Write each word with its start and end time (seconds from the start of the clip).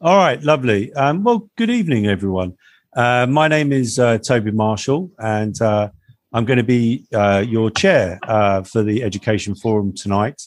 All 0.00 0.16
right, 0.16 0.40
lovely. 0.44 0.92
Um, 0.92 1.24
well, 1.24 1.50
good 1.56 1.70
evening, 1.70 2.06
everyone. 2.06 2.56
Uh, 2.94 3.26
my 3.28 3.48
name 3.48 3.72
is 3.72 3.98
uh, 3.98 4.18
Toby 4.18 4.52
Marshall, 4.52 5.10
and 5.18 5.60
uh, 5.60 5.88
I'm 6.32 6.44
going 6.44 6.58
to 6.58 6.62
be 6.62 7.04
uh, 7.12 7.44
your 7.44 7.68
chair 7.68 8.20
uh, 8.22 8.62
for 8.62 8.84
the 8.84 9.02
Education 9.02 9.56
Forum 9.56 9.92
tonight. 9.92 10.40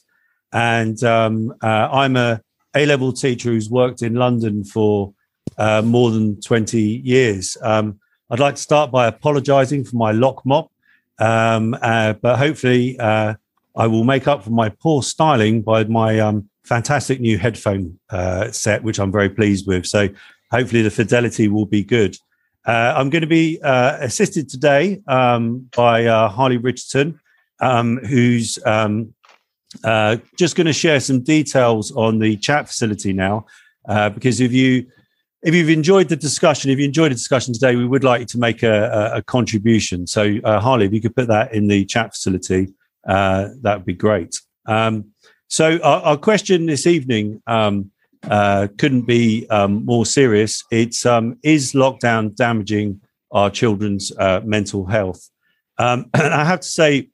And 0.54 1.04
um, 1.04 1.54
uh, 1.62 1.90
I'm 1.92 2.16
a 2.16 2.40
A 2.76 2.86
level 2.86 3.12
teacher 3.12 3.50
who's 3.50 3.70
worked 3.70 4.02
in 4.02 4.14
London 4.14 4.64
for 4.64 5.14
more 5.60 6.12
than 6.12 6.40
20 6.40 6.80
years. 6.80 7.58
Um, 7.62 8.00
I'd 8.30 8.40
like 8.40 8.56
to 8.56 8.62
start 8.62 8.90
by 8.90 9.08
apologizing 9.08 9.84
for 9.84 9.98
my 9.98 10.14
lock 10.14 10.46
mop, 10.46 10.72
um, 11.20 11.72
but 11.82 12.38
hopefully, 12.38 12.98
I 13.02 13.36
will 13.76 14.06
make 14.06 14.30
up 14.30 14.46
for 14.46 14.52
my 14.52 14.70
poor 14.70 15.04
styling 15.04 15.62
by 15.62 15.84
my 15.84 16.20
um, 16.20 16.50
fantastic 16.72 17.20
new 17.20 17.38
headphone 17.38 18.00
uh, 18.12 18.50
set, 18.50 18.82
which 18.82 18.98
I'm 18.98 19.12
very 19.12 19.30
pleased 19.30 19.68
with. 19.68 19.86
So 19.86 20.08
hopefully 20.52 20.82
the 20.84 20.90
fidelity 20.90 21.50
will 21.50 21.66
be 21.66 21.84
good. 21.84 22.16
Uh, 22.66 22.94
I'm 22.96 23.10
going 23.10 23.28
to 23.30 23.36
be 23.42 23.60
uh, 23.62 23.98
assisted 24.00 24.48
today 24.48 25.02
um, 25.06 25.68
by 25.76 26.06
uh, 26.06 26.30
Harley 26.30 26.56
Richardson, 26.56 27.20
um, 27.60 27.98
who's 27.98 28.58
um, 28.66 29.14
uh, 29.84 30.16
just 30.38 30.56
going 30.56 30.68
to 30.68 30.74
share 30.74 31.02
some 31.02 31.20
details 31.20 31.92
on 31.92 32.20
the 32.20 32.38
chat 32.38 32.70
facility 32.70 33.12
now. 33.12 33.48
Uh, 33.86 34.10
because 34.10 34.40
if 34.40 34.54
you 34.54 34.88
if 35.44 35.54
you've 35.54 35.70
enjoyed 35.70 36.08
the 36.08 36.16
discussion, 36.16 36.72
if 36.72 36.80
you 36.80 36.86
enjoyed 36.86 37.12
the 37.12 37.16
discussion 37.16 37.54
today, 37.54 37.76
we 37.76 37.86
would 37.86 38.06
like 38.06 38.22
you 38.22 38.28
to 38.28 38.38
make 38.38 38.64
a, 38.64 38.78
a, 39.00 39.18
a 39.18 39.22
contribution. 39.24 40.08
So 40.08 40.40
Harley, 40.46 40.86
if 40.86 40.94
you 40.94 41.02
could 41.02 41.16
put 41.16 41.28
that 41.28 41.52
in 41.54 41.68
the 41.68 41.84
chat 41.84 42.14
facility, 42.14 42.68
that 43.04 43.74
would 43.78 43.86
be 43.86 43.96
great. 43.96 44.40
Um, 44.68 45.11
so 45.52 45.78
our, 45.84 46.02
our 46.02 46.18
question 46.18 46.66
this 46.66 46.88
evening 46.88 47.44
um, 47.46 47.92
uh, 48.24 48.70
couldn't 48.78 49.02
be 49.02 49.46
um, 49.50 49.84
more 49.84 50.06
serious. 50.06 50.64
It's 50.72 51.06
um, 51.06 51.38
is 51.44 51.74
lockdown 51.74 52.34
damaging 52.38 53.02
our 53.34 53.50
children's 53.50 54.14
uh, 54.18 54.40
mental 54.46 54.86
health? 54.86 55.30
Um, 55.78 56.10
and 56.14 56.34
I 56.34 56.46
have 56.46 56.62
to 56.62 56.68
say, 56.68 57.10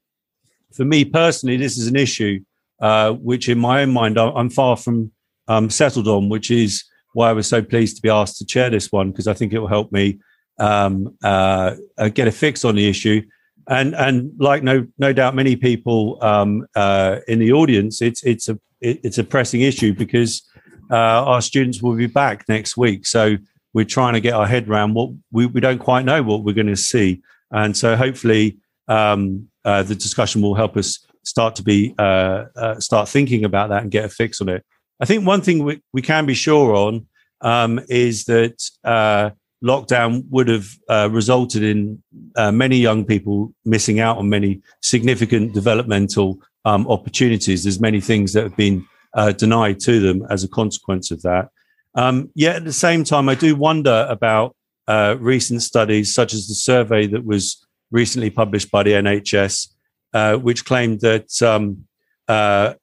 for 0.72 0.86
me 0.86 1.04
personally, 1.04 1.58
this 1.58 1.80
is 1.80 1.88
an 1.88 1.96
issue 1.96 2.42
uh, 2.80 3.14
which, 3.14 3.50
in 3.50 3.58
my 3.58 3.82
own 3.82 3.90
mind, 3.90 4.20
I'm 4.20 4.52
far 4.52 4.78
from 4.78 5.12
um, 5.48 5.72
settled 5.72 6.08
on. 6.08 6.30
Which 6.30 6.52
is 6.52 6.84
why 7.14 7.32
I 7.32 7.34
was 7.34 7.48
so 7.48 7.64
pleased 7.64 7.96
to 7.96 8.04
be 8.04 8.10
asked 8.10 8.38
to 8.38 8.46
chair 8.46 8.70
this 8.70 8.92
one 8.92 9.10
because 9.10 9.28
I 9.28 9.34
think 9.34 9.52
it 9.52 9.58
will 9.58 9.68
help 9.68 9.92
me 9.92 10.20
um, 10.60 11.18
uh, 11.24 11.74
uh, 11.98 12.10
get 12.10 12.28
a 12.28 12.32
fix 12.32 12.64
on 12.64 12.76
the 12.76 12.88
issue 12.88 13.24
and 13.68 13.96
and 13.96 14.32
like 14.40 14.64
no 14.64 14.88
no 14.98 15.14
doubt 15.14 15.36
many 15.36 15.56
people 15.56 16.18
um, 16.22 16.66
uh, 16.76 17.18
in 17.28 17.40
the 17.40 17.52
audience, 17.52 18.02
it's 18.02 18.24
it's 18.24 18.50
a 18.50 18.58
it's 18.82 19.18
a 19.18 19.24
pressing 19.24 19.62
issue 19.62 19.94
because 19.94 20.44
uh, 20.92 20.96
our 20.96 21.42
students 21.42 21.82
will 21.82 21.96
be 21.96 22.08
back 22.08 22.48
next 22.48 22.78
week. 22.78 23.06
So 23.06 23.38
we're 23.74 23.86
trying 23.86 24.14
to 24.14 24.22
get 24.22 24.34
our 24.34 24.48
head 24.48 24.70
around 24.70 24.94
what 24.94 25.10
we, 25.32 25.46
we 25.48 25.60
don't 25.60 25.80
quite 25.80 26.06
know 26.06 26.24
what 26.24 26.44
we're 26.44 26.54
going 26.54 26.68
to 26.68 26.78
see, 26.78 27.22
and 27.52 27.76
so 27.76 27.96
hopefully 27.96 28.58
um, 28.88 29.50
uh, 29.66 29.84
the 29.84 29.96
discussion 29.96 30.42
will 30.42 30.56
help 30.56 30.78
us 30.78 31.06
start 31.24 31.56
to 31.56 31.64
be 31.64 31.94
uh, 32.00 32.46
uh, 32.56 32.80
start 32.80 33.10
thinking 33.10 33.44
about 33.44 33.70
that 33.70 33.82
and 33.82 33.92
get 33.92 34.06
a 34.06 34.10
fix 34.10 34.40
on 34.40 34.50
it. 34.50 34.66
I 35.00 35.06
think 35.06 35.28
one 35.28 35.42
thing 35.42 35.64
we, 35.64 35.82
we 35.94 36.02
can 36.02 36.26
be 36.26 36.34
sure 36.34 36.74
on 36.74 37.08
um, 37.42 37.82
is 37.90 38.26
that 38.26 38.64
uh, 38.84 39.32
lockdown 39.64 40.24
would 40.30 40.48
have 40.48 40.68
uh, 40.90 41.10
resulted 41.12 41.64
in 41.64 42.02
uh, 42.36 42.52
many 42.52 42.78
young 42.78 43.06
people 43.06 43.54
missing 43.66 44.00
out 44.00 44.18
on 44.18 44.30
many 44.30 44.62
significant 44.82 45.54
developmental 45.54 46.40
um, 46.66 46.88
opportunities. 46.88 47.64
There's 47.64 47.80
many 47.80 48.02
things 48.02 48.34
that 48.34 48.44
have 48.44 48.56
been 48.56 48.86
uh, 49.14 49.32
denied 49.32 49.80
to 49.82 50.00
them 50.00 50.26
as 50.30 50.44
a 50.44 50.48
consequence 50.48 51.12
of 51.12 51.22
that. 51.24 51.50
Um, 51.96 52.30
yet 52.36 52.58
at 52.58 52.66
the 52.66 52.74
same 52.74 53.04
time, 53.04 53.30
I 53.30 53.36
do 53.36 53.56
wonder 53.56 54.06
about 54.10 54.56
uh, 54.88 55.16
recent 55.20 55.64
studies, 55.64 56.14
such 56.14 56.34
as 56.34 56.48
the 56.48 56.54
survey 56.54 57.08
that 57.08 57.26
was 57.26 57.66
recently 57.90 58.30
published 58.30 58.70
by 58.70 58.84
the 58.84 58.92
NHS, 58.92 59.74
uh, 60.14 60.36
which 60.36 60.66
claimed 60.66 61.02
that 61.02 61.42
um, 61.42 61.88
uh, 62.28 62.74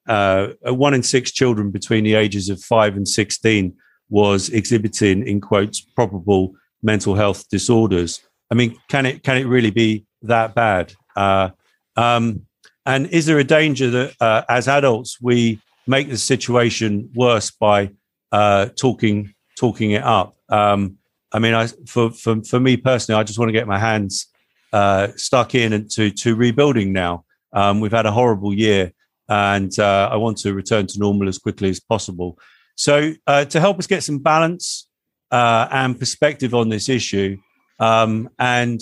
one 0.64 0.94
in 0.94 1.02
six 1.02 1.30
children 1.30 1.70
between 1.70 2.04
the 2.04 2.14
ages 2.14 2.48
of 2.48 2.60
five 2.60 2.96
and 2.96 3.06
16 3.06 3.74
was 4.10 4.48
exhibiting, 4.50 5.26
in 5.26 5.40
quotes, 5.40 5.80
probable 5.80 6.54
mental 6.84 7.14
health 7.14 7.48
disorders. 7.48 8.20
I 8.50 8.54
mean, 8.54 8.76
can 8.88 9.06
it 9.06 9.22
can 9.22 9.36
it 9.38 9.46
really 9.46 9.70
be 9.70 10.04
that 10.22 10.54
bad? 10.54 10.92
Uh, 11.16 11.50
um, 11.96 12.46
and 12.86 13.06
is 13.06 13.26
there 13.26 13.38
a 13.38 13.44
danger 13.44 13.90
that 13.90 14.14
uh, 14.20 14.42
as 14.48 14.68
adults 14.68 15.18
we 15.20 15.60
make 15.86 16.08
the 16.08 16.18
situation 16.18 17.10
worse 17.14 17.50
by 17.50 17.90
uh, 18.30 18.66
talking 18.78 19.34
talking 19.58 19.92
it 19.92 20.02
up? 20.04 20.36
Um, 20.48 20.98
I 21.32 21.38
mean, 21.38 21.54
I, 21.54 21.66
for 21.86 22.10
for 22.10 22.42
for 22.44 22.60
me 22.60 22.76
personally, 22.76 23.18
I 23.18 23.24
just 23.24 23.38
want 23.38 23.48
to 23.48 23.52
get 23.52 23.66
my 23.66 23.78
hands 23.78 24.28
uh, 24.72 25.08
stuck 25.16 25.54
in 25.54 25.72
and 25.72 25.90
to 25.92 26.10
to 26.10 26.36
rebuilding 26.36 26.92
now. 26.92 27.24
Um, 27.52 27.80
we've 27.80 27.92
had 27.92 28.06
a 28.06 28.12
horrible 28.12 28.52
year, 28.52 28.92
and 29.28 29.76
uh, 29.78 30.08
I 30.12 30.16
want 30.16 30.38
to 30.38 30.52
return 30.52 30.86
to 30.88 30.98
normal 30.98 31.28
as 31.28 31.38
quickly 31.38 31.70
as 31.70 31.80
possible. 31.80 32.38
So, 32.76 33.14
uh, 33.26 33.44
to 33.46 33.60
help 33.60 33.78
us 33.78 33.86
get 33.86 34.02
some 34.02 34.18
balance 34.18 34.88
uh, 35.34 35.66
and 35.72 35.98
perspective 35.98 36.54
on 36.54 36.68
this 36.68 36.88
issue. 36.88 37.36
Um, 37.80 38.30
and 38.38 38.80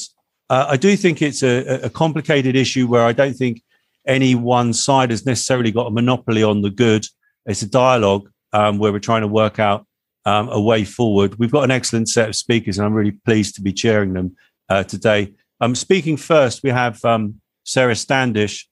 uh, 0.51 0.67
I 0.69 0.77
do 0.77 0.97
think 0.97 1.23
it's 1.23 1.43
a, 1.43 1.87
a, 1.87 1.89
complicated 1.89 2.57
issue 2.57 2.87
where 2.87 3.05
I 3.05 3.13
don't 3.13 3.33
think 3.33 3.63
any 4.07 4.35
one 4.35 4.75
side 4.75 5.09
has 5.13 5.25
necessarily 5.25 5.71
got 5.71 5.87
a 5.87 5.91
monopoly 5.91 6.43
on 6.43 6.61
the 6.61 6.69
good. 6.69 7.07
It's 7.47 7.63
a 7.63 7.71
dialogue 7.71 8.29
um, 8.53 8.77
where 8.79 8.93
we're 8.93 8.99
trying 8.99 9.23
to 9.23 9.29
work 9.29 9.59
out 9.59 9.87
um, 10.27 10.51
a 10.51 10.61
way 10.61 10.85
forward. 10.85 11.39
We've 11.39 11.51
got 11.51 11.65
an 11.65 11.71
excellent 11.71 12.11
set 12.11 12.29
of 12.29 12.37
speakers, 12.37 12.77
and 12.77 12.87
I'm 12.87 12.93
really 12.93 13.17
pleased 13.25 13.55
to 13.55 13.63
be 13.63 13.73
chairing 13.73 14.13
them 14.13 14.37
uh, 14.69 14.83
today. 14.83 15.33
Um, 15.63 15.75
speaking 15.75 16.19
first, 16.19 16.63
we 16.63 16.69
have 16.69 17.03
um, 17.03 17.41
Sarah 17.65 17.97
Standish, 17.97 18.69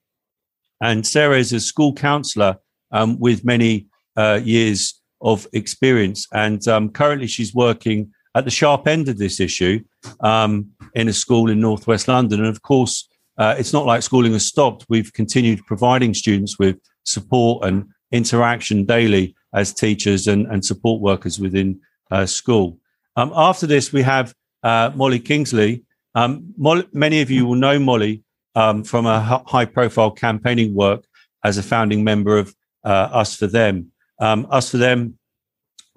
and 0.83 1.07
Sarah 1.07 1.39
is 1.39 1.55
a 1.55 1.61
school 1.61 1.95
counsellor 1.95 2.59
um, 2.93 3.19
with 3.19 3.43
many 3.43 3.87
uh, 4.19 4.39
years 4.45 5.00
of 5.21 5.47
experience. 5.53 6.27
And 6.33 6.67
um, 6.69 6.91
currently, 6.91 7.27
she's 7.27 7.55
working 7.55 8.13
at 8.35 8.45
the 8.45 8.51
sharp 8.51 8.87
end 8.87 9.09
of 9.09 9.19
this 9.19 9.41
issue 9.41 9.83
um, 10.21 10.71
in 10.95 11.09
a 11.09 11.13
school 11.13 11.51
in 11.51 11.61
northwest 11.61 12.09
London. 12.09 12.41
And 12.41 12.49
of 12.49 12.63
course, 12.63 13.09
uh, 13.39 13.55
it's 13.59 13.73
not 13.73 13.87
like 13.87 14.03
schooling 14.03 14.33
has 14.33 14.47
stopped. 14.47 14.87
We've 14.89 15.13
continued 15.13 15.65
providing 15.67 16.15
students 16.15 16.59
with 16.59 16.79
support 17.05 17.65
and 17.65 17.89
interaction 18.13 18.85
daily 18.85 19.35
as 19.55 19.73
teachers 19.73 20.27
and, 20.27 20.47
and 20.47 20.65
support 20.65 21.01
workers 21.01 21.41
within 21.41 21.81
uh, 22.11 22.27
school. 22.27 22.79
Um, 23.17 23.33
after 23.35 23.67
this, 23.67 23.93
we 23.93 24.03
have 24.03 24.35
uh, 24.63 24.91
Molly 24.95 25.19
Kingsley. 25.19 25.85
Um, 26.15 26.55
Molly, 26.57 26.87
many 26.93 27.21
of 27.21 27.31
you 27.31 27.47
will 27.47 27.57
know 27.57 27.79
Molly 27.79 28.23
um, 28.55 28.85
from 28.85 29.07
a 29.07 29.21
high 29.47 29.65
profile 29.65 30.11
campaigning 30.11 30.75
work 30.75 31.05
as 31.45 31.59
a 31.59 31.63
founding 31.63 32.05
member 32.05 32.39
of 32.39 32.55
uh, 32.85 33.09
Us 33.13 33.37
for 33.37 33.47
Them. 33.47 33.90
Um, 34.21 34.47
Us 34.51 34.71
for 34.71 34.77
Them, 34.77 35.19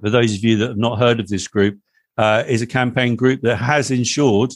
for 0.01 0.09
those 0.09 0.35
of 0.35 0.43
you 0.43 0.57
that 0.57 0.69
have 0.69 0.77
not 0.77 0.99
heard 0.99 1.19
of 1.19 1.27
this 1.27 1.47
group, 1.47 1.79
uh, 2.17 2.43
is 2.47 2.61
a 2.61 2.67
campaign 2.67 3.15
group 3.15 3.41
that 3.41 3.57
has 3.57 3.91
ensured 3.91 4.51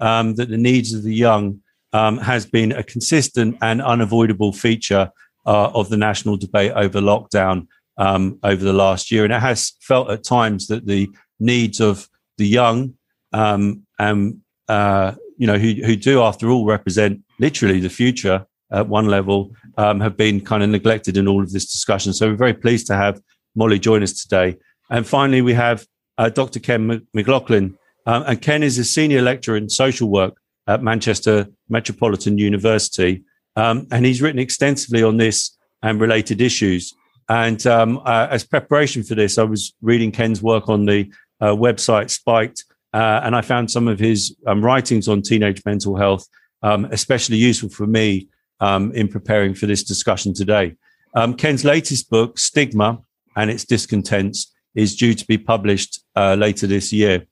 um, 0.00 0.34
that 0.34 0.48
the 0.48 0.56
needs 0.56 0.92
of 0.92 1.02
the 1.02 1.14
young 1.14 1.60
um, 1.92 2.18
has 2.18 2.46
been 2.46 2.72
a 2.72 2.82
consistent 2.82 3.56
and 3.60 3.82
unavoidable 3.82 4.52
feature 4.52 5.10
uh, 5.46 5.70
of 5.74 5.88
the 5.88 5.96
national 5.96 6.36
debate 6.36 6.72
over 6.74 7.00
lockdown 7.00 7.66
um, 7.98 8.38
over 8.42 8.64
the 8.64 8.72
last 8.72 9.10
year. 9.10 9.24
And 9.24 9.32
it 9.32 9.40
has 9.40 9.72
felt 9.80 10.10
at 10.10 10.24
times 10.24 10.66
that 10.68 10.86
the 10.86 11.10
needs 11.38 11.80
of 11.80 12.08
the 12.38 12.46
young 12.46 12.94
um, 13.32 13.86
and 13.98 14.40
uh, 14.68 15.12
you 15.36 15.46
know 15.46 15.58
who, 15.58 15.74
who 15.84 15.96
do 15.96 16.22
after 16.22 16.48
all 16.48 16.64
represent 16.64 17.20
literally 17.38 17.80
the 17.80 17.88
future 17.88 18.46
at 18.70 18.88
one 18.88 19.06
level 19.06 19.52
um, 19.76 20.00
have 20.00 20.16
been 20.16 20.40
kind 20.40 20.62
of 20.62 20.70
neglected 20.70 21.16
in 21.16 21.28
all 21.28 21.42
of 21.42 21.52
this 21.52 21.70
discussion. 21.70 22.12
So 22.12 22.28
we're 22.28 22.36
very 22.36 22.54
pleased 22.54 22.86
to 22.88 22.96
have 22.96 23.20
Molly 23.54 23.78
join 23.78 24.02
us 24.02 24.12
today. 24.12 24.56
And 24.90 25.06
finally, 25.06 25.42
we 25.42 25.54
have 25.54 25.86
uh, 26.18 26.28
Dr. 26.28 26.60
Ken 26.60 27.06
McLaughlin. 27.14 27.76
Um, 28.06 28.24
and 28.26 28.42
Ken 28.42 28.62
is 28.62 28.78
a 28.78 28.84
senior 28.84 29.22
lecturer 29.22 29.56
in 29.56 29.68
social 29.68 30.08
work 30.08 30.36
at 30.66 30.82
Manchester 30.82 31.48
Metropolitan 31.68 32.38
University. 32.38 33.22
Um, 33.56 33.86
and 33.90 34.04
he's 34.04 34.22
written 34.22 34.38
extensively 34.38 35.02
on 35.02 35.16
this 35.16 35.56
and 35.82 36.00
related 36.00 36.40
issues. 36.40 36.94
And 37.28 37.64
um, 37.66 37.98
uh, 38.04 38.28
as 38.30 38.44
preparation 38.44 39.02
for 39.02 39.14
this, 39.14 39.38
I 39.38 39.44
was 39.44 39.74
reading 39.80 40.12
Ken's 40.12 40.42
work 40.42 40.68
on 40.68 40.86
the 40.86 41.10
uh, 41.40 41.50
website 41.50 42.10
Spiked, 42.10 42.64
uh, 42.92 43.20
and 43.24 43.34
I 43.34 43.40
found 43.40 43.70
some 43.70 43.88
of 43.88 43.98
his 43.98 44.36
um, 44.46 44.64
writings 44.64 45.08
on 45.08 45.22
teenage 45.22 45.62
mental 45.64 45.96
health 45.96 46.26
um, 46.62 46.86
especially 46.86 47.36
useful 47.36 47.68
for 47.68 47.86
me 47.86 48.28
um, 48.66 48.92
in 48.92 49.08
preparing 49.08 49.54
for 49.54 49.66
this 49.66 49.84
discussion 49.84 50.32
today. 50.32 50.66
Um, 51.14 51.34
Ken's 51.34 51.64
latest 51.64 52.08
book, 52.08 52.38
Stigma 52.38 52.88
and 53.36 53.50
its 53.50 53.64
Discontents, 53.64 54.38
is 54.74 54.96
due 54.96 55.14
to 55.14 55.24
be 55.26 55.36
published 55.36 55.92
uh, 56.16 56.34
later 56.34 56.66
this 56.66 56.92
year. 56.92 57.26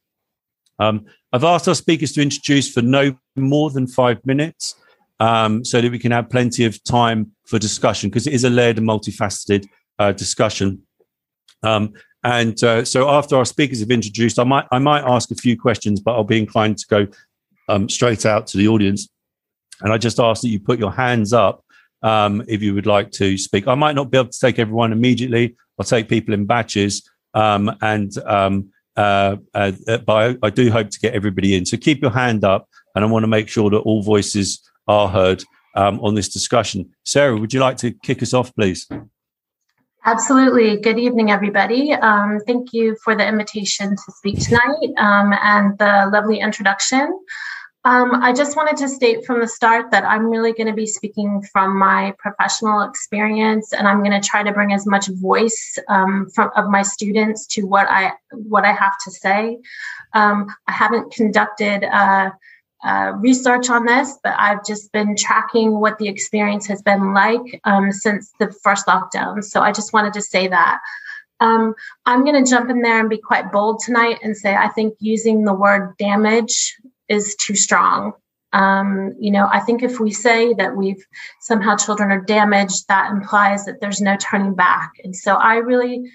Um, 0.78 1.06
I've 1.32 1.44
asked 1.44 1.68
our 1.68 1.74
speakers 1.74 2.12
to 2.12 2.22
introduce 2.22 2.70
for 2.74 2.82
no 2.82 3.04
more 3.36 3.70
than 3.70 3.86
five 3.86 4.18
minutes 4.26 4.74
um, 5.18 5.64
so 5.64 5.80
that 5.80 5.90
we 5.90 5.98
can 5.98 6.12
have 6.12 6.28
plenty 6.28 6.64
of 6.66 6.82
time 6.84 7.32
for 7.46 7.58
discussion 7.58 8.10
because 8.10 8.26
it 8.26 8.34
is 8.34 8.44
a 8.44 8.50
layered 8.50 8.78
and 8.78 8.88
multifaceted 8.88 9.66
uh, 9.98 10.12
discussion. 10.12 10.82
Um, 11.62 11.92
And 12.22 12.62
uh, 12.62 12.84
so 12.84 13.08
after 13.08 13.36
our 13.36 13.46
speakers 13.46 13.80
have 13.80 13.94
introduced, 13.98 14.38
I 14.38 14.44
might 14.44 14.66
I 14.76 14.78
might 14.78 15.04
ask 15.14 15.30
a 15.30 15.34
few 15.34 15.56
questions, 15.66 16.02
but 16.04 16.12
I'll 16.14 16.32
be 16.36 16.42
inclined 16.44 16.76
to 16.82 16.86
go 16.96 17.00
um, 17.72 17.88
straight 17.88 18.26
out 18.26 18.46
to 18.50 18.58
the 18.58 18.68
audience. 18.68 19.08
And 19.82 19.92
I 19.92 19.98
just 19.98 20.20
ask 20.20 20.42
that 20.42 20.48
you 20.48 20.60
put 20.60 20.78
your 20.78 20.92
hands 20.92 21.32
up 21.32 21.64
um, 22.02 22.42
if 22.48 22.62
you 22.62 22.74
would 22.74 22.86
like 22.86 23.10
to 23.12 23.36
speak. 23.36 23.68
I 23.68 23.74
might 23.74 23.94
not 23.94 24.10
be 24.10 24.18
able 24.18 24.30
to 24.30 24.38
take 24.38 24.58
everyone 24.58 24.92
immediately. 24.92 25.56
I'll 25.78 25.84
take 25.84 26.08
people 26.08 26.34
in 26.34 26.46
batches, 26.46 27.08
um, 27.34 27.74
and 27.80 28.16
um, 28.26 28.70
uh, 28.96 29.36
uh, 29.54 29.72
but 29.86 30.08
I, 30.08 30.36
I, 30.42 30.50
do 30.50 30.70
hope 30.70 30.90
to 30.90 31.00
get 31.00 31.14
everybody 31.14 31.54
in. 31.54 31.64
So 31.64 31.76
keep 31.76 32.02
your 32.02 32.10
hand 32.10 32.44
up, 32.44 32.68
and 32.94 33.04
I 33.04 33.08
want 33.08 33.22
to 33.22 33.28
make 33.28 33.48
sure 33.48 33.70
that 33.70 33.78
all 33.78 34.02
voices 34.02 34.60
are 34.88 35.08
heard 35.08 35.42
um, 35.74 36.00
on 36.00 36.14
this 36.14 36.28
discussion. 36.28 36.90
Sarah, 37.04 37.36
would 37.36 37.54
you 37.54 37.60
like 37.60 37.76
to 37.78 37.92
kick 37.92 38.22
us 38.22 38.34
off, 38.34 38.54
please? 38.54 38.86
Absolutely. 40.04 40.78
Good 40.80 40.98
evening, 40.98 41.30
everybody. 41.30 41.92
Um, 41.92 42.40
thank 42.46 42.72
you 42.72 42.96
for 43.04 43.14
the 43.14 43.26
invitation 43.26 43.90
to 43.90 44.12
speak 44.16 44.40
tonight 44.40 44.90
um, 44.96 45.34
and 45.42 45.76
the 45.78 46.10
lovely 46.12 46.40
introduction. 46.40 47.18
Um, 47.84 48.22
I 48.22 48.34
just 48.34 48.56
wanted 48.56 48.76
to 48.78 48.88
state 48.88 49.24
from 49.24 49.40
the 49.40 49.48
start 49.48 49.90
that 49.90 50.04
I'm 50.04 50.26
really 50.26 50.52
going 50.52 50.66
to 50.66 50.74
be 50.74 50.86
speaking 50.86 51.42
from 51.50 51.78
my 51.78 52.12
professional 52.18 52.82
experience, 52.82 53.72
and 53.72 53.88
I'm 53.88 54.00
going 54.00 54.20
to 54.20 54.26
try 54.26 54.42
to 54.42 54.52
bring 54.52 54.74
as 54.74 54.86
much 54.86 55.08
voice 55.08 55.78
um, 55.88 56.28
from 56.34 56.50
of 56.56 56.68
my 56.68 56.82
students 56.82 57.46
to 57.48 57.62
what 57.62 57.88
I 57.88 58.12
what 58.32 58.66
I 58.66 58.72
have 58.72 58.98
to 59.04 59.10
say. 59.10 59.58
Um, 60.12 60.54
I 60.66 60.72
haven't 60.72 61.12
conducted 61.12 61.84
uh, 61.84 62.30
uh, 62.84 63.12
research 63.16 63.70
on 63.70 63.86
this, 63.86 64.18
but 64.22 64.34
I've 64.36 64.64
just 64.66 64.92
been 64.92 65.16
tracking 65.16 65.80
what 65.80 65.96
the 65.96 66.08
experience 66.08 66.66
has 66.66 66.82
been 66.82 67.14
like 67.14 67.62
um, 67.64 67.92
since 67.92 68.30
the 68.38 68.52
first 68.62 68.86
lockdown. 68.86 69.42
So 69.42 69.62
I 69.62 69.72
just 69.72 69.94
wanted 69.94 70.12
to 70.14 70.22
say 70.22 70.48
that. 70.48 70.80
Um, 71.40 71.74
I'm 72.04 72.24
going 72.24 72.44
to 72.44 72.50
jump 72.50 72.68
in 72.68 72.82
there 72.82 73.00
and 73.00 73.08
be 73.08 73.16
quite 73.16 73.50
bold 73.50 73.80
tonight 73.82 74.18
and 74.22 74.36
say 74.36 74.54
I 74.54 74.68
think 74.68 74.96
using 75.00 75.44
the 75.44 75.54
word 75.54 75.96
damage 75.96 76.76
is 77.10 77.36
too 77.36 77.56
strong. 77.56 78.12
Um, 78.52 79.14
you 79.18 79.30
know, 79.30 79.48
I 79.52 79.60
think 79.60 79.82
if 79.82 80.00
we 80.00 80.10
say 80.10 80.54
that 80.54 80.74
we've 80.76 81.04
somehow 81.40 81.76
children 81.76 82.10
are 82.10 82.20
damaged, 82.20 82.88
that 82.88 83.10
implies 83.12 83.66
that 83.66 83.80
there's 83.80 84.00
no 84.00 84.16
turning 84.16 84.54
back. 84.54 84.92
And 85.04 85.14
so 85.14 85.34
I 85.34 85.56
really 85.56 86.10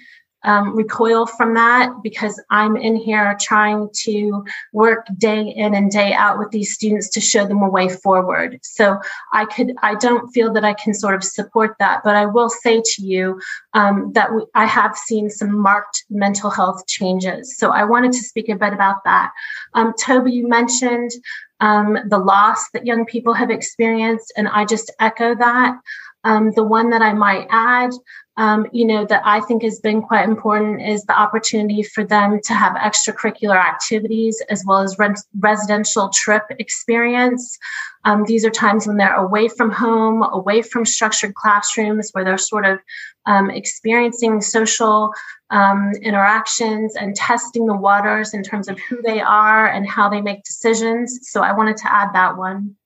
um, 0.46 0.76
recoil 0.76 1.26
from 1.26 1.54
that 1.54 1.90
because 2.02 2.42
I'm 2.50 2.76
in 2.76 2.96
here 2.96 3.36
trying 3.40 3.90
to 4.04 4.44
work 4.72 5.06
day 5.18 5.42
in 5.42 5.74
and 5.74 5.90
day 5.90 6.14
out 6.14 6.38
with 6.38 6.50
these 6.52 6.72
students 6.72 7.08
to 7.10 7.20
show 7.20 7.46
them 7.46 7.62
a 7.62 7.68
way 7.68 7.88
forward. 7.88 8.60
So 8.62 8.98
I 9.32 9.44
could, 9.44 9.74
I 9.82 9.96
don't 9.96 10.28
feel 10.28 10.52
that 10.54 10.64
I 10.64 10.72
can 10.74 10.94
sort 10.94 11.16
of 11.16 11.24
support 11.24 11.74
that, 11.80 12.02
but 12.04 12.14
I 12.14 12.26
will 12.26 12.48
say 12.48 12.80
to 12.80 13.02
you 13.02 13.40
um, 13.74 14.12
that 14.14 14.32
we, 14.32 14.44
I 14.54 14.66
have 14.66 14.96
seen 14.96 15.28
some 15.28 15.58
marked 15.58 16.04
mental 16.08 16.48
health 16.48 16.86
changes. 16.86 17.58
So 17.58 17.70
I 17.70 17.82
wanted 17.84 18.12
to 18.12 18.18
speak 18.18 18.48
a 18.48 18.54
bit 18.54 18.72
about 18.72 19.02
that. 19.04 19.32
Um, 19.74 19.94
Toby, 20.00 20.32
you 20.32 20.48
mentioned 20.48 21.10
um, 21.58 21.98
the 22.08 22.18
loss 22.18 22.70
that 22.72 22.86
young 22.86 23.04
people 23.04 23.34
have 23.34 23.50
experienced, 23.50 24.32
and 24.36 24.46
I 24.46 24.64
just 24.64 24.92
echo 25.00 25.34
that. 25.34 25.76
Um, 26.24 26.52
the 26.52 26.64
one 26.64 26.90
that 26.90 27.02
I 27.02 27.12
might 27.12 27.46
add 27.50 27.92
um, 28.38 28.66
you 28.70 28.84
know, 28.84 29.06
that 29.06 29.22
I 29.24 29.40
think 29.40 29.62
has 29.62 29.80
been 29.80 30.02
quite 30.02 30.28
important 30.28 30.82
is 30.82 31.04
the 31.04 31.18
opportunity 31.18 31.82
for 31.82 32.04
them 32.04 32.38
to 32.44 32.52
have 32.52 32.74
extracurricular 32.74 33.56
activities 33.56 34.42
as 34.50 34.62
well 34.66 34.80
as 34.80 34.98
re- 34.98 35.14
residential 35.38 36.10
trip 36.10 36.44
experience. 36.58 37.58
Um, 38.04 38.24
these 38.26 38.44
are 38.44 38.50
times 38.50 38.86
when 38.86 38.98
they're 38.98 39.14
away 39.14 39.48
from 39.48 39.70
home, 39.70 40.22
away 40.22 40.60
from 40.60 40.84
structured 40.84 41.34
classrooms, 41.34 42.10
where 42.12 42.24
they're 42.24 42.36
sort 42.36 42.66
of 42.66 42.78
um, 43.24 43.50
experiencing 43.50 44.42
social 44.42 45.12
um, 45.50 45.92
interactions 46.02 46.94
and 46.94 47.16
testing 47.16 47.66
the 47.66 47.76
waters 47.76 48.34
in 48.34 48.42
terms 48.42 48.68
of 48.68 48.78
who 48.80 49.00
they 49.00 49.20
are 49.20 49.66
and 49.66 49.88
how 49.88 50.10
they 50.10 50.20
make 50.20 50.44
decisions. 50.44 51.20
So 51.22 51.42
I 51.42 51.52
wanted 51.52 51.78
to 51.78 51.92
add 51.92 52.12
that 52.12 52.36
one. 52.36 52.76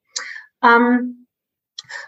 Um, 0.62 1.19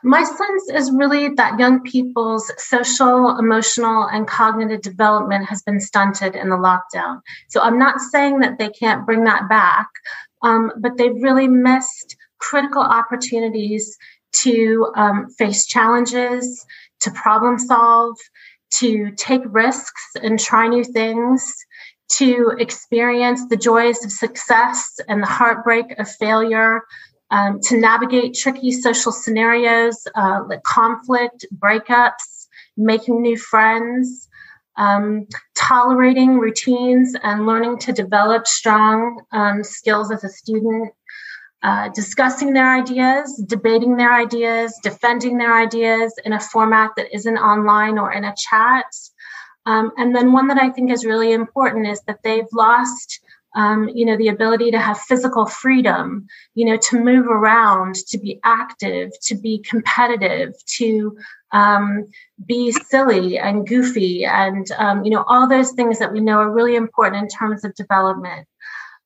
my 0.03 0.23
sense 0.23 0.69
is 0.73 0.91
really 0.93 1.31
that 1.31 1.59
young 1.59 1.83
people's 1.83 2.51
social, 2.59 3.39
emotional, 3.39 4.05
and 4.05 4.27
cognitive 4.27 4.83
development 4.83 5.47
has 5.47 5.63
been 5.63 5.81
stunted 5.81 6.35
in 6.35 6.51
the 6.51 6.57
lockdown. 6.57 7.21
So 7.49 7.61
I'm 7.61 7.79
not 7.79 8.01
saying 8.01 8.41
that 8.41 8.59
they 8.59 8.69
can't 8.69 9.07
bring 9.07 9.25
that 9.25 9.49
back, 9.49 9.89
um, 10.43 10.73
but 10.79 10.97
they've 10.97 11.23
really 11.23 11.49
missed 11.49 12.17
critical 12.39 12.83
opportunities 12.83 13.97
to 14.43 14.93
um, 14.97 15.31
face 15.31 15.67
challenges, 15.67 16.65
to 17.01 17.11
problem 17.11 17.59
solve, 17.59 18.17
to 18.75 19.13
take 19.13 19.43
risks 19.47 20.03
and 20.23 20.41
try 20.41 20.67
new 20.67 20.85
things, 20.85 21.55
to 22.09 22.53
experience 22.59 23.47
the 23.49 23.57
joys 23.57 24.05
of 24.05 24.11
success 24.11 24.99
and 25.09 25.23
the 25.23 25.27
heartbreak 25.27 25.99
of 25.99 26.11
failure, 26.11 26.83
um, 27.33 27.61
to 27.61 27.79
navigate 27.79 28.35
tricky 28.35 28.71
social 28.71 29.11
scenarios 29.11 30.07
uh, 30.15 30.45
like 30.47 30.63
conflict, 30.63 31.47
breakups, 31.59 32.47
making 32.77 33.23
new 33.23 33.39
friends, 33.39 34.29
um, 34.77 35.27
tolerating 35.57 36.39
routines, 36.39 37.17
and 37.23 37.47
learning 37.47 37.79
to 37.79 37.93
develop 37.93 38.47
strong 38.47 39.23
um, 39.33 39.65
skills 39.65 40.13
as 40.13 40.23
a 40.23 40.29
student. 40.29 40.93
Uh, 41.65 41.89
discussing 41.91 42.53
their 42.53 42.75
ideas, 42.75 43.41
debating 43.47 43.97
their 43.97 44.13
ideas, 44.13 44.77
defending 44.83 45.39
their 45.39 45.57
ideas 45.57 46.13
in 46.25 46.33
a 46.33 46.41
format 46.41 46.91
that 46.97 47.15
isn't 47.15 47.39
online 47.39 47.99
or 47.99 48.13
in 48.13 48.25
a 48.25 48.35
chat. 48.37 48.87
Um, 49.65 49.93
and 49.97 50.13
then 50.13 50.33
one 50.33 50.49
that 50.49 50.59
I 50.59 50.71
think 50.71 50.91
is 50.91 51.05
really 51.05 51.33
important 51.33 51.87
is 51.87 52.01
that 52.09 52.19
they've 52.25 52.53
lost 52.53 53.21
um, 53.55 53.89
you 53.89 54.07
know, 54.07 54.17
the 54.17 54.29
ability 54.29 54.71
to 54.71 54.79
have 54.79 54.99
physical 54.99 55.47
freedom, 55.47 56.27
you 56.55 56.65
know, 56.65 56.77
to 56.77 56.99
move 56.99 57.27
around, 57.27 57.95
to 57.95 58.19
be 58.19 58.41
active, 58.45 59.11
to 59.23 59.35
be 59.35 59.59
competitive, 59.59 60.55
to 60.79 61.17
um, 61.53 62.09
be 62.47 62.73
silly 62.73 63.39
and 63.39 63.67
goofy, 63.67 64.25
and, 64.25 64.71
um, 64.79 65.05
you 65.05 65.11
know, 65.11 65.25
all 65.27 65.49
those 65.49 65.73
things 65.73 65.99
that 65.99 66.13
we 66.13 66.21
know 66.21 66.39
are 66.39 66.51
really 66.51 66.77
important 66.77 67.23
in 67.23 67.29
terms 67.29 67.65
of 67.65 67.75
development. 67.75 68.49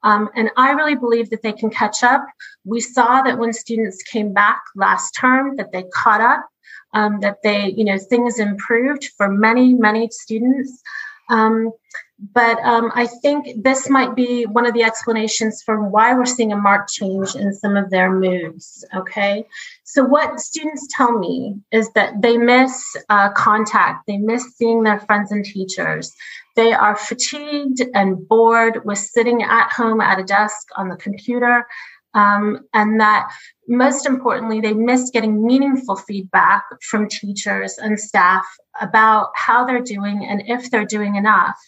Um, 0.03 0.29
and 0.37 0.51
I 0.57 0.71
really 0.73 0.95
believe 0.95 1.31
that 1.31 1.43
they 1.43 1.53
can 1.53 1.71
catch 1.71 2.05
up. 2.05 2.25
We 2.65 2.81
saw 2.81 3.23
that 3.23 3.39
when 3.39 3.53
students 3.53 4.03
came 4.05 4.33
back 4.33 4.63
last 4.77 5.13
term, 5.19 5.57
that 5.57 5.73
they 5.73 5.85
caught 5.93 6.21
up, 6.21 6.47
um, 6.95 7.19
that 7.21 7.39
they, 7.43 7.73
you 7.77 7.85
know, 7.85 7.99
things 7.99 8.39
improved 8.39 9.11
for 9.17 9.29
many, 9.29 9.75
many 9.75 10.09
students. 10.11 10.81
Um, 11.29 11.73
but 12.19 12.59
um, 12.65 12.91
I 12.95 13.07
think 13.07 13.63
this 13.63 13.91
might 13.91 14.15
be 14.15 14.45
one 14.45 14.65
of 14.67 14.73
the 14.73 14.83
explanations 14.83 15.63
for 15.63 15.87
why 15.87 16.15
we're 16.15 16.25
seeing 16.25 16.51
a 16.53 16.57
marked 16.57 16.91
change 16.91 17.35
in 17.35 17.53
some 17.53 17.77
of 17.77 17.91
their 17.91 18.11
moods. 18.11 18.85
Okay. 18.95 19.45
So, 19.85 20.03
what 20.03 20.41
students 20.41 20.89
tell 20.91 21.19
me 21.19 21.57
is 21.73 21.91
that 21.93 22.23
they 22.23 22.39
miss 22.39 22.97
uh, 23.11 23.33
contact, 23.33 24.07
they 24.07 24.17
miss 24.17 24.57
seeing 24.57 24.83
their 24.83 25.01
friends 25.01 25.31
and 25.31 25.45
teachers. 25.45 26.11
They 26.55 26.73
are 26.73 26.97
fatigued 26.97 27.83
and 27.95 28.27
bored 28.27 28.87
with 28.87 28.99
sitting 28.99 29.43
at 29.43 29.71
home 29.71 30.01
at 30.01 30.19
a 30.19 30.25
desk 30.25 30.69
on 30.77 30.89
the 30.89 30.97
computer. 30.97 31.67
Um, 32.15 32.61
and 32.73 32.99
that 32.99 33.29
most 33.69 34.07
importantly, 34.07 34.63
they 34.63 34.73
miss 34.73 35.11
getting 35.11 35.45
meaningful 35.45 35.97
feedback 35.97 36.65
from 36.81 37.11
teachers 37.11 37.77
and 37.77 38.01
staff 38.01 38.47
about 38.81 39.33
how 39.35 39.67
they're 39.67 39.83
doing 39.83 40.27
and 40.27 40.43
if 40.47 40.71
they're 40.71 40.87
doing 40.87 41.17
enough. 41.17 41.59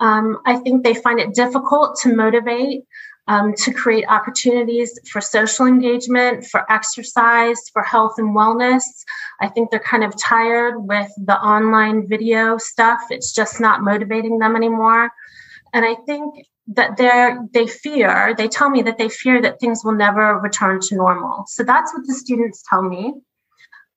Um, 0.00 0.38
I 0.44 0.56
think 0.56 0.84
they 0.84 0.94
find 0.94 1.18
it 1.18 1.34
difficult 1.34 1.98
to 2.02 2.14
motivate, 2.14 2.84
um, 3.28 3.54
to 3.54 3.72
create 3.72 4.04
opportunities 4.08 4.98
for 5.10 5.20
social 5.20 5.66
engagement, 5.66 6.46
for 6.46 6.70
exercise, 6.70 7.60
for 7.72 7.82
health 7.82 8.14
and 8.18 8.36
wellness. 8.36 8.82
I 9.40 9.48
think 9.48 9.70
they're 9.70 9.80
kind 9.80 10.04
of 10.04 10.14
tired 10.20 10.74
with 10.78 11.10
the 11.16 11.36
online 11.36 12.06
video 12.06 12.58
stuff. 12.58 13.00
It's 13.10 13.32
just 13.32 13.60
not 13.60 13.82
motivating 13.82 14.38
them 14.38 14.54
anymore. 14.54 15.10
And 15.72 15.84
I 15.84 15.94
think 16.06 16.46
that 16.68 16.96
they're 16.96 17.46
they 17.52 17.66
fear 17.66 18.34
they 18.36 18.48
tell 18.48 18.68
me 18.68 18.82
that 18.82 18.98
they 18.98 19.08
fear 19.08 19.40
that 19.40 19.60
things 19.60 19.82
will 19.84 19.94
never 19.94 20.38
return 20.40 20.80
to 20.80 20.96
normal 20.96 21.44
so 21.46 21.62
that's 21.62 21.94
what 21.94 22.04
the 22.06 22.14
students 22.14 22.64
tell 22.68 22.82
me 22.82 23.14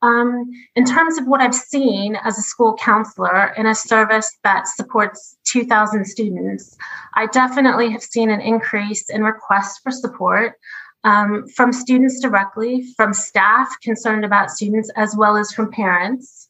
um, 0.01 0.49
in 0.75 0.85
terms 0.85 1.17
of 1.17 1.27
what 1.27 1.41
I've 1.41 1.55
seen 1.55 2.15
as 2.23 2.37
a 2.37 2.41
school 2.41 2.75
counselor 2.75 3.53
in 3.57 3.65
a 3.65 3.75
service 3.75 4.31
that 4.43 4.67
supports 4.67 5.37
2,000 5.45 6.05
students, 6.05 6.77
I 7.15 7.25
definitely 7.27 7.89
have 7.91 8.03
seen 8.03 8.29
an 8.29 8.41
increase 8.41 9.09
in 9.09 9.23
requests 9.23 9.79
for 9.79 9.91
support 9.91 10.55
um, 11.03 11.47
from 11.47 11.73
students 11.73 12.19
directly, 12.19 12.85
from 12.95 13.13
staff 13.13 13.69
concerned 13.81 14.25
about 14.25 14.51
students, 14.51 14.89
as 14.95 15.15
well 15.15 15.37
as 15.37 15.51
from 15.51 15.71
parents. 15.71 16.49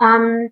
Um, 0.00 0.48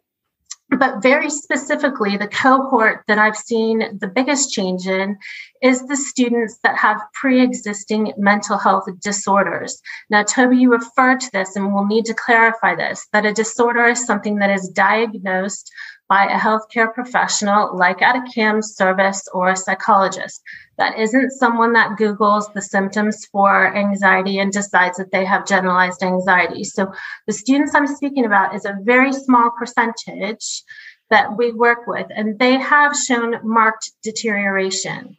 but 0.78 1.02
very 1.02 1.30
specifically, 1.30 2.16
the 2.16 2.28
cohort 2.28 3.04
that 3.08 3.18
I've 3.18 3.36
seen 3.36 3.98
the 3.98 4.06
biggest 4.06 4.52
change 4.52 4.86
in 4.86 5.18
is 5.62 5.86
the 5.86 5.96
students 5.96 6.58
that 6.62 6.78
have 6.78 7.00
pre 7.12 7.42
existing 7.42 8.12
mental 8.16 8.56
health 8.56 8.84
disorders. 9.00 9.80
Now, 10.10 10.22
Toby, 10.22 10.58
you 10.58 10.70
referred 10.70 11.20
to 11.20 11.32
this, 11.32 11.56
and 11.56 11.74
we'll 11.74 11.86
need 11.86 12.04
to 12.06 12.14
clarify 12.14 12.74
this 12.74 13.06
that 13.12 13.26
a 13.26 13.32
disorder 13.32 13.86
is 13.86 14.06
something 14.06 14.36
that 14.36 14.50
is 14.50 14.68
diagnosed 14.68 15.70
by 16.10 16.24
a 16.24 16.36
healthcare 16.36 16.92
professional 16.92 17.74
like 17.76 18.02
at 18.02 18.16
a 18.16 18.24
CAMHS 18.36 18.74
service 18.74 19.22
or 19.32 19.50
a 19.50 19.56
psychologist. 19.56 20.42
That 20.76 20.98
isn't 20.98 21.30
someone 21.30 21.72
that 21.74 21.96
Googles 21.96 22.52
the 22.52 22.60
symptoms 22.60 23.26
for 23.26 23.74
anxiety 23.76 24.40
and 24.40 24.52
decides 24.52 24.98
that 24.98 25.12
they 25.12 25.24
have 25.24 25.46
generalized 25.46 26.02
anxiety. 26.02 26.64
So 26.64 26.92
the 27.28 27.32
students 27.32 27.76
I'm 27.76 27.86
speaking 27.86 28.24
about 28.24 28.56
is 28.56 28.64
a 28.64 28.76
very 28.82 29.12
small 29.12 29.52
percentage 29.56 30.64
that 31.10 31.36
we 31.36 31.52
work 31.52 31.86
with, 31.86 32.08
and 32.14 32.38
they 32.38 32.58
have 32.58 32.96
shown 32.96 33.36
marked 33.44 33.90
deterioration. 34.02 35.16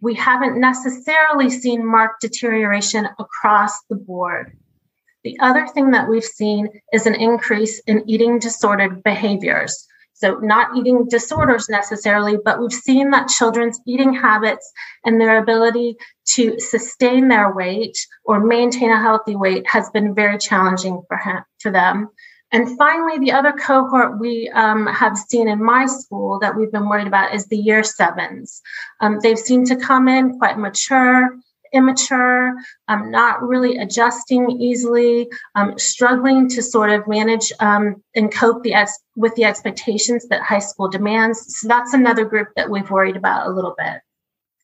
We 0.00 0.14
haven't 0.14 0.60
necessarily 0.60 1.50
seen 1.50 1.86
marked 1.86 2.20
deterioration 2.20 3.08
across 3.20 3.72
the 3.88 3.96
board. 3.96 4.56
The 5.22 5.38
other 5.38 5.68
thing 5.68 5.92
that 5.92 6.08
we've 6.08 6.24
seen 6.24 6.68
is 6.92 7.06
an 7.06 7.14
increase 7.14 7.78
in 7.86 8.08
eating 8.10 8.40
disordered 8.40 9.04
behaviors. 9.04 9.86
So, 10.22 10.36
not 10.36 10.76
eating 10.76 11.08
disorders 11.08 11.68
necessarily, 11.68 12.38
but 12.44 12.60
we've 12.60 12.72
seen 12.72 13.10
that 13.10 13.26
children's 13.26 13.80
eating 13.88 14.14
habits 14.14 14.70
and 15.04 15.20
their 15.20 15.42
ability 15.42 15.96
to 16.34 16.60
sustain 16.60 17.26
their 17.26 17.52
weight 17.52 17.98
or 18.24 18.38
maintain 18.38 18.92
a 18.92 19.02
healthy 19.02 19.34
weight 19.34 19.66
has 19.66 19.90
been 19.90 20.14
very 20.14 20.38
challenging 20.38 21.02
for, 21.08 21.16
him, 21.16 21.42
for 21.58 21.72
them. 21.72 22.08
And 22.52 22.78
finally, 22.78 23.18
the 23.18 23.32
other 23.32 23.50
cohort 23.50 24.20
we 24.20 24.48
um, 24.50 24.86
have 24.86 25.18
seen 25.18 25.48
in 25.48 25.60
my 25.60 25.86
school 25.86 26.38
that 26.38 26.56
we've 26.56 26.70
been 26.70 26.88
worried 26.88 27.08
about 27.08 27.34
is 27.34 27.46
the 27.46 27.56
year 27.56 27.82
sevens. 27.82 28.62
Um, 29.00 29.18
they've 29.20 29.36
seemed 29.36 29.66
to 29.68 29.76
come 29.76 30.06
in 30.06 30.38
quite 30.38 30.56
mature 30.56 31.30
immature, 31.72 32.54
um, 32.88 33.10
not 33.10 33.42
really 33.42 33.78
adjusting 33.78 34.50
easily, 34.60 35.28
um, 35.54 35.78
struggling 35.78 36.48
to 36.50 36.62
sort 36.62 36.90
of 36.90 37.06
manage 37.08 37.52
um, 37.60 38.02
and 38.14 38.32
cope 38.32 38.62
the 38.62 38.74
ex- 38.74 39.00
with 39.16 39.34
the 39.34 39.44
expectations 39.44 40.26
that 40.28 40.42
high 40.42 40.58
school 40.58 40.88
demands. 40.88 41.58
So 41.58 41.68
that's 41.68 41.94
another 41.94 42.24
group 42.24 42.48
that 42.56 42.70
we've 42.70 42.90
worried 42.90 43.16
about 43.16 43.46
a 43.46 43.50
little 43.50 43.74
bit. 43.76 44.00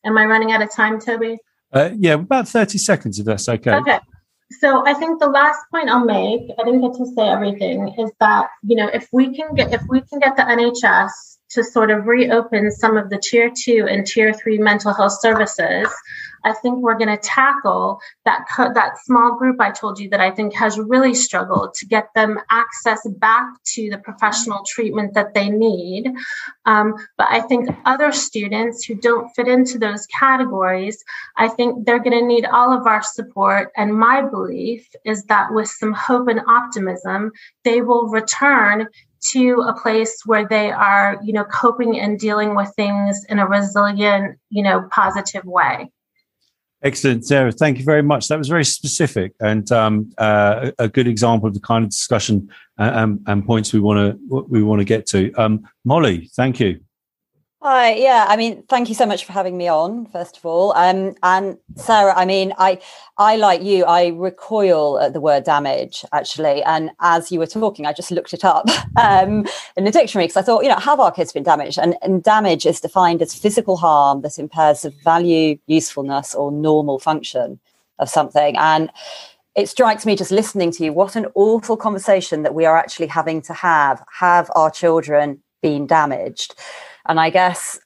Am 0.05 0.17
I 0.17 0.25
running 0.25 0.51
out 0.51 0.61
of 0.61 0.73
time, 0.73 0.99
Toby? 0.99 1.37
Uh, 1.71 1.91
yeah, 1.97 2.13
about 2.13 2.47
30 2.47 2.77
seconds 2.77 3.19
if 3.19 3.25
that's 3.25 3.47
okay. 3.47 3.73
Okay. 3.73 3.99
So 4.59 4.85
I 4.87 4.93
think 4.95 5.19
the 5.19 5.27
last 5.27 5.59
point 5.71 5.89
I'll 5.89 6.05
make, 6.05 6.49
I 6.57 6.63
didn't 6.63 6.81
get 6.81 6.97
to 6.97 7.05
say 7.15 7.27
everything, 7.29 7.93
is 7.99 8.11
that, 8.19 8.49
you 8.63 8.75
know, 8.75 8.87
if 8.87 9.07
we 9.13 9.35
can 9.35 9.53
get 9.53 9.71
if 9.71 9.83
we 9.87 10.01
can 10.01 10.19
get 10.19 10.35
the 10.35 10.41
NHS 10.41 11.37
to 11.49 11.63
sort 11.63 11.91
of 11.91 12.05
reopen 12.05 12.71
some 12.71 12.97
of 12.97 13.09
the 13.09 13.17
tier 13.17 13.51
two 13.55 13.87
and 13.89 14.05
tier 14.05 14.33
three 14.33 14.57
mental 14.57 14.93
health 14.93 15.19
services, 15.19 15.87
I 16.43 16.53
think 16.53 16.79
we're 16.79 16.97
going 16.97 17.09
to 17.09 17.17
tackle 17.17 17.99
that 18.25 18.45
co- 18.53 18.73
that 18.73 18.97
small 19.03 19.37
group 19.37 19.59
I 19.59 19.71
told 19.71 19.99
you 19.99 20.09
that 20.09 20.21
I 20.21 20.31
think 20.31 20.53
has 20.55 20.79
really 20.79 21.13
struggled 21.13 21.73
to 21.75 21.85
get 21.85 22.09
them 22.15 22.39
access 22.49 23.05
back 23.17 23.47
to 23.73 23.89
the 23.89 23.97
professional 23.97 24.63
treatment 24.65 25.13
that 25.13 25.33
they 25.33 25.49
need. 25.49 26.13
Um, 26.65 26.95
but 27.17 27.27
I 27.29 27.41
think 27.41 27.69
other 27.85 28.11
students 28.11 28.85
who 28.85 28.95
don't 28.95 29.29
fit 29.35 29.47
into 29.47 29.77
those 29.77 30.05
categories, 30.07 31.03
I 31.37 31.47
think 31.47 31.85
they're 31.85 31.99
going 31.99 32.19
to 32.19 32.25
need 32.25 32.45
all 32.45 32.71
of 32.71 32.87
our 32.87 33.03
support. 33.03 33.71
And 33.75 33.93
my 33.93 34.21
belief 34.21 34.87
is 35.05 35.23
that 35.25 35.53
with 35.53 35.67
some 35.67 35.93
hope 35.93 36.27
and 36.27 36.41
optimism, 36.47 37.31
they 37.63 37.81
will 37.81 38.07
return 38.07 38.87
to 39.31 39.63
a 39.67 39.73
place 39.73 40.21
where 40.25 40.47
they 40.47 40.71
are, 40.71 41.19
you 41.23 41.33
know, 41.33 41.43
coping 41.45 41.99
and 41.99 42.19
dealing 42.19 42.55
with 42.55 42.71
things 42.75 43.25
in 43.25 43.39
a 43.39 43.47
resilient, 43.47 44.37
you 44.49 44.63
know, 44.63 44.87
positive 44.91 45.45
way. 45.45 45.91
Excellent, 46.81 47.25
Sarah. 47.25 47.51
Thank 47.51 47.77
you 47.77 47.83
very 47.83 48.01
much. 48.01 48.29
That 48.29 48.37
was 48.37 48.47
very 48.47 48.63
specific 48.63 49.33
and 49.41 49.69
um, 49.71 50.13
uh, 50.17 50.71
a 50.79 50.87
good 50.87 51.07
example 51.07 51.47
of 51.47 51.53
the 51.53 51.59
kind 51.59 51.83
of 51.83 51.89
discussion 51.89 52.49
and, 52.77 52.95
and, 52.95 53.23
and 53.27 53.45
points 53.45 53.73
we 53.73 53.81
want 53.81 54.17
to 54.29 54.45
we 54.47 54.63
want 54.63 54.79
to 54.79 54.85
get 54.85 55.05
to. 55.07 55.33
Um, 55.33 55.67
Molly, 55.83 56.29
thank 56.35 56.59
you. 56.61 56.79
Hi, 57.61 57.95
yeah. 57.95 58.25
I 58.29 58.37
mean, 58.37 58.63
thank 58.69 58.87
you 58.87 58.95
so 58.95 59.05
much 59.05 59.25
for 59.25 59.33
having 59.33 59.57
me 59.57 59.67
on, 59.67 60.05
first 60.05 60.37
of 60.37 60.45
all. 60.45 60.71
Um, 60.77 61.13
and 61.23 61.57
Sarah, 61.75 62.17
I 62.17 62.23
mean, 62.23 62.53
I, 62.57 62.79
I 63.17 63.35
like 63.35 63.61
you, 63.61 63.83
I 63.83 64.07
recoil 64.15 64.97
at 64.97 65.11
the 65.11 65.19
word 65.19 65.43
damage 65.43 66.05
actually. 66.13 66.63
And 66.63 66.91
as 67.01 67.33
you 67.33 67.39
were 67.39 67.47
talking, 67.47 67.85
I 67.85 67.91
just 67.91 68.11
looked 68.11 68.33
it 68.33 68.45
up 68.45 68.65
um, 68.95 69.45
in 69.75 69.83
the 69.83 69.91
dictionary 69.91 70.27
because 70.27 70.37
I 70.37 70.41
thought, 70.41 70.63
you 70.63 70.69
know, 70.69 70.77
have 70.77 71.01
our 71.01 71.11
kids 71.11 71.33
been 71.33 71.43
damaged? 71.43 71.77
And, 71.77 71.97
and 72.01 72.23
damage 72.23 72.65
is 72.65 72.79
defined 72.79 73.21
as 73.21 73.35
physical 73.35 73.75
harm 73.75 74.21
that 74.21 74.39
impairs 74.39 74.83
the 74.83 74.91
value, 75.03 75.59
usefulness, 75.67 76.33
or 76.33 76.53
normal 76.53 76.97
function 76.97 77.59
of 77.99 78.07
something. 78.09 78.55
And 78.55 78.89
it 79.55 79.67
strikes 79.67 80.05
me 80.05 80.15
just 80.15 80.31
listening 80.31 80.71
to 80.71 80.85
you, 80.85 80.93
what 80.93 81.17
an 81.17 81.27
awful 81.35 81.75
conversation 81.75 82.43
that 82.43 82.55
we 82.55 82.63
are 82.63 82.77
actually 82.77 83.07
having 83.07 83.41
to 83.41 83.53
have. 83.53 84.01
Have 84.17 84.49
our 84.55 84.71
children 84.71 85.43
been 85.61 85.87
damaged? 85.87 86.55
And 87.09 87.19
I 87.19 87.29
guess 87.29 87.79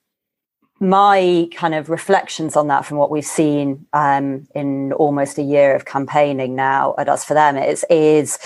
my 0.79 1.47
kind 1.55 1.73
of 1.73 1.89
reflections 1.89 2.55
on 2.55 2.67
that 2.67 2.85
from 2.85 2.97
what 2.97 3.09
we've 3.09 3.25
seen 3.25 3.87
um, 3.93 4.47
in 4.53 4.91
almost 4.93 5.37
a 5.37 5.43
year 5.43 5.75
of 5.75 5.85
campaigning 5.85 6.55
now 6.55 6.93
at 6.97 7.09
Us 7.09 7.23
for 7.23 7.33
Them 7.33 7.57
is, 7.57 7.85
is 7.89 8.37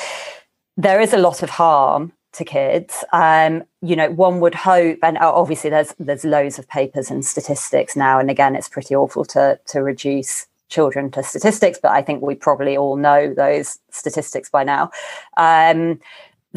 there 0.78 1.02
is 1.02 1.14
a 1.14 1.18
lot 1.18 1.42
of 1.44 1.50
harm 1.50 2.14
to 2.34 2.46
kids. 2.46 3.04
Um, 3.12 3.64
you 3.82 3.96
know, 3.96 4.12
one 4.12 4.40
would 4.40 4.54
hope, 4.54 5.00
and 5.02 5.18
obviously 5.18 5.72
there's 5.72 5.96
there's 5.98 6.24
loads 6.24 6.60
of 6.60 6.68
papers 6.68 7.10
and 7.10 7.26
statistics 7.26 7.96
now, 7.96 8.20
and 8.20 8.30
again, 8.30 8.56
it's 8.56 8.70
pretty 8.70 8.96
awful 8.96 9.26
to 9.26 9.60
to 9.66 9.82
reduce 9.82 10.46
children 10.70 11.10
to 11.12 11.24
statistics, 11.24 11.80
but 11.82 11.92
I 11.92 12.02
think 12.02 12.22
we 12.22 12.36
probably 12.36 12.78
all 12.78 12.98
know 12.98 13.34
those 13.34 13.80
statistics 13.90 14.50
by 14.50 14.64
now. 14.64 14.92
Um, 15.38 16.00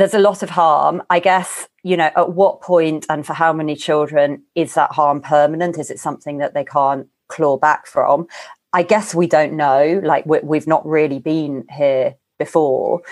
there's 0.00 0.14
a 0.14 0.18
lot 0.18 0.42
of 0.42 0.48
harm. 0.48 1.02
I 1.10 1.20
guess, 1.20 1.68
you 1.82 1.96
know, 1.96 2.10
at 2.16 2.32
what 2.32 2.62
point 2.62 3.04
and 3.10 3.24
for 3.26 3.34
how 3.34 3.52
many 3.52 3.76
children 3.76 4.42
is 4.54 4.72
that 4.74 4.92
harm 4.92 5.20
permanent? 5.20 5.78
Is 5.78 5.90
it 5.90 6.00
something 6.00 6.38
that 6.38 6.54
they 6.54 6.64
can't 6.64 7.06
claw 7.28 7.58
back 7.58 7.86
from? 7.86 8.26
I 8.72 8.82
guess 8.82 9.14
we 9.14 9.26
don't 9.26 9.52
know. 9.52 10.00
Like, 10.02 10.24
we, 10.24 10.56
have 10.56 10.66
not 10.66 10.86
really 10.86 11.18
been 11.18 11.66
here 11.70 12.14
before. 12.38 13.02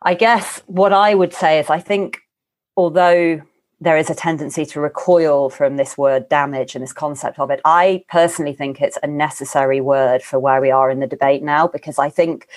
I 0.00 0.14
guess 0.14 0.62
what 0.66 0.94
I 0.94 1.14
would 1.14 1.34
say 1.34 1.58
is 1.58 1.68
I 1.68 1.80
think, 1.80 2.20
although 2.74 3.42
there 3.80 3.98
is 3.98 4.08
a 4.08 4.14
tendency 4.14 4.64
to 4.64 4.80
recoil 4.80 5.50
from 5.50 5.76
this 5.76 5.98
word 5.98 6.28
damage 6.30 6.74
and 6.74 6.82
this 6.82 6.94
concept 6.94 7.38
of 7.38 7.50
it, 7.50 7.60
I 7.66 8.04
personally 8.08 8.54
think 8.54 8.80
it's 8.80 8.98
a 9.02 9.06
necessary 9.06 9.82
word 9.82 10.22
for 10.22 10.38
where 10.38 10.60
we 10.60 10.70
are 10.70 10.90
in 10.90 11.00
the 11.00 11.06
debate 11.06 11.42
now, 11.42 11.68
because 11.68 11.98
I 11.98 12.08
think 12.08 12.48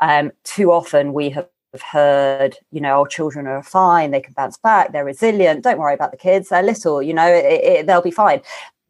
um, 0.00 0.32
too 0.42 0.72
often 0.72 1.12
we 1.12 1.30
have 1.30 1.48
heard, 1.82 2.56
you 2.70 2.80
know, 2.80 3.00
our 3.00 3.06
children 3.06 3.46
are 3.46 3.62
fine, 3.62 4.10
they 4.10 4.20
can 4.20 4.34
bounce 4.34 4.56
back, 4.58 4.92
they're 4.92 5.04
resilient, 5.04 5.64
don't 5.64 5.78
worry 5.78 5.94
about 5.94 6.10
the 6.10 6.16
kids, 6.16 6.48
they're 6.48 6.62
little, 6.62 7.02
you 7.02 7.14
know, 7.14 7.26
it, 7.26 7.44
it, 7.44 7.86
they'll 7.86 8.02
be 8.02 8.10
fine. 8.10 8.40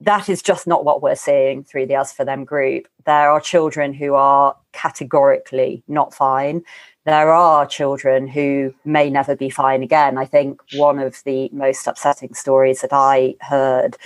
That 0.01 0.29
is 0.29 0.43
just 0.43 0.67
not 0.67 0.85
what 0.85 1.01
we're 1.01 1.17
seeing 1.17 1.65
through 1.65 1.87
the 1.87 1.97
Us 1.97 2.13
for 2.13 2.25
Them 2.25 2.45
group. 2.45 2.87
There 3.07 3.31
are 3.31 3.41
children 3.41 3.95
who 3.95 4.15
are 4.15 4.55
categorically 4.73 5.83
not 5.89 6.13
fine. 6.13 6.63
There 7.07 7.33
are 7.33 7.67
children 7.67 8.27
who 8.27 8.75
may 8.85 9.09
never 9.09 9.35
be 9.35 9.49
fine 9.49 9.83
again. 9.83 10.19
I 10.19 10.27
think 10.27 10.61
one 10.75 10.99
of 10.99 11.23
the 11.25 11.49
most 11.53 11.87
upsetting 11.87 12.35
stories 12.35 12.83
that 12.83 12.93
I 12.93 13.37
heard 13.41 13.97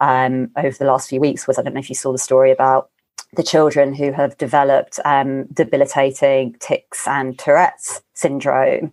um, 0.00 0.50
over 0.56 0.76
the 0.76 0.84
last 0.84 1.08
few 1.08 1.18
weeks 1.18 1.46
was 1.46 1.58
I 1.58 1.62
don't 1.62 1.74
know 1.74 1.80
if 1.80 1.88
you 1.88 1.94
saw 1.94 2.12
the 2.12 2.18
story 2.18 2.50
about 2.52 2.90
the 3.34 3.42
children 3.42 3.94
who 3.94 4.12
have 4.12 4.36
developed 4.36 5.00
um, 5.06 5.44
debilitating 5.46 6.54
tics 6.60 7.08
and 7.08 7.38
Tourette's 7.38 8.02
syndrome. 8.12 8.92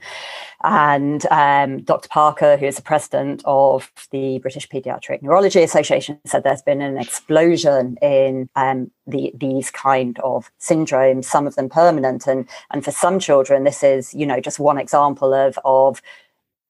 And 0.64 1.26
um, 1.30 1.82
Dr. 1.82 2.08
Parker, 2.08 2.56
who 2.56 2.66
is 2.66 2.78
the 2.78 2.82
president 2.82 3.42
of 3.44 3.92
the 4.12 4.40
British 4.40 4.68
Paediatric 4.70 5.22
Neurology 5.22 5.62
Association, 5.62 6.20
said 6.26 6.44
there's 6.44 6.62
been 6.62 6.82
an 6.82 6.98
explosion 6.98 7.98
in 8.02 8.50
um, 8.56 8.92
the, 9.06 9.34
these 9.36 9.72
kind 9.72 10.18
of 10.20 10.50
syndromes, 10.60 11.26
some 11.26 11.46
of 11.46 11.56
them 11.56 11.68
permanent. 11.68 12.26
And, 12.26 12.48
and 12.72 12.84
for 12.84 12.92
some 12.92 13.20
children, 13.20 13.66
this 13.66 13.84
is, 13.84 14.14
you 14.14 14.26
know, 14.26 14.40
just 14.40 14.60
one 14.60 14.78
example 14.78 15.34
of, 15.34 15.60
of 15.66 16.02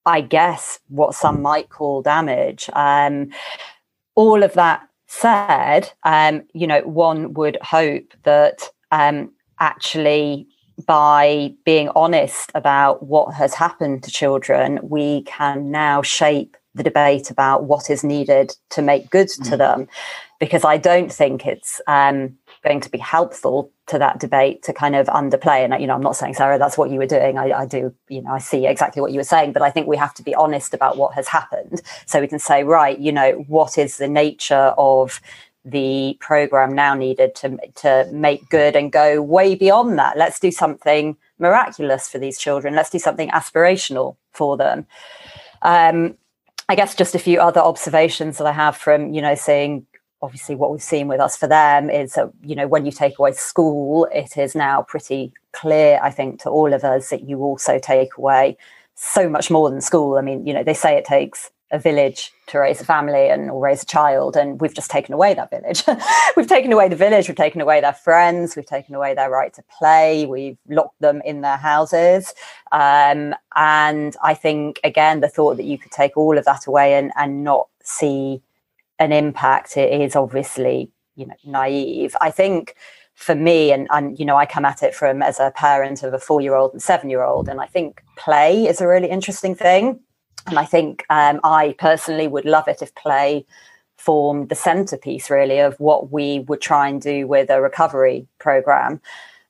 I 0.08 0.22
guess, 0.22 0.80
what 0.88 1.14
some 1.14 1.44
might 1.44 1.70
call 1.70 2.02
damage. 2.02 2.68
Um, 2.74 3.32
all 4.16 4.42
of 4.42 4.54
that 4.54 4.89
said, 5.10 5.92
um, 6.04 6.44
you 6.54 6.68
know, 6.68 6.82
one 6.82 7.34
would 7.34 7.58
hope 7.64 8.14
that 8.24 8.70
um, 8.92 9.32
actually 9.60 10.48
by 10.86 11.52
being 11.66 11.90
honest 11.96 12.52
about 12.54 13.04
what 13.04 13.34
has 13.34 13.56
happened 13.56 14.04
to 14.04 14.12
children, 14.12 14.80
we 14.84 15.24
can 15.24 15.72
now 15.72 16.04
shape 16.04 16.56
the 16.76 16.84
debate 16.84 17.32
about 17.32 17.64
what 17.64 17.90
is 17.90 18.04
needed 18.04 18.56
to 18.70 18.84
make 18.84 19.10
good 19.10 19.28
mm-hmm. 19.28 19.50
to 19.50 19.58
them. 19.58 19.88
Because 20.40 20.64
I 20.64 20.78
don't 20.78 21.12
think 21.12 21.46
it's 21.46 21.82
um, 21.88 22.38
going 22.64 22.82
to 22.82 22.90
be 22.90 22.98
helpful 22.98 23.72
to 23.88 23.98
that 23.98 24.20
debate 24.20 24.64
to 24.64 24.74
kind 24.74 24.96
of 24.96 25.08
underplay. 25.08 25.64
And 25.64 25.80
you 25.82 25.88
know, 25.88 25.96
I'm 25.96 26.02
not 26.02 26.16
saying 26.16 26.34
Sarah, 26.36 26.60
that's 26.60 26.78
what 26.78 26.90
you 26.90 26.98
were 26.98 27.06
doing. 27.06 27.38
I, 27.38 27.52
I, 27.52 27.66
do, 27.66 27.94
you 28.10 28.22
know, 28.22 28.32
I 28.32 28.40
see 28.40 28.68
exactly 28.68 29.02
what 29.02 29.12
you 29.12 29.18
were 29.18 29.24
saying, 29.24 29.54
but 29.54 29.62
I 29.62 29.72
think 29.72 29.88
we 29.88 29.98
have 29.98 30.14
to 30.16 30.24
be 30.24 30.36
honest 30.36 30.74
about 30.74 30.98
what 30.98 31.14
has 31.16 31.28
happened, 31.28 31.82
so 32.06 32.20
we 32.20 32.28
can 32.28 32.40
say, 32.40 32.64
right, 32.64 33.00
you 33.00 33.12
know, 33.12 33.44
what 33.48 33.78
is 33.78 33.98
the 33.98 34.08
nature 34.08 34.74
of 34.78 35.22
the 35.66 36.18
program 36.20 36.74
now 36.74 36.94
needed 36.94 37.36
to 37.36 37.58
to 37.76 38.10
make 38.12 38.50
good 38.50 38.76
and 38.76 38.92
go 38.92 39.22
way 39.22 39.56
beyond 39.56 40.00
that. 40.00 40.18
Let's 40.18 40.40
do 40.40 40.52
something 40.52 41.18
miraculous 41.38 42.10
for 42.10 42.18
these 42.18 42.38
children. 42.38 42.76
Let's 42.76 42.90
do 42.90 43.00
something 43.00 43.30
aspirational 43.30 44.16
for 44.32 44.58
them. 44.58 44.86
Um, 45.62 46.16
I 46.70 46.76
guess 46.76 46.96
just 46.96 47.16
a 47.16 47.20
few 47.20 47.40
other 47.40 47.62
observations 47.62 48.38
that 48.38 48.46
I 48.46 48.52
have 48.52 48.78
from, 48.78 49.14
you 49.14 49.22
know, 49.22 49.36
seeing 49.36 49.88
obviously 50.22 50.56
what 50.56 50.72
we've 50.72 50.84
seen 50.84 51.08
with 51.08 51.20
us 51.20 51.36
for 51.36 51.48
them 51.48 51.90
is 51.90 52.14
that, 52.14 52.32
you 52.44 52.56
know, 52.56 52.68
when 52.68 52.86
you 52.86 52.92
take 52.92 53.20
away 53.20 53.32
school, 53.34 54.08
it 54.14 54.38
is 54.38 54.56
now 54.56 54.82
pretty 54.82 55.32
clear, 55.54 56.00
I 56.02 56.12
think, 56.12 56.42
to 56.42 56.50
all 56.50 56.74
of 56.74 56.84
us 56.84 57.10
that 57.10 57.28
you 57.28 57.40
also 57.40 57.80
take 57.80 58.18
away 58.18 58.58
so 58.96 59.30
much 59.30 59.50
more 59.50 59.70
than 59.70 59.82
school. 59.82 60.18
I 60.18 60.22
mean, 60.22 60.46
you 60.46 60.54
know, 60.54 60.64
they 60.64 60.74
say 60.74 60.98
it 60.98 61.06
takes 61.06 61.52
a 61.72 61.80
village 61.80 62.32
to 62.48 62.58
raise 62.58 62.82
a 62.82 62.86
family 62.86 63.30
and 63.30 63.52
or 63.52 63.62
raise 63.62 63.84
a 63.84 63.86
child 63.86 64.36
and 64.36 64.60
we've 64.60 64.74
just 64.74 64.90
taken 64.90 65.14
away 65.14 65.36
that 65.36 65.52
village 65.52 65.84
we've 66.36 66.48
taken 66.48 66.72
away 66.72 66.90
the 66.90 66.96
village 66.96 67.28
we've 67.28 67.38
taken 67.38 67.62
away 67.62 67.80
their 67.80 67.94
friends 67.94 68.56
we've 68.56 68.66
taken 68.66 68.96
away 68.96 69.14
their 69.14 69.30
right 69.30 69.54
to 69.54 69.64
play 69.78 70.26
we've 70.26 70.58
locked 70.68 71.00
them 71.00 71.22
in 71.26 71.42
their 71.42 71.58
houses 71.58 72.34
um, 72.72 73.36
and 73.56 74.16
i 74.24 74.34
think 74.34 74.80
again 74.84 75.20
the 75.20 75.28
thought 75.28 75.58
that 75.58 75.66
you 75.66 75.78
could 75.78 75.92
take 75.92 76.18
all 76.18 76.40
of 76.40 76.46
that 76.46 76.66
away 76.66 76.96
and, 76.96 77.12
and 77.16 77.44
not 77.44 77.68
see 77.84 78.42
an 79.00 79.12
impact 79.12 79.78
it 79.78 80.02
is 80.02 80.16
obviously 80.16 80.92
you 81.16 81.26
know 81.26 81.36
naive 81.46 82.16
i 82.22 82.30
think 82.30 82.76
for 83.16 83.36
me 83.36 83.72
and, 83.72 83.88
and 83.92 84.20
you 84.20 84.26
know 84.26 84.38
i 84.38 84.46
come 84.46 84.66
at 84.66 84.84
it 84.84 84.94
from 84.94 85.22
as 85.22 85.40
a 85.40 85.52
parent 85.56 86.04
of 86.04 86.14
a 86.14 86.20
four 86.20 86.42
year 86.42 86.56
old 86.56 86.72
and 86.72 86.82
seven 86.82 87.10
year 87.10 87.24
old 87.24 87.48
and 87.50 87.60
i 87.60 87.66
think 87.66 88.02
play 88.18 88.66
is 88.66 88.82
a 88.82 88.88
really 88.88 89.10
interesting 89.10 89.56
thing 89.56 90.00
and 90.48 90.58
I 90.58 90.66
think 90.66 91.06
um, 91.10 91.40
I 91.44 91.76
personally 91.78 92.28
would 92.28 92.46
love 92.46 92.68
it 92.68 92.82
if 92.82 92.94
play 92.96 93.46
formed 93.98 94.50
the 94.50 94.56
centerpiece, 94.56 95.30
really, 95.30 95.60
of 95.60 95.80
what 95.80 96.12
we 96.12 96.40
would 96.42 96.62
try 96.62 96.88
and 96.88 97.02
do 97.02 97.28
with 97.28 97.50
a 97.50 97.62
recovery 97.62 98.28
program. 98.40 99.02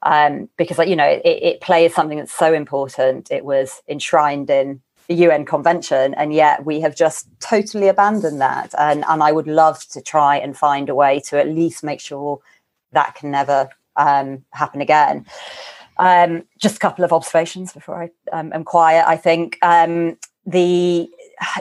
Um, 0.02 0.50
because, 0.58 0.78
you 0.88 0.96
know, 0.96 1.08
it, 1.08 1.22
it 1.26 1.62
play 1.62 1.86
is 1.86 1.94
something 1.94 2.18
that's 2.18 2.34
so 2.34 2.54
important. 2.54 3.32
It 3.32 3.46
was 3.46 3.82
enshrined 3.88 4.50
in 4.50 4.82
UN 5.16 5.46
Convention, 5.46 6.14
and 6.16 6.34
yet 6.34 6.66
we 6.66 6.82
have 6.82 6.96
just 6.96 7.28
totally 7.40 7.88
abandoned 7.88 8.42
that. 8.42 8.74
And, 8.78 9.04
and 9.08 9.24
I 9.24 9.32
would 9.32 9.48
love 9.48 9.86
to 9.90 10.02
try 10.02 10.38
and 10.38 10.58
find 10.58 10.90
a 10.90 10.96
way 10.96 11.20
to 11.28 11.40
at 11.40 11.48
least 11.48 11.84
make 11.84 12.00
sure 12.00 12.40
that 12.92 13.16
can 13.16 13.32
never 13.32 13.70
um, 13.96 14.46
happen 14.52 14.82
again. 14.82 15.26
Um, 15.98 16.44
just 16.58 16.78
a 16.78 16.80
couple 16.80 17.04
of 17.04 17.12
observations 17.12 17.74
before 17.74 18.04
I 18.04 18.10
um, 18.32 18.54
am 18.54 18.64
quiet. 18.64 19.06
I 19.08 19.18
think 19.18 19.58
um, 19.62 20.18
the 20.46 21.10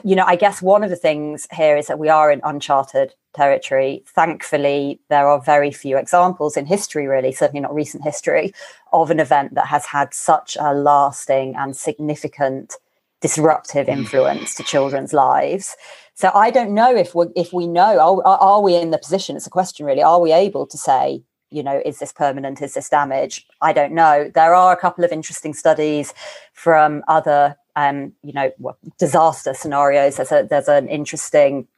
you 0.02 0.16
know 0.16 0.24
i 0.26 0.34
guess 0.34 0.62
one 0.62 0.82
of 0.82 0.90
the 0.90 0.96
things 0.96 1.46
here 1.52 1.76
is 1.76 1.88
that 1.88 1.98
we 1.98 2.08
are 2.08 2.32
in 2.32 2.40
uncharted 2.42 3.12
territory 3.34 4.02
thankfully 4.06 4.98
there 5.08 5.28
are 5.28 5.40
very 5.40 5.70
few 5.70 5.98
examples 5.98 6.56
in 6.56 6.64
history 6.64 7.06
really 7.06 7.30
certainly 7.30 7.60
not 7.60 7.74
recent 7.74 8.02
history 8.02 8.52
of 8.92 9.10
an 9.10 9.20
event 9.20 9.54
that 9.54 9.66
has 9.66 9.84
had 9.84 10.14
such 10.14 10.56
a 10.58 10.72
lasting 10.72 11.54
and 11.56 11.76
significant 11.76 12.76
disruptive 13.20 13.86
mm. 13.86 13.92
influence 13.92 14.54
to 14.54 14.62
children's 14.62 15.12
lives 15.12 15.76
so 16.14 16.30
i 16.34 16.50
don't 16.50 16.72
know 16.72 16.94
if 16.94 17.14
we 17.14 17.26
if 17.36 17.52
we 17.52 17.66
know 17.66 18.20
are, 18.24 18.38
are 18.38 18.62
we 18.62 18.76
in 18.76 18.90
the 18.90 18.98
position 18.98 19.36
it's 19.36 19.46
a 19.46 19.50
question 19.50 19.86
really 19.86 20.02
are 20.02 20.20
we 20.20 20.32
able 20.32 20.66
to 20.66 20.78
say 20.78 21.22
you 21.50 21.62
know 21.62 21.80
is 21.84 21.98
this 21.98 22.12
permanent 22.12 22.60
is 22.60 22.74
this 22.74 22.88
damage 22.88 23.46
i 23.60 23.72
don't 23.72 23.92
know 23.92 24.30
there 24.34 24.54
are 24.54 24.72
a 24.72 24.76
couple 24.76 25.04
of 25.04 25.12
interesting 25.12 25.54
studies 25.54 26.12
from 26.52 27.02
other 27.08 27.56
um, 27.78 28.12
you 28.24 28.32
know, 28.32 28.50
disaster 28.98 29.54
scenarios. 29.54 30.16
There's 30.16 30.32
a, 30.32 30.46
there's 30.48 30.68
an 30.68 30.88
interesting 30.88 31.68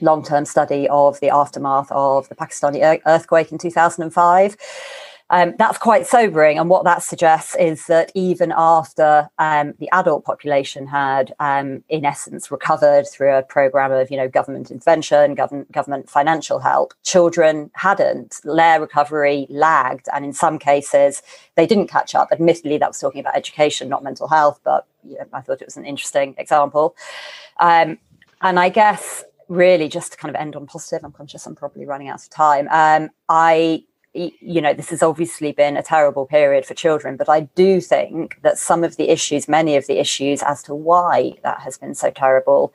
long-term 0.00 0.44
study 0.44 0.88
of 0.88 1.18
the 1.18 1.30
aftermath 1.30 1.90
of 1.90 2.28
the 2.28 2.36
Pakistani 2.36 3.00
earthquake 3.06 3.50
in 3.50 3.58
2005 3.58 4.56
um, 5.30 5.54
that's 5.58 5.78
quite 5.78 6.06
sobering. 6.06 6.58
And 6.58 6.70
what 6.70 6.84
that 6.84 7.02
suggests 7.02 7.54
is 7.56 7.86
that 7.86 8.10
even 8.14 8.52
after 8.56 9.28
um, 9.38 9.74
the 9.78 9.88
adult 9.92 10.24
population 10.24 10.86
had, 10.86 11.34
um, 11.38 11.84
in 11.88 12.04
essence, 12.04 12.50
recovered 12.50 13.06
through 13.06 13.34
a 13.34 13.42
program 13.42 13.92
of, 13.92 14.10
you 14.10 14.16
know, 14.16 14.28
government 14.28 14.70
intervention, 14.70 15.34
government 15.34 15.70
government 15.70 16.08
financial 16.08 16.58
help, 16.60 16.94
children 17.02 17.70
hadn't. 17.74 18.36
Their 18.44 18.80
recovery 18.80 19.46
lagged, 19.50 20.08
and 20.14 20.24
in 20.24 20.32
some 20.32 20.58
cases, 20.58 21.22
they 21.56 21.66
didn't 21.66 21.88
catch 21.88 22.14
up. 22.14 22.28
Admittedly, 22.32 22.78
that 22.78 22.90
was 22.90 22.98
talking 22.98 23.20
about 23.20 23.36
education, 23.36 23.88
not 23.88 24.02
mental 24.02 24.28
health, 24.28 24.60
but 24.64 24.86
you 25.04 25.16
know, 25.18 25.26
I 25.32 25.42
thought 25.42 25.60
it 25.60 25.66
was 25.66 25.76
an 25.76 25.84
interesting 25.84 26.34
example. 26.38 26.96
Um, 27.60 27.98
and 28.40 28.58
I 28.58 28.68
guess 28.68 29.24
really 29.48 29.88
just 29.88 30.12
to 30.12 30.18
kind 30.18 30.34
of 30.34 30.40
end 30.40 30.56
on 30.56 30.66
positive, 30.66 31.04
I'm 31.04 31.12
conscious 31.12 31.46
I'm 31.46 31.54
probably 31.54 31.86
running 31.86 32.08
out 32.08 32.22
of 32.22 32.30
time. 32.30 32.68
Um, 32.70 33.10
I 33.28 33.84
you 34.14 34.60
know, 34.60 34.72
this 34.72 34.90
has 34.90 35.02
obviously 35.02 35.52
been 35.52 35.76
a 35.76 35.82
terrible 35.82 36.26
period 36.26 36.64
for 36.64 36.74
children, 36.74 37.16
but 37.16 37.28
I 37.28 37.40
do 37.40 37.80
think 37.80 38.40
that 38.42 38.58
some 38.58 38.82
of 38.82 38.96
the 38.96 39.10
issues, 39.10 39.48
many 39.48 39.76
of 39.76 39.86
the 39.86 39.98
issues 39.98 40.42
as 40.42 40.62
to 40.64 40.74
why 40.74 41.34
that 41.42 41.60
has 41.60 41.78
been 41.78 41.94
so 41.94 42.10
terrible, 42.10 42.72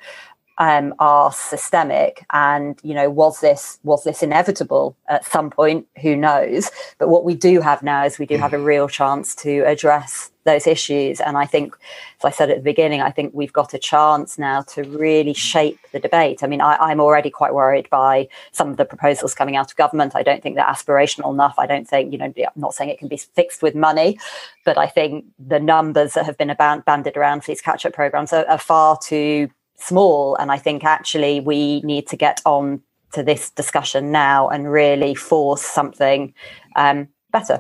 um, 0.58 0.94
are 1.00 1.32
systemic. 1.32 2.26
And 2.32 2.80
you 2.84 2.94
know, 2.94 3.10
was 3.10 3.40
this 3.40 3.80
was 3.84 4.04
this 4.04 4.24
inevitable 4.24 4.96
at 5.08 5.26
some 5.26 5.50
point? 5.50 5.88
Who 6.02 6.16
knows? 6.16 6.72
But 6.98 7.10
what 7.10 7.24
we 7.24 7.36
do 7.36 7.62
have 7.62 7.84
now 7.84 8.06
is 8.06 8.20
we 8.20 8.26
do 8.26 8.38
have 8.38 8.54
a 8.54 8.60
real 8.60 8.88
chance 8.88 9.36
to 9.36 9.60
address 9.62 10.32
those 10.46 10.68
issues. 10.68 11.20
And 11.22 11.38
I 11.38 11.46
think, 11.46 11.76
as 12.20 12.26
I 12.26 12.32
said 12.32 12.50
at 12.50 12.58
the 12.58 12.64
beginning, 12.64 13.02
I 13.02 13.12
think 13.12 13.34
we've 13.34 13.54
got 13.54 13.74
a 13.74 13.80
chance 13.80 14.38
now 14.38 14.62
to 14.64 14.84
really 14.84 15.34
shape 15.34 15.80
the 15.92 16.00
debate. 16.00 16.44
I 16.44 16.48
mean, 16.48 16.62
I, 16.62 16.92
am 16.92 17.00
already 17.00 17.30
quite 17.30 17.54
worried 17.54 17.90
by 17.90 18.28
some 18.52 18.70
of 18.70 18.78
the 18.78 18.86
proposals 18.86 19.34
coming 19.34 19.56
out 19.56 19.72
of 19.72 19.78
government. 19.78 20.16
I 20.16 20.24
don't 20.24 20.44
think 20.44 20.56
they're 20.56 20.66
aspirational 20.66 21.34
enough. 21.34 21.56
I 21.58 21.66
don't 21.66 21.88
think, 21.88 22.12
you 22.12 22.18
know, 22.18 22.26
I'm 22.26 22.52
not 22.56 22.74
saying 22.74 22.90
it 22.90 23.00
can 23.00 23.08
be 23.08 23.18
fixed 23.18 23.62
with 23.62 23.76
money, 23.76 24.20
but 24.66 24.78
I 24.78 24.88
think 24.88 25.26
the 25.40 25.60
numbers 25.60 26.14
that 26.14 26.26
have 26.26 26.38
been 26.38 26.50
about, 26.50 26.86
banded 26.86 27.18
around 27.18 27.42
for 27.42 27.52
these 27.52 27.62
catch 27.62 27.86
up 27.86 27.94
programs 27.94 28.34
are, 28.34 28.46
are 28.48 28.58
far 28.58 28.98
too 29.02 29.50
small. 29.78 30.36
And 30.36 30.52
I 30.52 30.58
think 30.58 30.84
actually 30.84 31.40
we 31.40 31.82
need 31.82 32.08
to 32.08 32.18
get 32.18 32.42
on 32.46 32.82
to 33.14 33.24
this 33.24 33.50
discussion 33.52 34.12
now 34.12 34.50
and 34.50 34.72
really 34.72 35.16
force 35.16 35.62
something 35.62 36.34
um, 36.76 37.08
better. 37.32 37.60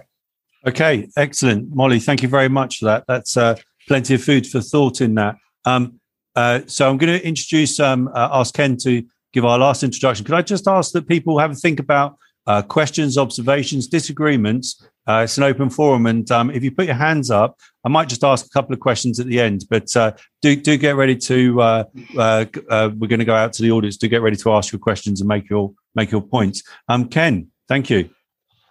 Okay, 0.65 1.09
excellent, 1.17 1.75
Molly. 1.75 1.99
Thank 1.99 2.23
you 2.23 2.29
very 2.29 2.49
much 2.49 2.79
for 2.79 2.85
that. 2.85 3.03
That's 3.07 3.35
uh, 3.35 3.55
plenty 3.87 4.15
of 4.15 4.23
food 4.23 4.47
for 4.47 4.61
thought 4.61 5.01
in 5.01 5.15
that. 5.15 5.35
Um, 5.65 5.99
uh, 6.35 6.61
so 6.65 6.89
I'm 6.89 6.97
going 6.97 7.19
to 7.19 7.25
introduce, 7.25 7.79
um, 7.79 8.09
uh, 8.13 8.29
ask 8.31 8.53
Ken 8.55 8.77
to 8.77 9.03
give 9.33 9.45
our 9.45 9.59
last 9.59 9.83
introduction. 9.83 10.25
Could 10.25 10.35
I 10.35 10.41
just 10.41 10.67
ask 10.67 10.93
that 10.93 11.07
people 11.07 11.37
have 11.37 11.51
a 11.51 11.55
think 11.55 11.79
about 11.79 12.17
uh, 12.47 12.61
questions, 12.61 13.17
observations, 13.17 13.87
disagreements? 13.87 14.81
Uh, 15.05 15.21
it's 15.25 15.37
an 15.37 15.43
open 15.43 15.69
forum, 15.69 16.05
and 16.05 16.29
um, 16.31 16.49
if 16.49 16.63
you 16.63 16.71
put 16.71 16.85
your 16.85 16.95
hands 16.95 17.29
up, 17.29 17.59
I 17.85 17.89
might 17.89 18.09
just 18.09 18.23
ask 18.23 18.45
a 18.45 18.49
couple 18.49 18.73
of 18.73 18.79
questions 18.79 19.19
at 19.19 19.27
the 19.27 19.39
end. 19.39 19.65
But 19.69 19.95
uh, 19.95 20.13
do 20.41 20.55
do 20.55 20.77
get 20.77 20.95
ready 20.95 21.15
to. 21.17 21.55
we're 21.55 22.45
going 22.53 23.19
to 23.19 23.25
go 23.25 23.35
out 23.35 23.53
to 23.53 23.61
the 23.61 23.71
audience. 23.71 23.97
Do 23.97 24.07
get 24.07 24.21
ready 24.21 24.37
to 24.37 24.51
ask 24.53 24.71
your 24.71 24.79
questions 24.79 25.21
and 25.21 25.27
make 25.27 25.49
your 25.49 25.73
make 25.95 26.11
your 26.11 26.21
points. 26.21 26.63
Um, 26.87 27.09
Ken, 27.09 27.47
thank 27.67 27.89
you. 27.89 28.09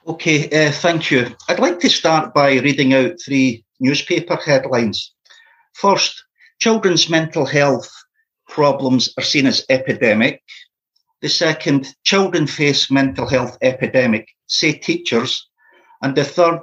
Okay, 0.07 0.48
uh, 0.51 0.72
thank 0.72 1.11
you. 1.11 1.29
I'd 1.48 1.61
like 1.61 1.79
to 1.81 1.88
start 1.88 2.35
by 2.35 2.59
reading 2.59 2.92
out 2.92 3.20
three 3.25 3.64
newspaper 3.79 4.37
headlines. 4.37 5.14
First, 5.75 6.25
children's 6.59 7.09
mental 7.09 7.46
health 7.46 7.90
problems 8.48 9.12
are 9.16 9.25
seen 9.25 9.46
as 9.46 9.64
epidemic. 9.68 10.42
The 11.20 11.29
second, 11.29 11.94
children 12.03 12.48
face 12.48 12.90
mental 12.90 13.29
health 13.29 13.57
epidemic, 13.62 14.29
say 14.46 14.72
teachers. 14.72 15.48
And 16.03 16.16
the 16.16 16.25
third, 16.25 16.61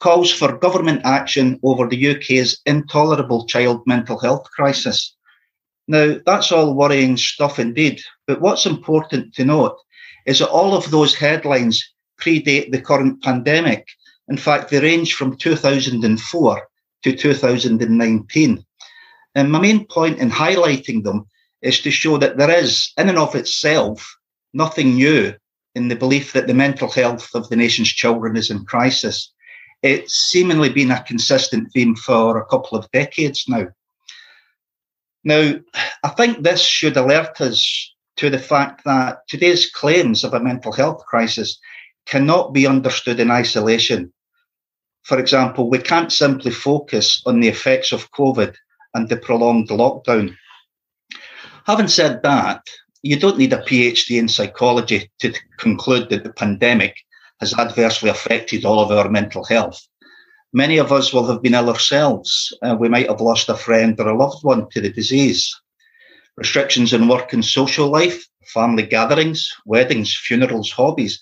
calls 0.00 0.32
for 0.32 0.56
government 0.56 1.02
action 1.04 1.60
over 1.62 1.86
the 1.86 2.16
UK's 2.16 2.60
intolerable 2.66 3.46
child 3.46 3.82
mental 3.86 4.18
health 4.18 4.44
crisis. 4.50 5.14
Now, 5.86 6.16
that's 6.24 6.52
all 6.52 6.74
worrying 6.74 7.16
stuff 7.16 7.58
indeed. 7.58 8.00
But 8.26 8.40
what's 8.40 8.66
important 8.66 9.34
to 9.34 9.44
note 9.44 9.76
is 10.26 10.38
that 10.38 10.48
all 10.48 10.74
of 10.74 10.90
those 10.90 11.14
headlines 11.14 11.84
predate 12.20 12.70
the 12.70 12.80
current 12.80 13.22
pandemic. 13.22 13.86
In 14.28 14.36
fact, 14.36 14.70
they 14.70 14.80
range 14.80 15.14
from 15.14 15.36
2004 15.36 16.68
to 17.02 17.16
2019. 17.16 18.64
And 19.34 19.52
my 19.52 19.60
main 19.60 19.86
point 19.86 20.18
in 20.18 20.30
highlighting 20.30 21.02
them 21.02 21.26
is 21.62 21.80
to 21.82 21.90
show 21.90 22.16
that 22.18 22.36
there 22.36 22.50
is, 22.50 22.92
in 22.96 23.08
and 23.08 23.18
of 23.18 23.34
itself, 23.34 24.16
nothing 24.52 24.94
new 24.94 25.34
in 25.74 25.88
the 25.88 25.96
belief 25.96 26.32
that 26.32 26.46
the 26.46 26.54
mental 26.54 26.90
health 26.90 27.30
of 27.34 27.48
the 27.48 27.56
nation's 27.56 27.88
children 27.88 28.36
is 28.36 28.50
in 28.50 28.64
crisis. 28.64 29.32
It's 29.82 30.14
seemingly 30.14 30.68
been 30.68 30.90
a 30.90 31.02
consistent 31.02 31.72
theme 31.72 31.96
for 31.96 32.38
a 32.38 32.46
couple 32.46 32.76
of 32.76 32.90
decades 32.90 33.44
now. 33.48 33.68
Now, 35.24 35.54
I 36.02 36.08
think 36.08 36.42
this 36.42 36.62
should 36.62 36.96
alert 36.96 37.40
us 37.40 37.94
to 38.16 38.30
the 38.30 38.38
fact 38.38 38.84
that 38.84 39.20
today's 39.28 39.70
claims 39.70 40.24
of 40.24 40.34
a 40.34 40.40
mental 40.40 40.72
health 40.72 41.04
crisis 41.06 41.58
cannot 42.06 42.52
be 42.52 42.66
understood 42.66 43.20
in 43.20 43.30
isolation. 43.30 44.12
For 45.02 45.18
example, 45.18 45.70
we 45.70 45.78
can't 45.78 46.12
simply 46.12 46.50
focus 46.50 47.22
on 47.24 47.40
the 47.40 47.48
effects 47.48 47.92
of 47.92 48.10
COVID 48.12 48.54
and 48.94 49.08
the 49.08 49.16
prolonged 49.16 49.68
lockdown. 49.68 50.36
Having 51.66 51.88
said 51.88 52.22
that, 52.22 52.66
you 53.02 53.18
don't 53.18 53.38
need 53.38 53.52
a 53.52 53.62
PhD 53.62 54.18
in 54.18 54.28
psychology 54.28 55.10
to 55.20 55.32
conclude 55.58 56.10
that 56.10 56.24
the 56.24 56.32
pandemic 56.32 56.96
has 57.40 57.54
adversely 57.58 58.10
affected 58.10 58.64
all 58.64 58.80
of 58.80 58.90
our 58.90 59.10
mental 59.10 59.44
health. 59.44 59.80
Many 60.52 60.78
of 60.78 60.92
us 60.92 61.12
will 61.12 61.26
have 61.26 61.42
been 61.42 61.54
ill 61.54 61.70
ourselves. 61.70 62.52
Uh, 62.62 62.76
we 62.78 62.88
might 62.88 63.08
have 63.08 63.20
lost 63.20 63.48
a 63.48 63.54
friend 63.56 63.98
or 64.00 64.08
a 64.08 64.16
loved 64.16 64.42
one 64.42 64.68
to 64.70 64.80
the 64.80 64.90
disease. 64.92 65.54
restrictions 66.36 66.92
in 66.92 67.06
work 67.06 67.32
and 67.32 67.44
social 67.44 67.88
life, 67.88 68.26
family 68.46 68.82
gatherings, 68.82 69.52
weddings, 69.66 70.16
funerals, 70.16 70.70
hobbies, 70.70 71.20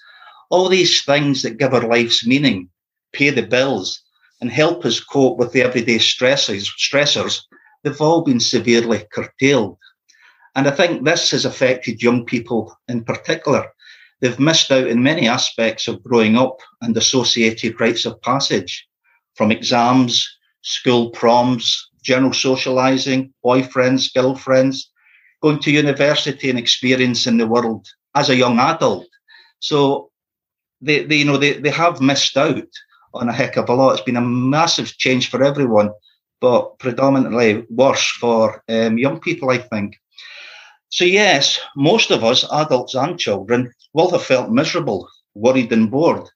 all 0.51 0.69
these 0.69 1.05
things 1.05 1.43
that 1.43 1.59
give 1.59 1.75
our 1.75 1.87
lives 1.87 2.27
meaning, 2.27 2.69
pay 3.13 3.31
the 3.31 3.43
bills, 3.43 4.01
and 4.41 4.51
help 4.51 4.85
us 4.85 5.01
cope 5.01 5.37
with 5.39 5.53
the 5.53 5.63
everyday 5.63 5.99
stresses, 5.99 6.71
stressors, 6.79 7.43
they've 7.83 8.01
all 8.01 8.23
been 8.23 8.41
severely 8.41 9.05
curtailed. 9.13 9.77
And 10.55 10.69
I 10.69 10.71
think 10.71 11.05
this 11.05 11.33
has 11.33 11.45
affected 11.45 12.03
young 12.03 12.25
people 12.25 12.77
in 12.89 13.05
particular. 13.05 13.67
They've 14.21 14.39
missed 14.41 14.71
out 14.73 14.87
in 14.87 15.03
many 15.03 15.29
aspects 15.29 15.89
of 15.89 16.03
growing 16.03 16.37
up 16.37 16.59
and 16.81 16.97
associated 16.97 17.81
rites 17.81 18.05
of 18.05 18.21
passage, 18.23 18.87
from 19.37 19.53
exams, 19.53 20.29
school 20.63 21.11
proms, 21.11 21.89
general 22.03 22.33
socializing, 22.33 23.33
boyfriends, 23.45 24.13
girlfriends, 24.13 24.91
going 25.43 25.61
to 25.61 25.71
university 25.71 26.51
and 26.51 26.59
experiencing 26.59 27.37
the 27.37 27.47
world 27.47 27.87
as 28.15 28.29
a 28.29 28.37
young 28.37 28.59
adult. 28.59 29.07
So 29.61 30.11
they, 30.81 31.05
they 31.05 31.17
you 31.17 31.25
know 31.25 31.37
they, 31.37 31.55
they 31.55 31.71
have 31.71 32.01
missed 32.01 32.37
out 32.37 32.69
on 33.15 33.29
a 33.29 33.33
heck 33.33 33.57
of 33.57 33.69
a 33.69 33.75
lot. 33.75 33.93
It's 33.93 34.03
been 34.03 34.17
a 34.17 34.21
massive 34.21 34.97
change 34.99 35.31
for 35.31 35.43
everyone, 35.43 35.91
but 36.41 36.79
predominantly 36.79 37.65
worse 37.71 38.07
for 38.21 38.63
um, 38.69 38.99
young 38.99 39.21
people, 39.21 39.51
I 39.51 39.59
think. 39.59 39.97
So 40.91 41.05
yes, 41.05 41.61
most 41.77 42.11
of 42.11 42.25
us, 42.25 42.45
adults 42.51 42.95
and 42.95 43.19
children, 43.19 43.73
have 43.97 44.23
felt 44.25 44.51
miserable, 44.51 45.09
worried 45.35 45.73
and 45.73 45.91
bored. 45.91 46.29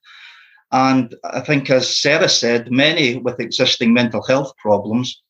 And 0.71 1.13
I 1.23 1.41
think, 1.41 1.69
as 1.69 1.99
Sarah 1.99 2.29
said, 2.29 2.71
many 2.71 3.17
with 3.17 3.39
existing 3.39 3.93
mental 3.93 4.23
health 4.23 4.55
problems 4.57 5.21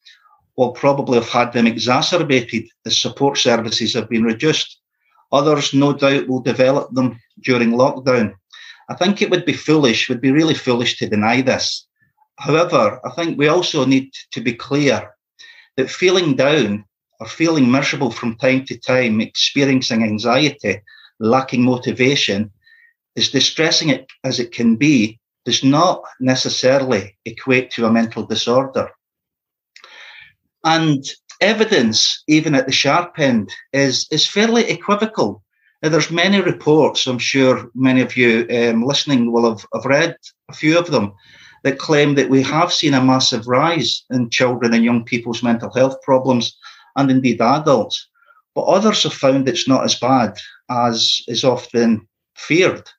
will 0.56 0.72
probably 0.72 1.16
have 1.16 1.30
had 1.30 1.52
them 1.52 1.68
exacerbated 1.68 2.66
as 2.86 2.98
support 2.98 3.38
services 3.38 3.94
have 3.94 4.10
been 4.10 4.24
reduced. 4.24 4.80
Others, 5.32 5.74
no 5.74 5.94
doubt, 5.94 6.28
will 6.28 6.42
develop 6.42 6.94
them 6.94 7.20
during 7.42 7.72
lockdown. 7.72 8.36
I 8.90 8.96
think 8.96 9.22
it 9.22 9.30
would 9.32 9.46
be 9.46 9.54
foolish, 9.54 10.08
would 10.08 10.22
be 10.22 10.32
really 10.32 10.54
foolish 10.54 10.98
to 10.98 11.10
deny 11.10 11.42
this. 11.42 11.88
However, 12.38 13.00
I 13.04 13.10
think 13.12 13.38
we 13.38 13.48
also 13.48 13.86
need 13.86 14.12
to 14.32 14.42
be 14.42 14.54
clear 14.54 15.10
that 15.78 15.90
feeling 15.90 16.36
down 16.36 16.86
or 17.20 17.28
feeling 17.28 17.70
miserable 17.70 18.12
from 18.12 18.38
time 18.38 18.66
to 18.66 18.78
time, 18.78 19.22
experiencing 19.22 20.04
anxiety, 20.04 20.82
lacking 21.20 21.64
motivation, 21.64 22.52
as 23.16 23.30
distressing 23.30 23.90
it 23.90 24.08
as 24.24 24.40
it 24.40 24.52
can 24.52 24.76
be, 24.76 25.20
does 25.46 25.64
not 25.64 26.04
necessarily 26.20 27.18
equate 27.26 27.70
to 27.72 27.86
a 27.86 27.92
mental 27.92 28.26
disorder. 28.26 28.90
And 30.64 31.04
evidence, 31.42 32.24
even 32.28 32.56
at 32.56 32.66
the 32.66 32.72
sharp 32.72 33.20
end, 33.20 33.52
is, 33.74 34.08
is 34.12 34.26
fairly 34.26 34.70
equivocal. 34.70 35.44
Now, 35.82 35.90
there's 35.90 36.10
many 36.10 36.40
reports, 36.40 37.06
I'm 37.06 37.20
sure 37.20 37.70
many 37.76 38.02
of 38.02 38.16
you 38.16 38.48
um, 38.50 38.84
listening 38.86 39.32
will 39.32 39.50
have, 39.50 39.66
have 39.74 39.86
read 39.86 40.16
a 40.50 40.54
few 40.54 40.80
of 40.80 40.90
them, 40.90 41.14
that 41.64 41.80
claim 41.80 42.16
that 42.16 42.30
we 42.30 42.42
have 42.44 42.72
seen 42.72 42.94
a 42.94 43.04
massive 43.04 43.48
rise 43.48 44.06
in 44.10 44.30
children 44.30 44.74
and 44.74 44.84
young 44.84 45.04
people's 45.04 45.44
mental 45.44 45.72
health 45.74 46.02
problems, 46.02 46.58
and 46.96 47.12
indeed 47.12 47.42
adults. 47.42 48.08
But 48.56 48.64
others 48.64 49.04
have 49.04 49.14
found 49.14 49.50
it's 49.50 49.68
not 49.68 49.84
as 49.84 49.96
bad 49.96 50.38
as 50.70 51.22
is 51.28 51.44
often 51.44 52.08
feared. 52.36 52.90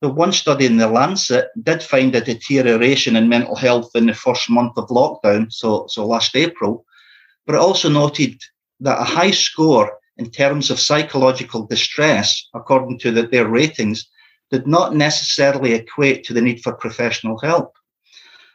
The 0.00 0.08
one 0.10 0.32
study 0.32 0.66
in 0.66 0.76
the 0.76 0.88
Lancet 0.88 1.48
did 1.62 1.82
find 1.82 2.14
a 2.14 2.20
deterioration 2.20 3.16
in 3.16 3.28
mental 3.28 3.56
health 3.56 3.90
in 3.94 4.06
the 4.06 4.14
first 4.14 4.50
month 4.50 4.76
of 4.76 4.88
lockdown, 4.88 5.52
so, 5.52 5.86
so 5.88 6.06
last 6.06 6.36
April, 6.36 6.84
but 7.46 7.54
it 7.54 7.60
also 7.60 7.88
noted 7.88 8.40
that 8.80 9.00
a 9.00 9.04
high 9.04 9.30
score 9.30 9.98
in 10.18 10.30
terms 10.30 10.70
of 10.70 10.78
psychological 10.78 11.66
distress, 11.66 12.48
according 12.54 12.98
to 12.98 13.10
the, 13.10 13.26
their 13.26 13.48
ratings, 13.48 14.06
did 14.50 14.66
not 14.66 14.94
necessarily 14.94 15.72
equate 15.72 16.24
to 16.24 16.34
the 16.34 16.40
need 16.40 16.62
for 16.62 16.74
professional 16.74 17.38
help. 17.38 17.72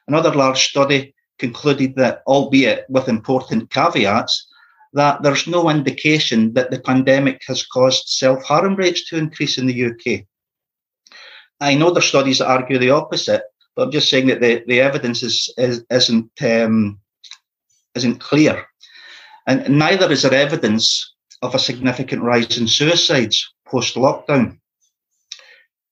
Another 0.07 0.33
large 0.33 0.69
study 0.69 1.13
concluded 1.39 1.95
that, 1.95 2.21
albeit 2.27 2.85
with 2.89 3.09
important 3.09 3.69
caveats, 3.69 4.47
that 4.93 5.21
there's 5.21 5.47
no 5.47 5.69
indication 5.69 6.53
that 6.53 6.71
the 6.71 6.79
pandemic 6.79 7.41
has 7.47 7.65
caused 7.65 8.07
self 8.07 8.43
harm 8.43 8.75
rates 8.75 9.07
to 9.09 9.17
increase 9.17 9.57
in 9.57 9.67
the 9.67 9.85
UK. 9.85 10.25
I 11.61 11.75
know 11.75 11.91
there's 11.91 12.05
studies 12.05 12.39
that 12.39 12.47
argue 12.47 12.77
the 12.77 12.91
opposite, 12.91 13.43
but 13.75 13.83
I'm 13.83 13.91
just 13.91 14.09
saying 14.09 14.27
that 14.27 14.41
the, 14.41 14.63
the 14.67 14.81
evidence 14.81 15.23
is, 15.23 15.53
is, 15.57 15.85
isn't, 15.89 16.31
um, 16.41 16.99
isn't 17.95 18.19
clear. 18.19 18.65
And 19.45 19.77
neither 19.77 20.11
is 20.11 20.23
there 20.23 20.33
evidence 20.33 21.13
of 21.41 21.55
a 21.55 21.59
significant 21.59 22.23
rise 22.23 22.57
in 22.57 22.67
suicides 22.67 23.51
post 23.65 23.95
lockdown. 23.95 24.59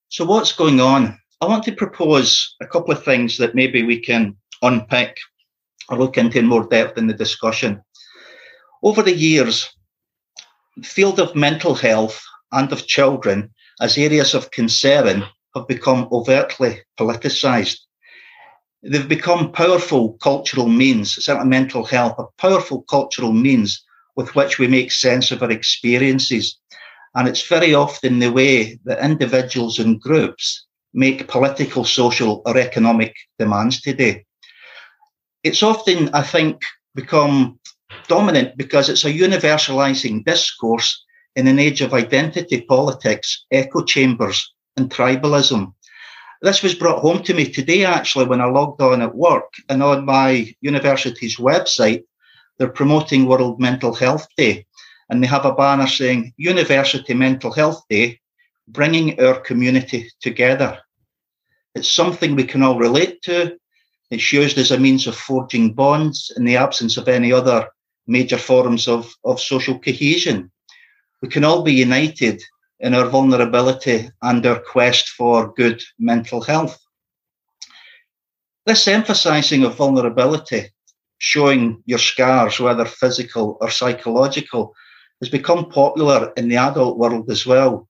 So, 0.10 0.26
what's 0.26 0.54
going 0.54 0.80
on? 0.80 1.20
I 1.42 1.46
want 1.46 1.64
to 1.66 1.72
propose 1.72 2.56
a 2.62 2.68
couple 2.68 2.94
of 2.94 3.04
things 3.04 3.38
that 3.38 3.56
maybe 3.56 3.84
we 3.84 4.00
can 4.00 4.36
unpick 4.62 5.18
or 5.90 5.98
look 5.98 6.18
into 6.18 6.40
in 6.40 6.48
more 6.48 6.68
depth 6.68 6.98
in 6.98 7.08
the 7.08 7.14
discussion. 7.14 7.82
Over 8.84 9.02
the 9.02 9.16
years, 9.16 9.70
the 10.76 10.84
field 10.88 11.20
of 11.20 11.36
mental 11.36 11.74
health 11.74 12.24
and 12.52 12.72
of 12.72 12.88
children 12.88 13.54
as 13.82 13.98
areas 13.98 14.34
of 14.34 14.52
concern 14.52 15.24
have 15.56 15.68
become 15.68 16.08
overtly 16.12 16.82
politicised. 17.00 17.78
They've 18.84 19.08
become 19.08 19.52
powerful 19.52 20.14
cultural 20.22 20.68
means, 20.68 21.16
certainly 21.24 21.50
mental 21.50 21.84
health, 21.84 22.16
a 22.20 22.26
powerful 22.38 22.84
cultural 22.84 23.34
means 23.34 23.84
with 24.16 24.36
which 24.36 24.60
we 24.60 24.68
make 24.68 24.92
sense 24.92 25.32
of 25.32 25.42
our 25.42 25.52
experiences. 25.52 26.58
And 27.16 27.28
it's 27.28 27.48
very 27.48 27.74
often 27.74 28.20
the 28.20 28.32
way 28.32 28.80
that 28.86 29.04
individuals 29.04 29.80
and 29.80 30.00
groups 30.00 30.66
make 30.94 31.28
political, 31.28 31.84
social, 31.84 32.42
or 32.46 32.58
economic 32.58 33.16
demands 33.40 33.82
today. 33.82 34.26
It's 35.44 35.64
often, 35.64 36.10
I 36.14 36.22
think, 36.22 36.62
become 36.94 37.60
dominant 38.08 38.58
because 38.58 38.90
it's 38.90 39.06
a 39.06 39.14
universalizing 39.14 40.26
discourse 40.26 41.04
in 41.36 41.48
an 41.48 41.60
age 41.60 41.82
of 41.82 41.94
identity 41.94 42.62
politics, 42.62 43.46
echo 43.52 43.84
chambers, 43.84 44.54
and 44.76 44.90
tribalism. 44.90 45.74
This 46.42 46.62
was 46.62 46.76
brought 46.76 47.02
home 47.02 47.24
to 47.24 47.34
me 47.34 47.46
today, 47.46 47.86
actually, 47.86 48.26
when 48.26 48.42
I 48.42 48.46
logged 48.46 48.82
on 48.82 49.02
at 49.02 49.16
work. 49.16 49.54
And 49.70 49.82
on 49.82 50.06
my 50.06 50.54
university's 50.62 51.38
website, 51.38 52.04
they're 52.58 52.70
promoting 52.70 53.26
World 53.26 53.60
Mental 53.60 53.94
Health 53.94 54.28
Day. 54.38 54.66
And 55.10 55.24
they 55.24 55.28
have 55.28 55.46
a 55.46 55.54
banner 55.54 55.88
saying 55.88 56.34
University 56.38 57.14
Mental 57.14 57.52
Health 57.52 57.82
Day, 57.90 58.20
bringing 58.68 59.20
our 59.20 59.40
community 59.40 60.12
together. 60.22 60.80
It's 61.74 61.90
something 61.90 62.36
we 62.36 62.44
can 62.44 62.64
all 62.64 62.78
relate 62.78 63.22
to. 63.24 63.58
It's 64.10 64.32
used 64.32 64.58
as 64.58 64.72
a 64.72 64.80
means 64.80 65.08
of 65.08 65.16
forging 65.16 65.74
bonds 65.74 66.32
in 66.36 66.46
the 66.46 66.58
absence 66.58 66.98
of 66.98 67.08
any 67.08 67.32
other 67.32 67.68
major 68.08 68.38
forms 68.38 68.88
of, 68.88 69.14
of 69.24 69.40
social 69.40 69.78
cohesion. 69.80 70.52
We 71.22 71.30
can 71.30 71.44
all 71.44 71.64
be 71.64 71.74
united 71.74 72.42
in 72.80 72.94
our 72.94 73.10
vulnerability 73.10 74.10
and 74.22 74.46
our 74.46 74.60
quest 74.60 75.10
for 75.10 75.54
good 75.54 75.82
mental 76.00 76.42
health. 76.42 76.80
This 78.66 78.88
emphasizing 78.88 79.64
of 79.64 79.76
vulnerability, 79.76 80.72
showing 81.20 81.82
your 81.86 82.00
scars, 82.00 82.60
whether 82.60 82.86
physical 82.86 83.58
or 83.62 83.70
psychological, 83.70 84.74
has 85.22 85.30
become 85.30 85.70
popular 85.70 86.32
in 86.38 86.50
the 86.50 86.58
adult 86.58 86.98
world 86.98 87.30
as 87.32 87.46
well. 87.46 87.88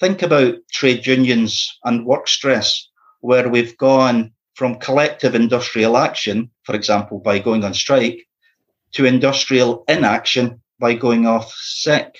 Think 0.00 0.22
about 0.22 0.54
trade 0.72 1.06
unions 1.06 1.78
and 1.84 2.06
work 2.06 2.28
stress, 2.28 2.88
where 3.20 3.48
we've 3.48 3.76
gone 3.76 4.32
from 4.54 4.78
collective 4.78 5.34
industrial 5.34 5.96
action, 5.96 6.50
for 6.62 6.74
example, 6.74 7.18
by 7.18 7.38
going 7.38 7.64
on 7.64 7.74
strike, 7.74 8.26
to 8.94 9.04
industrial 9.04 9.84
inaction 9.88 10.60
by 10.78 10.94
going 10.94 11.26
off 11.26 11.52
sick. 11.52 12.16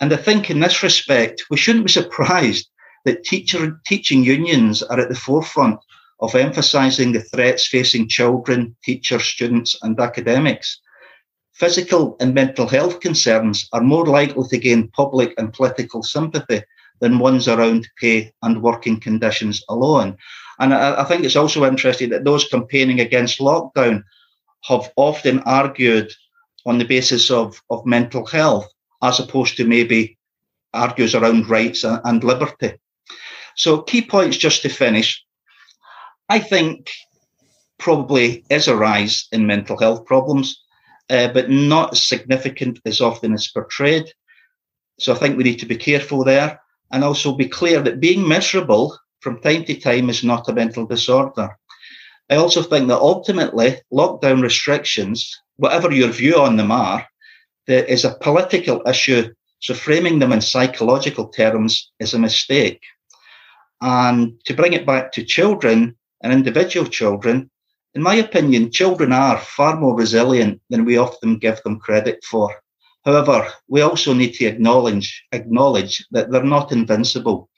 And 0.00 0.12
I 0.12 0.16
think 0.16 0.50
in 0.50 0.60
this 0.60 0.82
respect, 0.82 1.44
we 1.50 1.56
shouldn't 1.56 1.86
be 1.86 1.92
surprised 1.92 2.68
that 3.04 3.24
teacher, 3.24 3.80
teaching 3.86 4.24
unions 4.24 4.82
are 4.82 5.00
at 5.00 5.08
the 5.08 5.14
forefront 5.14 5.80
of 6.20 6.34
emphasising 6.34 7.12
the 7.12 7.22
threats 7.22 7.66
facing 7.66 8.08
children, 8.08 8.76
teachers, 8.84 9.24
students, 9.24 9.76
and 9.82 9.98
academics. 10.00 10.80
Physical 11.52 12.16
and 12.20 12.34
mental 12.34 12.66
health 12.66 13.00
concerns 13.00 13.68
are 13.72 13.80
more 13.80 14.06
likely 14.06 14.46
to 14.48 14.58
gain 14.58 14.88
public 14.88 15.32
and 15.38 15.52
political 15.52 16.02
sympathy 16.02 16.62
than 17.00 17.18
ones 17.18 17.48
around 17.48 17.88
pay 18.00 18.32
and 18.42 18.62
working 18.62 18.98
conditions 19.00 19.62
alone. 19.68 20.16
And 20.58 20.74
I, 20.74 21.02
I 21.02 21.04
think 21.04 21.24
it's 21.24 21.36
also 21.36 21.64
interesting 21.64 22.10
that 22.10 22.24
those 22.24 22.48
campaigning 22.48 23.00
against 23.00 23.38
lockdown 23.38 24.02
have 24.64 24.90
often 24.96 25.40
argued 25.40 26.12
on 26.64 26.78
the 26.78 26.84
basis 26.84 27.30
of, 27.30 27.60
of 27.70 27.86
mental 27.86 28.26
health 28.26 28.68
as 29.02 29.20
opposed 29.20 29.56
to 29.56 29.64
maybe 29.64 30.18
argues 30.74 31.14
around 31.14 31.48
rights 31.48 31.84
and 31.84 32.24
liberty. 32.24 32.72
So, 33.56 33.82
key 33.82 34.02
points 34.02 34.36
just 34.36 34.62
to 34.62 34.68
finish. 34.68 35.24
I 36.28 36.40
think 36.40 36.90
probably 37.78 38.44
is 38.50 38.68
a 38.68 38.76
rise 38.76 39.28
in 39.32 39.46
mental 39.46 39.78
health 39.78 40.04
problems. 40.04 40.62
uh, 41.10 41.28
but 41.28 41.50
not 41.50 41.92
as 41.92 42.02
significant 42.02 42.80
as 42.84 43.00
often 43.00 43.32
as 43.32 43.48
portrayed. 43.48 44.12
So 44.98 45.12
I 45.12 45.16
think 45.16 45.36
we 45.36 45.44
need 45.44 45.58
to 45.60 45.66
be 45.66 45.76
careful 45.76 46.24
there 46.24 46.60
and 46.92 47.04
also 47.04 47.36
be 47.36 47.48
clear 47.48 47.80
that 47.82 48.00
being 48.00 48.26
miserable 48.26 48.98
from 49.20 49.40
time 49.40 49.64
to 49.64 49.78
time 49.78 50.08
is 50.10 50.24
not 50.24 50.48
a 50.48 50.52
mental 50.52 50.86
disorder. 50.86 51.56
I 52.28 52.36
also 52.36 52.62
think 52.62 52.88
that 52.88 52.98
ultimately 52.98 53.80
lockdown 53.92 54.42
restrictions, 54.42 55.40
whatever 55.56 55.92
your 55.92 56.08
view 56.08 56.36
on 56.36 56.56
them 56.56 56.72
are, 56.72 57.06
there 57.66 57.84
is 57.84 58.04
a 58.04 58.16
political 58.20 58.82
issue. 58.86 59.32
So 59.60 59.74
framing 59.74 60.18
them 60.18 60.32
in 60.32 60.40
psychological 60.40 61.28
terms 61.28 61.92
is 62.00 62.14
a 62.14 62.18
mistake. 62.18 62.82
And 63.80 64.40
to 64.44 64.54
bring 64.54 64.72
it 64.72 64.86
back 64.86 65.12
to 65.12 65.24
children 65.24 65.96
and 66.22 66.32
individual 66.32 66.86
children, 66.86 67.50
in 67.94 68.02
my 68.02 68.16
opinion, 68.16 68.72
children 68.72 69.12
are 69.12 69.38
far 69.38 69.76
more 69.76 69.96
resilient 69.96 70.60
than 70.68 70.84
we 70.84 70.98
often 70.98 71.38
give 71.38 71.62
them 71.62 71.78
credit 71.78 72.24
for. 72.24 72.54
However, 73.04 73.48
we 73.68 73.82
also 73.82 74.12
need 74.12 74.34
to 74.34 74.46
acknowledge, 74.46 75.24
acknowledge 75.32 76.04
that 76.10 76.30
they're 76.30 76.42
not 76.42 76.72
invincible. 76.72 77.48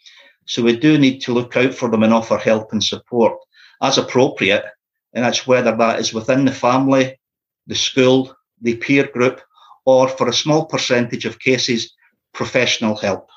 So 0.46 0.62
we 0.62 0.76
do 0.76 0.98
need 0.98 1.20
to 1.20 1.33
look 1.33 1.57
out 1.57 1.74
for 1.74 1.90
them 1.90 2.02
and 2.02 2.12
offer 2.12 2.37
help 2.37 2.72
and 2.72 2.85
support 2.85 3.38
as 3.83 3.99
appropriate. 3.99 4.64
And 5.12 5.25
that's 5.25 5.47
whether 5.47 5.75
that 5.77 6.01
is 6.01 6.12
within 6.12 6.45
the 6.45 6.53
family, 6.53 7.19
the 7.67 7.75
school, 7.75 8.35
the 8.61 8.77
peer 8.77 9.07
group, 9.07 9.41
or 9.85 10.09
for 10.09 10.29
a 10.29 10.33
small 10.33 10.67
percentage 10.67 11.25
of 11.25 11.38
cases, 11.38 11.93
professional 12.33 12.97
help. 12.97 13.29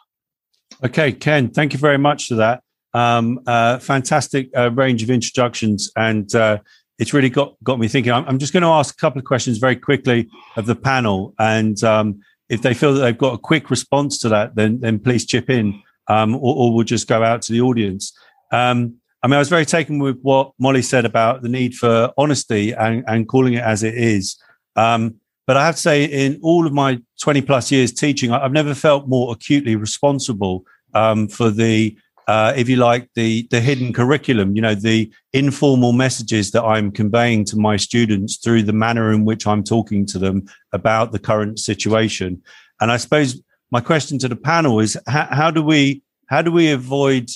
Okay, 0.84 1.12
Ken, 1.12 1.50
thank 1.50 1.74
you 1.74 1.80
very 1.80 1.98
much 1.98 2.28
for 2.28 2.36
that. 2.36 2.64
Um, 2.94 3.40
uh, 3.48 3.80
fantastic 3.80 4.50
uh, 4.58 4.72
range 4.72 5.02
of 5.04 5.10
introductions, 5.10 5.92
and 5.96 6.34
uh, 6.36 6.58
it's 7.00 7.14
really 7.14 7.30
got 7.30 7.56
got 7.64 7.80
me 7.80 7.88
thinking. 7.88 8.12
I'm, 8.12 8.26
I'm, 8.26 8.40
just 8.40 8.52
going 8.52 8.64
to 8.64 8.70
ask 8.70 8.96
a 8.96 8.98
couple 8.98 9.20
of 9.20 9.26
questions 9.26 9.60
very 9.60 9.78
quickly 9.78 10.28
of 10.58 10.66
the 10.66 10.76
panel, 10.76 11.34
and 11.40 11.82
um, 11.84 12.20
if 12.50 12.62
they 12.62 12.74
feel 12.74 12.94
that 12.94 13.00
they've 13.00 13.18
got 13.18 13.34
a 13.34 13.38
quick 13.38 13.70
response 13.70 14.18
to 14.20 14.30
that, 14.30 14.56
then 14.56 14.80
then 14.82 15.00
please 15.00 15.26
chip 15.26 15.50
in, 15.50 15.82
um, 16.10 16.36
or, 16.36 16.56
or, 16.56 16.74
we'll 16.74 16.84
just 16.84 17.08
go 17.08 17.24
out 17.24 17.42
to 17.44 17.54
the 17.54 17.62
audience. 17.62 18.12
Um, 18.52 18.98
I 19.24 19.28
mean, 19.28 19.36
I 19.36 19.40
was 19.40 19.50
very 19.50 19.66
taken 19.66 20.00
with 20.00 20.20
what 20.22 20.52
Molly 20.58 20.82
said 20.82 21.06
about 21.06 21.44
the 21.44 21.50
need 21.50 21.76
for 21.76 22.12
honesty 22.18 22.72
and, 22.72 23.04
and 23.08 23.28
calling 23.28 23.54
it 23.54 23.64
as 23.64 23.84
it 23.84 23.96
is. 23.96 24.42
Um, 24.76 25.16
but 25.46 25.58
I 25.58 25.66
have 25.66 25.76
to 25.76 25.82
say, 25.82 26.06
in 26.06 26.40
all 26.42 26.66
of 26.66 26.74
my 26.74 27.00
20 27.22 27.42
plus 27.42 27.72
years 27.72 27.92
teaching, 27.92 28.32
I've 28.32 28.52
never 28.52 28.74
felt 28.74 29.08
more 29.08 29.32
acutely 29.32 29.76
responsible 29.76 30.64
um, 30.94 31.28
for 31.28 31.50
the, 31.50 31.98
uh, 32.28 32.54
if 32.56 32.70
you 32.70 32.78
like, 32.78 33.10
the 33.16 33.48
the 33.52 33.60
hidden 33.60 33.92
curriculum. 33.92 34.56
You 34.56 34.62
know, 34.62 34.76
the 34.76 35.12
informal 35.34 35.92
messages 35.92 36.52
that 36.52 36.64
I'm 36.64 36.92
conveying 36.92 37.44
to 37.46 37.58
my 37.58 37.76
students 37.78 38.38
through 38.38 38.64
the 38.64 38.74
manner 38.74 39.12
in 39.12 39.26
which 39.26 39.46
I'm 39.46 39.64
talking 39.64 40.06
to 40.08 40.20
them 40.20 40.46
about 40.72 41.12
the 41.12 41.20
current 41.20 41.60
situation. 41.60 42.42
And 42.80 42.92
I 42.92 42.98
suppose 42.98 43.42
my 43.72 43.82
question 43.82 44.20
to 44.20 44.28
the 44.28 44.36
panel 44.36 44.80
is: 44.80 44.98
how, 45.08 45.28
how 45.32 45.52
do 45.52 45.62
we 45.62 46.04
how 46.28 46.42
do 46.42 46.52
we 46.52 46.72
avoid 46.72 47.30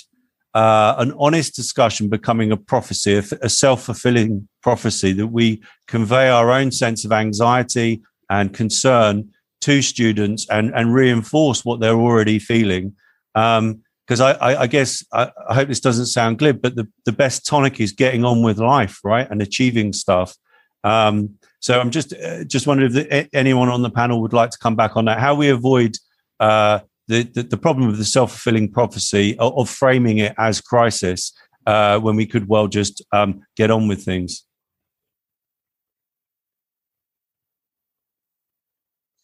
uh, 0.56 0.96
an 1.00 1.13
honest 1.20 1.54
discussion 1.54 2.08
becoming 2.08 2.52
a 2.52 2.58
prophecy, 2.58 3.15
a, 3.41 3.50
self 3.50 3.84
fulfilling 3.84 4.48
prophecy 4.63 5.12
that 5.12 5.28
we 5.28 5.62
convey 5.86 6.30
our 6.30 6.50
own 6.50 6.72
sense 6.72 7.04
of 7.04 7.12
anxiety 7.12 8.02
and 8.30 8.54
concern 8.54 9.30
to 9.60 9.82
students 9.82 10.50
and, 10.50 10.74
and 10.74 10.94
reinforce 10.94 11.65
what 11.65 11.82
they're 11.82 12.00
already 12.00 12.39
feeling. 12.39 12.96
Because 13.34 14.22
um, 14.22 14.22
I, 14.22 14.32
I, 14.36 14.62
I, 14.62 14.68
guess 14.68 15.04
I, 15.12 15.30
I, 15.50 15.56
hope 15.56 15.68
this 15.68 15.82
doesn't 15.82 16.06
sound 16.06 16.39
glib, 16.39 16.62
but 16.62 16.76
the, 16.76 16.88
the 17.04 17.12
best 17.12 17.46
tonic 17.46 17.82
is 17.82 17.91
getting 17.91 18.24
on 18.24 18.41
with 18.41 18.58
life, 18.58 19.02
right, 19.04 19.30
and 19.30 19.41
achieving 19.41 19.91
stuff. 19.91 20.38
Um, 20.86 21.36
so 21.60 21.82
I'm 21.82 21.91
just 21.91 22.13
uh, 22.13 22.46
just 22.46 22.65
wondering 22.65 22.96
if 22.96 23.10
the, 23.10 23.36
anyone 23.36 23.68
on 23.68 23.82
the 23.82 23.89
panel 23.89 24.22
would 24.22 24.34
like 24.34 24.52
to 24.52 24.58
come 24.58 24.78
back 24.78 24.96
on 24.96 25.06
that. 25.06 25.20
How 25.20 25.36
we 25.36 25.50
avoid 25.50 25.98
uh, 26.39 26.80
the, 27.08 27.24
the, 27.24 27.44
the 27.44 27.58
problem 27.58 27.88
of 27.88 27.98
the 27.98 28.06
self 28.06 28.32
fulfilling 28.32 28.72
prophecy 28.72 29.38
of, 29.39 29.58
of, 29.58 29.70
framing 29.70 30.18
it 30.18 30.34
as 30.38 30.62
crisis 30.62 31.34
uh, 31.65 32.00
when 32.00 32.15
we 32.15 32.26
could 32.26 32.48
well 32.48 32.68
just 32.68 33.04
um, 33.12 33.41
get 33.56 33.72
on 33.72 33.88
with 33.88 34.04
things. 34.04 34.44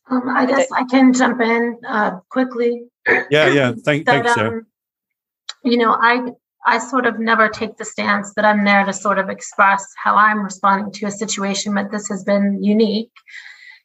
Um, 0.10 0.28
I 0.30 0.46
guess 0.46 0.67
I 0.72 0.84
can 0.84 1.13
jump 1.13 1.39
in 1.39 1.78
uh, 1.88 2.20
quickly. 2.30 2.84
Yeah, 3.08 3.48
yeah. 3.48 3.74
Thank, 3.84 4.06
that, 4.06 4.26
thanks, 4.26 4.38
um, 4.38 4.67
You 5.63 5.78
know, 5.78 5.94
I 6.00 6.34
I 6.65 6.78
sort 6.78 7.06
of 7.06 7.17
never 7.17 7.50
take 7.50 7.78
the 7.78 7.86
stance 7.86 8.34
that 8.36 8.46
I'm 8.46 8.65
there 8.65 8.86
to 8.86 8.94
sort 8.94 9.17
of 9.17 9.30
express 9.30 9.86
how 10.04 10.15
I'm 10.15 10.44
responding 10.44 10.91
to 10.94 11.08
a 11.08 11.12
situation, 11.12 11.74
but 11.74 11.91
this 11.91 12.08
has 12.10 12.24
been 12.24 12.63
unique, 12.63 13.12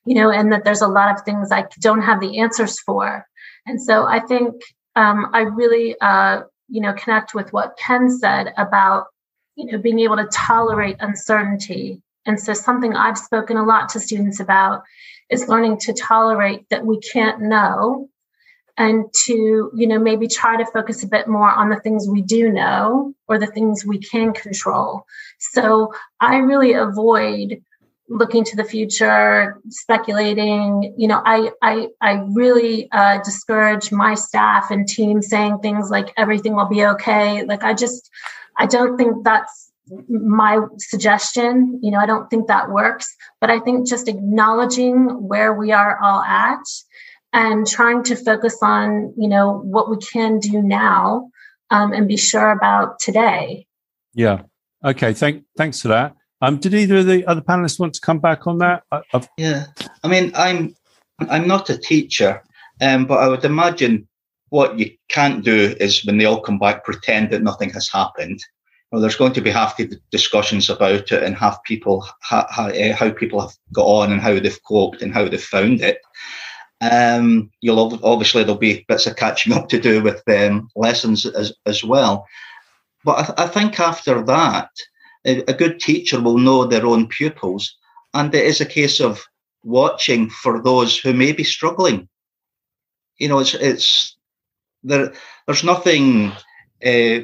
you 0.04 0.14
know, 0.14 0.30
and 0.30 0.52
that 0.52 0.64
there's 0.64 0.82
a 0.82 0.88
lot 0.88 1.14
of 1.14 1.24
things 1.24 1.50
I 1.50 1.66
don't 1.80 2.02
have 2.02 2.20
the 2.20 2.38
answers 2.38 2.78
for. 2.80 3.26
And 3.66 3.80
so 3.80 4.06
I 4.06 4.20
think 4.20 4.54
um, 4.94 5.30
I 5.32 5.40
really, 5.40 5.96
uh, 6.00 6.42
you 6.68 6.80
know, 6.80 6.92
connect 6.94 7.34
with 7.34 7.52
what 7.52 7.78
Ken 7.78 8.10
said 8.10 8.52
about, 8.56 9.06
you 9.56 9.70
know, 9.70 9.78
being 9.78 10.00
able 10.00 10.16
to 10.16 10.28
tolerate 10.32 10.96
uncertainty. 11.00 12.02
And 12.24 12.40
so 12.40 12.54
something 12.54 12.94
I've 12.94 13.18
spoken 13.18 13.56
a 13.56 13.64
lot 13.64 13.88
to 13.90 14.00
students 14.00 14.40
about 14.40 14.82
is 15.30 15.48
learning 15.48 15.78
to 15.78 15.92
tolerate 15.92 16.68
that 16.70 16.84
we 16.84 17.00
can't 17.00 17.42
know 17.42 18.08
and 18.78 19.06
to 19.24 19.70
you 19.74 19.86
know 19.86 19.98
maybe 19.98 20.28
try 20.28 20.56
to 20.56 20.70
focus 20.70 21.02
a 21.02 21.08
bit 21.08 21.28
more 21.28 21.50
on 21.50 21.68
the 21.70 21.80
things 21.80 22.08
we 22.08 22.22
do 22.22 22.50
know 22.50 23.14
or 23.28 23.38
the 23.38 23.46
things 23.46 23.86
we 23.86 23.98
can 23.98 24.32
control 24.32 25.04
so 25.38 25.92
i 26.20 26.36
really 26.36 26.74
avoid 26.74 27.62
looking 28.08 28.44
to 28.44 28.56
the 28.56 28.64
future, 28.64 29.60
speculating. 29.68 30.94
You 30.96 31.08
know, 31.08 31.22
I 31.24 31.50
I 31.62 31.88
I 32.00 32.24
really 32.32 32.88
uh, 32.92 33.18
discourage 33.22 33.92
my 33.92 34.14
staff 34.14 34.70
and 34.70 34.86
team 34.86 35.22
saying 35.22 35.58
things 35.58 35.90
like 35.90 36.12
everything 36.16 36.54
will 36.54 36.68
be 36.68 36.84
okay. 36.84 37.44
Like 37.44 37.64
I 37.64 37.74
just 37.74 38.10
I 38.58 38.66
don't 38.66 38.96
think 38.96 39.24
that's 39.24 39.72
my 40.08 40.60
suggestion. 40.78 41.80
You 41.82 41.90
know, 41.92 41.98
I 41.98 42.06
don't 42.06 42.28
think 42.28 42.48
that 42.48 42.70
works. 42.70 43.14
But 43.40 43.50
I 43.50 43.60
think 43.60 43.86
just 43.86 44.08
acknowledging 44.08 45.28
where 45.28 45.54
we 45.54 45.72
are 45.72 45.98
all 46.02 46.22
at 46.22 46.64
and 47.32 47.66
trying 47.66 48.02
to 48.04 48.16
focus 48.16 48.58
on 48.62 49.14
you 49.16 49.28
know 49.28 49.60
what 49.64 49.90
we 49.90 49.98
can 49.98 50.38
do 50.38 50.62
now 50.62 51.30
um, 51.70 51.92
and 51.92 52.08
be 52.08 52.16
sure 52.16 52.50
about 52.50 52.98
today. 52.98 53.66
Yeah. 54.14 54.42
Okay. 54.84 55.12
Thank 55.12 55.44
thanks 55.56 55.80
for 55.80 55.88
that. 55.88 56.15
Um, 56.42 56.58
did 56.58 56.74
either 56.74 56.98
of 56.98 57.06
the 57.06 57.24
other 57.26 57.40
panelists 57.40 57.80
want 57.80 57.94
to 57.94 58.00
come 58.00 58.18
back 58.18 58.46
on 58.46 58.58
that? 58.58 58.82
I, 58.92 59.26
yeah, 59.38 59.66
I 60.04 60.08
mean, 60.08 60.32
I'm 60.34 60.74
I'm 61.28 61.48
not 61.48 61.70
a 61.70 61.78
teacher, 61.78 62.42
um, 62.80 63.06
but 63.06 63.18
I 63.18 63.28
would 63.28 63.44
imagine 63.44 64.06
what 64.50 64.78
you 64.78 64.90
can't 65.08 65.44
do 65.44 65.74
is 65.80 66.04
when 66.04 66.18
they 66.18 66.24
all 66.24 66.40
come 66.40 66.58
back, 66.58 66.84
pretend 66.84 67.30
that 67.30 67.42
nothing 67.42 67.70
has 67.70 67.88
happened. 67.88 68.40
Well, 68.92 69.00
there's 69.00 69.16
going 69.16 69.32
to 69.32 69.40
be 69.40 69.50
half 69.50 69.76
the 69.76 69.98
discussions 70.10 70.70
about 70.70 71.10
it 71.10 71.22
and 71.22 71.34
half 71.34 71.62
people 71.64 72.06
how, 72.20 72.46
how, 72.50 72.66
eh, 72.68 72.92
how 72.92 73.10
people 73.10 73.40
have 73.40 73.52
got 73.72 73.84
on 73.84 74.12
and 74.12 74.20
how 74.20 74.38
they've 74.38 74.62
coped 74.62 75.02
and 75.02 75.12
how 75.12 75.28
they've 75.28 75.42
found 75.42 75.80
it. 75.80 75.98
Um, 76.80 77.50
you'll 77.62 77.98
obviously 78.04 78.44
there'll 78.44 78.58
be 78.58 78.84
bits 78.86 79.06
of 79.06 79.16
catching 79.16 79.52
up 79.52 79.68
to 79.70 79.80
do 79.80 80.02
with 80.02 80.22
um, 80.28 80.68
lessons 80.76 81.26
as 81.26 81.52
as 81.64 81.82
well. 81.82 82.26
But 83.04 83.30
I, 83.38 83.44
I 83.44 83.48
think 83.48 83.80
after 83.80 84.22
that, 84.22 84.70
a 85.26 85.54
good 85.54 85.80
teacher 85.80 86.20
will 86.20 86.38
know 86.38 86.64
their 86.64 86.86
own 86.86 87.08
pupils, 87.08 87.76
and 88.14 88.34
it 88.34 88.44
is 88.44 88.60
a 88.60 88.66
case 88.66 89.00
of 89.00 89.24
watching 89.64 90.30
for 90.30 90.62
those 90.62 90.96
who 90.96 91.12
may 91.12 91.32
be 91.32 91.44
struggling. 91.44 92.08
You 93.18 93.28
know, 93.28 93.40
it's 93.40 93.54
it's 93.54 94.16
there. 94.82 95.12
There's 95.46 95.64
nothing 95.64 96.32
uh, 96.84 97.20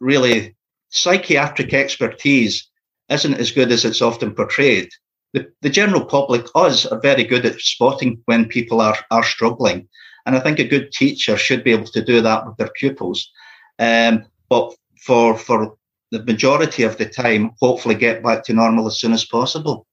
really 0.00 0.56
psychiatric 0.90 1.74
expertise 1.74 2.68
isn't 3.08 3.34
as 3.34 3.52
good 3.52 3.72
as 3.72 3.84
it's 3.84 4.02
often 4.02 4.34
portrayed. 4.34 4.90
The, 5.34 5.50
the 5.60 5.70
general 5.70 6.04
public, 6.04 6.46
us, 6.54 6.86
are 6.86 7.00
very 7.00 7.24
good 7.24 7.44
at 7.44 7.60
spotting 7.60 8.22
when 8.24 8.48
people 8.48 8.80
are, 8.80 8.96
are 9.10 9.24
struggling. 9.24 9.88
And 10.26 10.36
I 10.36 10.40
think 10.40 10.58
a 10.58 10.64
good 10.64 10.92
teacher 10.92 11.36
should 11.36 11.64
be 11.64 11.72
able 11.72 11.86
to 11.86 12.04
do 12.04 12.20
that 12.22 12.46
with 12.46 12.56
their 12.56 12.70
pupils. 12.74 13.30
Um, 13.78 14.24
but 14.48 14.74
for, 15.02 15.36
for 15.36 15.76
the 16.10 16.22
majority 16.24 16.82
of 16.82 16.96
the 16.96 17.06
time, 17.06 17.52
hopefully 17.60 17.94
get 17.94 18.22
back 18.22 18.44
to 18.44 18.52
normal 18.52 18.86
as 18.86 18.98
soon 18.98 19.12
as 19.12 19.24
possible. 19.24 19.86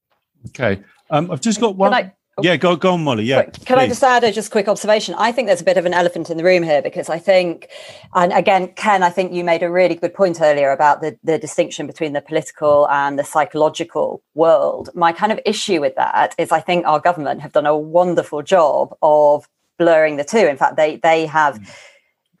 Okay. 0.48 0.82
Um, 1.10 1.30
I've 1.30 1.40
just 1.40 1.60
got 1.60 1.76
one. 1.76 1.92
I, 1.92 2.12
oh, 2.38 2.42
yeah, 2.42 2.56
go, 2.56 2.76
go 2.76 2.94
on, 2.94 3.04
Molly. 3.04 3.24
Yeah. 3.24 3.42
Can 3.42 3.52
please. 3.52 3.74
I 3.76 3.86
just 3.88 4.02
add 4.02 4.24
a 4.24 4.32
just 4.32 4.50
quick 4.50 4.68
observation? 4.68 5.14
I 5.18 5.30
think 5.32 5.46
there's 5.46 5.60
a 5.60 5.64
bit 5.64 5.76
of 5.76 5.84
an 5.86 5.94
elephant 5.94 6.30
in 6.30 6.36
the 6.36 6.44
room 6.44 6.62
here 6.62 6.82
because 6.82 7.08
I 7.08 7.18
think, 7.18 7.68
and 8.14 8.32
again, 8.32 8.68
Ken, 8.68 9.02
I 9.02 9.10
think 9.10 9.32
you 9.32 9.44
made 9.44 9.62
a 9.62 9.70
really 9.70 9.94
good 9.94 10.14
point 10.14 10.40
earlier 10.40 10.70
about 10.70 11.00
the, 11.00 11.18
the 11.22 11.38
distinction 11.38 11.86
between 11.86 12.12
the 12.12 12.22
political 12.22 12.88
and 12.88 13.18
the 13.18 13.24
psychological 13.24 14.22
world. 14.34 14.90
My 14.94 15.12
kind 15.12 15.32
of 15.32 15.40
issue 15.44 15.80
with 15.80 15.94
that 15.96 16.34
is 16.38 16.50
I 16.50 16.60
think 16.60 16.86
our 16.86 17.00
government 17.00 17.42
have 17.42 17.52
done 17.52 17.66
a 17.66 17.76
wonderful 17.76 18.42
job 18.42 18.96
of 19.02 19.48
blurring 19.78 20.16
the 20.16 20.24
two. 20.24 20.38
In 20.38 20.56
fact, 20.56 20.76
they 20.76 20.96
they 20.96 21.26
have. 21.26 21.60
Mm 21.60 21.70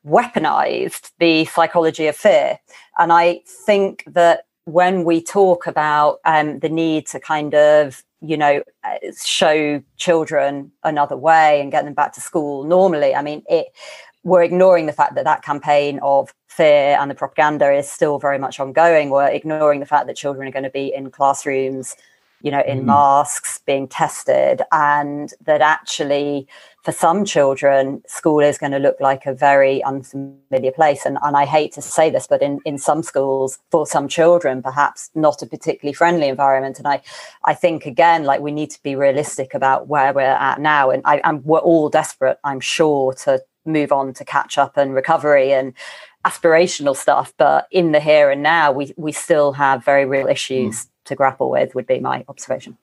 weaponized 0.06 1.10
the 1.18 1.44
psychology 1.46 2.06
of 2.06 2.16
fear. 2.16 2.58
And 2.98 3.12
I 3.12 3.42
think 3.46 4.04
that 4.06 4.44
when 4.64 5.04
we 5.04 5.22
talk 5.22 5.66
about 5.66 6.18
um, 6.24 6.60
the 6.60 6.68
need 6.68 7.06
to 7.08 7.20
kind 7.20 7.54
of 7.54 8.02
you 8.20 8.36
know, 8.36 8.62
uh, 8.84 8.96
show 9.24 9.82
children 9.96 10.72
another 10.82 11.16
way 11.16 11.60
and 11.60 11.70
get 11.70 11.84
them 11.84 11.94
back 11.94 12.12
to 12.14 12.20
school 12.20 12.64
normally. 12.64 13.14
I 13.14 13.22
mean, 13.22 13.42
it 13.48 13.68
we're 14.24 14.42
ignoring 14.42 14.86
the 14.86 14.92
fact 14.92 15.14
that 15.14 15.24
that 15.24 15.42
campaign 15.42 16.00
of 16.02 16.34
fear 16.48 16.98
and 16.98 17.08
the 17.08 17.14
propaganda 17.14 17.70
is 17.72 17.88
still 17.88 18.18
very 18.18 18.38
much 18.38 18.58
ongoing. 18.58 19.10
We're 19.10 19.28
ignoring 19.28 19.78
the 19.78 19.86
fact 19.86 20.08
that 20.08 20.16
children 20.16 20.48
are 20.48 20.50
going 20.50 20.64
to 20.64 20.70
be 20.70 20.92
in 20.92 21.12
classrooms, 21.12 21.94
you 22.42 22.50
know, 22.50 22.62
in 22.66 22.82
mm. 22.82 22.84
masks, 22.86 23.60
being 23.66 23.88
tested, 23.88 24.62
and 24.72 25.32
that 25.44 25.60
actually 25.60 26.46
for 26.86 26.92
some 26.92 27.24
children, 27.24 28.00
school 28.06 28.38
is 28.38 28.58
going 28.58 28.70
to 28.70 28.78
look 28.78 28.94
like 29.00 29.26
a 29.26 29.34
very 29.34 29.82
unfamiliar 29.82 30.70
place. 30.70 31.04
And, 31.04 31.18
and 31.20 31.36
I 31.36 31.44
hate 31.44 31.72
to 31.72 31.82
say 31.82 32.10
this, 32.10 32.28
but 32.28 32.42
in, 32.42 32.60
in 32.64 32.78
some 32.78 33.02
schools, 33.02 33.58
for 33.72 33.88
some 33.88 34.06
children, 34.06 34.62
perhaps 34.62 35.10
not 35.12 35.42
a 35.42 35.46
particularly 35.46 35.94
friendly 35.94 36.28
environment. 36.28 36.78
And 36.78 36.86
I, 36.86 37.02
I 37.44 37.54
think, 37.54 37.86
again, 37.86 38.22
like 38.22 38.40
we 38.40 38.52
need 38.52 38.70
to 38.70 38.80
be 38.84 38.94
realistic 38.94 39.52
about 39.52 39.88
where 39.88 40.12
we're 40.12 40.22
at 40.22 40.60
now. 40.60 40.90
And, 40.90 41.02
I, 41.04 41.20
and 41.24 41.44
we're 41.44 41.58
all 41.58 41.88
desperate, 41.88 42.38
I'm 42.44 42.60
sure, 42.60 43.12
to 43.24 43.42
move 43.64 43.90
on 43.90 44.14
to 44.14 44.24
catch 44.24 44.56
up 44.56 44.76
and 44.76 44.94
recovery 44.94 45.52
and 45.52 45.72
aspirational 46.24 46.94
stuff. 46.94 47.34
But 47.36 47.66
in 47.72 47.90
the 47.90 48.00
here 48.00 48.30
and 48.30 48.44
now, 48.44 48.70
we, 48.70 48.94
we 48.96 49.10
still 49.10 49.54
have 49.54 49.84
very 49.84 50.04
real 50.04 50.28
issues 50.28 50.84
mm. 50.84 50.88
To 51.06 51.14
grapple 51.14 51.50
with, 51.50 51.74
would 51.74 51.86
be 51.86 52.00
my 52.00 52.24
observation. 52.28 52.76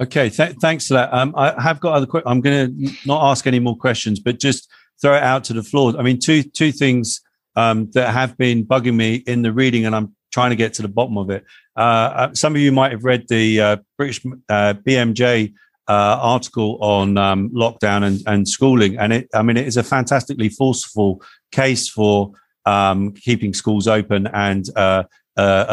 Okay, 0.00 0.30
th- 0.30 0.56
thanks 0.56 0.88
for 0.88 0.94
that. 0.94 1.12
Um, 1.12 1.34
I 1.36 1.60
have 1.60 1.78
got 1.80 1.94
other. 1.94 2.22
I'm 2.24 2.40
going 2.40 2.74
to 2.74 2.96
not 3.06 3.30
ask 3.30 3.46
any 3.46 3.58
more 3.58 3.76
questions, 3.76 4.18
but 4.18 4.40
just 4.40 4.70
throw 5.00 5.14
it 5.14 5.22
out 5.22 5.44
to 5.44 5.52
the 5.52 5.62
floor. 5.62 5.94
I 5.98 6.02
mean, 6.02 6.18
two 6.18 6.42
two 6.42 6.72
things 6.72 7.20
um, 7.56 7.90
that 7.92 8.10
have 8.10 8.36
been 8.38 8.64
bugging 8.64 8.96
me 8.96 9.16
in 9.26 9.42
the 9.42 9.52
reading, 9.52 9.84
and 9.84 9.94
I'm 9.94 10.14
trying 10.32 10.50
to 10.50 10.56
get 10.56 10.72
to 10.74 10.82
the 10.82 10.88
bottom 10.88 11.18
of 11.18 11.28
it. 11.28 11.44
Uh, 11.76 11.80
uh 11.80 12.34
some 12.34 12.54
of 12.54 12.60
you 12.60 12.72
might 12.72 12.92
have 12.92 13.04
read 13.04 13.26
the 13.28 13.60
uh, 13.60 13.76
British 13.98 14.24
uh, 14.48 14.74
BMJ 14.74 15.52
uh, 15.88 16.18
article 16.22 16.78
on 16.80 17.18
um, 17.18 17.50
lockdown 17.50 18.04
and, 18.04 18.22
and 18.26 18.48
schooling, 18.48 18.96
and 18.96 19.12
it. 19.12 19.28
I 19.34 19.42
mean, 19.42 19.58
it 19.58 19.66
is 19.66 19.76
a 19.76 19.82
fantastically 19.82 20.48
forceful 20.48 21.22
case 21.52 21.88
for 21.88 22.32
um, 22.64 23.12
keeping 23.12 23.52
schools 23.52 23.86
open 23.86 24.28
and 24.28 24.64
uh, 24.76 25.04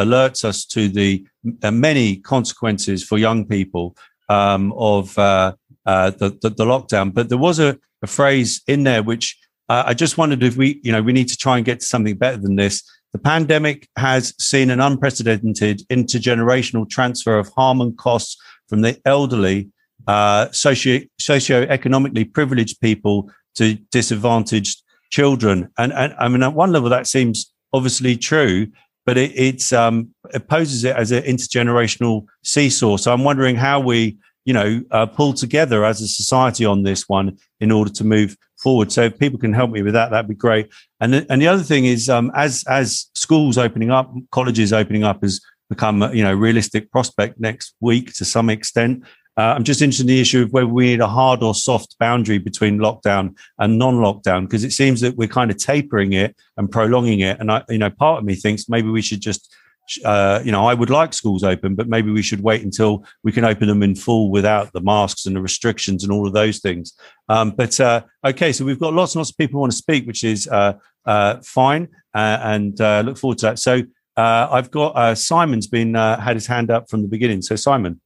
alerts 0.04 0.44
us 0.44 0.66
to 0.66 0.88
the 0.88 1.26
many 1.72 2.18
consequences 2.18 3.04
for 3.04 3.18
young 3.18 3.46
people 3.46 3.96
um, 4.30 4.74
of 4.74 5.18
uh, 5.18 5.54
uh, 5.86 6.12
the, 6.12 6.30
the, 6.42 6.50
the 6.50 6.66
lockdown. 6.66 7.14
But 7.14 7.30
there 7.30 7.38
was 7.38 7.60
a, 7.60 7.78
a 8.02 8.08
phrase 8.08 8.62
in 8.68 8.84
there 8.84 9.04
which 9.04 9.38
uh, 9.70 9.84
I 9.88 9.94
just 9.94 10.18
wondered 10.18 10.44
if 10.44 10.56
we, 10.58 10.80
you 10.84 10.92
know, 10.92 11.02
we 11.02 11.14
need 11.14 11.28
to 11.30 11.38
try 11.38 11.58
and 11.58 11.66
get 11.66 11.80
to 11.80 11.86
something 11.86 12.18
better 12.18 12.38
than 12.38 12.56
this. 12.56 12.84
The 13.14 13.20
pandemic 13.20 13.88
has 13.98 14.34
seen 14.40 14.70
an 14.70 14.80
unprecedented 14.80 15.82
intergenerational 15.90 16.90
transfer 16.90 17.40
of 17.40 17.50
harm 17.56 17.82
and 17.82 17.98
costs 17.98 18.38
from 18.68 18.82
the 18.82 19.00
elderly, 19.06 19.70
uh, 20.08 20.52
socio 20.52 21.02
socio-economically 21.20 22.26
privileged 22.26 22.80
people 22.82 23.30
to 23.56 23.76
disadvantaged 23.92 24.84
children. 25.10 25.70
And, 25.78 25.94
and 25.94 26.14
I 26.20 26.28
mean, 26.28 26.44
at 26.44 26.54
one 26.54 26.72
level, 26.72 26.90
that 26.90 27.08
seems 27.08 27.52
obviously 27.74 28.18
true, 28.18 28.68
but 29.08 29.18
it, 29.18 29.32
it's 29.34 29.72
um, 29.72 30.14
it 30.34 30.50
poses 30.50 30.84
it 30.84 30.94
as 30.96 31.12
an 31.12 31.24
intergenerational 31.24 32.26
seesaw. 32.44 32.98
So 32.98 33.14
I'm 33.14 33.24
wondering 33.24 33.56
how 33.56 33.80
we, 33.80 34.18
you 34.44 34.54
know, 34.54 34.84
uh, 34.92 35.06
pull 35.06 35.34
together 35.34 35.86
as 35.86 36.02
a 36.02 36.08
society 36.10 36.66
on 36.66 36.84
this 36.84 37.08
one 37.08 37.38
in 37.62 37.72
order 37.72 37.90
to 37.94 38.04
move 38.04 38.36
forward. 38.62 38.92
So 38.92 39.04
if 39.04 39.18
people 39.18 39.40
can 39.40 39.54
help 39.54 39.72
me 39.72 39.82
with 39.82 39.94
that, 39.94 40.12
that'd 40.12 40.28
be 40.28 40.36
great. 40.36 40.70
And 41.00 41.14
the, 41.14 41.26
and 41.30 41.42
the 41.42 41.48
other 41.48 41.64
thing 41.64 41.86
is, 41.86 42.10
um, 42.10 42.32
as 42.36 42.66
as 42.68 43.06
schools 43.16 43.58
opening 43.58 43.92
up, 43.92 44.14
colleges 44.32 44.74
opening 44.74 45.06
up 45.06 45.22
has 45.24 45.40
become 45.70 46.14
you 46.14 46.24
know 46.24 46.34
realistic 46.34 46.92
prospect 46.92 47.40
next 47.40 47.76
week 47.80 48.14
to 48.16 48.26
some 48.26 48.50
extent. 48.50 49.04
Uh, 49.38 49.54
I'm 49.56 49.64
just 49.64 49.84
interested 49.84 50.04
in 50.04 50.16
the 50.16 50.20
issue 50.20 50.42
of 50.42 50.52
whether 50.52 50.68
we 50.68 50.88
need 50.88 51.00
a 51.00 51.08
hard 51.08 51.44
or 51.44 51.54
soft 51.54 51.96
boundary 52.00 52.40
between 52.40 52.80
lockdown 52.80 53.38
and 53.60 53.78
non-lockdown, 53.78 54.42
because 54.46 54.64
it 54.64 54.72
seems 54.72 55.00
that 55.02 55.16
we're 55.16 55.28
kind 55.28 55.52
of 55.52 55.58
tapering 55.58 56.14
it 56.14 56.36
and 56.58 56.72
prolonging 56.72 57.20
it. 57.20 57.40
And 57.40 57.52
I, 57.52 57.64
you 57.70 57.78
know, 57.78 57.92
part 57.92 58.18
of 58.18 58.26
me 58.26 58.34
thinks 58.34 58.68
maybe 58.68 58.90
we 58.90 59.04
should 59.04 59.22
just, 59.22 59.56
uh, 60.04 60.42
you 60.44 60.52
know, 60.52 60.66
I 60.66 60.74
would 60.74 60.90
like 60.90 61.14
schools 61.14 61.44
open, 61.44 61.76
but 61.76 61.88
maybe 61.88 62.10
we 62.10 62.24
should 62.24 62.42
wait 62.42 62.64
until 62.64 63.06
we 63.24 63.32
can 63.32 63.46
open 63.46 63.68
them 63.68 63.84
in 63.84 63.94
full 63.94 64.32
without 64.32 64.74
the 64.74 64.82
masks 64.82 65.28
and 65.28 65.36
the 65.36 65.42
restrictions 65.42 66.04
and 66.04 66.12
all 66.12 66.26
of 66.26 66.34
those 66.34 66.58
things. 66.58 66.94
Um, 67.30 67.52
but 67.52 67.80
uh, 67.80 68.02
okay, 68.26 68.52
so 68.52 68.66
we've 68.66 68.80
got 68.80 68.94
lots 68.94 69.14
and 69.14 69.20
lots 69.20 69.30
of 69.30 69.38
people 69.38 69.60
want 69.60 69.72
to 69.72 69.78
speak, 69.78 70.08
which 70.08 70.24
is 70.24 70.48
uh, 70.48 70.74
uh, 71.06 71.38
fine, 71.44 71.90
uh, 72.16 72.40
and 72.42 72.80
look 73.06 73.20
forward 73.20 73.38
to 73.38 73.46
that. 73.46 73.60
So 73.60 73.84
I've 74.18 74.72
got 74.72 75.16
Simon's 75.16 75.68
been 75.68 75.94
had 75.94 76.36
his 76.36 76.48
hand 76.48 76.72
up 76.72 76.90
from 76.90 77.04
the 77.04 77.08
beginning. 77.08 77.44
So 77.44 77.56
Simon. 77.56 78.02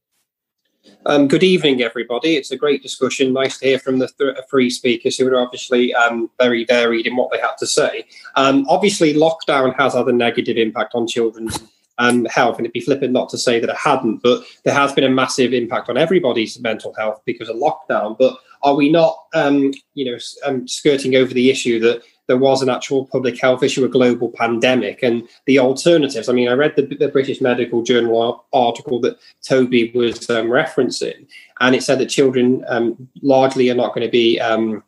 Um, 1.06 1.28
good 1.28 1.42
evening, 1.42 1.82
everybody. 1.82 2.36
It's 2.36 2.50
a 2.50 2.56
great 2.56 2.82
discussion. 2.82 3.32
Nice 3.32 3.58
to 3.58 3.66
hear 3.66 3.78
from 3.78 3.98
the 3.98 4.08
th- 4.08 4.36
three 4.48 4.70
speakers 4.70 5.16
who 5.16 5.26
are 5.28 5.40
obviously 5.40 5.94
um, 5.94 6.30
very 6.38 6.64
varied 6.64 7.06
in 7.06 7.16
what 7.16 7.30
they 7.30 7.38
had 7.38 7.56
to 7.58 7.66
say. 7.66 8.06
Um, 8.36 8.66
obviously, 8.68 9.14
lockdown 9.14 9.74
has 9.78 9.94
had 9.94 10.06
a 10.06 10.12
negative 10.12 10.56
impact 10.56 10.94
on 10.94 11.06
children's 11.06 11.62
um, 11.98 12.24
health, 12.26 12.56
and 12.56 12.66
it'd 12.66 12.72
be 12.72 12.80
flippant 12.80 13.12
not 13.12 13.28
to 13.30 13.38
say 13.38 13.60
that 13.60 13.70
it 13.70 13.76
hadn't, 13.76 14.22
but 14.22 14.44
there 14.64 14.74
has 14.74 14.92
been 14.92 15.04
a 15.04 15.10
massive 15.10 15.52
impact 15.52 15.88
on 15.88 15.96
everybody's 15.96 16.60
mental 16.60 16.94
health 16.94 17.20
because 17.24 17.48
of 17.48 17.56
lockdown. 17.56 18.16
But 18.18 18.36
are 18.62 18.74
we 18.74 18.90
not, 18.90 19.16
um, 19.34 19.72
you 19.94 20.10
know, 20.10 20.18
um, 20.44 20.66
skirting 20.66 21.16
over 21.16 21.34
the 21.34 21.50
issue 21.50 21.80
that 21.80 22.02
there 22.32 22.38
was 22.38 22.62
an 22.62 22.70
actual 22.70 23.04
public 23.04 23.38
health 23.38 23.62
issue, 23.62 23.84
a 23.84 23.88
global 23.90 24.30
pandemic, 24.30 25.02
and 25.02 25.28
the 25.44 25.58
alternatives. 25.58 26.30
I 26.30 26.32
mean, 26.32 26.48
I 26.48 26.54
read 26.54 26.74
the, 26.76 26.86
the 26.86 27.08
British 27.08 27.42
Medical 27.42 27.82
Journal 27.82 28.46
article 28.54 29.02
that 29.02 29.18
Toby 29.42 29.92
was 29.94 30.30
um, 30.30 30.46
referencing, 30.46 31.26
and 31.60 31.74
it 31.74 31.82
said 31.82 31.98
that 31.98 32.06
children 32.06 32.64
um, 32.68 33.06
largely 33.20 33.68
are 33.68 33.74
not 33.74 33.94
going 33.94 34.06
to 34.06 34.10
be 34.10 34.40
um, 34.40 34.82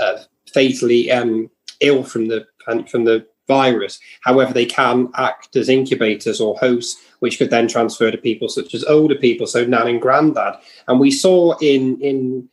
uh, 0.00 0.22
fatally 0.52 1.08
um, 1.12 1.48
ill 1.78 2.02
from 2.02 2.26
the 2.26 2.44
from 2.90 3.04
the 3.04 3.24
virus. 3.46 4.00
However, 4.22 4.52
they 4.52 4.66
can 4.66 5.08
act 5.14 5.54
as 5.54 5.68
incubators 5.68 6.40
or 6.40 6.58
hosts, 6.58 7.00
which 7.20 7.38
could 7.38 7.50
then 7.50 7.68
transfer 7.68 8.10
to 8.10 8.18
people 8.18 8.48
such 8.48 8.74
as 8.74 8.82
older 8.86 9.14
people, 9.14 9.46
so 9.46 9.64
nan 9.64 9.86
and 9.86 10.02
granddad. 10.02 10.54
And 10.88 10.98
we 10.98 11.12
saw 11.12 11.56
in 11.60 12.00
in 12.00 12.48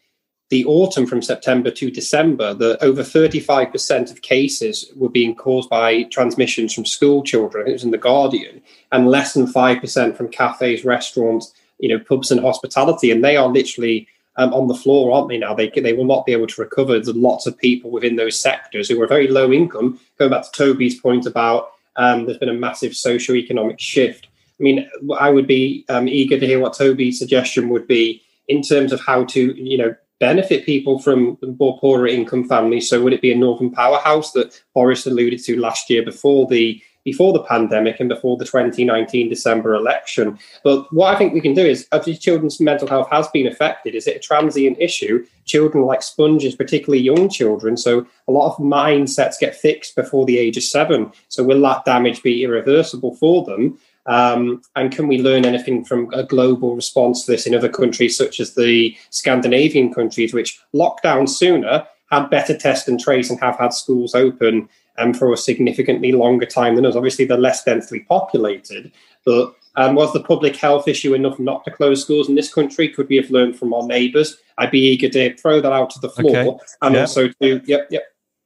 the 0.49 0.65
autumn 0.65 1.07
from 1.07 1.21
September 1.21 1.71
to 1.71 1.89
December 1.89 2.53
that 2.53 2.83
over 2.83 3.01
35% 3.01 4.11
of 4.11 4.21
cases 4.21 4.91
were 4.95 5.09
being 5.09 5.35
caused 5.35 5.69
by 5.69 6.03
transmissions 6.03 6.73
from 6.73 6.85
school 6.85 7.23
children. 7.23 7.67
It 7.67 7.73
was 7.73 7.83
in 7.83 7.91
The 7.91 7.97
Guardian, 7.97 8.61
and 8.91 9.07
less 9.07 9.33
than 9.33 9.47
5% 9.47 10.15
from 10.15 10.29
cafes, 10.29 10.85
restaurants, 10.85 11.53
you 11.79 11.89
know, 11.89 12.03
pubs 12.03 12.29
and 12.29 12.39
hospitality. 12.39 13.09
And 13.09 13.23
they 13.23 13.37
are 13.37 13.47
literally 13.47 14.07
um, 14.37 14.53
on 14.53 14.67
the 14.67 14.75
floor, 14.75 15.15
aren't 15.15 15.29
they 15.29 15.37
now? 15.37 15.55
They, 15.55 15.69
they 15.69 15.93
will 15.93 16.05
not 16.05 16.25
be 16.25 16.33
able 16.33 16.47
to 16.47 16.61
recover. 16.61 16.93
There's 16.93 17.15
lots 17.15 17.47
of 17.47 17.57
people 17.57 17.89
within 17.89 18.15
those 18.15 18.39
sectors 18.39 18.87
who 18.87 19.01
are 19.01 19.07
very 19.07 19.27
low 19.27 19.51
income. 19.51 19.99
Going 20.19 20.31
back 20.31 20.43
to 20.43 20.51
Toby's 20.51 20.99
point 20.99 21.25
about 21.25 21.71
um, 21.95 22.25
there's 22.25 22.37
been 22.37 22.49
a 22.49 22.53
massive 22.53 22.95
socio-economic 22.95 23.79
shift. 23.79 24.27
I 24.59 24.63
mean, 24.63 24.89
I 25.19 25.29
would 25.29 25.47
be 25.47 25.85
um, 25.89 26.07
eager 26.07 26.39
to 26.39 26.45
hear 26.45 26.59
what 26.59 26.77
Toby's 26.77 27.17
suggestion 27.17 27.69
would 27.69 27.87
be 27.87 28.21
in 28.47 28.61
terms 28.61 28.91
of 28.91 28.99
how 28.99 29.23
to, 29.25 29.53
you 29.55 29.77
know, 29.77 29.95
benefit 30.19 30.65
people 30.65 30.99
from 30.99 31.37
more 31.59 31.79
poorer 31.79 32.07
income 32.07 32.47
families. 32.47 32.89
So 32.89 33.01
would 33.03 33.13
it 33.13 33.21
be 33.21 33.31
a 33.31 33.37
northern 33.37 33.71
powerhouse 33.71 34.31
that 34.31 34.61
Boris 34.73 35.05
alluded 35.05 35.43
to 35.43 35.59
last 35.59 35.89
year 35.89 36.03
before 36.03 36.47
the 36.47 36.81
before 37.03 37.33
the 37.33 37.43
pandemic 37.43 37.99
and 37.99 38.09
before 38.09 38.35
the 38.35 38.45
2019 38.45 39.29
December 39.29 39.75
election? 39.75 40.39
But 40.63 40.91
what 40.91 41.13
I 41.13 41.17
think 41.17 41.33
we 41.33 41.41
can 41.41 41.53
do 41.53 41.61
is, 41.61 41.87
if 41.93 42.19
children's 42.19 42.59
mental 42.59 42.87
health 42.87 43.07
has 43.11 43.27
been 43.27 43.45
affected, 43.45 43.93
is 43.93 44.07
it 44.07 44.15
a 44.15 44.19
transient 44.19 44.77
issue? 44.79 45.23
Children 45.45 45.85
like 45.85 46.01
sponges, 46.01 46.55
particularly 46.55 47.03
young 47.03 47.29
children. 47.29 47.77
So 47.77 48.07
a 48.27 48.31
lot 48.31 48.51
of 48.51 48.57
mindsets 48.57 49.39
get 49.39 49.55
fixed 49.55 49.95
before 49.95 50.25
the 50.25 50.39
age 50.39 50.57
of 50.57 50.63
seven. 50.63 51.11
So 51.29 51.43
will 51.43 51.61
that 51.61 51.85
damage 51.85 52.23
be 52.23 52.43
irreversible 52.43 53.15
for 53.17 53.45
them? 53.45 53.77
Um, 54.05 54.61
and 54.75 54.91
can 54.91 55.07
we 55.07 55.21
learn 55.21 55.45
anything 55.45 55.83
from 55.83 56.13
a 56.13 56.23
global 56.23 56.75
response 56.75 57.25
to 57.25 57.31
this 57.31 57.47
in 57.47 57.55
other 57.55 57.69
countries, 57.69 58.17
such 58.17 58.39
as 58.39 58.53
the 58.53 58.95
Scandinavian 59.09 59.93
countries, 59.93 60.33
which 60.33 60.59
locked 60.73 61.03
down 61.03 61.27
sooner, 61.27 61.87
had 62.11 62.29
better 62.29 62.55
test 62.55 62.87
and 62.87 62.99
trace, 62.99 63.29
and 63.29 63.39
have 63.39 63.57
had 63.57 63.73
schools 63.73 64.13
open 64.13 64.69
um, 64.97 65.13
for 65.13 65.33
a 65.33 65.37
significantly 65.37 66.11
longer 66.11 66.45
time 66.45 66.75
than 66.75 66.85
us? 66.85 66.95
Obviously, 66.95 67.25
they're 67.25 67.37
less 67.37 67.63
densely 67.63 68.01
populated, 68.01 68.91
but 69.25 69.55
um, 69.77 69.95
was 69.95 70.13
the 70.13 70.23
public 70.23 70.55
health 70.55 70.87
issue 70.87 71.13
enough 71.13 71.39
not 71.39 71.65
to 71.65 71.71
close 71.71 72.01
schools 72.01 72.29
in 72.29 72.35
this 72.35 72.53
country? 72.53 72.87
Could 72.87 73.09
we 73.09 73.17
have 73.17 73.29
learned 73.29 73.57
from 73.57 73.73
our 73.73 73.85
neighbours? 73.85 74.37
I'd 74.57 74.71
be 74.71 74.79
eager 74.79 75.09
to 75.09 75.35
throw 75.35 75.59
that 75.59 75.73
out 75.73 75.89
to 75.91 75.99
the 75.99 76.09
floor 76.09 76.37
okay. 76.37 76.59
and 76.81 76.95
also 76.95 77.27
to, 77.27 77.61
yep, 77.65 77.87
yep. 77.89 78.03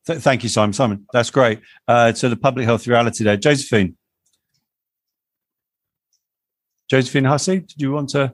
Th- 0.07 0.19
thank 0.19 0.41
you, 0.41 0.49
Simon. 0.49 0.73
Simon, 0.73 1.05
that's 1.13 1.29
great. 1.29 1.59
Uh, 1.87 2.13
so 2.13 2.29
the 2.29 2.35
public 2.35 2.65
health 2.65 2.87
reality 2.87 3.23
there. 3.23 3.37
Josephine. 3.37 3.95
Josephine 6.89 7.25
Hussey, 7.25 7.59
did 7.59 7.81
you 7.81 7.91
want 7.91 8.09
to? 8.09 8.33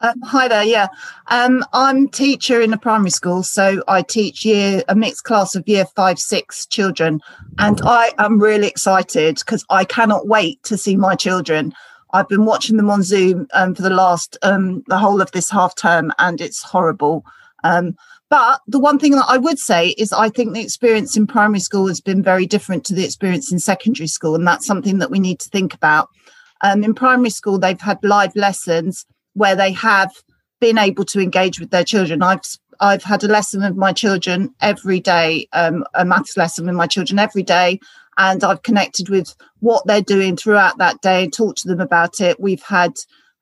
Um, 0.00 0.20
hi 0.22 0.48
there. 0.48 0.64
Yeah, 0.64 0.88
um, 1.28 1.64
I'm 1.72 2.08
teacher 2.08 2.60
in 2.60 2.72
a 2.72 2.78
primary 2.78 3.10
school, 3.10 3.42
so 3.42 3.82
I 3.88 4.02
teach 4.02 4.44
year 4.44 4.82
a 4.88 4.94
mixed 4.94 5.24
class 5.24 5.54
of 5.54 5.66
year 5.66 5.86
five, 5.96 6.18
six 6.18 6.66
children, 6.66 7.20
and 7.58 7.80
I 7.84 8.12
am 8.18 8.38
really 8.38 8.68
excited 8.68 9.36
because 9.36 9.64
I 9.70 9.84
cannot 9.84 10.28
wait 10.28 10.62
to 10.64 10.76
see 10.76 10.94
my 10.96 11.14
children. 11.16 11.72
I've 12.12 12.28
been 12.28 12.44
watching 12.44 12.76
them 12.76 12.90
on 12.90 13.02
Zoom 13.02 13.48
um, 13.54 13.74
for 13.74 13.82
the 13.82 13.90
last 13.90 14.36
um, 14.42 14.84
the 14.86 14.98
whole 14.98 15.20
of 15.20 15.32
this 15.32 15.50
half 15.50 15.74
term, 15.74 16.12
and 16.18 16.40
it's 16.40 16.62
horrible. 16.62 17.24
Um, 17.64 17.96
but 18.30 18.60
the 18.66 18.80
one 18.80 18.98
thing 18.98 19.12
that 19.12 19.26
I 19.28 19.38
would 19.38 19.58
say 19.58 19.90
is 19.90 20.12
I 20.12 20.28
think 20.28 20.54
the 20.54 20.62
experience 20.62 21.16
in 21.16 21.26
primary 21.26 21.60
school 21.60 21.88
has 21.88 22.00
been 22.00 22.22
very 22.22 22.46
different 22.46 22.84
to 22.86 22.94
the 22.94 23.04
experience 23.04 23.52
in 23.52 23.58
secondary 23.58 24.06
school, 24.06 24.34
and 24.34 24.46
that's 24.46 24.66
something 24.66 24.98
that 24.98 25.10
we 25.10 25.20
need 25.20 25.40
to 25.40 25.48
think 25.50 25.74
about. 25.74 26.08
Um, 26.62 26.82
in 26.82 26.94
primary 26.94 27.30
school, 27.30 27.58
they've 27.58 27.80
had 27.80 27.98
live 28.02 28.34
lessons 28.34 29.04
where 29.34 29.54
they 29.54 29.72
have 29.72 30.10
been 30.60 30.78
able 30.78 31.04
to 31.04 31.20
engage 31.20 31.60
with 31.60 31.70
their 31.70 31.84
children. 31.84 32.22
I've 32.22 32.40
I've 32.80 33.04
had 33.04 33.22
a 33.22 33.28
lesson 33.28 33.62
with 33.62 33.76
my 33.76 33.92
children 33.92 34.54
every 34.60 34.98
day, 34.98 35.46
um, 35.52 35.84
a 35.94 36.04
maths 36.04 36.36
lesson 36.36 36.66
with 36.66 36.74
my 36.74 36.86
children 36.86 37.18
every 37.18 37.42
day, 37.42 37.78
and 38.16 38.42
I've 38.42 38.62
connected 38.62 39.08
with 39.08 39.34
what 39.60 39.86
they're 39.86 40.00
doing 40.00 40.36
throughout 40.36 40.78
that 40.78 41.00
day 41.00 41.24
and 41.24 41.32
talked 41.32 41.58
to 41.58 41.68
them 41.68 41.80
about 41.80 42.20
it. 42.20 42.40
We've 42.40 42.62
had 42.62 42.94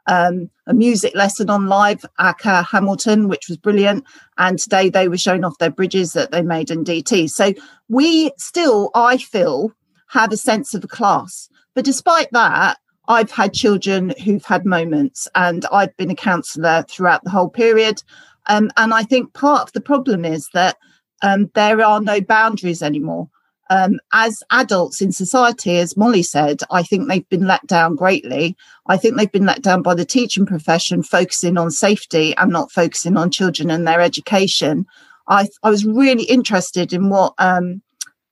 um, 0.07 0.51
a 0.67 0.75
music 0.75 1.15
lesson 1.15 1.51
on 1.51 1.67
live 1.67 2.05
at 2.19 2.41
Hamilton, 2.43 3.29
which 3.29 3.49
was 3.49 3.57
brilliant. 3.57 4.05
And 4.39 4.59
today 4.59 4.89
they 4.89 5.09
were 5.09 5.19
showing 5.19 5.45
off 5.45 5.59
their 5.59 5.71
bridges 5.71 6.13
that 6.13 6.31
they 6.31 6.43
made 6.43 6.71
in 6.71 6.85
DT. 6.85 7.31
So 7.31 7.55
we 7.89 8.33
still, 8.37 8.91
I 8.95 9.17
feel, 9.19 9.73
have 10.09 10.33
a 10.33 10.37
sense 10.37 10.75
of 10.75 10.85
a 10.85 10.89
class. 10.89 11.49
But 11.75 11.85
despite 11.85 12.31
that, 12.33 12.79
I've 13.09 13.31
had 13.31 13.53
children 13.53 14.15
who've 14.25 14.45
had 14.45 14.65
moments, 14.65 15.29
and 15.35 15.67
I've 15.73 15.97
been 15.97 16.11
a 16.11 16.15
counsellor 16.15 16.85
throughout 16.89 17.25
the 17.25 17.31
whole 17.31 17.49
period. 17.49 18.03
Um, 18.47 18.71
and 18.77 18.95
I 18.95 19.03
think 19.03 19.33
part 19.33 19.63
of 19.63 19.73
the 19.73 19.81
problem 19.81 20.25
is 20.25 20.49
that 20.55 20.77
um, 21.23 21.51
there 21.55 21.81
are 21.81 22.01
no 22.01 22.21
boundaries 22.21 22.83
anymore. 22.83 23.29
Um, 23.73 24.01
as 24.13 24.43
adults 24.51 25.01
in 25.01 25.13
society, 25.13 25.79
as 25.79 25.97
Molly 25.97 26.23
said, 26.23 26.61
I 26.71 26.83
think 26.83 27.09
they've 27.09 27.29
been 27.31 27.47
let 27.47 27.67
down 27.67 27.97
greatly. 27.97 28.55
I 28.87 28.99
think 28.99 29.17
they've 29.17 29.33
been 29.33 29.47
let 29.47 29.63
down 29.63 29.81
by 29.81 29.95
the 29.95 30.05
teaching 30.05 30.45
profession, 30.45 31.03
focusing 31.03 31.57
on 31.57 31.71
safety 31.71 32.37
and 32.37 32.53
not 32.53 32.71
focusing 32.71 33.17
on 33.17 33.31
children 33.31 33.71
and 33.71 33.87
their 33.87 34.03
education. 34.03 34.85
I, 35.27 35.49
I 35.63 35.71
was 35.71 35.87
really 35.87 36.25
interested 36.25 36.93
in 36.93 37.09
what 37.09 37.33
um, 37.39 37.81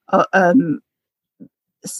uh, 0.09 0.27
um, 0.35 0.81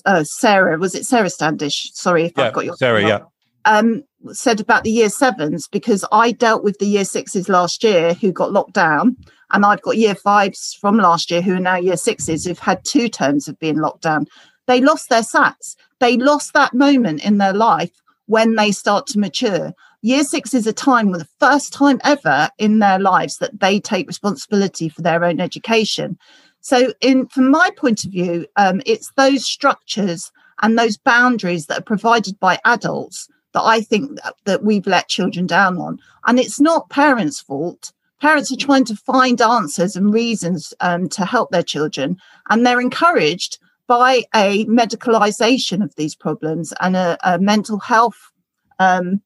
uh, 0.05 0.23
Sarah 0.23 0.77
was 0.77 0.95
it 0.95 1.07
Sarah 1.07 1.31
Standish? 1.31 1.93
Sorry 1.95 2.25
if 2.25 2.33
yeah, 2.37 2.49
I've 2.49 2.53
got 2.53 2.67
your 2.67 2.77
Sarah. 2.77 3.03
Yeah. 3.03 3.21
Um, 3.65 4.05
said 4.33 4.61
about 4.61 4.85
the 4.85 4.91
year 4.91 5.09
sevens 5.09 5.67
because 5.67 6.05
I 6.13 6.33
dealt 6.33 6.63
with 6.63 6.79
the 6.79 6.87
year 6.87 7.07
sixes 7.07 7.49
last 7.49 7.83
year 7.83 8.13
who 8.13 8.33
got 8.33 8.53
locked 8.53 8.75
down, 8.75 9.17
and 9.53 9.65
I've 9.65 9.83
got 9.83 9.97
year 9.97 10.15
fives 10.15 10.77
from 10.81 10.97
last 10.99 11.31
year 11.31 11.43
who 11.43 11.55
are 11.55 11.61
now 11.61 11.77
year 11.77 11.97
sixes 11.97 12.45
who've 12.45 12.59
had 12.59 12.85
two 12.85 13.09
terms 13.09 13.49
of 13.49 13.59
being 13.59 13.79
locked 13.79 14.03
down. 14.03 14.27
They 14.67 14.81
lost 14.81 15.09
their 15.09 15.23
SATs. 15.23 15.77
They 15.99 16.17
lost 16.17 16.53
that 16.53 16.75
moment 16.75 17.25
in 17.25 17.39
their 17.39 17.53
life 17.53 17.91
when 18.27 18.55
they 18.55 18.71
start 18.71 19.07
to 19.09 19.19
mature. 19.19 19.73
Year 20.03 20.25
six 20.25 20.55
is 20.55 20.67
a 20.67 20.73
time, 20.73 21.11
where 21.11 21.19
the 21.19 21.29
first 21.41 21.73
time 21.73 22.01
ever 22.05 22.49
in 22.59 22.79
their 22.79 22.99
lives, 22.99 23.39
that 23.39 23.61
they 23.61 23.81
take 23.81 24.07
responsibility 24.07 24.89
for 24.89 25.03
their 25.03 25.25
own 25.25 25.41
education. 25.41 26.17
So, 26.61 26.95
in 27.01 27.27
from 27.27 27.51
my 27.51 27.71
point 27.77 28.05
of 28.05 28.13
view, 28.13 28.47
um, 28.57 28.81
it's 28.87 29.13
those 29.17 29.45
structures 29.45 30.31
and 30.63 30.79
those 30.79 30.97
boundaries 30.97 31.67
that 31.67 31.79
are 31.79 31.83
provided 31.83 32.39
by 32.39 32.59
adults 32.65 33.29
that 33.53 33.63
I 33.63 33.81
think 33.81 34.21
that, 34.23 34.35
that 34.45 34.63
we've 34.63 34.87
let 34.87 35.09
children 35.09 35.47
down 35.47 35.79
on. 35.79 35.99
And 36.27 36.39
it's 36.39 36.61
not 36.61 36.91
parents' 36.91 37.41
fault. 37.41 37.93
Parents 38.21 38.53
are 38.53 38.57
trying 38.57 38.85
to 38.85 38.97
find 38.97 39.41
answers 39.41 39.97
and 39.97 40.13
reasons 40.13 40.75
um, 40.81 41.09
to 41.11 41.25
help 41.25 41.51
their 41.51 41.63
children, 41.63 42.17
and 42.49 42.67
they're 42.67 42.81
encouraged 42.81 43.59
by 43.87 44.25
a 44.35 44.65
medicalization 44.67 45.83
of 45.83 45.95
these 45.97 46.15
problems 46.15 46.73
and 46.81 46.97
a, 46.97 47.19
a 47.25 47.39
mental 47.39 47.81
health 47.81 48.31
um, 48.79 49.21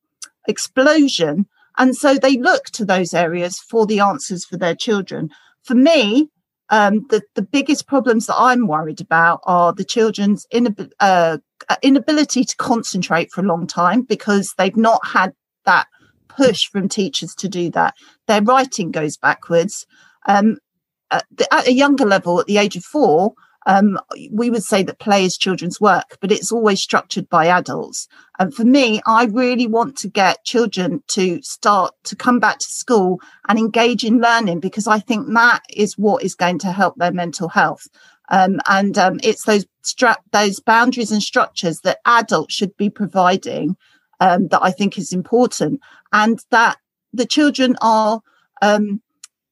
explosion. 0.48 1.46
And 1.76 1.96
so 1.96 2.14
they 2.14 2.38
look 2.38 2.66
to 2.66 2.84
those 2.84 3.12
areas 3.12 3.58
for 3.58 3.84
the 3.84 4.00
answers 4.00 4.44
for 4.44 4.56
their 4.56 4.74
children. 4.74 5.28
For 5.64 5.74
me, 5.74 6.30
um, 6.70 7.06
the, 7.10 7.22
the 7.34 7.42
biggest 7.42 7.86
problems 7.86 8.26
that 8.26 8.36
I'm 8.38 8.66
worried 8.66 9.00
about 9.00 9.40
are 9.44 9.72
the 9.72 9.84
children's 9.84 10.46
inab- 10.52 10.92
uh, 11.00 11.38
inability 11.82 12.44
to 12.44 12.56
concentrate 12.56 13.32
for 13.32 13.40
a 13.40 13.46
long 13.46 13.66
time 13.66 14.02
because 14.02 14.54
they've 14.56 14.76
not 14.76 15.00
had 15.06 15.34
that 15.66 15.88
push 16.36 16.68
from 16.68 16.88
teachers 16.88 17.34
to 17.36 17.48
do 17.48 17.70
that. 17.70 17.94
Their 18.26 18.42
writing 18.42 18.90
goes 18.90 19.16
backwards. 19.16 19.86
Um, 20.26 20.58
at, 21.10 21.24
the, 21.30 21.52
at 21.52 21.68
a 21.68 21.72
younger 21.72 22.06
level, 22.06 22.40
at 22.40 22.46
the 22.46 22.58
age 22.58 22.76
of 22.76 22.84
four, 22.84 23.34
um, 23.66 23.98
we 24.30 24.50
would 24.50 24.62
say 24.62 24.82
that 24.82 24.98
play 24.98 25.24
is 25.24 25.38
children's 25.38 25.80
work, 25.80 26.18
but 26.20 26.30
it's 26.30 26.52
always 26.52 26.80
structured 26.80 27.28
by 27.28 27.46
adults. 27.46 28.08
And 28.38 28.54
for 28.54 28.64
me, 28.64 29.00
I 29.06 29.24
really 29.24 29.66
want 29.66 29.96
to 29.98 30.08
get 30.08 30.44
children 30.44 31.02
to 31.08 31.40
start 31.42 31.94
to 32.04 32.16
come 32.16 32.40
back 32.40 32.58
to 32.58 32.66
school 32.66 33.20
and 33.48 33.58
engage 33.58 34.04
in 34.04 34.20
learning 34.20 34.60
because 34.60 34.86
I 34.86 34.98
think 34.98 35.32
that 35.32 35.62
is 35.70 35.96
what 35.96 36.22
is 36.22 36.34
going 36.34 36.58
to 36.60 36.72
help 36.72 36.96
their 36.96 37.12
mental 37.12 37.48
health. 37.48 37.86
Um, 38.30 38.60
and 38.68 38.96
um, 38.98 39.20
it's 39.22 39.44
those 39.44 39.66
stra- 39.82 40.16
those 40.32 40.60
boundaries 40.60 41.12
and 41.12 41.22
structures 41.22 41.80
that 41.80 42.00
adults 42.06 42.54
should 42.54 42.76
be 42.76 42.90
providing 42.90 43.76
um, 44.20 44.48
that 44.48 44.62
I 44.62 44.70
think 44.70 44.98
is 44.98 45.12
important, 45.12 45.80
and 46.12 46.40
that 46.50 46.78
the 47.12 47.26
children 47.26 47.76
are 47.80 48.20
um, 48.62 49.00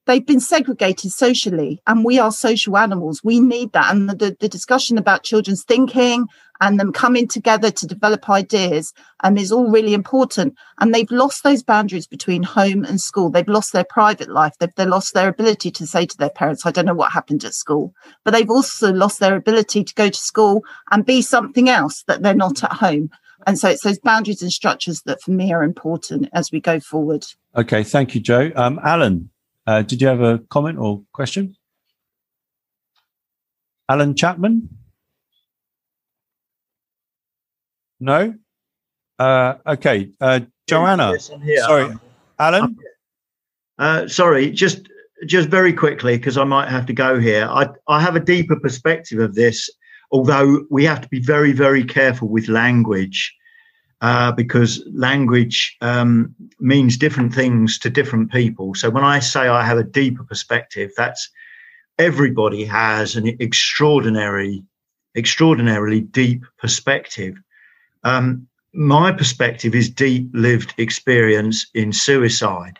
they've 0.05 0.25
been 0.25 0.39
segregated 0.39 1.11
socially 1.11 1.81
and 1.87 2.03
we 2.03 2.19
are 2.19 2.31
social 2.31 2.77
animals. 2.77 3.21
We 3.23 3.39
need 3.39 3.71
that 3.73 3.93
and 3.93 4.09
the, 4.09 4.35
the 4.39 4.49
discussion 4.49 4.97
about 4.97 5.23
children's 5.23 5.63
thinking 5.63 6.27
and 6.61 6.79
them 6.79 6.91
coming 6.91 7.27
together 7.27 7.71
to 7.71 7.87
develop 7.87 8.29
ideas 8.29 8.93
um, 9.23 9.37
is 9.37 9.51
all 9.51 9.69
really 9.69 9.93
important 9.93 10.55
and 10.79 10.93
they've 10.93 11.09
lost 11.11 11.43
those 11.43 11.63
boundaries 11.63 12.07
between 12.07 12.43
home 12.43 12.83
and 12.83 12.99
school. 12.99 13.29
They've 13.29 13.47
lost 13.47 13.73
their 13.73 13.85
private 13.85 14.29
life. 14.29 14.53
They've, 14.59 14.73
they've 14.75 14.87
lost 14.87 15.13
their 15.13 15.29
ability 15.29 15.71
to 15.71 15.87
say 15.87 16.05
to 16.05 16.17
their 16.17 16.29
parents 16.29 16.65
i 16.65 16.71
don't 16.71 16.85
know 16.85 16.93
what 16.93 17.11
happened 17.11 17.43
at 17.43 17.53
school 17.53 17.93
but 18.23 18.31
they've 18.31 18.49
also 18.49 18.91
lost 18.93 19.19
their 19.19 19.35
ability 19.35 19.83
to 19.83 19.93
go 19.93 20.09
to 20.09 20.19
school 20.19 20.63
and 20.91 21.05
be 21.05 21.21
something 21.21 21.69
else 21.69 22.03
that 22.03 22.21
they're 22.21 22.33
not 22.33 22.63
at 22.63 22.73
home 22.73 23.09
and 23.45 23.59
so 23.59 23.69
it's 23.69 23.83
those 23.83 23.99
boundaries 23.99 24.41
and 24.41 24.51
structures 24.51 25.01
that 25.05 25.21
for 25.21 25.31
me 25.31 25.51
are 25.53 25.63
important 25.63 26.29
as 26.33 26.51
we 26.51 26.59
go 26.59 26.79
forward 26.79 27.25
okay 27.55 27.83
thank 27.83 28.15
you 28.15 28.21
Joe. 28.21 28.51
um, 28.55 28.79
alan 28.83 29.29
uh, 29.65 29.81
did 29.81 30.01
you 30.01 30.07
have 30.07 30.21
a 30.21 30.39
comment 30.49 30.77
or 30.77 31.03
question? 31.13 31.55
Alan 33.87 34.15
Chapman? 34.15 34.69
No? 37.99 38.33
Uh, 39.17 39.55
okay. 39.65 40.11
Uh, 40.19 40.41
Joanna. 40.67 41.11
Yes, 41.11 41.29
I'm 41.29 41.41
here. 41.41 41.61
Sorry. 41.61 41.93
Alan? 42.39 42.77
Uh, 43.77 44.07
sorry, 44.07 44.51
just 44.51 44.89
just 45.25 45.47
very 45.47 45.71
quickly, 45.71 46.17
because 46.17 46.37
I 46.37 46.43
might 46.43 46.67
have 46.67 46.85
to 46.87 46.93
go 46.93 47.17
here. 47.17 47.47
I, 47.49 47.67
I 47.87 48.01
have 48.01 48.17
a 48.17 48.19
deeper 48.19 48.59
perspective 48.59 49.19
of 49.19 49.35
this, 49.35 49.69
although 50.13 50.63
we 50.69 50.85
have 50.85 51.01
to 51.01 51.09
be 51.09 51.19
very, 51.19 51.51
very 51.51 51.83
careful 51.83 52.29
with 52.29 52.47
language 52.47 53.35
uh, 54.01 54.31
because 54.31 54.83
language 54.93 55.75
um, 55.81 56.35
means 56.59 56.97
different 56.97 57.33
things 57.33 57.79
to 57.79 57.89
different 57.89 58.31
people. 58.31 58.75
So 58.75 58.89
when 58.91 59.03
I 59.03 59.19
say 59.19 59.47
I 59.47 59.63
have 59.63 59.79
a 59.79 59.83
deeper 59.83 60.23
perspective, 60.23 60.91
that's 60.95 61.29
everybody 61.97 62.63
has 62.63 63.15
an 63.15 63.35
extraordinary, 63.39 64.63
extraordinarily 65.17 66.01
deep 66.01 66.45
perspective. 66.59 67.35
Um, 68.03 68.47
my 68.73 69.11
perspective 69.11 69.73
is 69.73 69.89
deep 69.89 70.29
lived 70.33 70.75
experience 70.77 71.67
in 71.73 71.91
suicide, 71.91 72.77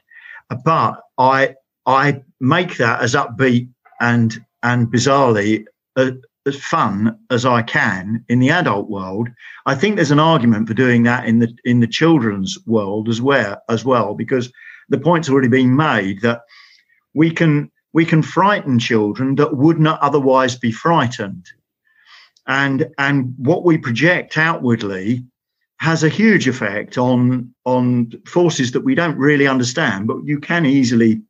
but 0.64 1.00
I 1.18 1.56
I 1.86 2.22
make 2.40 2.78
that 2.78 3.02
as 3.02 3.16
upbeat 3.16 3.70
and 4.02 4.44
and 4.62 4.88
bizarrely 4.88 5.66
uh, 5.96 6.12
as 6.46 6.56
fun 6.56 7.18
as 7.30 7.46
I 7.46 7.62
can 7.62 8.26
in 8.28 8.40
the 8.40 8.50
adult 8.50 8.90
world. 8.90 9.30
I 9.66 9.76
think 9.76 9.96
there's 9.96 10.12
an 10.12 10.20
argument 10.20 10.68
for 10.68 10.74
doing 10.74 11.04
that 11.04 11.26
in 11.26 11.40
the 11.40 11.56
in 11.64 11.80
the 11.80 11.88
children's 11.88 12.58
world 12.66 13.10
as 13.10 13.22
well 13.22 13.62
as 13.70 13.86
well 13.86 14.14
because 14.14 14.52
the 14.90 14.98
point's 14.98 15.30
already 15.30 15.48
been 15.48 15.76
made 15.76 16.22
that 16.22 16.42
we 17.14 17.32
can 17.32 17.72
we 17.94 18.06
can 18.06 18.22
frighten 18.22 18.80
children 18.80 19.36
that 19.36 19.56
would 19.56 19.80
not 19.80 20.02
otherwise 20.02 20.58
be 20.58 20.72
frightened. 20.72 21.46
And 22.46 22.90
and 22.98 23.34
what 23.38 23.64
we 23.64 23.78
project 23.78 24.38
outwardly 24.38 25.24
has 25.78 26.04
a 26.04 26.10
huge 26.10 26.48
effect 26.48 26.98
on 26.98 27.54
on 27.66 28.12
forces 28.26 28.72
that 28.72 28.82
we 28.82 28.96
don't 28.96 29.18
really 29.18 29.48
understand, 29.48 30.08
but 30.08 30.18
you 30.26 30.40
can 30.40 30.66
easily 30.66 31.22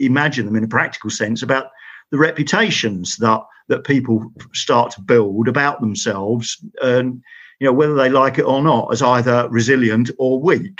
imagine 0.00 0.44
them 0.44 0.56
in 0.56 0.64
a 0.64 0.68
practical 0.68 1.08
sense 1.08 1.42
about 1.42 1.66
the 2.10 2.18
reputations 2.18 3.16
that 3.16 3.40
that 3.72 3.84
people 3.84 4.30
start 4.52 4.92
to 4.92 5.00
build 5.00 5.48
about 5.48 5.80
themselves, 5.80 6.62
and 6.82 7.22
you 7.58 7.66
know 7.66 7.72
whether 7.72 7.94
they 7.94 8.10
like 8.10 8.38
it 8.38 8.44
or 8.44 8.62
not, 8.62 8.92
as 8.92 9.00
either 9.02 9.48
resilient 9.48 10.10
or 10.18 10.40
weak. 10.40 10.78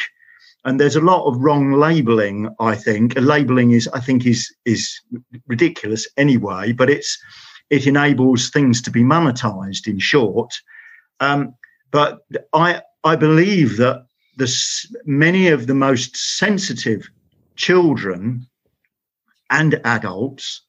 And 0.65 0.79
there's 0.79 0.97
a 0.97 1.01
lot 1.01 1.27
of 1.27 1.41
wrong 1.41 1.73
labeling. 1.73 2.55
I 2.61 2.75
think 2.77 3.15
labeling 3.17 3.73
is, 3.73 3.89
I 3.89 4.01
think, 4.01 4.27
is 4.27 4.55
is 4.67 5.01
ridiculous 5.47 6.07
anyway. 6.19 6.73
But 6.73 6.91
it's 6.91 7.19
it 7.71 7.87
enables 7.87 8.51
things 8.51 8.83
to 8.83 8.91
be 8.91 9.03
monetized. 9.03 9.87
In 9.87 9.99
short, 9.99 10.53
um, 11.21 11.55
but 11.91 12.19
I 12.53 12.83
I 13.05 13.17
believe 13.17 13.79
that 13.79 14.05
the 14.37 14.49
many 15.07 15.49
of 15.49 15.67
the 15.67 15.75
most 15.75 16.17
sensitive 16.17 17.09
children 17.57 18.47
and 19.51 19.81
adults 19.85 20.63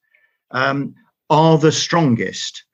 um, 0.50 0.94
are 1.30 1.58
the 1.58 1.72
strongest. 1.72 2.64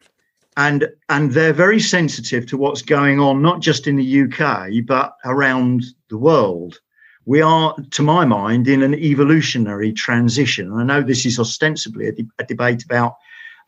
And 0.56 0.88
and 1.08 1.32
they're 1.32 1.52
very 1.52 1.80
sensitive 1.80 2.46
to 2.46 2.56
what's 2.56 2.82
going 2.82 3.20
on 3.20 3.40
not 3.40 3.60
just 3.60 3.86
in 3.86 3.96
the 3.96 4.22
UK 4.22 4.84
but 4.86 5.14
around 5.24 5.84
the 6.08 6.18
world. 6.18 6.80
We 7.24 7.40
are 7.40 7.74
to 7.92 8.02
my 8.02 8.24
mind 8.24 8.66
in 8.66 8.82
an 8.82 8.94
evolutionary 8.94 9.92
transition. 9.92 10.72
I 10.72 10.82
know 10.82 11.02
this 11.02 11.24
is 11.24 11.38
ostensibly 11.38 12.08
a, 12.08 12.12
de- 12.12 12.28
a 12.38 12.44
debate 12.44 12.84
about 12.84 13.14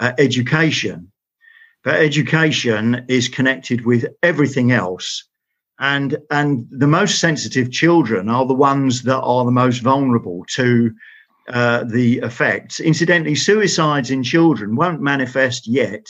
uh, 0.00 0.12
education 0.18 1.12
but 1.82 1.96
education 1.96 3.04
is 3.08 3.28
connected 3.28 3.84
with 3.84 4.06
everything 4.22 4.72
else. 4.72 5.24
And 5.78 6.16
and 6.30 6.66
the 6.70 6.86
most 6.86 7.18
sensitive 7.18 7.72
children 7.72 8.28
are 8.28 8.46
the 8.46 8.54
ones 8.54 9.02
that 9.02 9.20
are 9.20 9.44
the 9.44 9.50
most 9.50 9.78
vulnerable 9.78 10.44
to 10.50 10.92
uh, 11.48 11.84
the 11.84 12.18
effects. 12.18 12.80
Incidentally, 12.80 13.34
suicides 13.34 14.10
in 14.10 14.22
children 14.22 14.76
won't 14.76 15.00
manifest 15.00 15.66
yet. 15.66 16.06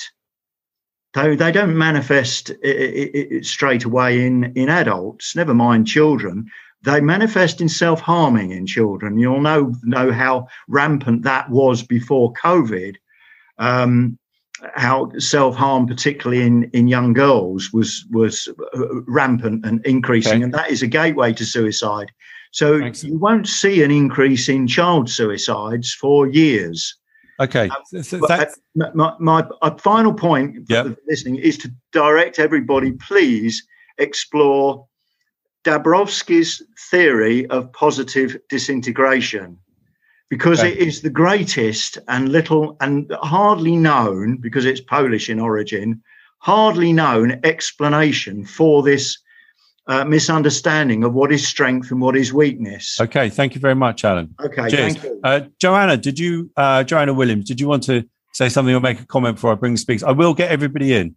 Though 1.14 1.36
they 1.36 1.52
don't 1.52 1.76
manifest 1.76 2.50
it, 2.50 2.58
it, 2.62 3.32
it 3.32 3.46
straight 3.46 3.84
away 3.84 4.26
in, 4.26 4.52
in 4.56 4.68
adults, 4.68 5.36
never 5.36 5.54
mind 5.54 5.86
children. 5.86 6.46
They 6.84 7.00
manifest 7.00 7.60
in 7.60 7.68
self-harming 7.68 8.50
in 8.50 8.66
children. 8.66 9.18
You'll 9.18 9.40
know 9.40 9.74
know 9.82 10.10
how 10.10 10.48
rampant 10.68 11.22
that 11.22 11.48
was 11.50 11.82
before 11.82 12.32
COVID. 12.32 12.96
Um, 13.58 14.18
how 14.74 15.10
self-harm, 15.18 15.86
particularly 15.86 16.42
in, 16.42 16.64
in 16.72 16.88
young 16.88 17.12
girls, 17.12 17.72
was 17.72 18.04
was 18.10 18.48
rampant 19.06 19.66
and 19.66 19.84
increasing, 19.84 20.34
okay. 20.34 20.42
and 20.42 20.54
that 20.54 20.70
is 20.70 20.82
a 20.82 20.86
gateway 20.86 21.32
to 21.34 21.44
suicide. 21.44 22.10
So 22.52 22.78
Thanks. 22.78 23.02
you 23.02 23.18
won't 23.18 23.48
see 23.48 23.82
an 23.82 23.90
increase 23.90 24.48
in 24.48 24.66
child 24.66 25.08
suicides 25.10 25.92
for 25.92 26.28
years. 26.28 26.96
Okay. 27.40 27.68
Um, 27.68 28.02
so 28.02 28.24
uh, 28.26 28.46
my, 28.94 29.16
my, 29.18 29.44
my, 29.60 29.76
final 29.78 30.12
point 30.12 30.66
yep. 30.68 30.96
listening 31.08 31.36
is 31.36 31.56
to 31.58 31.72
direct 31.92 32.38
everybody, 32.38 32.92
please 32.92 33.66
explore 33.98 34.86
Dabrowski's 35.64 36.62
theory 36.90 37.46
of 37.46 37.72
positive 37.72 38.36
disintegration 38.50 39.58
because 40.28 40.60
okay. 40.60 40.72
it 40.72 40.78
is 40.78 41.00
the 41.00 41.10
greatest 41.10 41.98
and 42.08 42.30
little 42.30 42.76
and 42.80 43.10
hardly 43.22 43.76
known 43.76 44.36
because 44.36 44.66
it's 44.66 44.80
Polish 44.80 45.30
in 45.30 45.40
origin, 45.40 46.02
hardly 46.38 46.92
known 46.92 47.40
explanation 47.44 48.44
for 48.44 48.82
this 48.82 49.18
uh, 49.86 50.04
misunderstanding 50.04 51.04
of 51.04 51.12
what 51.12 51.32
is 51.32 51.46
strength 51.46 51.90
and 51.90 52.00
what 52.00 52.16
is 52.16 52.32
weakness. 52.32 52.98
Okay, 53.00 53.28
thank 53.28 53.54
you 53.54 53.60
very 53.60 53.74
much, 53.74 54.04
Alan. 54.04 54.34
Okay, 54.40 54.68
Cheers. 54.68 54.94
thank 54.94 55.02
you. 55.04 55.20
Uh, 55.24 55.40
Joanna, 55.60 55.96
did 55.96 56.18
you, 56.18 56.50
uh, 56.56 56.84
Joanna 56.84 57.12
Williams, 57.12 57.46
did 57.46 57.60
you 57.60 57.68
want 57.68 57.82
to 57.84 58.04
say 58.32 58.48
something 58.48 58.74
or 58.74 58.80
make 58.80 59.00
a 59.00 59.06
comment 59.06 59.36
before 59.36 59.52
I 59.52 59.54
bring 59.56 59.72
the 59.72 59.78
speakers? 59.78 60.02
I 60.02 60.12
will 60.12 60.34
get 60.34 60.50
everybody 60.50 60.94
in. 60.94 61.16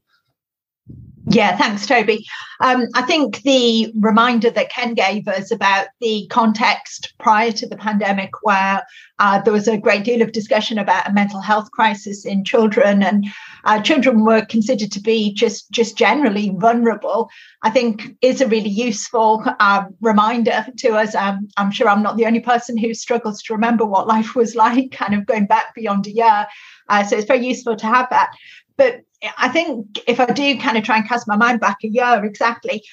Yeah, 1.28 1.58
thanks, 1.58 1.88
Toby. 1.88 2.24
Um, 2.62 2.86
I 2.94 3.02
think 3.02 3.42
the 3.42 3.92
reminder 4.00 4.52
that 4.52 4.70
Ken 4.70 4.94
gave 4.94 5.28
us 5.28 5.50
about 5.50 5.88
the 6.00 6.28
context 6.30 7.14
prior 7.18 7.52
to 7.54 7.68
the 7.68 7.76
pandemic, 7.78 8.30
where 8.44 8.84
uh, 9.18 9.42
there 9.42 9.52
was 9.54 9.68
a 9.68 9.78
great 9.78 10.04
deal 10.04 10.22
of 10.22 10.34
discussion 10.34 10.78
about 10.78 11.10
a 11.10 11.14
mental 11.14 11.42
health 11.42 11.72
crisis 11.72 12.26
in 12.26 12.46
children, 12.46 13.02
and 13.02 13.26
uh, 13.64 13.82
children 13.82 14.24
were 14.24 14.46
considered 14.46 14.92
to 14.92 15.00
be 15.00 15.34
just 15.34 15.72
just 15.72 15.98
generally 15.98 16.52
vulnerable. 16.58 17.28
I 17.64 17.72
think 17.72 18.16
is 18.22 18.40
a 18.42 18.48
really 18.48 18.70
useful 18.70 19.44
uh, 19.60 19.86
reminder 20.02 20.64
to 20.78 20.90
us. 20.90 21.16
Um, 21.16 21.48
I'm 21.58 21.72
sure 21.72 21.90
I'm 21.90 22.04
not 22.04 22.18
the 22.18 22.28
only 22.28 22.42
person 22.42 22.78
who 22.78 22.94
struggles 22.94 23.42
to 23.44 23.54
remember 23.54 23.86
what 23.86 24.08
life 24.08 24.36
was 24.36 24.54
like, 24.56 24.92
kind 24.92 25.16
of 25.16 25.26
going 25.26 25.48
back 25.48 25.74
beyond 25.74 26.06
a 26.06 26.12
year. 26.12 26.46
Uh, 26.88 27.04
so 27.04 27.18
it's 27.18 27.28
very 27.28 27.46
useful 27.46 27.76
to 27.78 27.88
have 27.88 28.08
that. 28.12 28.30
But 28.78 29.02
I 29.38 29.50
think 29.50 30.00
if 30.08 30.20
I 30.20 30.26
do 30.28 30.60
kind 30.60 30.78
of 30.78 30.84
try 30.84 30.98
and 30.98 31.08
cast 31.08 31.28
my 31.28 31.38
mind 31.38 31.60
back 31.60 31.78
a 31.84 31.88
year 31.88 32.24
exactly, 32.24 32.84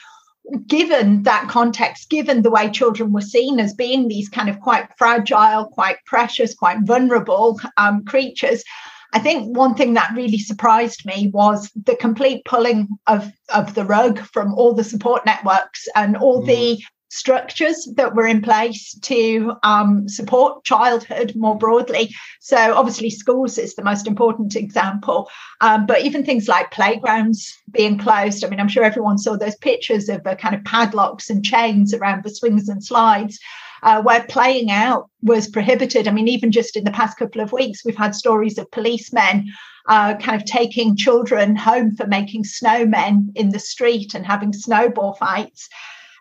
given 0.66 1.22
that 1.22 1.48
context, 1.48 2.10
given 2.10 2.42
the 2.42 2.50
way 2.50 2.70
children 2.70 3.12
were 3.12 3.20
seen 3.20 3.60
as 3.60 3.74
being 3.74 4.08
these 4.08 4.28
kind 4.28 4.48
of 4.48 4.60
quite 4.60 4.88
fragile, 4.96 5.66
quite 5.66 5.96
precious, 6.06 6.54
quite 6.54 6.78
vulnerable 6.82 7.60
um, 7.76 8.04
creatures, 8.04 8.64
I 9.12 9.18
think 9.18 9.56
one 9.56 9.74
thing 9.74 9.94
that 9.94 10.14
really 10.14 10.38
surprised 10.38 11.04
me 11.04 11.30
was 11.32 11.70
the 11.74 11.96
complete 11.96 12.44
pulling 12.44 12.88
of, 13.06 13.30
of 13.52 13.74
the 13.74 13.84
rug 13.84 14.18
from 14.18 14.54
all 14.54 14.72
the 14.74 14.84
support 14.84 15.26
networks 15.26 15.86
and 15.94 16.16
all 16.16 16.42
mm. 16.42 16.46
the 16.46 16.82
structures 17.12 17.86
that 17.96 18.14
were 18.14 18.26
in 18.26 18.40
place 18.40 18.94
to 18.94 19.52
um, 19.62 20.08
support 20.08 20.64
childhood 20.64 21.34
more 21.36 21.56
broadly. 21.58 22.10
So, 22.40 22.56
obviously, 22.74 23.10
schools 23.10 23.58
is 23.58 23.74
the 23.74 23.84
most 23.84 24.06
important 24.06 24.56
example, 24.56 25.28
um, 25.60 25.84
but 25.84 26.00
even 26.00 26.24
things 26.24 26.48
like 26.48 26.70
playgrounds 26.70 27.54
being 27.70 27.98
closed. 27.98 28.42
I 28.42 28.48
mean, 28.48 28.58
I'm 28.58 28.68
sure 28.68 28.82
everyone 28.82 29.18
saw 29.18 29.36
those 29.36 29.56
pictures 29.56 30.08
of 30.08 30.24
the 30.24 30.36
kind 30.36 30.54
of 30.54 30.64
padlocks 30.64 31.28
and 31.28 31.44
chains 31.44 31.92
around 31.92 32.24
the 32.24 32.34
swings 32.34 32.68
and 32.68 32.82
slides. 32.82 33.38
Uh, 33.84 34.00
where 34.00 34.22
playing 34.28 34.70
out 34.70 35.10
was 35.22 35.48
prohibited. 35.48 36.06
I 36.06 36.12
mean, 36.12 36.28
even 36.28 36.52
just 36.52 36.76
in 36.76 36.84
the 36.84 36.92
past 36.92 37.18
couple 37.18 37.40
of 37.40 37.50
weeks, 37.50 37.84
we've 37.84 37.96
had 37.96 38.14
stories 38.14 38.56
of 38.56 38.70
policemen 38.70 39.52
uh, 39.88 40.14
kind 40.18 40.40
of 40.40 40.46
taking 40.46 40.96
children 40.96 41.56
home 41.56 41.96
for 41.96 42.06
making 42.06 42.44
snowmen 42.44 43.32
in 43.34 43.48
the 43.48 43.58
street 43.58 44.14
and 44.14 44.24
having 44.24 44.52
snowball 44.52 45.14
fights 45.14 45.68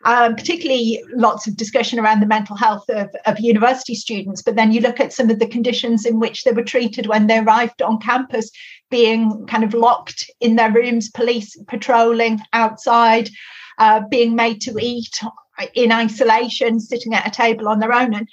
um, 0.04 0.36
particularly 0.36 1.04
lots 1.14 1.48
of 1.48 1.56
discussion 1.56 2.00
around 2.00 2.20
the 2.20 2.26
mental 2.26 2.56
health 2.56 2.90
of, 2.90 3.10
of 3.26 3.40
university 3.40 3.96
students. 3.96 4.42
But 4.42 4.56
then 4.56 4.72
you 4.72 4.82
look 4.82 5.00
at 5.00 5.14
some 5.14 5.30
of 5.30 5.40
the 5.40 5.48
conditions 5.48 6.06
in 6.06 6.20
which 6.20 6.44
they 6.44 6.52
were 6.52 6.64
treated 6.64 7.08
when 7.08 7.28
they 7.28 7.40
arrived 7.40 7.82
on 7.82 8.00
campus, 8.00 8.50
being 8.90 9.46
kind 9.48 9.64
of 9.64 9.74
locked 9.74 10.30
in 10.40 10.56
their 10.56 10.72
rooms, 10.72 11.10
police 11.10 11.56
patrolling 11.68 12.42
outside, 12.54 13.30
uh, 13.78 14.02
being 14.10 14.36
made 14.36 14.62
to 14.62 14.78
eat 14.80 15.20
in 15.76 15.92
isolation, 15.92 16.80
sitting 16.80 17.14
at 17.14 17.28
a 17.28 17.32
table 17.32 17.68
on 17.68 17.80
their 17.80 17.94
own. 17.94 18.14
And 18.14 18.28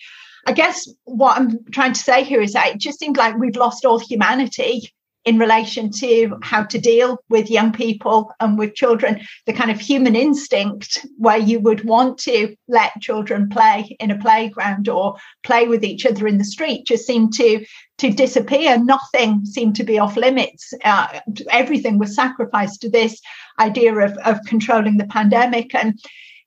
I 0.47 0.53
guess 0.53 0.89
what 1.05 1.37
I'm 1.37 1.65
trying 1.73 1.93
to 1.93 2.01
say 2.01 2.25
here 2.25 2.41
is 2.41 2.55
that 2.55 2.69
it 2.69 2.79
just 2.79 2.99
seems 2.99 3.19
like 3.19 3.37
we've 3.37 3.57
lost 3.57 3.85
all 3.85 3.99
humanity 3.99 4.91
in 5.29 5.39
relation 5.39 5.91
to 5.91 6.39
how 6.43 6.63
to 6.63 6.79
deal 6.79 7.19
with 7.29 7.51
young 7.51 7.71
people 7.71 8.33
and 8.41 8.59
with 8.59 8.75
children, 8.75 9.21
the 9.45 9.53
kind 9.53 9.71
of 9.71 9.79
human 9.79 10.17
instinct 10.17 11.07
where 11.19 11.37
you 11.37 11.61
would 11.61 11.85
want 11.85 12.17
to 12.17 12.57
let 12.67 12.99
children 13.03 13.47
play 13.51 13.95
in 14.01 14.11
a 14.11 14.19
playground 14.19 14.89
or 14.89 15.17
play 15.43 15.69
with 15.69 15.85
each 15.85 16.07
other 16.07 16.27
in 16.27 16.39
the 16.39 16.45
street 16.45 16.87
just 16.87 17.07
seemed 17.07 17.35
to 17.35 17.63
to 17.99 18.11
disappear. 18.11 18.83
Nothing 18.83 19.45
seemed 19.45 19.77
to 19.77 19.85
be 19.85 19.99
off 19.99 20.17
limits. 20.17 20.73
Uh, 20.83 21.21
everything 21.51 21.99
was 21.99 22.15
sacrificed 22.15 22.81
to 22.81 22.89
this 22.89 23.21
idea 23.61 23.95
of, 23.95 24.17
of 24.25 24.41
controlling 24.47 24.97
the 24.97 25.09
pandemic. 25.09 25.75
And 25.75 26.01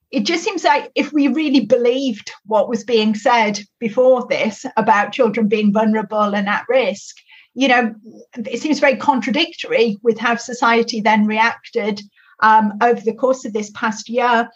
it 0.09 0.25
just 0.25 0.43
seems 0.43 0.63
like 0.63 0.89
if 0.95 1.13
we 1.13 1.27
really 1.27 1.65
believed 1.67 2.31
what 2.45 2.67
was 2.67 2.83
being 2.83 3.13
said 3.13 3.59
before 3.79 4.25
this 4.27 4.65
about 4.75 5.11
children 5.11 5.47
being 5.47 5.71
vulnerable 5.71 6.33
and 6.33 6.49
at 6.49 6.65
risk, 6.67 7.17
you 7.53 7.67
know, 7.67 7.93
it 8.37 8.61
seems 8.61 8.79
very 8.79 8.95
contradictory 8.95 9.97
with 10.03 10.17
how 10.17 10.35
society 10.35 11.01
then 11.01 11.25
reacted 11.25 12.01
um, 12.41 12.73
over 12.81 13.01
the 13.01 13.13
course 13.13 13.45
of 13.45 13.53
this 13.53 13.69
past 13.71 14.09
year. 14.09 14.49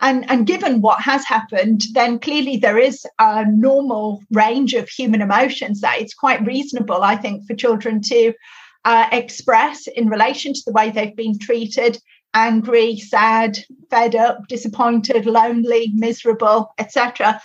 And, 0.00 0.30
and 0.30 0.46
given 0.46 0.82
what 0.82 1.00
has 1.00 1.24
happened, 1.24 1.82
then 1.94 2.18
clearly 2.18 2.58
there 2.58 2.78
is 2.78 3.06
a 3.18 3.46
normal 3.46 4.22
range 4.30 4.74
of 4.74 4.88
human 4.88 5.22
emotions 5.22 5.80
that 5.80 6.00
it's 6.00 6.12
quite 6.12 6.44
reasonable, 6.46 7.02
I 7.02 7.16
think, 7.16 7.46
for 7.46 7.54
children 7.54 8.02
to 8.02 8.34
uh, 8.84 9.08
express 9.10 9.86
in 9.86 10.08
relation 10.08 10.52
to 10.52 10.60
the 10.66 10.72
way 10.72 10.90
they've 10.90 11.16
been 11.16 11.38
treated 11.38 11.98
angry, 12.34 12.98
sad, 12.98 13.58
fed 13.90 14.14
up, 14.14 14.46
disappointed, 14.46 15.24
lonely, 15.24 15.90
miserable, 15.94 16.70
etc 16.76 17.40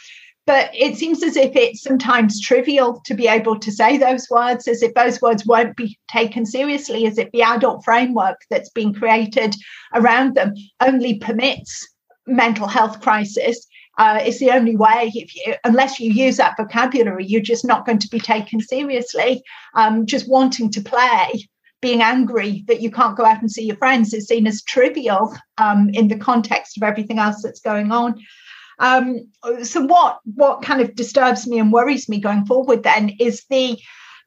but 0.52 0.70
it 0.74 0.97
seems 0.97 1.24
as 1.24 1.38
if 1.38 1.56
it's 1.56 1.82
sometimes 1.82 2.41
trivial 2.41 3.02
to 3.06 3.14
be 3.14 3.26
able 3.26 3.58
to 3.58 3.72
say 3.72 3.97
those 3.97 4.30
words, 4.30 4.68
as 4.68 4.84
if 4.84 4.93
those 4.95 5.22
words 5.22 5.45
won't 5.45 5.78
be 5.78 5.97
taken 6.10 6.45
seriously, 6.45 7.08
as 7.08 7.18
if 7.18 7.32
the 7.32 7.41
adult 7.41 7.86
framework 7.86 8.41
that's 8.49 8.70
been 8.70 8.93
created 8.93 9.56
around 9.93 10.36
them 10.36 10.54
only 10.82 11.18
permits 11.20 11.88
mental 12.28 12.68
health 12.68 12.99
crisis. 12.99 13.66
Uh, 13.97 14.20
it's 14.24 14.39
the 14.39 14.52
only 14.52 14.76
way, 14.76 15.10
if 15.16 15.34
you, 15.38 15.54
unless 15.64 16.02
you 16.02 16.12
use 16.12 16.36
that 16.36 16.58
vocabulary, 16.58 17.26
you're 17.26 17.39
just 17.39 17.64
not 17.64 17.86
going 17.86 17.99
to 17.99 18.10
be 18.10 18.20
taken 18.20 18.60
seriously. 18.60 19.41
Um, 19.76 20.06
just 20.06 20.28
wanting 20.28 20.70
to 20.72 20.82
play 20.82 21.47
being 21.82 22.02
angry 22.02 22.66
that 22.68 22.82
you 22.82 22.91
can't 22.91 23.16
go 23.16 23.24
out 23.24 23.39
and 23.39 23.49
see 23.49 23.64
your 23.64 23.78
friends 23.78 24.14
is 24.14 24.28
seen 24.28 24.45
as 24.47 24.62
trivial 24.64 25.34
um, 25.58 25.89
in 25.93 26.10
the 26.10 26.20
context 26.20 26.76
of 26.76 26.84
everything 26.84 27.20
else 27.20 27.41
that's 27.41 27.62
going 27.62 27.93
on. 27.93 28.22
Um, 28.82 29.27
so 29.63 29.86
what 29.86 30.19
what 30.36 30.63
kind 30.63 30.82
of 30.82 30.95
disturbs 30.95 31.47
me 31.47 31.59
and 31.59 31.71
worries 31.71 32.09
me 32.09 32.19
going 32.19 32.45
forward 32.45 32.84
then 32.84 33.15
is 33.19 33.45
the 33.49 33.79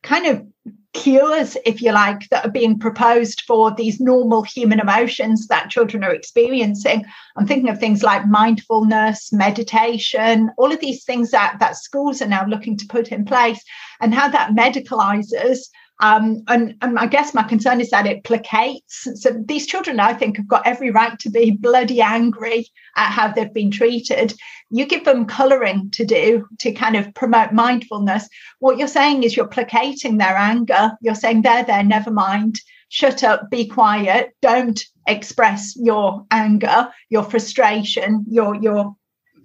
kind 0.03 0.27
of 0.27 0.47
cures, 0.93 1.57
if 1.67 1.83
you 1.83 1.91
like, 1.91 2.29
that 2.29 2.45
are 2.47 2.51
being 2.51 2.79
proposed 2.79 3.43
for 3.49 3.75
these 3.75 3.99
normal 4.01 4.43
human 4.43 4.79
emotions 4.79 5.49
that 5.49 5.71
children 5.71 6.05
are 6.05 6.15
experiencing. 6.15 7.05
I'm 7.37 7.47
thinking 7.47 7.69
of 7.69 7.81
things 7.81 8.05
like 8.05 8.29
mindfulness, 8.29 9.33
meditation, 9.33 10.51
all 10.57 10.73
of 10.73 10.79
these 10.79 11.05
things 11.05 11.33
that, 11.33 11.57
that 11.59 11.77
schools 11.77 12.23
are 12.23 12.29
now 12.29 12.47
looking 12.47 12.77
to 12.77 12.87
put 12.87 13.09
in 13.09 13.25
place, 13.25 13.61
and 14.01 14.15
how 14.15 14.29
that 14.29 14.51
medicalizes 14.51 15.59
um, 16.01 16.43
and, 16.49 16.75
and 16.83 16.99
I 16.99 17.07
guess 17.07 17.35
my 17.35 17.45
concern 17.45 17.81
is 17.81 17.91
that 17.91 18.07
it 18.07 18.25
placates. 18.25 18.83
So 19.15 19.31
these 19.45 19.67
children, 19.67 20.01
I 20.01 20.13
think, 20.13 20.37
have 20.37 20.49
got 20.49 20.67
every 20.67 20.91
right 20.91 21.19
to 21.21 21.31
be 21.31 21.53
bloody 21.53 22.01
angry 22.01 22.67
at 22.97 23.11
how 23.11 23.29
they've 23.29 23.55
been 23.55 23.71
treated. 23.71 24.35
You 24.71 24.87
give 24.87 25.05
them 25.05 25.27
colouring 25.27 25.91
to 25.93 26.05
do 26.05 26.47
to 26.61 26.73
kind 26.73 26.97
of 26.97 27.15
promote 27.15 27.53
mindfulness. 27.53 28.29
What 28.59 28.77
you're 28.77 28.89
saying 28.89 29.23
is 29.23 29.37
you're 29.37 29.47
placating 29.47 30.19
their 30.19 30.37
anger. 30.37 30.93
You're 31.01 31.15
saying, 31.15 31.43
there, 31.43 31.65
there, 31.65 31.85
never 31.85 32.11
mind. 32.11 32.61
Shut 32.89 33.23
up, 33.25 33.51
be 33.51 33.67
quiet. 33.67 34.31
Don't 34.43 34.81
express 35.07 35.75
your 35.77 36.25
anger, 36.31 36.89
your 37.09 37.25
frustration, 37.25 38.25
your 38.29 38.55
your 38.55 38.97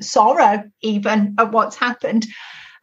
sorrow, 0.02 0.64
even 0.82 1.36
at 1.38 1.52
what's 1.52 1.76
happened. 1.76 2.26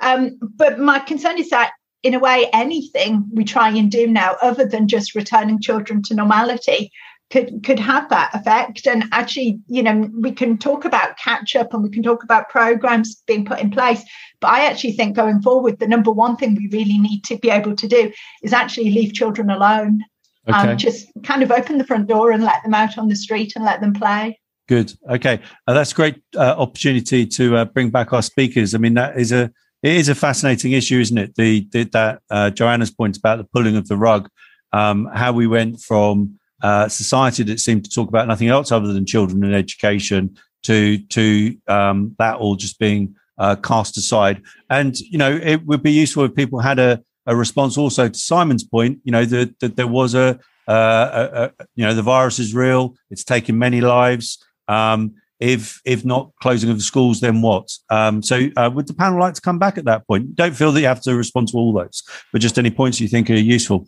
Um, 0.00 0.38
but 0.40 0.78
my 0.78 0.98
concern 0.98 1.38
is 1.38 1.50
that 1.50 1.72
in 2.06 2.14
a 2.14 2.20
way, 2.20 2.48
anything 2.52 3.28
we 3.32 3.42
try 3.42 3.68
and 3.68 3.90
do 3.90 4.06
now, 4.06 4.36
other 4.40 4.64
than 4.64 4.86
just 4.86 5.16
returning 5.16 5.60
children 5.60 6.02
to 6.04 6.14
normality, 6.14 6.92
could 7.30 7.64
could 7.64 7.80
have 7.80 8.08
that 8.10 8.32
effect. 8.32 8.86
And 8.86 9.06
actually, 9.10 9.58
you 9.66 9.82
know, 9.82 10.08
we 10.16 10.30
can 10.30 10.56
talk 10.56 10.84
about 10.84 11.18
catch 11.18 11.56
up 11.56 11.74
and 11.74 11.82
we 11.82 11.90
can 11.90 12.04
talk 12.04 12.22
about 12.22 12.48
programs 12.48 13.16
being 13.26 13.44
put 13.44 13.58
in 13.58 13.72
place. 13.72 14.02
But 14.40 14.52
I 14.52 14.66
actually 14.66 14.92
think 14.92 15.16
going 15.16 15.42
forward, 15.42 15.80
the 15.80 15.88
number 15.88 16.12
one 16.12 16.36
thing 16.36 16.54
we 16.54 16.68
really 16.70 16.98
need 16.98 17.24
to 17.24 17.36
be 17.38 17.50
able 17.50 17.74
to 17.74 17.88
do 17.88 18.12
is 18.44 18.52
actually 18.52 18.90
leave 18.90 19.12
children 19.12 19.50
alone. 19.50 20.04
Um, 20.46 20.54
okay. 20.54 20.70
Um, 20.72 20.78
just 20.78 21.08
kind 21.24 21.42
of 21.42 21.50
open 21.50 21.78
the 21.78 21.84
front 21.84 22.06
door 22.06 22.30
and 22.30 22.44
let 22.44 22.62
them 22.62 22.74
out 22.74 22.98
on 22.98 23.08
the 23.08 23.16
street 23.16 23.54
and 23.56 23.64
let 23.64 23.80
them 23.80 23.94
play. 23.94 24.38
Good. 24.68 24.92
Okay, 25.10 25.40
uh, 25.66 25.74
that's 25.74 25.90
a 25.90 25.94
great 25.96 26.22
uh, 26.36 26.54
opportunity 26.56 27.26
to 27.26 27.56
uh, 27.56 27.64
bring 27.64 27.90
back 27.90 28.12
our 28.12 28.22
speakers. 28.22 28.76
I 28.76 28.78
mean, 28.78 28.94
that 28.94 29.18
is 29.18 29.32
a 29.32 29.50
it 29.82 29.92
is 29.92 30.08
a 30.08 30.14
fascinating 30.14 30.72
issue, 30.72 30.98
isn't 31.00 31.18
it? 31.18 31.34
The, 31.36 31.66
the 31.70 31.84
that 31.84 32.22
uh, 32.30 32.50
Joanna's 32.50 32.90
point 32.90 33.16
about 33.16 33.38
the 33.38 33.44
pulling 33.44 33.76
of 33.76 33.88
the 33.88 33.96
rug, 33.96 34.28
um, 34.72 35.08
how 35.14 35.32
we 35.32 35.46
went 35.46 35.80
from 35.80 36.38
uh, 36.62 36.88
society 36.88 37.42
that 37.44 37.60
seemed 37.60 37.84
to 37.84 37.90
talk 37.90 38.08
about 38.08 38.28
nothing 38.28 38.48
else 38.48 38.72
other 38.72 38.92
than 38.92 39.06
children 39.06 39.44
and 39.44 39.54
education 39.54 40.36
to 40.62 40.98
to 40.98 41.56
um, 41.68 42.16
that 42.18 42.36
all 42.36 42.56
just 42.56 42.78
being 42.78 43.14
uh, 43.38 43.56
cast 43.56 43.96
aside. 43.96 44.42
And 44.70 44.98
you 44.98 45.18
know, 45.18 45.32
it 45.32 45.64
would 45.66 45.82
be 45.82 45.92
useful 45.92 46.24
if 46.24 46.34
people 46.34 46.60
had 46.60 46.78
a, 46.78 47.02
a 47.26 47.36
response 47.36 47.76
also 47.76 48.08
to 48.08 48.18
Simon's 48.18 48.64
point. 48.64 48.98
You 49.04 49.12
know, 49.12 49.24
that 49.24 49.76
there 49.76 49.86
was 49.86 50.14
a, 50.14 50.38
a, 50.66 50.72
a, 50.72 51.52
you 51.74 51.84
know 51.84 51.94
the 51.94 52.02
virus 52.02 52.38
is 52.38 52.54
real. 52.54 52.94
It's 53.10 53.24
taken 53.24 53.58
many 53.58 53.80
lives. 53.80 54.44
Um, 54.68 55.14
if 55.40 55.80
if 55.84 56.04
not 56.04 56.30
closing 56.40 56.70
of 56.70 56.76
the 56.76 56.82
schools, 56.82 57.20
then 57.20 57.42
what? 57.42 57.70
Um, 57.90 58.22
so, 58.22 58.48
uh, 58.56 58.70
would 58.72 58.86
the 58.86 58.94
panel 58.94 59.20
like 59.20 59.34
to 59.34 59.40
come 59.40 59.58
back 59.58 59.78
at 59.78 59.84
that 59.84 60.06
point? 60.06 60.34
Don't 60.34 60.56
feel 60.56 60.72
that 60.72 60.80
you 60.80 60.86
have 60.86 61.02
to 61.02 61.14
respond 61.14 61.48
to 61.48 61.56
all 61.56 61.72
those, 61.72 62.02
but 62.32 62.40
just 62.40 62.58
any 62.58 62.70
points 62.70 63.00
you 63.00 63.08
think 63.08 63.30
are 63.30 63.34
useful. 63.34 63.86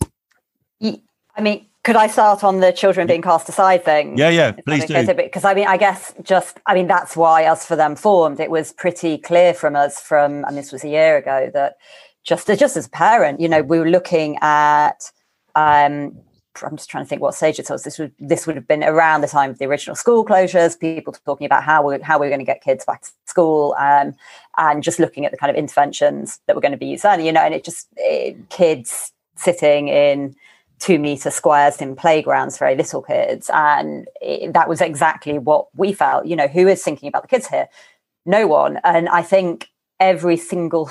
I 0.83 1.41
mean, 1.41 1.67
could 1.85 1.97
I 1.97 2.09
start 2.09 2.45
on 2.45 2.61
the 2.61 2.73
children 2.73 3.07
being 3.07 3.23
cast 3.23 3.49
aside 3.49 3.85
thing? 3.85 4.19
Yeah, 4.19 4.29
yeah, 4.29 4.53
please 4.53 4.85
do. 4.85 5.15
Because 5.15 5.45
I 5.45 5.55
mean, 5.55 5.67
I 5.67 5.77
guess 5.77 6.13
just, 6.23 6.59
I 6.67 6.75
mean, 6.75 6.87
that's 6.87 7.17
why 7.17 7.45
UsForThem 7.45 7.99
formed. 7.99 8.41
It 8.41 8.51
was 8.51 8.73
pretty 8.73 9.17
clear 9.17 9.55
from 9.55 9.75
us 9.75 10.01
from, 10.01 10.45
and 10.45 10.57
this 10.57 10.71
was 10.71 10.85
a 10.85 10.89
year 10.89 11.17
ago, 11.17 11.51
that 11.55 11.77
just 12.25 12.47
just 12.47 12.77
as 12.77 12.87
a 12.87 12.91
parent, 12.91 13.41
you 13.41 13.49
know, 13.49 13.63
we 13.63 13.79
were 13.79 13.89
looking 13.89 14.37
at 14.43 15.11
um, 15.55 16.19
I'm 16.63 16.77
just 16.77 16.91
trying 16.91 17.05
to 17.05 17.09
think 17.09 17.23
what 17.23 17.35
stage 17.35 17.59
it 17.59 17.71
was. 17.71 17.83
This 17.83 17.99
would 17.99 18.13
this 18.19 18.47
would 18.47 18.57
have 18.57 18.67
been 18.67 18.85
around 18.85 19.21
the 19.21 19.29
time 19.29 19.51
of 19.51 19.59
the 19.59 19.67
original 19.67 19.97
school 19.97 20.25
closures. 20.25 20.79
People 20.79 21.13
talking 21.25 21.47
about 21.47 21.65
how 21.65 21.87
we 21.87 22.01
how 22.01 22.19
we 22.19 22.27
are 22.27 22.31
going 22.31 22.41
to 22.41 22.45
get 22.45 22.63
kids 22.63 22.85
back 22.85 23.03
to 23.03 23.11
school, 23.27 23.75
um, 23.79 24.15
and 24.57 24.83
just 24.83 24.99
looking 24.99 25.25
at 25.25 25.31
the 25.31 25.39
kind 25.39 25.51
of 25.51 25.57
interventions 25.57 26.41
that 26.47 26.57
were 26.57 26.63
going 26.63 26.73
to 26.73 26.79
be 26.79 26.87
used. 26.87 27.05
You 27.05 27.33
know, 27.33 27.41
and 27.41 27.55
it 27.55 27.65
just 27.65 27.89
it, 27.97 28.49
kids 28.51 29.13
sitting 29.37 29.89
in 29.89 30.35
two 30.79 30.99
meter 30.99 31.31
squares 31.31 31.81
in 31.81 31.97
playgrounds, 31.97 32.59
very 32.59 32.77
little 32.77 33.03
kids, 33.03 33.51
and 33.53 34.07
it, 34.21 34.53
that 34.53 34.69
was 34.69 34.81
exactly 34.81 35.39
what 35.39 35.67
we 35.75 35.93
felt. 35.93 36.27
You 36.27 36.37
know, 36.37 36.49
who 36.49 36.69
is 36.69 36.83
thinking 36.83 37.09
about 37.09 37.23
the 37.23 37.29
kids 37.29 37.49
here? 37.49 37.69
No 38.27 38.47
one. 38.47 38.79
And 38.85 39.09
I 39.09 39.23
think 39.23 39.69
every 40.01 40.37
single 40.37 40.91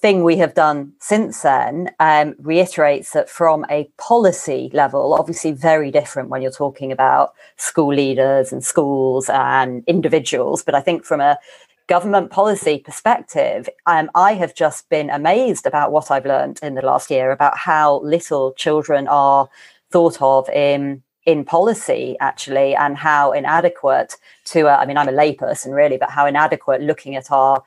thing 0.00 0.24
we 0.24 0.36
have 0.38 0.54
done 0.54 0.92
since 0.98 1.42
then 1.42 1.90
um, 2.00 2.34
reiterates 2.38 3.12
that 3.12 3.28
from 3.28 3.66
a 3.70 3.90
policy 3.98 4.70
level, 4.72 5.14
obviously 5.14 5.52
very 5.52 5.90
different 5.90 6.30
when 6.30 6.40
you're 6.40 6.50
talking 6.50 6.90
about 6.90 7.34
school 7.56 7.94
leaders 7.94 8.52
and 8.52 8.64
schools 8.64 9.28
and 9.28 9.84
individuals. 9.86 10.62
But 10.62 10.74
I 10.74 10.80
think 10.80 11.04
from 11.04 11.20
a 11.20 11.38
government 11.86 12.30
policy 12.30 12.78
perspective, 12.78 13.68
um, 13.86 14.10
I 14.14 14.34
have 14.34 14.54
just 14.54 14.88
been 14.88 15.10
amazed 15.10 15.66
about 15.66 15.92
what 15.92 16.10
I've 16.10 16.26
learned 16.26 16.60
in 16.62 16.74
the 16.74 16.82
last 16.82 17.10
year 17.10 17.30
about 17.30 17.58
how 17.58 18.00
little 18.00 18.52
children 18.54 19.06
are 19.08 19.48
thought 19.90 20.20
of 20.22 20.48
in 20.48 21.02
in 21.26 21.44
policy 21.44 22.16
actually 22.20 22.74
and 22.74 22.96
how 22.96 23.30
inadequate 23.30 24.16
to 24.44 24.66
uh, 24.66 24.76
i 24.76 24.86
mean 24.86 24.96
i'm 24.96 25.08
a 25.08 25.12
layperson 25.12 25.74
really 25.74 25.98
but 25.98 26.10
how 26.10 26.24
inadequate 26.24 26.80
looking 26.80 27.14
at 27.14 27.30
our 27.30 27.62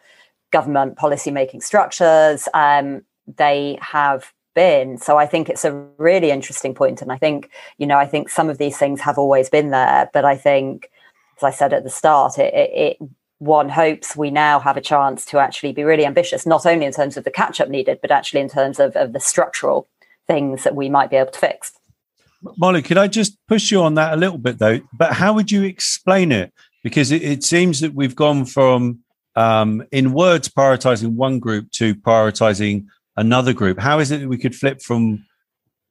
government 0.53 0.95
policy 0.95 1.31
making 1.31 1.59
structures 1.59 2.47
um, 2.53 3.01
they 3.27 3.77
have 3.81 4.31
been. 4.55 4.97
So 4.97 5.17
I 5.17 5.25
think 5.25 5.49
it's 5.49 5.65
a 5.65 5.73
really 5.97 6.29
interesting 6.31 6.73
point, 6.73 7.01
and 7.01 7.11
I 7.11 7.17
think 7.17 7.49
you 7.77 7.87
know 7.87 7.97
I 7.97 8.05
think 8.05 8.29
some 8.29 8.49
of 8.49 8.57
these 8.57 8.77
things 8.77 9.01
have 9.01 9.17
always 9.17 9.49
been 9.49 9.71
there, 9.71 10.09
but 10.13 10.23
I 10.23 10.37
think, 10.37 10.89
as 11.37 11.43
I 11.43 11.51
said 11.51 11.73
at 11.73 11.83
the 11.83 11.89
start, 11.89 12.37
it, 12.37 12.53
it, 12.53 12.69
it 12.73 12.97
one 13.39 13.67
hopes 13.67 14.15
we 14.15 14.31
now 14.31 14.59
have 14.59 14.77
a 14.77 14.81
chance 14.81 15.25
to 15.25 15.39
actually 15.39 15.73
be 15.73 15.83
really 15.83 16.05
ambitious, 16.05 16.45
not 16.45 16.65
only 16.65 16.85
in 16.85 16.93
terms 16.93 17.17
of 17.17 17.25
the 17.25 17.31
catch 17.31 17.59
up 17.59 17.67
needed, 17.67 17.99
but 18.01 18.11
actually 18.11 18.39
in 18.39 18.47
terms 18.47 18.79
of, 18.79 18.95
of 18.95 19.11
the 19.11 19.19
structural 19.19 19.89
things 20.27 20.63
that 20.63 20.75
we 20.75 20.89
might 20.89 21.09
be 21.09 21.17
able 21.17 21.31
to 21.31 21.39
fix. 21.39 21.73
Molly, 22.57 22.81
could 22.81 22.97
I 22.97 23.07
just 23.07 23.37
push 23.47 23.71
you 23.71 23.81
on 23.81 23.95
that 23.95 24.13
a 24.13 24.17
little 24.17 24.37
bit 24.37 24.59
though? 24.59 24.79
But 24.93 25.13
how 25.13 25.33
would 25.33 25.51
you 25.51 25.63
explain 25.63 26.31
it? 26.31 26.53
Because 26.83 27.11
it, 27.11 27.21
it 27.21 27.43
seems 27.43 27.79
that 27.81 27.93
we've 27.93 28.15
gone 28.15 28.45
from 28.45 28.99
um, 29.35 29.83
in 29.91 30.13
words 30.13 30.47
prioritizing 30.49 31.13
one 31.13 31.39
group 31.39 31.71
to 31.71 31.95
prioritizing 31.95 32.85
another 33.17 33.53
group? 33.53 33.79
How 33.79 33.99
is 33.99 34.11
it 34.11 34.21
that 34.21 34.27
we 34.27 34.37
could 34.37 34.55
flip 34.55 34.81
from 34.81 35.25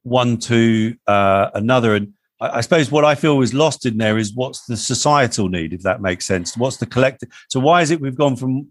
one 0.03 0.39
to 0.39 0.97
uh, 1.07 1.51
another? 1.55 1.95
And 1.95 2.15
I, 2.41 2.59
I, 2.59 2.61
suppose 2.61 2.91
what 2.91 3.05
I 3.05 3.15
feel 3.15 3.41
is 3.43 3.55
lost 3.55 3.87
in 3.87 3.99
there 3.99 4.19
is 4.19 4.35
what's 4.35 4.67
the 4.67 4.77
societal 4.77 5.49
need, 5.49 5.73
if 5.73 5.83
that 5.83 6.01
makes 6.01 6.27
sense. 6.27 6.57
What's 6.57 6.79
the 6.79 6.87
collective? 6.87 7.29
So 7.49 7.61
why 7.61 7.83
is 7.83 7.91
it 7.91 8.01
we've 8.01 8.17
gone 8.17 8.37
from, 8.37 8.69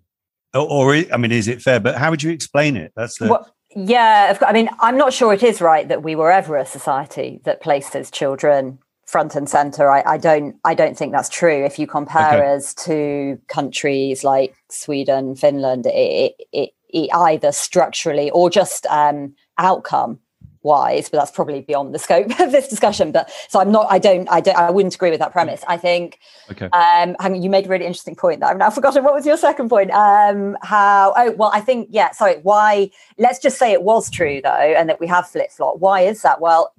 or, 0.53 0.93
or 0.93 0.95
I 1.11 1.17
mean, 1.17 1.31
is 1.31 1.47
it 1.47 1.61
fair? 1.61 1.79
But 1.79 1.95
how 1.95 2.09
would 2.09 2.23
you 2.23 2.31
explain 2.31 2.75
it? 2.75 2.91
That's 2.95 3.17
the. 3.17 3.45
Yeah, 3.73 4.37
I 4.45 4.51
mean, 4.51 4.69
I'm 4.81 4.97
not 4.97 5.13
sure 5.13 5.33
it 5.33 5.43
is 5.43 5.61
right 5.61 5.87
that 5.87 6.03
we 6.03 6.13
were 6.13 6.29
ever 6.29 6.57
a 6.57 6.65
society 6.65 7.39
that 7.45 7.61
places 7.61 8.11
children 8.11 8.79
front 9.11 9.35
and 9.35 9.49
center. 9.49 9.91
I, 9.91 10.03
I, 10.05 10.17
don't 10.17 10.55
I 10.63 10.73
don't 10.73 10.97
think 10.97 11.11
that's 11.11 11.27
true. 11.27 11.65
If 11.65 11.77
you 11.77 11.85
compare 11.85 12.37
okay. 12.37 12.55
us 12.55 12.73
to 12.85 13.37
countries 13.47 14.23
like 14.23 14.55
Sweden, 14.69 15.35
Finland, 15.35 15.85
it, 15.85 16.35
it, 16.53 16.69
it 16.89 17.09
either 17.13 17.51
structurally 17.51 18.31
or 18.31 18.49
just 18.49 18.85
um, 18.87 19.35
outcome 19.57 20.19
wise, 20.63 21.09
but 21.09 21.17
that's 21.17 21.31
probably 21.31 21.59
beyond 21.61 21.93
the 21.93 21.99
scope 21.99 22.27
of 22.39 22.53
this 22.53 22.69
discussion. 22.69 23.11
But 23.11 23.29
so 23.49 23.59
I'm 23.59 23.71
not, 23.71 23.87
I 23.89 23.99
don't, 23.99 24.29
I 24.29 24.39
don't, 24.39 24.55
I 24.55 24.71
wouldn't 24.71 24.95
agree 24.95 25.09
with 25.09 25.19
that 25.19 25.33
premise. 25.33 25.61
I 25.67 25.75
think, 25.75 26.19
okay. 26.49 26.65
um, 26.65 27.17
hang 27.19 27.33
on, 27.33 27.41
you 27.41 27.49
made 27.49 27.65
a 27.65 27.69
really 27.69 27.85
interesting 27.85 28.15
point 28.15 28.39
that 28.39 28.49
I've 28.49 28.57
now 28.57 28.69
forgotten. 28.79 29.03
What 29.03 29.13
was 29.13 29.25
your 29.25 29.37
second 29.37 29.67
point? 29.67 29.91
Um, 29.91 30.57
how, 30.61 31.13
oh, 31.17 31.31
well, 31.31 31.51
I 31.53 31.59
think, 31.59 31.89
yeah, 31.91 32.11
sorry, 32.11 32.37
why, 32.43 32.91
let's 33.17 33.39
just 33.39 33.57
say 33.57 33.73
it 33.73 33.83
was 33.83 34.09
true 34.09 34.39
though, 34.41 34.49
and 34.49 34.87
that 34.87 35.01
we 35.01 35.07
have 35.07 35.27
flip 35.27 35.51
flop. 35.51 35.79
Why 35.79 36.01
is 36.01 36.21
that? 36.21 36.39
Well, 36.39 36.73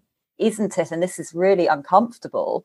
isn't 0.47 0.79
it? 0.79 0.91
And 0.91 1.03
this 1.03 1.19
is 1.19 1.35
really 1.35 1.67
uncomfortable. 1.67 2.65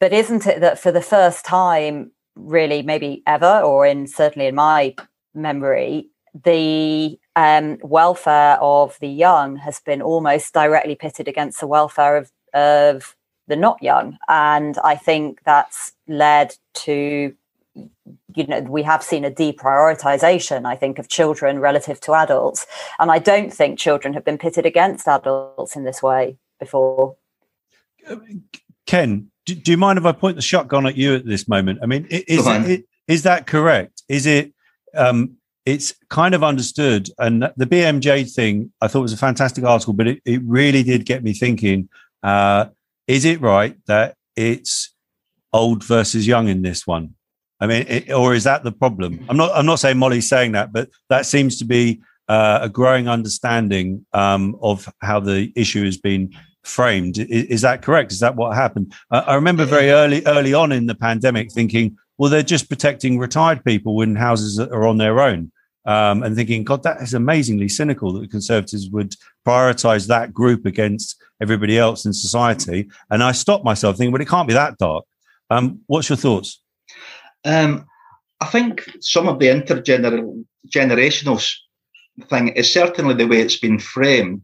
But 0.00 0.12
isn't 0.12 0.46
it 0.46 0.60
that 0.60 0.78
for 0.78 0.90
the 0.90 1.02
first 1.02 1.44
time, 1.44 2.12
really, 2.34 2.82
maybe 2.82 3.22
ever, 3.26 3.60
or 3.60 3.86
in 3.86 4.06
certainly 4.06 4.46
in 4.46 4.54
my 4.54 4.94
memory, 5.34 6.08
the 6.44 7.18
um, 7.36 7.78
welfare 7.82 8.56
of 8.60 8.98
the 9.00 9.08
young 9.08 9.56
has 9.56 9.80
been 9.80 10.00
almost 10.00 10.54
directly 10.54 10.94
pitted 10.94 11.28
against 11.28 11.60
the 11.60 11.66
welfare 11.66 12.16
of, 12.16 12.30
of 12.54 13.14
the 13.46 13.56
not 13.56 13.82
young. 13.82 14.16
And 14.28 14.78
I 14.82 14.96
think 14.96 15.40
that's 15.44 15.92
led 16.08 16.54
to, 16.74 17.34
you 17.74 18.46
know, 18.46 18.60
we 18.60 18.82
have 18.84 19.02
seen 19.02 19.24
a 19.24 19.30
deprioritization, 19.30 20.66
I 20.66 20.76
think, 20.76 20.98
of 20.98 21.08
children 21.08 21.58
relative 21.58 22.00
to 22.02 22.14
adults. 22.14 22.66
And 22.98 23.10
I 23.10 23.18
don't 23.18 23.52
think 23.52 23.78
children 23.78 24.14
have 24.14 24.24
been 24.24 24.38
pitted 24.38 24.64
against 24.64 25.08
adults 25.08 25.76
in 25.76 25.84
this 25.84 26.02
way 26.02 26.38
before. 26.60 27.16
Ken, 28.86 29.30
do, 29.46 29.54
do, 29.54 29.70
you 29.72 29.76
mind 29.76 29.98
if 29.98 30.04
I 30.04 30.12
point 30.12 30.36
the 30.36 30.42
shotgun 30.42 30.86
at 30.86 30.96
you 30.96 31.14
at 31.14 31.26
this 31.26 31.48
moment? 31.48 31.80
I 31.82 31.86
mean, 31.86 32.06
is, 32.10 32.82
is 33.08 33.22
that 33.24 33.46
correct? 33.46 34.02
Is 34.08 34.26
it 34.26 34.52
um, 34.96 35.36
it's 35.66 35.94
kind 36.08 36.34
of 36.34 36.42
understood. 36.42 37.08
And 37.18 37.42
the 37.56 37.66
BMJ 37.66 38.32
thing, 38.32 38.72
I 38.80 38.88
thought 38.88 39.02
was 39.02 39.12
a 39.12 39.18
fantastic 39.18 39.64
article, 39.64 39.92
but 39.92 40.06
it, 40.06 40.22
it 40.24 40.40
really 40.44 40.82
did 40.82 41.04
get 41.04 41.22
me 41.22 41.32
thinking. 41.32 41.88
Uh, 42.22 42.66
is 43.06 43.24
it 43.24 43.40
right 43.40 43.76
that 43.86 44.16
it's 44.36 44.94
old 45.52 45.84
versus 45.84 46.26
young 46.26 46.48
in 46.48 46.62
this 46.62 46.86
one? 46.86 47.14
I 47.60 47.66
mean, 47.66 47.84
it, 47.88 48.10
or 48.10 48.34
is 48.34 48.44
that 48.44 48.64
the 48.64 48.72
problem? 48.72 49.24
I'm 49.28 49.36
not. 49.36 49.50
I'm 49.54 49.66
not 49.66 49.80
saying 49.80 49.98
Molly's 49.98 50.28
saying 50.28 50.52
that, 50.52 50.72
but 50.72 50.88
that 51.10 51.26
seems 51.26 51.58
to 51.58 51.66
be 51.66 52.00
uh, 52.26 52.60
a 52.62 52.68
growing 52.70 53.06
understanding 53.06 54.06
um, 54.14 54.56
of 54.62 54.88
how 55.02 55.20
the 55.20 55.52
issue 55.54 55.84
has 55.84 55.98
been 55.98 56.34
framed. 56.64 57.18
Is, 57.18 57.44
is 57.44 57.60
that 57.62 57.82
correct? 57.82 58.12
Is 58.12 58.20
that 58.20 58.36
what 58.36 58.54
happened? 58.54 58.94
Uh, 59.10 59.24
I 59.26 59.34
remember 59.34 59.64
very 59.64 59.90
early, 59.90 60.22
early 60.26 60.54
on 60.54 60.72
in 60.72 60.86
the 60.86 60.94
pandemic, 60.94 61.52
thinking, 61.52 61.96
well, 62.18 62.30
they're 62.30 62.42
just 62.42 62.68
protecting 62.68 63.18
retired 63.18 63.64
people 63.64 64.00
in 64.02 64.14
houses 64.16 64.58
are 64.58 64.86
on 64.86 64.98
their 64.98 65.20
own. 65.20 65.50
Um, 65.86 66.22
and 66.22 66.36
thinking, 66.36 66.62
God, 66.62 66.82
that 66.82 67.00
is 67.00 67.14
amazingly 67.14 67.68
cynical 67.68 68.12
that 68.12 68.20
the 68.20 68.28
Conservatives 68.28 68.90
would 68.90 69.16
prioritize 69.46 70.06
that 70.08 70.34
group 70.34 70.66
against 70.66 71.16
everybody 71.40 71.78
else 71.78 72.04
in 72.04 72.12
society. 72.12 72.90
And 73.08 73.22
I 73.22 73.32
stopped 73.32 73.64
myself 73.64 73.96
thinking, 73.96 74.12
well, 74.12 74.20
it 74.20 74.28
can't 74.28 74.46
be 74.46 74.52
that 74.52 74.76
dark. 74.76 75.06
Um, 75.48 75.80
what's 75.86 76.10
your 76.10 76.18
thoughts? 76.18 76.60
Um, 77.46 77.86
I 78.40 78.46
think 78.46 78.84
some 79.00 79.26
of 79.26 79.38
the 79.38 79.46
intergenerational 79.46 81.42
thing 82.28 82.48
is 82.48 82.72
certainly 82.72 83.14
the 83.14 83.26
way 83.26 83.40
it's 83.40 83.58
been 83.58 83.78
framed, 83.78 84.42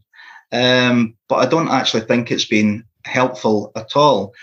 um, 0.51 1.15
but 1.27 1.35
I 1.35 1.45
don't 1.45 1.69
actually 1.69 2.03
think 2.03 2.31
it's 2.31 2.45
been 2.45 2.83
helpful 3.05 3.71
at 3.75 3.95
all. 3.95 4.33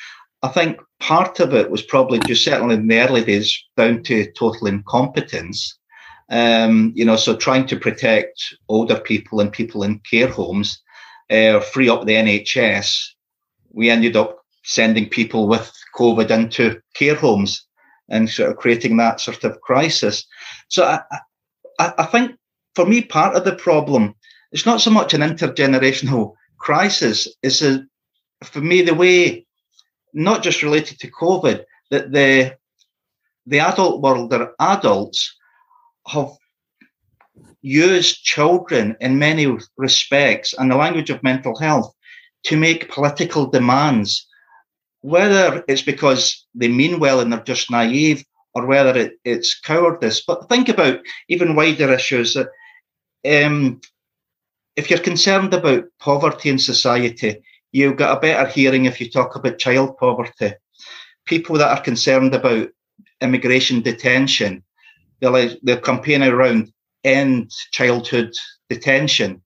I 0.43 0.49
think 0.49 0.79
part 1.01 1.41
of 1.41 1.55
it 1.55 1.71
was 1.71 1.83
probably 1.83 2.19
just 2.21 2.45
certainly 2.45 2.75
in 2.75 2.87
the 2.87 3.01
early 3.01 3.25
days 3.25 3.63
down 3.77 4.03
to 4.05 4.31
total 4.33 4.67
incompetence. 4.67 5.79
Um, 6.31 6.93
you 6.95 7.05
know, 7.05 7.17
so 7.17 7.37
trying 7.37 7.67
to 7.67 7.77
protect 7.79 8.55
older 8.69 8.99
people 8.99 9.41
and 9.41 9.53
people 9.53 9.83
in 9.83 10.01
care 10.01 10.29
homes, 10.29 10.81
uh, 11.31 11.61
free 11.61 11.89
up 11.89 12.05
the 12.05 12.15
NHS, 12.15 12.97
we 13.71 13.91
ended 13.91 14.17
up 14.17 14.39
sending 14.65 15.09
people 15.09 15.47
with 15.49 15.71
COVID 15.97 16.31
into 16.31 16.81
care 16.95 17.15
homes 17.15 17.67
and 18.09 18.29
sort 18.29 18.51
of 18.51 18.57
creating 18.57 18.97
that 18.97 19.21
sort 19.21 19.45
of 19.45 19.61
crisis. 19.61 20.27
So 20.69 20.85
I, 20.85 21.01
I, 21.79 21.93
I 21.99 22.07
think 22.07 22.33
for 22.75 22.87
me, 22.87 23.03
part 23.03 23.37
of 23.37 23.45
the 23.45 23.55
problem 23.55 24.15
is 24.55 24.65
not 24.65 24.81
so 24.81 24.91
much 24.91 25.13
an 25.13 25.21
intergenerational 25.21 26.35
crisis. 26.57 27.29
It's 27.43 27.61
a, 27.61 27.85
for 28.43 28.61
me, 28.61 28.81
the 28.81 28.95
way, 28.95 29.47
not 30.15 30.43
just 30.43 30.63
related 30.63 30.99
to 31.01 31.11
COVID, 31.11 31.65
that 31.91 32.13
the 32.13 32.57
the 33.47 33.61
adult 33.61 34.01
world, 34.01 34.33
or 34.33 34.55
adults, 34.59 35.37
have 36.07 36.31
used 37.61 38.23
children 38.23 38.97
in 39.01 39.19
many 39.19 39.47
respects 39.77 40.55
and 40.55 40.71
the 40.71 40.77
language 40.77 41.11
of 41.11 41.23
mental 41.23 41.59
health 41.59 41.95
to 42.45 42.57
make 42.57 42.91
political 42.91 43.47
demands 43.47 44.27
whether 45.05 45.63
it's 45.69 45.83
because 45.83 46.47
they 46.55 46.69
mean 46.69 46.99
well 46.99 47.21
and 47.21 47.31
they're 47.31 47.43
just 47.43 47.71
naive 47.71 48.25
or 48.55 48.65
whether 48.65 48.97
it, 48.97 49.13
it's 49.25 49.61
cowardice. 49.61 50.23
But 50.27 50.49
think 50.49 50.71
about 50.71 51.01
even 51.29 51.55
wider 51.55 51.93
issues. 51.93 52.37
Um, 52.37 53.83
if 54.77 54.91
you're 54.91 54.99
concerned 54.99 55.55
about 55.55 55.85
poverty 56.01 56.49
in 56.51 56.59
society, 56.59 57.43
you'll 57.73 57.95
get 57.95 58.11
a 58.11 58.21
better 58.21 58.49
hearing 58.49 58.85
if 58.85 59.01
you 59.01 59.09
talk 59.09 59.37
about 59.37 59.59
child 59.59 59.97
poverty. 59.99 60.53
People 61.27 61.57
that 61.59 61.71
are 61.71 61.83
concerned 61.83 62.35
about 62.35 62.69
immigration 63.21 63.81
detention, 63.81 64.63
they'll, 65.21 65.35
uh, 65.35 65.51
they'll 65.63 65.81
campaign 65.81 66.23
around 66.23 66.73
end 67.05 67.51
childhood 67.73 68.33
detention. 68.69 69.43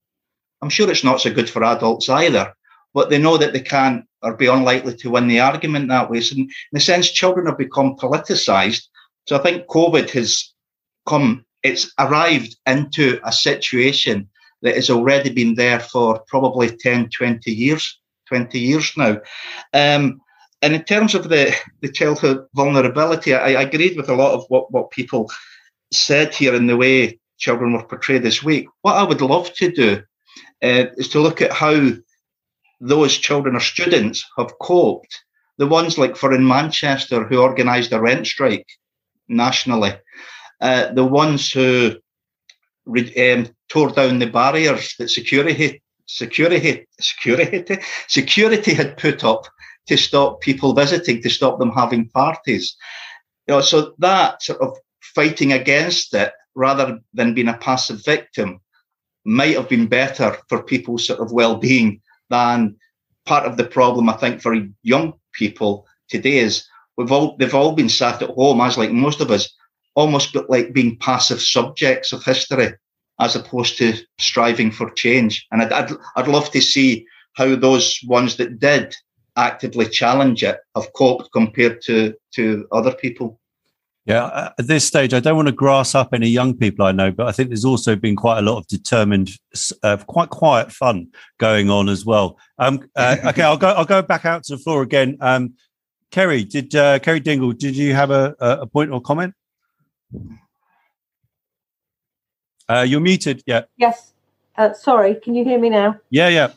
I'm 0.63 0.71
sure 0.71 0.91
it's 0.91 1.05
not 1.05 1.21
so 1.21 1.33
good 1.33 1.49
for 1.49 1.63
adults 1.63 2.09
either, 2.09 2.53
but 2.95 3.11
they 3.11 3.19
know 3.19 3.37
that 3.37 3.53
they 3.53 3.61
can't 3.61 4.05
or 4.23 4.35
be 4.35 4.47
unlikely 4.47 4.97
to 4.97 5.11
win 5.11 5.29
the 5.29 5.41
argument 5.41 5.89
that 5.89 6.11
way. 6.11 6.21
So 6.21 6.37
in, 6.37 6.49
a 6.75 6.81
sense, 6.81 7.11
children 7.11 7.47
have 7.47 7.59
become 7.59 7.97
politicized. 7.97 8.83
So 9.27 9.37
I 9.37 9.43
think 9.43 9.67
COVID 9.69 10.11
has 10.11 10.53
come, 11.07 11.45
it's 11.63 11.93
arrived 11.99 12.57
into 12.67 13.21
a 13.25 13.31
situation 13.31 14.29
that 14.63 14.75
has 14.75 14.91
already 14.91 15.31
been 15.31 15.55
there 15.55 15.81
for 15.81 16.21
probably 16.27 16.77
10, 16.77 17.11
20 17.11 17.51
years, 17.53 17.99
20 18.27 18.59
years 18.59 18.93
now. 18.97 19.21
Um, 19.73 20.21
and 20.61 20.75
in 20.75 20.83
terms 20.85 21.15
of 21.15 21.29
the, 21.29 21.55
the 21.81 21.93
childhood 21.93 22.47
vulnerability, 22.55 23.35
I, 23.35 23.53
I 23.53 23.63
agreed 23.63 23.97
with 23.97 24.09
a 24.09 24.15
lot 24.15 24.33
of 24.33 24.45
what, 24.49 24.73
what 24.73 24.91
people 24.91 25.31
said 25.93 26.35
here 26.35 26.55
in 26.55 26.67
the 26.67 26.77
way 26.77 27.19
children 27.39 27.73
were 27.73 27.85
portrayed 27.85 28.23
this 28.23 28.43
week. 28.43 28.67
What 28.83 28.97
I 28.97 29.05
would 29.05 29.21
love 29.21 29.53
to 29.55 29.71
do 29.71 30.03
uh, 30.63 30.87
is 30.97 31.09
to 31.11 31.21
look 31.21 31.41
at 31.41 31.53
how 31.53 31.93
those 32.81 33.17
children 33.17 33.57
or 33.57 33.61
students 33.61 34.25
have 34.37 34.59
coped. 34.61 35.25
The 35.59 35.67
ones 35.67 35.99
like 35.99 36.17
for 36.17 36.33
in 36.33 36.47
Manchester 36.47 37.25
who 37.25 37.41
organised 37.41 37.93
a 37.93 38.01
rent 38.01 38.27
strike 38.27 38.67
nationally, 39.29 39.95
uh, 40.61 40.93
the 40.93 41.05
ones 41.05 41.51
who 41.51 41.97
um, 42.87 43.49
tore 43.69 43.91
down 43.91 44.19
the 44.19 44.27
barriers 44.27 44.95
that 44.99 45.11
security 45.11 45.83
security 46.07 46.87
security 46.99 47.79
security 48.09 48.75
had 48.75 48.97
put 48.97 49.25
up 49.25 49.47
to 49.89 49.97
stop 49.97 50.41
people 50.41 50.75
visiting, 50.75 51.23
to 51.23 51.31
stop 51.31 51.59
them 51.59 51.71
having 51.71 52.09
parties. 52.11 52.77
You 53.47 53.55
know, 53.55 53.61
so 53.61 53.95
that 53.99 54.43
sort 54.43 54.61
of 54.61 54.77
fighting 55.01 55.53
against 55.53 56.15
it 56.15 56.33
rather 56.55 57.01
than 57.15 57.35
being 57.35 57.49
a 57.49 57.57
passive 57.57 58.05
victim 58.05 58.61
might 59.25 59.57
have 59.57 59.69
been 59.69 59.87
better 59.87 60.37
for 60.49 60.63
people's 60.63 61.07
sort 61.07 61.21
of 61.21 61.33
well-being 61.33 62.01
than 62.31 62.77
part 63.27 63.47
of 63.47 63.57
the 63.57 63.65
problem 63.65 64.09
I 64.09 64.15
think 64.15 64.41
for 64.41 64.57
young 64.83 65.15
people 65.33 65.87
today 66.09 66.39
is 66.39 66.67
we've 66.97 67.13
all 67.13 67.37
they've 67.37 67.55
all 67.55 67.73
been 67.73 67.89
sat 67.89 68.23
at 68.23 68.31
home 68.31 68.61
as 68.61 68.79
like 68.79 68.93
most 68.93 69.21
of 69.21 69.31
us, 69.31 69.55
almost 69.95 70.37
like 70.49 70.73
being 70.73 70.99
passive 70.99 71.41
subjects 71.41 72.13
of 72.13 72.25
history 72.25 72.75
as 73.21 73.37
opposed 73.37 73.79
to 73.79 73.95
striving 74.19 74.71
for 74.71 74.91
change. 74.91 75.47
And 75.51 75.63
I'd, 75.63 75.73
I'd, 75.73 75.91
I'd 76.17 76.29
love 76.29 76.51
to 76.53 76.61
see 76.61 77.07
how 77.35 77.55
those 77.57 78.01
ones 78.07 78.37
that 78.37 78.59
did 78.59 78.95
actively 79.37 79.89
challenge 79.89 80.43
it 80.43 80.59
have 80.75 80.93
coped 80.95 81.31
compared 81.33 81.81
to 81.83 82.15
to 82.35 82.67
other 82.73 82.93
people. 82.93 83.41
Yeah, 84.05 84.53
at 84.59 84.67
this 84.67 84.87
stage, 84.87 85.13
I 85.13 85.21
don't 85.21 85.37
want 85.37 85.49
to 85.49 85.53
grass 85.53 85.95
up 85.95 86.15
any 86.15 86.29
young 86.29 86.55
people 86.55 86.87
I 86.87 86.93
know, 86.93 87.13
but 87.13 87.27
I 87.27 87.33
think 87.33 87.51
there's 87.51 87.67
also 87.67 87.95
been 87.95 88.17
quite 88.17 88.39
a 88.39 88.43
lot 88.43 88.57
of 88.57 88.67
determined, 88.67 89.33
uh, 89.83 89.99
quite 89.99 90.31
quiet 90.31 90.73
fun 90.73 91.09
going 91.37 91.69
on 91.69 91.91
as 91.91 92.07
well. 92.07 92.39
Um, 92.59 92.89
uh, 92.97 93.17
okay, 93.27 93.43
I'll 93.43 93.59
go. 93.59 93.69
I'll 93.69 93.85
go 93.85 94.01
back 94.01 94.25
out 94.25 94.45
to 94.45 94.57
the 94.57 94.63
floor 94.63 94.81
again. 94.81 95.19
Um, 95.21 95.55
Kerry, 96.11 96.43
did 96.45 96.75
uh, 96.75 97.01
Kerry 97.01 97.21
Dingle? 97.21 97.53
Did 97.53 97.77
you 97.77 97.95
have 97.95 98.11
a, 98.11 98.35
a 98.41 98.67
point 98.67 98.91
or 98.93 99.03
comment? 99.03 99.35
Uh, 102.69 102.85
you're 102.87 103.01
muted. 103.01 103.43
Yeah. 103.47 103.63
Yes. 103.77 104.13
Uh, 104.57 104.73
sorry. 104.73 105.15
Can 105.15 105.35
you 105.35 105.45
hear 105.45 105.59
me 105.59 105.71
now? 105.71 105.97
Yeah. 106.11 106.29
Yeah. 106.29 106.53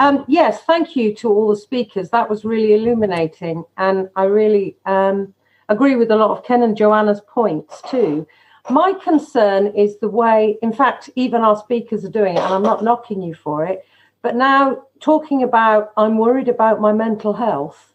Um, 0.00 0.24
yes. 0.26 0.62
Thank 0.62 0.96
you 0.96 1.14
to 1.16 1.28
all 1.28 1.48
the 1.48 1.56
speakers. 1.56 2.10
That 2.10 2.28
was 2.28 2.44
really 2.44 2.74
illuminating, 2.74 3.64
and 3.76 4.08
I 4.16 4.24
really. 4.24 4.76
Um, 4.86 5.34
agree 5.68 5.96
with 5.96 6.10
a 6.10 6.16
lot 6.16 6.30
of 6.30 6.44
Ken 6.44 6.62
and 6.62 6.76
Joanna's 6.76 7.20
points 7.26 7.82
too. 7.88 8.26
My 8.70 8.94
concern 8.94 9.68
is 9.68 9.98
the 9.98 10.08
way, 10.08 10.58
in 10.62 10.72
fact, 10.72 11.10
even 11.16 11.42
our 11.42 11.56
speakers 11.56 12.04
are 12.04 12.10
doing 12.10 12.36
it, 12.36 12.40
and 12.40 12.54
I'm 12.54 12.62
not 12.62 12.82
knocking 12.82 13.22
you 13.22 13.34
for 13.34 13.64
it. 13.64 13.84
But 14.22 14.36
now 14.36 14.84
talking 15.00 15.42
about, 15.42 15.92
I'm 15.98 16.16
worried 16.16 16.48
about 16.48 16.80
my 16.80 16.92
mental 16.92 17.34
health. 17.34 17.92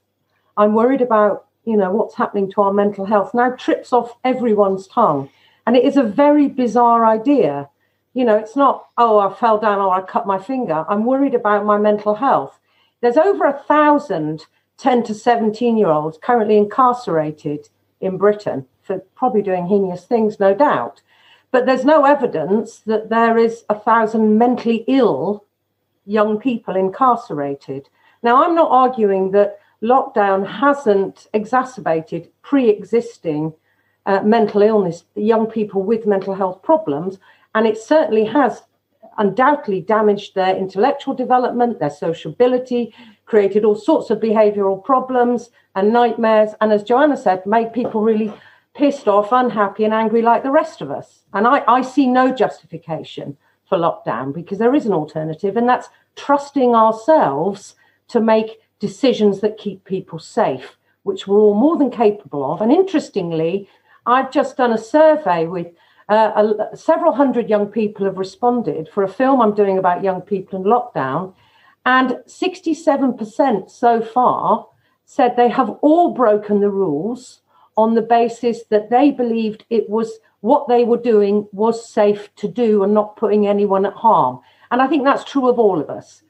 I'm 0.57 0.73
worried 0.73 1.01
about, 1.01 1.47
you 1.65 1.75
know, 1.75 1.91
what's 1.91 2.13
happening 2.13 2.51
to 2.51 2.61
our 2.61 2.73
mental 2.73 3.05
health 3.05 3.33
now 3.33 3.51
trips 3.51 3.91
off 3.93 4.15
everyone's 4.23 4.87
tongue. 4.87 5.29
And 5.69 5.77
it 5.77 5.83
is 5.85 5.97
a 5.97 6.03
very 6.03 6.47
bizarre 6.47 7.05
idea. 7.05 7.69
You 8.15 8.25
know, 8.25 8.35
it's 8.35 8.55
not, 8.55 8.87
oh, 8.97 9.19
I 9.19 9.31
fell 9.31 9.59
down 9.59 9.77
or 9.77 9.93
I 9.93 10.01
cut 10.01 10.25
my 10.25 10.39
finger. 10.39 10.83
I'm 10.89 11.05
worried 11.05 11.35
about 11.35 11.63
my 11.63 11.77
mental 11.77 12.15
health. 12.15 12.59
There's 13.01 13.17
over 13.17 13.45
a 13.45 13.61
thousand 13.67 14.47
10 14.79 15.03
to 15.03 15.13
17 15.13 15.77
year 15.77 15.89
olds 15.89 16.17
currently 16.19 16.57
incarcerated 16.57 17.69
in 18.01 18.17
Britain 18.17 18.65
for 18.81 18.97
probably 19.13 19.43
doing 19.43 19.67
heinous 19.67 20.05
things, 20.05 20.39
no 20.39 20.55
doubt. 20.55 21.03
But 21.51 21.67
there's 21.67 21.85
no 21.85 22.03
evidence 22.03 22.79
that 22.87 23.09
there 23.09 23.37
is 23.37 23.63
a 23.69 23.79
thousand 23.79 24.39
mentally 24.39 24.83
ill 24.87 25.45
young 26.03 26.39
people 26.39 26.75
incarcerated. 26.75 27.89
Now, 28.23 28.43
I'm 28.43 28.55
not 28.55 28.71
arguing 28.71 29.29
that 29.33 29.59
lockdown 29.83 30.47
hasn't 30.47 31.27
exacerbated 31.31 32.31
pre 32.41 32.69
existing 32.69 33.53
uh, 34.09 34.23
mental 34.23 34.63
illness, 34.63 35.03
young 35.13 35.45
people 35.45 35.83
with 35.83 36.07
mental 36.07 36.33
health 36.33 36.63
problems, 36.63 37.19
and 37.53 37.67
it 37.67 37.77
certainly 37.77 38.25
has 38.25 38.63
undoubtedly 39.19 39.81
damaged 39.81 40.33
their 40.33 40.55
intellectual 40.55 41.13
development, 41.13 41.77
their 41.77 41.91
sociability, 41.91 42.91
created 43.25 43.63
all 43.63 43.75
sorts 43.75 44.09
of 44.09 44.19
behavioral 44.19 44.83
problems 44.83 45.51
and 45.75 45.93
nightmares. 45.93 46.51
And 46.59 46.71
as 46.71 46.81
Joanna 46.81 47.17
said, 47.17 47.45
made 47.45 47.71
people 47.71 48.01
really 48.01 48.33
pissed 48.73 49.07
off, 49.07 49.31
unhappy, 49.31 49.83
and 49.83 49.93
angry 49.93 50.23
like 50.23 50.41
the 50.41 50.57
rest 50.61 50.81
of 50.81 50.89
us. 50.89 51.25
And 51.33 51.45
I, 51.45 51.63
I 51.67 51.83
see 51.83 52.07
no 52.07 52.33
justification 52.33 53.37
for 53.67 53.77
lockdown 53.77 54.33
because 54.33 54.57
there 54.57 54.73
is 54.73 54.87
an 54.87 54.93
alternative, 54.93 55.55
and 55.55 55.69
that's 55.69 55.89
trusting 56.15 56.73
ourselves 56.73 57.75
to 58.07 58.19
make 58.19 58.59
decisions 58.79 59.41
that 59.41 59.59
keep 59.59 59.83
people 59.83 60.17
safe, 60.17 60.77
which 61.03 61.27
we're 61.27 61.37
all 61.37 61.53
more 61.53 61.77
than 61.77 61.91
capable 61.91 62.51
of. 62.51 62.61
And 62.61 62.71
interestingly, 62.71 63.69
I've 64.09 64.31
just 64.31 64.57
done 64.57 64.73
a 64.73 64.77
survey 64.77 65.45
with 65.45 65.67
uh, 66.09 66.55
a, 66.71 66.75
several 66.75 67.13
hundred 67.13 67.49
young 67.49 67.67
people 67.67 68.05
have 68.05 68.17
responded 68.17 68.89
for 68.89 69.03
a 69.03 69.07
film 69.07 69.41
I'm 69.41 69.53
doing 69.53 69.77
about 69.77 70.03
young 70.03 70.21
people 70.21 70.59
in 70.59 70.65
lockdown. 70.65 71.33
And 71.85 72.17
67% 72.27 73.69
so 73.69 74.01
far 74.01 74.67
said 75.05 75.35
they 75.35 75.49
have 75.49 75.69
all 75.81 76.13
broken 76.13 76.59
the 76.59 76.69
rules 76.69 77.41
on 77.77 77.95
the 77.95 78.01
basis 78.01 78.63
that 78.69 78.89
they 78.89 79.11
believed 79.11 79.65
it 79.69 79.89
was 79.89 80.19
what 80.41 80.67
they 80.67 80.83
were 80.83 80.97
doing 80.97 81.47
was 81.51 81.87
safe 81.87 82.33
to 82.35 82.47
do 82.47 82.83
and 82.83 82.93
not 82.93 83.15
putting 83.15 83.47
anyone 83.47 83.85
at 83.85 83.93
harm. 83.93 84.39
And 84.71 84.81
I 84.81 84.87
think 84.87 85.03
that's 85.03 85.23
true 85.23 85.49
of 85.49 85.59
all 85.59 85.79
of 85.79 85.89
us. 85.89 86.23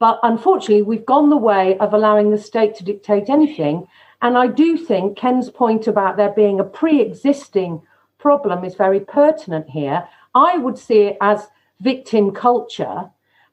But 0.00 0.18
unfortunately, 0.22 0.82
we've 0.82 1.06
gone 1.06 1.30
the 1.30 1.36
way 1.36 1.78
of 1.78 1.94
allowing 1.94 2.30
the 2.30 2.38
state 2.38 2.74
to 2.76 2.84
dictate 2.84 3.28
anything. 3.28 3.86
And 4.24 4.38
I 4.38 4.46
do 4.46 4.78
think 4.78 5.18
Ken's 5.18 5.50
point 5.50 5.86
about 5.86 6.16
there 6.16 6.32
being 6.32 6.58
a 6.58 6.64
pre 6.64 7.02
existing 7.02 7.82
problem 8.18 8.64
is 8.64 8.74
very 8.74 9.00
pertinent 9.00 9.68
here. 9.68 10.08
I 10.34 10.56
would 10.56 10.78
see 10.78 11.02
it 11.02 11.18
as 11.20 11.46
victim 11.80 12.32
culture. 12.32 13.10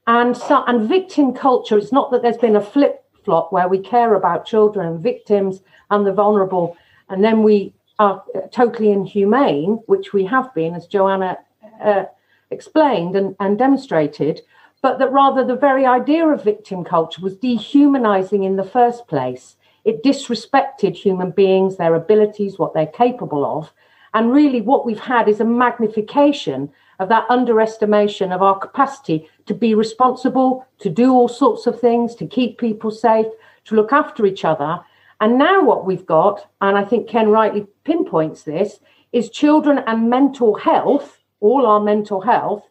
And, 0.08 0.36
so, 0.36 0.64
and 0.68 0.88
victim 0.88 1.34
culture, 1.34 1.78
it's 1.78 1.92
not 1.92 2.10
that 2.12 2.22
there's 2.22 2.38
been 2.38 2.56
a 2.56 2.62
flip 2.62 3.04
flop 3.26 3.52
where 3.52 3.68
we 3.68 3.80
care 3.80 4.16
about 4.16 4.46
children 4.46 4.88
and 4.88 5.04
victims 5.04 5.60
and 5.90 6.08
the 6.08 6.14
vulnerable, 6.14 6.78
and 7.10 7.22
then 7.22 7.44
we 7.44 7.74
are 8.00 8.24
totally 8.52 8.92
inhumane, 8.92 9.74
which 9.88 10.14
we 10.14 10.26
have 10.26 10.54
been, 10.56 10.74
as 10.74 10.88
Joanna 10.88 11.38
uh, 11.84 12.06
explained 12.50 13.18
and, 13.18 13.36
and 13.42 13.60
demonstrated 13.60 14.42
but 14.82 14.98
that 14.98 15.12
rather 15.12 15.46
the 15.46 15.56
very 15.56 15.86
idea 15.86 16.26
of 16.28 16.44
victim 16.44 16.84
culture 16.84 17.22
was 17.22 17.36
dehumanizing 17.36 18.44
in 18.44 18.56
the 18.56 18.64
first 18.64 19.08
place. 19.08 19.56
It 19.86 20.04
disrespected 20.04 20.96
human 20.96 21.32
beings, 21.32 21.78
their 21.78 21.96
abilities, 21.96 22.60
what 22.60 22.74
they're 22.74 22.88
capable 22.88 23.46
of. 23.46 23.74
And 24.14 24.32
really, 24.32 24.62
what 24.62 24.86
we've 24.86 25.00
had 25.00 25.28
is 25.30 25.40
a 25.40 25.46
magnification 25.46 26.72
of 27.00 27.10
that 27.10 27.26
underestimation 27.30 28.32
of 28.32 28.42
our 28.42 28.60
capacity 28.60 29.28
to 29.48 29.54
be 29.54 29.74
responsible, 29.74 30.66
to 30.80 30.90
do 30.90 31.12
all 31.12 31.28
sorts 31.28 31.66
of 31.66 31.80
things, 31.80 32.14
to 32.16 32.28
keep 32.28 32.60
people 32.60 32.92
safe, 32.92 33.26
to 33.66 33.76
look 33.76 33.92
after 33.92 34.26
each 34.26 34.46
other. 34.46 34.80
And 35.20 35.38
now, 35.38 35.64
what 35.64 35.86
we've 35.86 36.06
got, 36.06 36.48
and 36.62 36.78
I 36.78 36.84
think 36.84 37.08
Ken 37.08 37.30
rightly 37.30 37.66
pinpoints 37.84 38.44
this, 38.44 38.80
is 39.14 39.30
children 39.30 39.80
and 39.88 40.10
mental 40.10 40.56
health, 40.56 41.20
all 41.40 41.66
our 41.66 41.80
mental 41.80 42.22
health, 42.22 42.64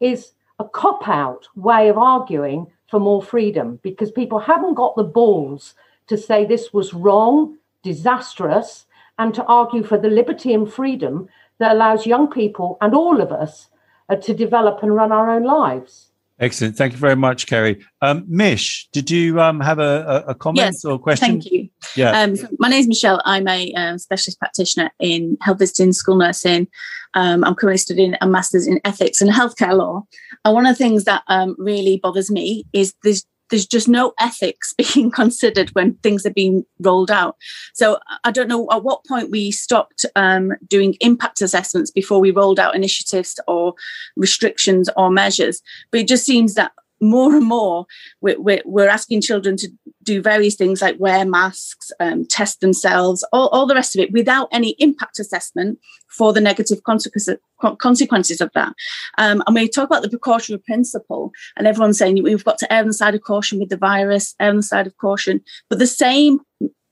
is 0.00 0.32
a 0.58 0.64
cop 0.64 1.08
out 1.08 1.48
way 1.54 1.88
of 1.88 1.98
arguing 1.98 2.66
for 2.88 3.00
more 3.00 3.22
freedom 3.22 3.80
because 3.82 4.10
people 4.10 4.38
haven't 4.38 4.74
got 4.74 4.96
the 4.96 5.02
balls 5.02 5.74
to 6.08 6.16
say 6.16 6.44
this 6.44 6.72
was 6.72 6.94
wrong, 6.94 7.58
disastrous, 7.82 8.86
and 9.18 9.34
to 9.34 9.44
argue 9.44 9.82
for 9.82 9.98
the 9.98 10.08
liberty 10.08 10.52
and 10.52 10.72
freedom 10.72 11.28
that 11.58 11.72
allows 11.72 12.06
young 12.06 12.28
people 12.28 12.76
and 12.80 12.94
all 12.94 13.20
of 13.20 13.30
us 13.32 13.68
uh, 14.08 14.16
to 14.16 14.34
develop 14.34 14.82
and 14.82 14.94
run 14.94 15.12
our 15.12 15.30
own 15.30 15.44
lives. 15.44 16.10
Excellent. 16.40 16.76
Thank 16.76 16.92
you 16.92 16.98
very 16.98 17.14
much, 17.14 17.46
Kerry. 17.46 17.84
Um, 18.02 18.24
Mish, 18.26 18.88
did 18.90 19.08
you 19.08 19.40
um, 19.40 19.60
have 19.60 19.78
a, 19.78 20.24
a 20.26 20.34
comment 20.34 20.58
yes, 20.58 20.84
or 20.84 20.98
question? 20.98 21.28
Thank 21.28 21.50
you. 21.50 21.68
Yeah. 21.94 22.10
Um, 22.10 22.34
so 22.34 22.48
my 22.58 22.68
name 22.68 22.80
is 22.80 22.88
Michelle. 22.88 23.22
I'm 23.24 23.46
a 23.46 23.72
um, 23.74 23.98
specialist 23.98 24.40
practitioner 24.40 24.90
in 24.98 25.38
health 25.40 25.60
visiting, 25.60 25.92
school 25.92 26.16
nursing. 26.16 26.66
Um, 27.14 27.44
I'm 27.44 27.54
currently 27.54 27.78
studying 27.78 28.16
a 28.20 28.26
master's 28.26 28.66
in 28.66 28.80
ethics 28.84 29.20
and 29.20 29.30
healthcare 29.30 29.76
law. 29.76 30.04
And 30.44 30.54
one 30.54 30.66
of 30.66 30.76
the 30.76 30.84
things 30.84 31.04
that 31.04 31.22
um, 31.28 31.54
really 31.56 31.98
bothers 31.98 32.32
me 32.32 32.66
is 32.72 32.94
there's 33.04 33.24
there's 33.50 33.66
just 33.66 33.88
no 33.88 34.12
ethics 34.18 34.74
being 34.94 35.10
considered 35.10 35.70
when 35.70 35.94
things 35.96 36.24
are 36.26 36.30
being 36.30 36.64
rolled 36.80 37.10
out. 37.10 37.36
So 37.72 37.98
I 38.24 38.30
don't 38.30 38.48
know 38.48 38.68
at 38.70 38.84
what 38.84 39.04
point 39.06 39.30
we 39.30 39.50
stopped 39.50 40.04
um, 40.16 40.52
doing 40.68 40.96
impact 41.00 41.40
assessments 41.42 41.90
before 41.90 42.20
we 42.20 42.30
rolled 42.30 42.58
out 42.58 42.74
initiatives 42.74 43.38
or 43.46 43.74
restrictions 44.16 44.88
or 44.96 45.10
measures. 45.10 45.62
But 45.90 46.00
it 46.00 46.08
just 46.08 46.24
seems 46.24 46.54
that 46.54 46.72
more 47.00 47.34
and 47.34 47.46
more 47.46 47.86
we're, 48.20 48.62
we're, 48.64 48.88
asking 48.88 49.20
children 49.20 49.56
to 49.56 49.68
do 50.02 50.22
various 50.22 50.54
things 50.54 50.80
like 50.80 50.98
wear 50.98 51.24
masks 51.24 51.90
um, 52.00 52.24
test 52.26 52.60
themselves 52.60 53.24
all, 53.32 53.48
all 53.48 53.66
the 53.66 53.74
rest 53.74 53.96
of 53.96 54.00
it 54.00 54.12
without 54.12 54.48
any 54.52 54.70
impact 54.78 55.18
assessment 55.18 55.78
for 56.08 56.32
the 56.32 56.40
negative 56.40 56.82
consequences, 56.84 58.40
of 58.40 58.50
that. 58.54 58.72
Um, 59.18 59.42
and 59.46 59.54
we 59.54 59.68
talk 59.68 59.86
about 59.86 60.02
the 60.02 60.10
precautionary 60.10 60.62
principle 60.64 61.32
and 61.56 61.66
everyone's 61.66 61.98
saying 61.98 62.22
we've 62.22 62.44
got 62.44 62.58
to 62.58 62.72
err 62.72 62.80
on 62.80 62.86
the 62.86 62.92
side 62.92 63.14
of 63.14 63.22
caution 63.22 63.58
with 63.58 63.70
the 63.70 63.76
virus 63.76 64.34
err 64.40 64.50
on 64.50 64.56
the 64.56 64.62
side 64.62 64.86
of 64.86 64.96
caution 64.98 65.40
but 65.68 65.78
the 65.78 65.86
same 65.86 66.40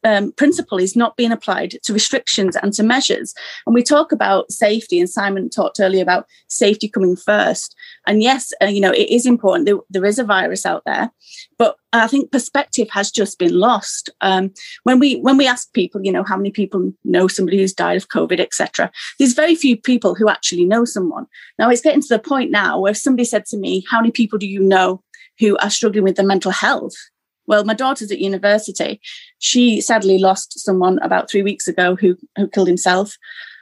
um, 0.04 0.32
principle 0.32 0.78
is 0.78 0.96
not 0.96 1.16
being 1.16 1.32
applied 1.32 1.76
to 1.84 1.92
restrictions 1.92 2.56
and 2.56 2.72
to 2.74 2.82
measures. 2.82 3.34
And 3.66 3.74
we 3.74 3.82
talk 3.82 4.12
about 4.12 4.50
safety, 4.50 4.98
and 4.98 5.08
Simon 5.08 5.48
talked 5.48 5.80
earlier 5.80 6.02
about 6.02 6.26
safety 6.48 6.88
coming 6.88 7.16
first. 7.16 7.74
And 8.06 8.22
yes, 8.22 8.52
uh, 8.62 8.66
you 8.66 8.80
know, 8.80 8.92
it 8.92 9.08
is 9.10 9.26
important. 9.26 9.66
There, 9.66 9.78
there 9.90 10.04
is 10.04 10.18
a 10.18 10.24
virus 10.24 10.66
out 10.66 10.82
there, 10.84 11.10
but 11.58 11.76
I 11.92 12.06
think 12.06 12.32
perspective 12.32 12.88
has 12.90 13.10
just 13.10 13.38
been 13.38 13.58
lost. 13.58 14.10
Um, 14.20 14.52
when 14.84 14.98
we 14.98 15.16
when 15.20 15.36
we 15.36 15.46
ask 15.46 15.72
people, 15.72 16.00
you 16.02 16.12
know, 16.12 16.24
how 16.24 16.36
many 16.36 16.50
people 16.50 16.92
know 17.04 17.28
somebody 17.28 17.58
who's 17.58 17.74
died 17.74 17.96
of 17.96 18.08
COVID, 18.08 18.40
etc., 18.40 18.90
there's 19.18 19.34
very 19.34 19.54
few 19.54 19.76
people 19.76 20.14
who 20.14 20.28
actually 20.28 20.64
know 20.64 20.84
someone. 20.84 21.26
Now 21.58 21.70
it's 21.70 21.82
getting 21.82 22.02
to 22.02 22.08
the 22.08 22.18
point 22.18 22.50
now 22.50 22.80
where 22.80 22.92
if 22.92 22.98
somebody 22.98 23.24
said 23.24 23.46
to 23.46 23.56
me, 23.56 23.84
"How 23.90 24.00
many 24.00 24.10
people 24.10 24.38
do 24.38 24.46
you 24.46 24.60
know 24.60 25.02
who 25.38 25.56
are 25.58 25.70
struggling 25.70 26.04
with 26.04 26.16
their 26.16 26.26
mental 26.26 26.50
health?" 26.50 26.94
Well, 27.46 27.64
my 27.64 27.74
daughter's 27.74 28.12
at 28.12 28.18
university. 28.18 29.00
She 29.38 29.80
sadly 29.80 30.18
lost 30.18 30.58
someone 30.58 30.98
about 31.00 31.30
three 31.30 31.42
weeks 31.42 31.68
ago 31.68 31.96
who, 31.96 32.16
who 32.36 32.48
killed 32.48 32.68
himself. 32.68 33.16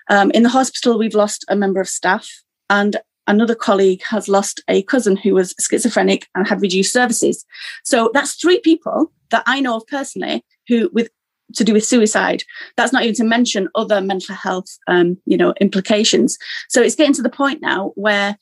Um, 0.09 0.31
in 0.33 0.43
the 0.43 0.49
hospital, 0.49 0.99
we've 0.99 1.14
lost 1.14 1.45
a 1.49 1.57
member 1.57 1.81
of 1.81 1.89
staff, 1.89 2.28
and 2.68 2.97
another 3.26 3.55
colleague 3.55 4.03
has 4.09 4.28
lost 4.28 4.62
a 4.68 4.83
cousin 4.83 5.16
who 5.16 5.35
was 5.35 5.55
schizophrenic 5.61 6.26
and 6.35 6.49
had 6.49 6.61
reduced 6.61 6.93
services. 6.93 7.45
So 7.85 8.11
that's 8.12 8.35
three 8.35 8.61
people 8.61 9.12
that 9.31 9.45
I 9.47 9.61
know 9.61 9.76
of 9.76 9.87
personally 9.87 10.45
who, 10.68 10.91
with 10.93 11.11
to 11.55 11.64
do 11.64 11.72
with 11.72 11.85
suicide. 11.85 12.45
That's 12.76 12.93
not 12.93 13.03
even 13.03 13.14
to 13.16 13.24
mention 13.24 13.68
other 13.74 14.01
mental 14.01 14.35
health, 14.35 14.78
um, 14.87 15.18
you 15.26 15.37
know, 15.37 15.53
implications. 15.61 16.39
So 16.68 16.81
it's 16.83 16.95
getting 16.95 17.14
to 17.14 17.22
the 17.22 17.31
point 17.31 17.61
now 17.61 17.93
where, 17.95 18.39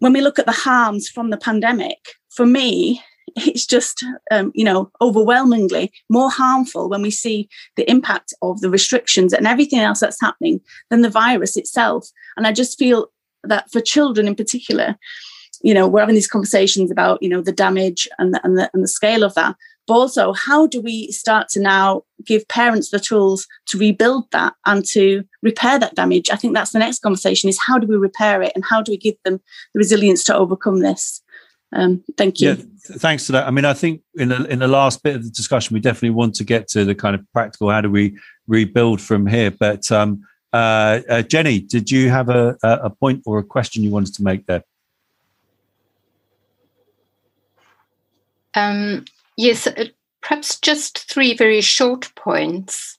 when 0.00 0.12
we 0.12 0.20
look 0.20 0.38
at 0.38 0.46
the 0.46 0.52
harms 0.52 1.08
from 1.08 1.30
the 1.30 1.36
pandemic, 1.36 1.98
for 2.30 2.46
me, 2.46 3.02
it's 3.46 3.66
just 3.66 4.04
um, 4.30 4.52
you 4.54 4.64
know 4.64 4.90
overwhelmingly 5.00 5.92
more 6.08 6.30
harmful 6.30 6.88
when 6.88 7.02
we 7.02 7.10
see 7.10 7.48
the 7.76 7.88
impact 7.90 8.34
of 8.42 8.60
the 8.60 8.70
restrictions 8.70 9.32
and 9.32 9.46
everything 9.46 9.80
else 9.80 10.00
that's 10.00 10.20
happening 10.20 10.60
than 10.90 11.02
the 11.02 11.10
virus 11.10 11.56
itself. 11.56 12.08
And 12.36 12.46
i 12.46 12.52
just 12.52 12.78
feel 12.78 13.08
that 13.44 13.70
for 13.70 13.80
children 13.80 14.26
in 14.26 14.34
particular 14.34 14.96
you 15.62 15.74
know 15.74 15.88
we're 15.88 16.00
having 16.00 16.14
these 16.14 16.28
conversations 16.28 16.90
about 16.90 17.22
you 17.22 17.28
know 17.28 17.40
the 17.40 17.52
damage 17.52 18.08
and 18.18 18.34
the, 18.34 18.40
and 18.44 18.58
the, 18.58 18.70
and 18.72 18.82
the 18.82 18.88
scale 18.88 19.24
of 19.24 19.34
that. 19.34 19.56
But 19.86 19.94
also 19.94 20.32
how 20.32 20.66
do 20.66 20.80
we 20.80 21.10
start 21.12 21.48
to 21.50 21.60
now 21.60 22.02
give 22.24 22.46
parents 22.48 22.90
the 22.90 23.00
tools 23.00 23.46
to 23.66 23.78
rebuild 23.78 24.30
that 24.32 24.54
and 24.66 24.84
to 24.86 25.24
repair 25.42 25.78
that 25.78 25.94
damage? 25.94 26.30
I 26.30 26.36
think 26.36 26.54
that's 26.54 26.72
the 26.72 26.78
next 26.78 27.00
conversation 27.00 27.48
is 27.48 27.58
how 27.58 27.78
do 27.78 27.86
we 27.86 27.96
repair 27.96 28.42
it 28.42 28.52
and 28.54 28.64
how 28.64 28.82
do 28.82 28.92
we 28.92 28.98
give 28.98 29.16
them 29.24 29.40
the 29.72 29.78
resilience 29.78 30.24
to 30.24 30.36
overcome 30.36 30.80
this 30.80 31.22
um, 31.72 32.02
thank 32.16 32.40
you. 32.40 32.50
Yeah, 32.50 32.56
thanks 32.98 33.26
for 33.26 33.32
that. 33.32 33.46
I 33.46 33.50
mean, 33.50 33.64
I 33.64 33.74
think 33.74 34.02
in 34.14 34.30
the, 34.30 34.44
in 34.46 34.58
the 34.60 34.68
last 34.68 35.02
bit 35.02 35.16
of 35.16 35.24
the 35.24 35.30
discussion, 35.30 35.74
we 35.74 35.80
definitely 35.80 36.10
want 36.10 36.34
to 36.36 36.44
get 36.44 36.68
to 36.68 36.84
the 36.84 36.94
kind 36.94 37.14
of 37.14 37.20
practical 37.32 37.70
how 37.70 37.80
do 37.80 37.90
we 37.90 38.18
rebuild 38.46 39.00
from 39.00 39.26
here. 39.26 39.50
But 39.50 39.90
um, 39.92 40.24
uh, 40.52 41.00
uh, 41.08 41.22
Jenny, 41.22 41.60
did 41.60 41.90
you 41.90 42.08
have 42.08 42.30
a, 42.30 42.56
a 42.62 42.90
point 42.90 43.22
or 43.26 43.38
a 43.38 43.44
question 43.44 43.82
you 43.82 43.90
wanted 43.90 44.14
to 44.14 44.22
make 44.22 44.46
there? 44.46 44.64
Um, 48.54 49.04
yes, 49.36 49.66
uh, 49.66 49.84
perhaps 50.22 50.58
just 50.58 51.10
three 51.10 51.34
very 51.34 51.60
short 51.60 52.10
points. 52.16 52.98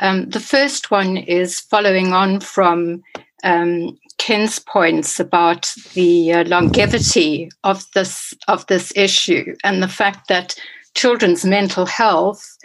Um, 0.00 0.28
the 0.30 0.40
first 0.40 0.90
one 0.90 1.16
is 1.16 1.60
following 1.60 2.12
on 2.12 2.40
from 2.40 3.02
um, 3.44 3.98
Ken's 4.18 4.58
points 4.58 5.20
about 5.20 5.70
the 5.94 6.32
uh, 6.32 6.44
longevity 6.44 7.50
of 7.64 7.84
this 7.94 8.34
of 8.48 8.66
this 8.66 8.92
issue 8.96 9.54
and 9.62 9.82
the 9.82 9.88
fact 9.88 10.28
that 10.28 10.54
children's 10.94 11.44
mental 11.44 11.86
health 11.86 12.56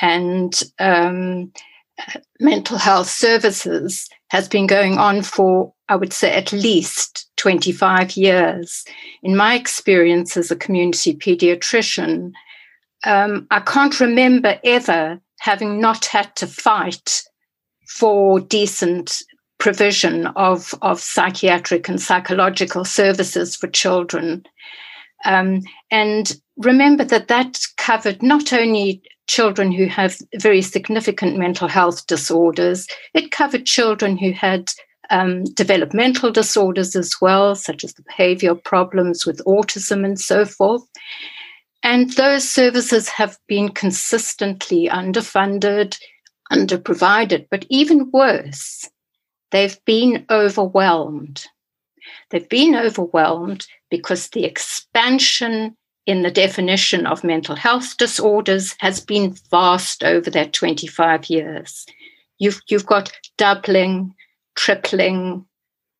and 0.00 0.62
um, 0.78 1.52
mental 2.40 2.78
health 2.78 3.08
services 3.08 4.08
has 4.30 4.48
been 4.48 4.66
going 4.66 4.98
on 4.98 5.22
for, 5.22 5.72
I 5.88 5.96
would 5.96 6.12
say, 6.12 6.32
at 6.32 6.52
least 6.52 7.28
25 7.36 8.16
years. 8.16 8.84
In 9.22 9.36
my 9.36 9.54
experience 9.54 10.36
as 10.36 10.50
a 10.50 10.56
community 10.56 11.14
pediatrician, 11.14 12.32
um, 13.04 13.46
I 13.50 13.60
can't 13.60 14.00
remember 14.00 14.58
ever 14.64 15.20
having 15.40 15.80
not 15.80 16.06
had 16.06 16.34
to 16.36 16.46
fight 16.46 17.22
for 17.86 18.40
decent 18.40 19.22
provision 19.64 20.26
of, 20.36 20.74
of 20.82 21.00
psychiatric 21.00 21.88
and 21.88 21.98
psychological 21.98 22.84
services 22.84 23.56
for 23.56 23.66
children. 23.66 24.44
Um, 25.24 25.62
and 25.90 26.36
remember 26.58 27.02
that 27.04 27.28
that 27.28 27.58
covered 27.78 28.22
not 28.22 28.52
only 28.52 29.00
children 29.26 29.72
who 29.72 29.86
have 29.86 30.18
very 30.34 30.60
significant 30.60 31.38
mental 31.38 31.66
health 31.66 32.06
disorders, 32.06 32.86
it 33.14 33.30
covered 33.30 33.64
children 33.64 34.18
who 34.18 34.32
had 34.32 34.70
um, 35.08 35.44
developmental 35.54 36.30
disorders 36.30 36.94
as 36.94 37.14
well, 37.22 37.54
such 37.54 37.84
as 37.84 37.94
the 37.94 38.02
behavioral 38.02 38.62
problems 38.62 39.24
with 39.24 39.42
autism 39.46 40.04
and 40.04 40.20
so 40.20 40.44
forth. 40.44 40.82
And 41.82 42.10
those 42.10 42.46
services 42.46 43.08
have 43.08 43.38
been 43.48 43.70
consistently 43.70 44.90
underfunded, 44.90 45.98
underprovided, 46.52 47.46
but 47.50 47.64
even 47.70 48.10
worse, 48.12 48.90
they've 49.54 49.82
been 49.84 50.26
overwhelmed. 50.30 51.46
They've 52.30 52.48
been 52.48 52.74
overwhelmed 52.74 53.68
because 53.88 54.30
the 54.30 54.44
expansion 54.44 55.76
in 56.06 56.22
the 56.22 56.30
definition 56.30 57.06
of 57.06 57.22
mental 57.22 57.54
health 57.54 57.96
disorders 57.96 58.74
has 58.80 58.98
been 58.98 59.36
vast 59.52 60.02
over 60.02 60.28
that 60.28 60.52
25 60.54 61.30
years. 61.30 61.86
You've, 62.40 62.60
you've 62.68 62.84
got 62.84 63.12
doubling, 63.38 64.16
tripling, 64.56 65.46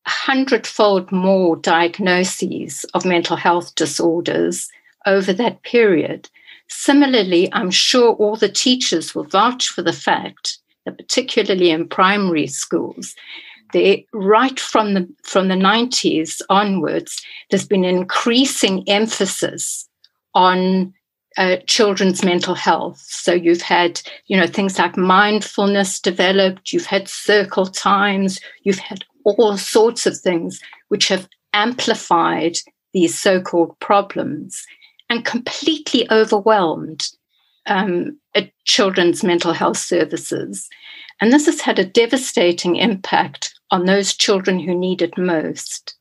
hundredfold 0.04 1.12
more 1.12 1.54
diagnoses 1.54 2.84
of 2.92 3.04
mental 3.04 3.36
health 3.36 3.72
disorders 3.76 4.68
over 5.06 5.32
that 5.32 5.62
period. 5.62 6.28
Similarly, 6.68 7.48
I'm 7.52 7.70
sure 7.70 8.14
all 8.14 8.34
the 8.34 8.48
teachers 8.48 9.14
will 9.14 9.24
vouch 9.24 9.68
for 9.68 9.82
the 9.82 9.92
fact 9.92 10.58
particularly 10.84 11.70
in 11.70 11.88
primary 11.88 12.46
schools, 12.46 13.14
they, 13.72 14.06
right 14.12 14.58
from 14.60 14.94
the 14.94 15.08
from 15.22 15.48
the 15.48 15.54
90s 15.54 16.40
onwards, 16.48 17.22
there's 17.50 17.66
been 17.66 17.84
increasing 17.84 18.88
emphasis 18.88 19.88
on 20.34 20.94
uh, 21.36 21.56
children's 21.66 22.24
mental 22.24 22.54
health. 22.54 23.04
So 23.08 23.32
you've 23.32 23.62
had, 23.62 24.00
you 24.26 24.36
know, 24.36 24.46
things 24.46 24.78
like 24.78 24.96
mindfulness 24.96 26.00
developed, 26.00 26.72
you've 26.72 26.86
had 26.86 27.08
circle 27.08 27.66
times, 27.66 28.40
you've 28.62 28.78
had 28.78 29.04
all 29.24 29.56
sorts 29.56 30.06
of 30.06 30.16
things 30.16 30.60
which 30.88 31.08
have 31.08 31.28
amplified 31.52 32.58
these 32.92 33.18
so-called 33.18 33.76
problems 33.80 34.64
and 35.10 35.24
completely 35.24 36.08
overwhelmed 36.10 37.08
um, 37.66 38.18
children's 38.64 39.22
mental 39.22 39.52
health 39.52 39.78
services. 39.78 40.68
And 41.20 41.32
this 41.32 41.46
has 41.46 41.60
had 41.60 41.78
a 41.78 41.84
devastating 41.84 42.76
impact 42.76 43.54
on 43.70 43.84
those 43.84 44.14
children 44.14 44.58
who 44.58 44.74
need 44.74 45.02
it 45.02 45.16
most. 45.16 45.96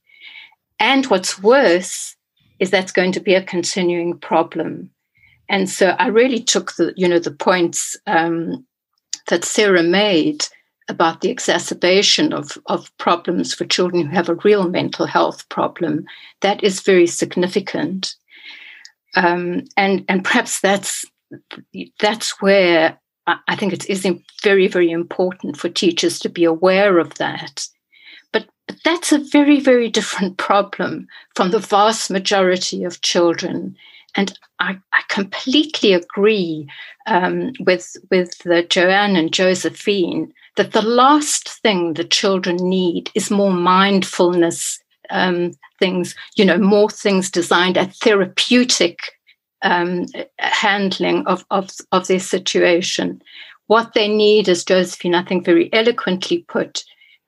And 0.79 1.05
what's 1.07 1.41
worse 1.41 2.15
is 2.59 2.69
that's 2.69 2.91
going 2.91 3.11
to 3.13 3.19
be 3.19 3.35
a 3.35 3.43
continuing 3.43 4.17
problem. 4.17 4.89
And 5.49 5.69
so 5.69 5.89
I 5.99 6.07
really 6.07 6.41
took 6.41 6.75
the, 6.75 6.93
you 6.95 7.07
know, 7.07 7.19
the 7.19 7.31
points 7.31 7.95
um, 8.07 8.65
that 9.27 9.45
Sarah 9.45 9.83
made 9.83 10.45
about 10.89 11.21
the 11.21 11.29
exacerbation 11.29 12.33
of, 12.33 12.57
of 12.65 12.95
problems 12.97 13.53
for 13.53 13.65
children 13.65 14.05
who 14.05 14.15
have 14.15 14.29
a 14.29 14.35
real 14.35 14.69
mental 14.69 15.05
health 15.05 15.47
problem. 15.49 16.05
That 16.41 16.63
is 16.63 16.81
very 16.81 17.07
significant. 17.07 18.15
Um, 19.15 19.65
and 19.77 20.03
and 20.09 20.23
perhaps 20.23 20.59
that's 20.59 21.05
that's 21.99 22.41
where 22.41 22.99
I 23.25 23.55
think 23.55 23.73
it 23.73 23.89
is 23.89 24.07
very 24.43 24.67
very 24.67 24.91
important 24.91 25.57
for 25.57 25.69
teachers 25.69 26.19
to 26.19 26.29
be 26.29 26.43
aware 26.43 26.99
of 26.99 27.15
that. 27.15 27.65
But, 28.31 28.47
but 28.67 28.77
that's 28.83 29.11
a 29.11 29.19
very 29.19 29.59
very 29.59 29.89
different 29.89 30.37
problem 30.49 31.07
from 31.35 31.51
the 31.51 31.59
vast 31.59 32.09
majority 32.11 32.83
of 32.83 33.01
children. 33.01 33.75
And 34.15 34.37
I, 34.59 34.77
I 34.91 35.01
completely 35.09 35.93
agree 35.93 36.69
um, 37.07 37.53
with 37.59 37.95
with 38.11 38.41
Joanne 38.69 39.15
and 39.15 39.33
Josephine 39.33 40.31
that 40.55 40.73
the 40.73 40.83
last 40.83 41.49
thing 41.61 41.93
the 41.93 42.03
children 42.03 42.57
need 42.57 43.09
is 43.15 43.31
more 43.31 43.51
mindfulness 43.51 44.79
um, 45.09 45.51
things, 45.79 46.15
you 46.35 46.45
know, 46.45 46.57
more 46.57 46.89
things 46.89 47.29
designed 47.29 47.77
at 47.77 47.95
therapeutic 47.95 48.97
um, 49.63 50.05
handling 50.39 51.25
of, 51.25 51.45
of, 51.49 51.69
of 51.91 52.07
their 52.07 52.19
situation. 52.19 53.21
What 53.67 53.93
they 53.93 54.07
need, 54.07 54.49
as 54.49 54.63
Josephine, 54.63 55.15
I 55.15 55.23
think, 55.23 55.45
very 55.45 55.71
eloquently 55.73 56.45
put, 56.47 56.83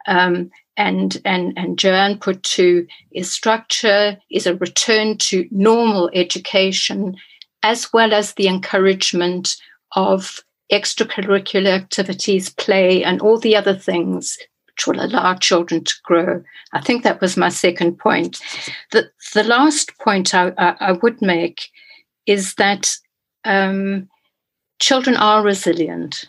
um, 0.08 0.52
and 0.78 1.22
and 1.24 1.54
and 1.58 1.80
Joanne 1.80 2.18
put 2.20 2.44
to 2.44 2.86
is 3.12 3.32
structure, 3.32 4.18
is 4.30 4.46
a 4.46 4.58
return 4.58 5.18
to 5.20 5.48
normal 5.50 6.10
education, 6.14 7.16
as 7.64 7.92
well 7.94 8.14
as 8.14 8.34
the 8.34 8.48
encouragement 8.48 9.56
of 9.96 10.42
extracurricular 10.72 11.70
activities, 11.70 12.50
play, 12.50 13.04
and 13.04 13.22
all 13.22 13.40
the 13.40 13.56
other 13.56 13.74
things 13.74 14.38
which 14.68 14.88
will 14.88 15.04
allow 15.04 15.34
children 15.36 15.84
to 15.84 15.94
grow. 16.04 16.44
I 16.74 16.82
think 16.82 17.04
that 17.04 17.22
was 17.22 17.38
my 17.38 17.50
second 17.50 17.98
point. 17.98 18.42
The, 18.92 19.10
the 19.34 19.44
last 19.44 19.98
point 20.00 20.36
I, 20.36 20.52
I, 20.58 20.76
I 20.80 20.92
would 20.92 21.22
make 21.22 21.70
is 22.26 22.56
that 22.56 22.96
um, 23.44 24.10
children 24.80 25.16
are 25.18 25.44
resilient, 25.44 26.26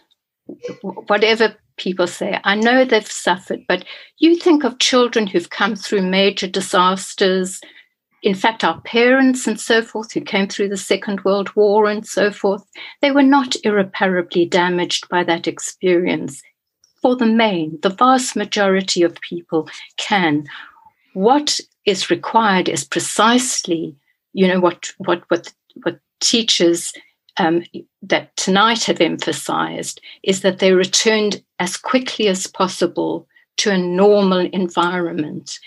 whatever 0.82 1.57
people 1.76 2.07
say. 2.07 2.38
I 2.44 2.55
know 2.55 2.84
they've 2.84 3.11
suffered, 3.11 3.61
but 3.68 3.84
you 4.18 4.36
think 4.36 4.64
of 4.64 4.78
children 4.78 5.26
who've 5.26 5.51
come 5.51 5.76
through 5.76 6.03
major 6.03 6.47
disasters. 6.47 7.61
In 8.22 8.34
fact, 8.34 8.64
our 8.64 8.80
parents 8.80 9.47
and 9.47 9.61
so 9.61 9.82
forth, 9.82 10.12
who 10.12 10.20
came 10.20 10.49
through 10.49 10.70
the 10.70 10.76
Second 10.76 11.24
World 11.24 11.55
War 11.55 11.86
and 11.86 12.07
so 12.07 12.30
forth, 12.30 12.64
they 13.03 13.11
were 13.11 13.22
not 13.22 13.57
irreparably 13.64 14.47
damaged 14.47 15.09
by 15.09 15.22
that 15.24 15.47
experience 15.47 16.42
for 17.03 17.14
the 17.14 17.26
main, 17.26 17.78
the 17.82 17.90
vast 17.90 18.34
majority 18.34 19.03
of 19.03 19.20
people 19.20 19.68
can. 19.97 20.44
What 21.12 21.61
is 21.84 22.11
required 22.11 22.68
is 22.68 22.84
precisely, 22.84 23.94
you 24.32 24.49
know, 24.49 24.61
what 24.61 24.92
what 24.99 25.22
what 25.28 25.53
what 25.83 25.99
teachers 26.20 26.93
um, 27.37 27.64
that 28.03 28.37
tonight 28.37 28.85
have 28.85 29.01
emphasized 29.01 30.01
is 30.22 30.41
that 30.41 30.59
they 30.59 30.72
returned 30.72 31.43
as 31.59 31.77
quickly 31.77 32.29
as 32.29 32.47
possible 32.47 33.27
to 33.59 33.70
a 33.70 33.79
normal 33.79 34.39
environment. 34.53 35.59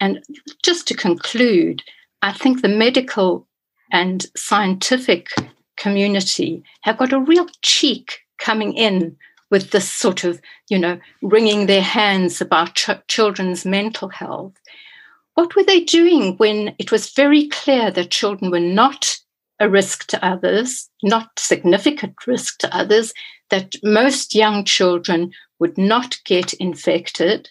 And 0.00 0.22
just 0.62 0.86
to 0.88 0.94
conclude, 0.94 1.82
I 2.22 2.32
think 2.32 2.62
the 2.62 2.68
medical 2.68 3.46
and 3.92 4.26
scientific 4.36 5.28
community 5.76 6.62
have 6.82 6.98
got 6.98 7.12
a 7.12 7.20
real 7.20 7.46
cheek 7.62 8.20
coming 8.38 8.74
in 8.74 9.16
with 9.50 9.70
this 9.70 9.90
sort 9.90 10.24
of, 10.24 10.40
you 10.68 10.78
know, 10.78 10.98
wringing 11.22 11.66
their 11.66 11.82
hands 11.82 12.40
about 12.40 12.74
ch- 12.74 12.90
children's 13.08 13.64
mental 13.64 14.08
health. 14.08 14.52
What 15.34 15.56
were 15.56 15.64
they 15.64 15.80
doing 15.80 16.36
when 16.36 16.74
it 16.78 16.92
was 16.92 17.10
very 17.10 17.48
clear 17.48 17.90
that 17.90 18.10
children 18.10 18.50
were 18.50 18.60
not 18.60 19.16
a 19.60 19.68
risk 19.68 20.06
to 20.08 20.24
others, 20.24 20.88
not 21.02 21.30
significant 21.38 22.14
risk 22.26 22.58
to 22.58 22.76
others, 22.76 23.12
that 23.50 23.74
most 23.82 24.34
young 24.34 24.64
children 24.64 25.32
would 25.58 25.76
not 25.76 26.18
get 26.24 26.52
infected? 26.54 27.50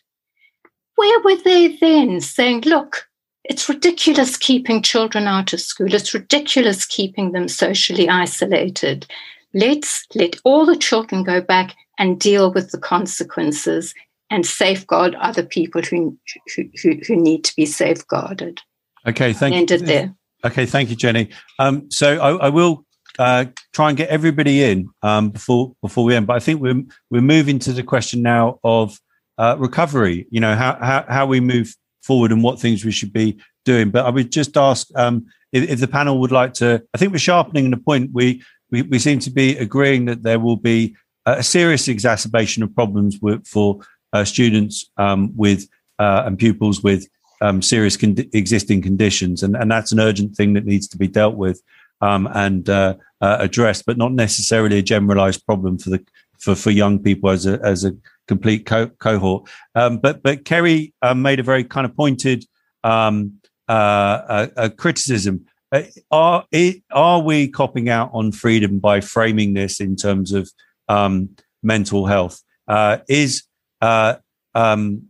Where 0.96 1.22
were 1.22 1.42
they 1.44 1.76
then 1.78 2.22
saying, 2.22 2.62
look, 2.62 3.08
it's 3.44 3.70
ridiculous 3.70 4.36
keeping 4.38 4.82
children 4.82 5.26
out 5.28 5.54
of 5.54 5.62
school. 5.62 5.94
It's 5.94 6.14
ridiculous 6.14 6.86
keeping 6.86 7.32
them 7.32 7.48
socially 7.48 8.10
isolated. 8.10 9.08
Let's 9.54 10.06
let 10.16 10.36
all 10.44 10.66
the 10.66 10.76
children 10.76 11.24
go 11.24 11.40
back 11.42 11.74
and 11.98 12.20
deal 12.20 12.52
with 12.52 12.72
the 12.72 12.78
consequences 12.78 13.94
and 14.30 14.46
safeguard 14.46 15.16
other 15.16 15.44
people 15.44 15.82
who 15.82 16.18
who, 16.56 16.64
who, 17.08 17.16
need 17.16 17.46
to 17.46 17.56
be 17.56 17.66
safeguarded. 17.66 18.62
Okay, 19.08 19.32
thank 19.32 19.54
you. 19.54 19.62
Ended 19.62 19.86
there. 19.86 20.14
Okay, 20.46 20.66
thank 20.66 20.90
you, 20.90 20.96
Jenny. 20.96 21.30
Um, 21.60 21.90
so 21.90 22.20
I, 22.20 22.48
I 22.48 22.50
will 22.50 22.86
uh, 23.18 23.46
try 23.74 23.90
and 23.90 23.98
get 23.98 24.10
everybody 24.10 24.64
in 24.64 24.90
um, 25.02 25.30
before 25.32 25.74
before 25.82 26.04
we 26.04 26.16
end. 26.16 26.28
But 26.28 26.36
I 26.36 26.40
think 26.40 26.62
we're 26.62 26.84
we're 27.10 27.22
moving 27.22 27.60
to 27.60 27.74
the 27.74 27.84
question 27.84 28.22
now 28.22 28.60
of 28.64 28.98
uh, 29.38 29.56
recovery. 29.58 30.28
You 30.30 30.40
know 30.40 30.56
how, 30.56 30.78
how 30.80 31.06
how 31.08 31.26
we 31.26 31.40
move 31.40 31.76
forward 32.04 32.32
and 32.32 32.44
what 32.44 32.60
things 32.60 32.86
we 32.86 32.92
should 32.92 33.12
be 33.12 33.40
doing. 33.66 33.90
But 33.90 34.06
I 34.06 34.10
would 34.10 34.32
just 34.32 34.56
ask 34.56 34.88
um, 34.96 35.26
if, 35.52 35.70
if, 35.70 35.80
the 35.80 35.88
panel 35.88 36.20
would 36.20 36.32
like 36.32 36.54
to. 36.56 36.84
I 36.94 36.98
think 36.98 37.12
we're 37.12 37.20
sharpening 37.20 37.70
the 37.72 37.78
point. 37.78 38.12
We, 38.14 38.44
we 38.72 38.84
we 38.84 39.00
seem 39.00 39.20
to 39.20 39.32
be 39.32 39.58
agreeing 39.58 40.06
that 40.06 40.24
there 40.24 40.40
will 40.40 40.56
be 40.58 40.96
a 41.26 41.44
serious 41.44 41.88
exacerbation 41.88 42.64
of 42.64 42.74
problems 42.74 43.20
with, 43.22 43.46
for 43.46 43.80
uh, 44.14 44.24
students 44.24 44.90
um, 44.98 45.36
with 45.36 45.68
uh, 46.00 46.24
and 46.26 46.40
pupils 46.40 46.82
with 46.82 47.08
um, 47.42 47.62
serious 47.62 47.98
con- 47.98 48.30
existing 48.34 48.82
conditions, 48.82 49.44
and, 49.44 49.56
and 49.56 49.72
that's 49.72 49.92
an 49.92 50.00
urgent 50.00 50.36
thing 50.36 50.54
that 50.54 50.66
needs 50.66 50.88
to 50.90 50.98
be 50.98 51.08
dealt 51.08 51.36
with 51.36 51.62
um, 52.02 52.28
and 52.34 52.70
uh, 52.70 52.96
uh, 53.22 53.38
addressed, 53.40 53.86
but 53.86 53.98
not 53.98 54.12
necessarily 54.12 54.80
a 54.80 54.84
generalised 54.84 55.46
problem 55.46 55.78
for 55.78 55.90
the 55.90 56.04
for 56.38 56.56
for 56.56 56.72
young 56.72 57.00
people 57.00 57.30
as 57.30 57.46
a 57.46 57.60
as 57.64 57.84
a 57.84 57.96
complete 58.28 58.66
co- 58.66 58.92
cohort. 59.00 59.50
Um, 59.76 59.98
but 59.98 60.22
but 60.24 60.46
Kerry 60.46 60.94
um, 61.02 61.22
made 61.22 61.40
a 61.40 61.44
very 61.44 61.64
kind 61.64 61.86
of 61.86 61.96
pointed 61.96 62.46
um, 62.84 63.40
uh, 63.68 64.48
a 64.56 64.70
criticism. 64.70 65.46
Uh, 65.72 65.84
are 66.12 66.46
it, 66.52 66.84
are 66.92 67.22
we 67.22 67.48
copping 67.48 67.90
out 67.90 68.10
on 68.14 68.32
freedom 68.32 68.80
by 68.80 69.02
framing 69.02 69.54
this 69.54 69.80
in 69.80 69.96
terms 69.96 70.32
of 70.32 70.50
um, 70.88 71.30
mental 71.64 72.06
health? 72.06 72.42
Uh, 72.68 72.98
is 73.08 73.44
uh, 73.82 74.16
um, 74.56 75.04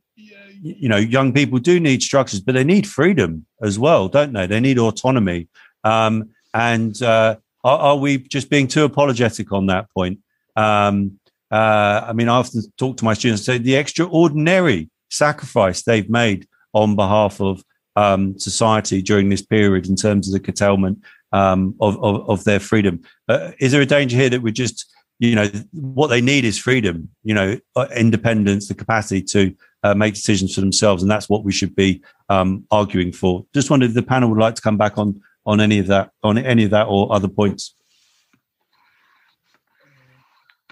you 0.61 0.89
know 0.89 0.97
young 0.97 1.33
people 1.33 1.59
do 1.59 1.79
need 1.79 2.01
structures, 2.01 2.39
but 2.39 2.53
they 2.53 2.63
need 2.63 2.87
freedom 2.87 3.45
as 3.61 3.77
well, 3.77 4.07
don't 4.07 4.33
they? 4.33 4.47
They 4.47 4.59
need 4.59 4.79
autonomy. 4.79 5.47
Um, 5.83 6.29
and 6.53 7.01
uh, 7.01 7.37
are, 7.63 7.79
are, 7.79 7.95
we 7.97 8.17
just 8.17 8.49
being 8.49 8.67
too 8.67 8.83
apologetic 8.83 9.51
on 9.51 9.67
that 9.67 9.89
point? 9.91 10.19
Um, 10.55 11.19
uh, 11.51 12.05
I 12.07 12.13
mean, 12.13 12.29
I 12.29 12.37
often 12.37 12.61
talk 12.77 12.97
to 12.97 13.05
my 13.05 13.13
students, 13.13 13.45
say 13.45 13.57
the 13.57 13.75
extraordinary 13.75 14.89
sacrifice 15.09 15.83
they've 15.83 16.09
made 16.09 16.47
on 16.73 16.95
behalf 16.95 17.39
of 17.39 17.63
um, 17.95 18.37
society 18.37 19.01
during 19.01 19.29
this 19.29 19.41
period 19.41 19.87
in 19.87 19.95
terms 19.95 20.27
of 20.27 20.33
the 20.33 20.39
curtailment 20.39 21.03
um, 21.31 21.75
of, 21.81 22.01
of, 22.03 22.29
of, 22.29 22.43
their 22.43 22.59
freedom. 22.59 23.01
Uh, 23.27 23.51
is 23.59 23.71
there 23.71 23.81
a 23.81 23.85
danger 23.85 24.15
here 24.15 24.29
that 24.29 24.41
we're 24.41 24.53
just, 24.53 24.85
you 25.19 25.35
know, 25.35 25.49
what 25.71 26.07
they 26.07 26.21
need 26.21 26.45
is 26.45 26.59
freedom, 26.59 27.09
you 27.23 27.33
know, 27.33 27.59
uh, 27.75 27.87
independence, 27.95 28.67
the 28.67 28.75
capacity 28.75 29.21
to 29.21 29.55
uh, 29.83 29.93
make 29.93 30.15
decisions 30.15 30.55
for 30.55 30.61
themselves, 30.61 31.03
and 31.03 31.11
that's 31.11 31.29
what 31.29 31.43
we 31.43 31.51
should 31.51 31.75
be 31.75 32.01
um, 32.29 32.65
arguing 32.71 33.11
for. 33.11 33.45
Just 33.53 33.69
wondered 33.69 33.89
if 33.89 33.95
the 33.95 34.03
panel 34.03 34.29
would 34.29 34.39
like 34.39 34.55
to 34.55 34.61
come 34.61 34.77
back 34.77 34.97
on 34.97 35.21
on 35.45 35.61
any 35.61 35.79
of 35.79 35.87
that, 35.87 36.11
on 36.23 36.37
any 36.37 36.65
of 36.65 36.71
that, 36.71 36.87
or 36.87 37.11
other 37.13 37.27
points. 37.27 37.73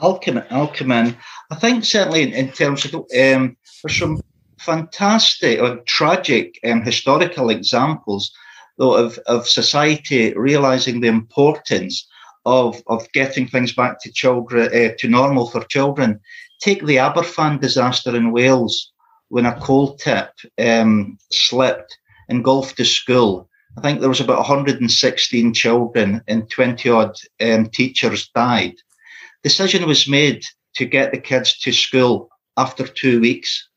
I'll 0.02 0.20
come. 0.20 0.38
In, 0.38 0.46
I'll 0.50 0.68
come 0.68 0.92
in. 0.92 1.16
I 1.50 1.56
think 1.56 1.86
certainly 1.86 2.24
in, 2.24 2.34
in 2.34 2.52
terms 2.52 2.86
of 2.86 2.94
um, 2.96 3.56
there's 3.84 3.98
some 3.98 4.22
fantastic 4.60 5.62
or 5.62 5.78
tragic 5.86 6.60
um, 6.66 6.82
historical 6.82 7.50
examples, 7.50 8.32
though, 8.78 8.96
of, 8.96 9.18
of 9.28 9.48
society 9.48 10.34
realizing 10.34 11.00
the 11.00 11.08
importance 11.08 12.08
of, 12.46 12.82
of 12.88 13.10
getting 13.14 13.48
things 13.48 13.74
back 13.74 14.02
to 14.02 14.12
children 14.12 14.68
uh, 14.68 14.94
to 14.98 15.08
normal 15.08 15.50
for 15.50 15.64
children. 15.66 16.20
Take 16.62 16.86
the 16.86 16.98
Aberfan 16.98 17.62
disaster 17.62 18.16
in 18.16 18.32
Wales 18.32 18.92
when 19.36 19.46
a 19.46 19.60
coal 19.60 19.98
tip 19.98 20.30
um, 20.58 21.18
slipped, 21.30 21.98
engulfed 22.30 22.78
the 22.78 22.86
school. 22.86 23.50
I 23.78 23.82
think 23.82 24.00
there 24.00 24.08
was 24.08 24.22
about 24.22 24.38
116 24.38 25.54
children 25.54 26.22
and 26.26 26.50
20 26.50 26.90
odd 26.90 27.18
um, 27.42 27.66
teachers 27.66 28.30
died. 28.34 28.76
Decision 29.44 29.86
was 29.90 30.08
made 30.08 30.46
to 30.76 30.86
get 30.86 31.12
the 31.12 31.18
kids 31.18 31.60
to 31.60 31.74
school 31.74 32.30
after 32.56 32.88
two 32.88 33.20
weeks 33.20 33.68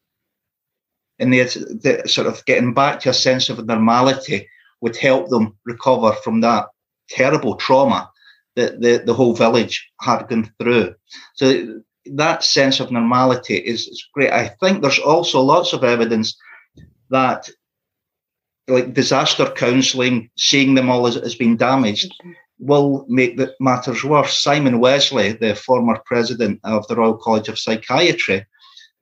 and 1.19 1.33
the, 1.33 1.43
the 1.43 2.09
sort 2.09 2.29
of 2.29 2.45
getting 2.45 2.73
back 2.73 3.01
to 3.01 3.11
a 3.11 3.13
sense 3.13 3.51
of 3.51 3.67
normality 3.67 4.49
would 4.81 4.97
help 4.97 5.29
them 5.29 5.59
recover 5.65 6.13
from 6.13 6.41
that 6.43 6.67
terrible 7.11 7.57
trauma 7.57 8.09
that 8.55 8.81
the, 8.81 9.03
the 9.05 9.15
whole 9.15 9.35
village 9.35 9.91
had 10.01 10.29
gone 10.29 10.53
through. 10.61 10.95
So 11.35 11.81
that 12.15 12.45
sense 12.45 12.81
of 12.81 12.91
normality 12.91 13.57
is, 13.57 13.89
is 13.89 14.07
great. 14.13 14.33
I 14.33 14.49
think 14.61 14.83
there's 14.83 14.99
also 14.99 15.41
lots 15.41 15.73
of 15.73 15.85
evidence 15.85 16.37
that 17.11 17.49
like 18.69 18.93
disaster 18.93 19.51
counselling, 19.57 20.31
seeing 20.37 20.75
them 20.75 20.91
all 20.91 21.07
as, 21.07 21.17
as 21.17 21.35
being 21.35 21.57
damaged, 21.57 22.13
mm-hmm. 22.13 22.33
will 22.59 23.07
make 23.09 23.37
the 23.37 23.55
matters 23.61 24.05
worse. 24.05 24.39
Simon 24.39 24.81
Wessely, 24.81 25.33
the 25.33 25.55
former 25.55 26.01
president 26.05 26.61
of 26.65 26.87
the 26.87 26.97
Royal 26.97 27.17
College 27.17 27.49
of 27.49 27.59
Psychiatry, 27.59 28.47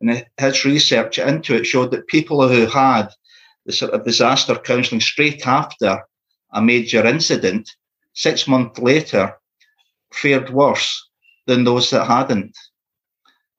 and 0.01 0.25
his 0.39 0.65
research 0.65 1.19
into 1.19 1.55
it 1.55 1.67
showed 1.67 1.91
that 1.91 2.07
people 2.07 2.47
who 2.49 2.67
had 2.67 3.09
the 3.65 3.73
sort 3.73 3.93
of 3.93 4.05
disaster 4.05 4.55
counselling 4.55 5.01
straight 5.01 5.47
after 5.47 6.01
a 6.53 6.63
major 6.63 7.05
incident, 7.05 7.69
six 8.13 8.47
months 8.47 8.79
later, 8.79 9.35
fared 10.13 10.51
worse 10.51 11.09
than 11.47 11.65
those 11.65 11.91
that 11.91 12.07
hadn't, 12.07 12.57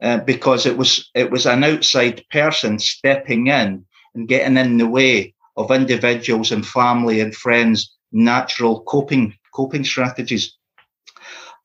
uh, 0.01 0.17
because 0.19 0.65
it 0.65 0.77
was 0.77 1.09
it 1.15 1.31
was 1.31 1.45
an 1.45 1.63
outside 1.63 2.23
person 2.31 2.79
stepping 2.79 3.47
in 3.47 3.85
and 4.13 4.27
getting 4.27 4.57
in 4.57 4.77
the 4.77 4.87
way 4.87 5.33
of 5.55 5.71
individuals 5.71 6.51
and 6.51 6.65
family 6.65 7.19
and 7.19 7.35
friends' 7.35 7.95
natural 8.11 8.81
coping 8.83 9.33
coping 9.53 9.83
strategies. 9.83 10.55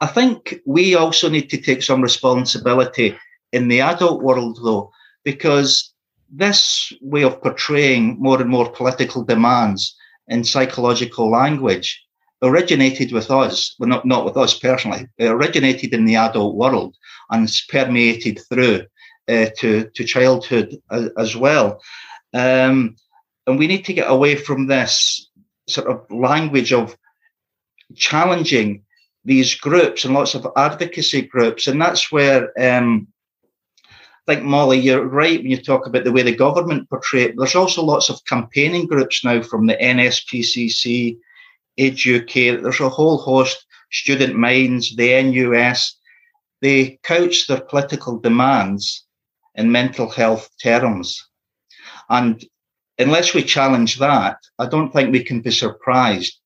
I 0.01 0.07
think 0.07 0.61
we 0.67 0.95
also 0.95 1.29
need 1.29 1.49
to 1.51 1.61
take 1.61 1.83
some 1.83 2.03
responsibility 2.03 3.17
in 3.53 3.69
the 3.69 3.83
adult 3.83 4.23
world, 4.23 4.59
though, 4.65 4.91
because 5.25 5.93
this 6.31 6.93
way 7.03 7.23
of 7.23 7.41
portraying 7.43 8.17
more 8.19 8.41
and 8.41 8.51
more 8.51 8.71
political 8.71 9.23
demands 9.23 9.95
in 10.27 10.43
psychological 10.43 11.31
language 11.31 12.03
originated 12.43 13.13
with 13.13 13.31
us, 13.31 13.77
well, 13.79 13.89
not, 13.89 14.05
not 14.05 14.25
with 14.25 14.37
us 14.37 14.59
personally, 14.59 15.07
it 15.19 15.27
originated 15.27 15.95
in 15.95 16.05
the 16.05 16.17
adult 16.17 16.57
world 16.57 16.97
and 17.33 17.45
it's 17.45 17.63
permeated 17.67 18.41
through 18.49 18.85
uh, 19.29 19.47
to, 19.59 19.91
to 19.95 20.05
childhood 20.05 20.81
as, 20.91 21.11
as 21.19 21.37
well. 21.37 21.81
Um, 22.33 22.97
and 23.47 23.59
we 23.59 23.67
need 23.67 23.85
to 23.87 23.95
get 23.95 24.11
away 24.11 24.37
from 24.37 24.67
this 24.67 25.29
sort 25.69 25.89
of 25.89 26.05
language 26.11 26.73
of 26.73 26.97
challenging 27.97 28.85
these 29.25 29.55
groups 29.55 30.05
and 30.05 30.15
lots 30.15 30.35
of 30.35 30.47
advocacy 30.57 31.23
groups. 31.23 31.67
And 31.67 31.81
that's 31.81 32.13
where 32.13 32.53
um, 32.61 33.09
I 34.29 34.35
think, 34.35 34.47
Molly, 34.47 34.79
you're 34.79 35.05
right 35.05 35.41
when 35.41 35.51
you 35.51 35.61
talk 35.61 35.87
about 35.87 36.05
the 36.05 36.13
way 36.13 36.23
the 36.23 36.35
government 36.35 36.89
portray 36.89 37.25
it. 37.25 37.35
There's 37.37 37.57
also 37.57 37.83
lots 37.83 38.09
of 38.09 38.25
campaigning 38.25 38.87
groups 38.87 39.25
now 39.25 39.43
from 39.43 39.67
the 39.67 39.77
NSPCC, 39.77 41.19
Age 41.79 42.09
UK. 42.09 42.35
There's 42.63 42.81
a 42.81 42.89
whole 42.89 43.19
host, 43.19 43.67
Student 43.91 44.37
Minds, 44.37 44.95
the 44.95 45.23
NUS. 45.23 45.97
They 46.63 47.01
couch 47.03 47.49
their 47.49 47.61
political 47.61 48.19
demands 48.19 49.05
in 49.57 49.73
mental 49.73 50.09
health 50.09 50.49
terms. 50.63 51.21
And 52.09 52.43
unless 52.99 53.35
we 53.35 53.43
challenge 53.43 53.99
that, 53.99 54.37
I 54.61 54.67
don't 54.69 54.93
think 54.93 55.13
we 55.13 55.25
can 55.25 55.41
be 55.41 55.51
surprised 55.51 56.39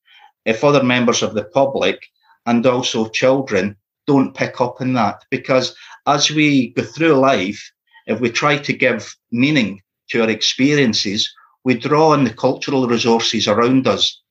if 0.47 0.64
other 0.64 0.83
members 0.83 1.23
of 1.23 1.35
the 1.35 1.45
public 1.45 2.03
and 2.47 2.64
also 2.67 3.09
children 3.11 3.77
don't 4.07 4.35
pick 4.35 4.61
up 4.61 4.81
on 4.81 4.95
that 4.95 5.23
because 5.31 5.77
as 6.07 6.31
we 6.31 6.69
go 6.71 6.83
through 6.83 7.14
life, 7.14 7.71
if 8.07 8.19
we 8.21 8.31
try 8.31 8.57
to 8.57 8.73
give 8.73 9.14
meaning 9.33 9.83
to 10.11 10.23
our 10.23 10.31
experiences, 10.31 11.31
we 11.64 11.75
draw 11.75 12.12
on 12.12 12.25
the 12.25 12.33
cultural 12.33 12.87
resources 12.87 13.49
around 13.49 13.87
us. 13.87 14.23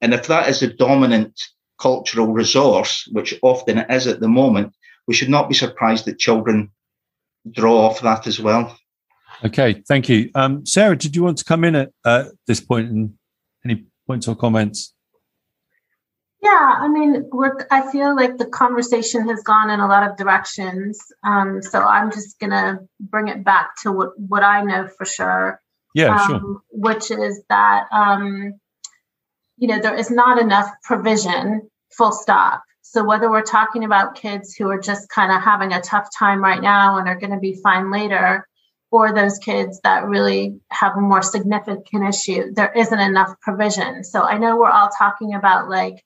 And 0.00 0.14
if 0.14 0.28
that 0.28 0.48
is 0.48 0.60
the 0.60 0.68
dominant 0.68 1.40
cultural 1.80 2.32
resource, 2.32 3.08
which 3.12 3.34
often 3.42 3.78
it 3.78 3.90
is 3.90 4.06
at 4.06 4.20
the 4.20 4.28
moment, 4.28 4.74
we 5.06 5.14
should 5.14 5.30
not 5.30 5.48
be 5.48 5.54
surprised 5.54 6.04
that 6.04 6.18
children 6.18 6.70
draw 7.50 7.78
off 7.86 8.00
that 8.02 8.26
as 8.26 8.38
well. 8.38 8.76
Okay, 9.44 9.82
thank 9.88 10.08
you. 10.08 10.30
Um, 10.34 10.66
Sarah, 10.66 10.96
did 10.96 11.16
you 11.16 11.22
want 11.22 11.38
to 11.38 11.44
come 11.44 11.64
in 11.64 11.74
at 11.74 11.90
uh, 12.04 12.24
this 12.46 12.60
point 12.60 12.90
and 12.90 13.14
any 13.64 13.86
points 14.06 14.28
or 14.28 14.36
comments? 14.36 14.94
Yeah, 16.42 16.74
I 16.78 16.88
mean, 16.88 17.28
we're, 17.32 17.66
I 17.70 17.90
feel 17.90 18.16
like 18.16 18.38
the 18.38 18.46
conversation 18.46 19.28
has 19.28 19.42
gone 19.42 19.70
in 19.70 19.80
a 19.80 19.86
lot 19.86 20.08
of 20.08 20.16
directions. 20.16 20.98
Um, 21.22 21.62
so 21.62 21.82
I'm 21.82 22.10
just 22.10 22.38
going 22.38 22.50
to 22.50 22.80
bring 22.98 23.28
it 23.28 23.44
back 23.44 23.70
to 23.82 23.92
what, 23.92 24.18
what 24.18 24.42
I 24.42 24.62
know 24.62 24.88
for 24.96 25.04
sure. 25.04 25.60
Yeah, 25.94 26.16
um, 26.16 26.28
sure. 26.28 26.62
Which 26.70 27.10
is 27.10 27.42
that, 27.50 27.86
um, 27.92 28.54
you 29.58 29.68
know, 29.68 29.80
there 29.80 29.94
is 29.94 30.10
not 30.10 30.38
enough 30.38 30.70
provision, 30.82 31.69
full 31.96 32.12
stop. 32.12 32.62
So 32.82 33.04
whether 33.04 33.30
we're 33.30 33.42
talking 33.42 33.84
about 33.84 34.16
kids 34.16 34.54
who 34.54 34.68
are 34.68 34.80
just 34.80 35.08
kind 35.08 35.30
of 35.30 35.42
having 35.42 35.72
a 35.72 35.80
tough 35.80 36.08
time 36.18 36.42
right 36.42 36.60
now 36.60 36.98
and 36.98 37.08
are 37.08 37.18
going 37.18 37.32
to 37.32 37.38
be 37.38 37.54
fine 37.54 37.90
later, 37.90 38.46
or 38.90 39.14
those 39.14 39.38
kids 39.38 39.80
that 39.84 40.06
really 40.06 40.58
have 40.70 40.96
a 40.96 41.00
more 41.00 41.22
significant 41.22 42.08
issue, 42.08 42.52
there 42.52 42.72
isn't 42.72 42.98
enough 42.98 43.38
provision. 43.40 44.02
So 44.02 44.22
I 44.22 44.38
know 44.38 44.56
we're 44.56 44.70
all 44.70 44.90
talking 44.98 45.34
about 45.34 45.68
like, 45.68 46.02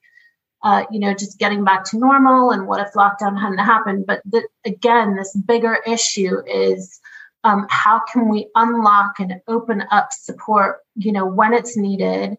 uh, 0.63 0.83
you 0.91 0.99
know, 0.99 1.13
just 1.13 1.39
getting 1.39 1.63
back 1.63 1.85
to 1.85 1.97
normal 1.97 2.51
and 2.51 2.67
what 2.67 2.85
if 2.85 2.93
lockdown 2.93 3.39
hadn't 3.39 3.57
happened. 3.57 4.05
But 4.05 4.21
again, 4.63 5.15
this 5.15 5.35
bigger 5.35 5.77
issue 5.87 6.37
is 6.47 6.99
um, 7.43 7.65
how 7.69 8.01
can 8.11 8.29
we 8.29 8.49
unlock 8.55 9.19
and 9.19 9.41
open 9.47 9.83
up 9.91 10.09
support, 10.11 10.77
you 10.95 11.11
know, 11.11 11.25
when 11.25 11.53
it's 11.53 11.77
needed 11.77 12.37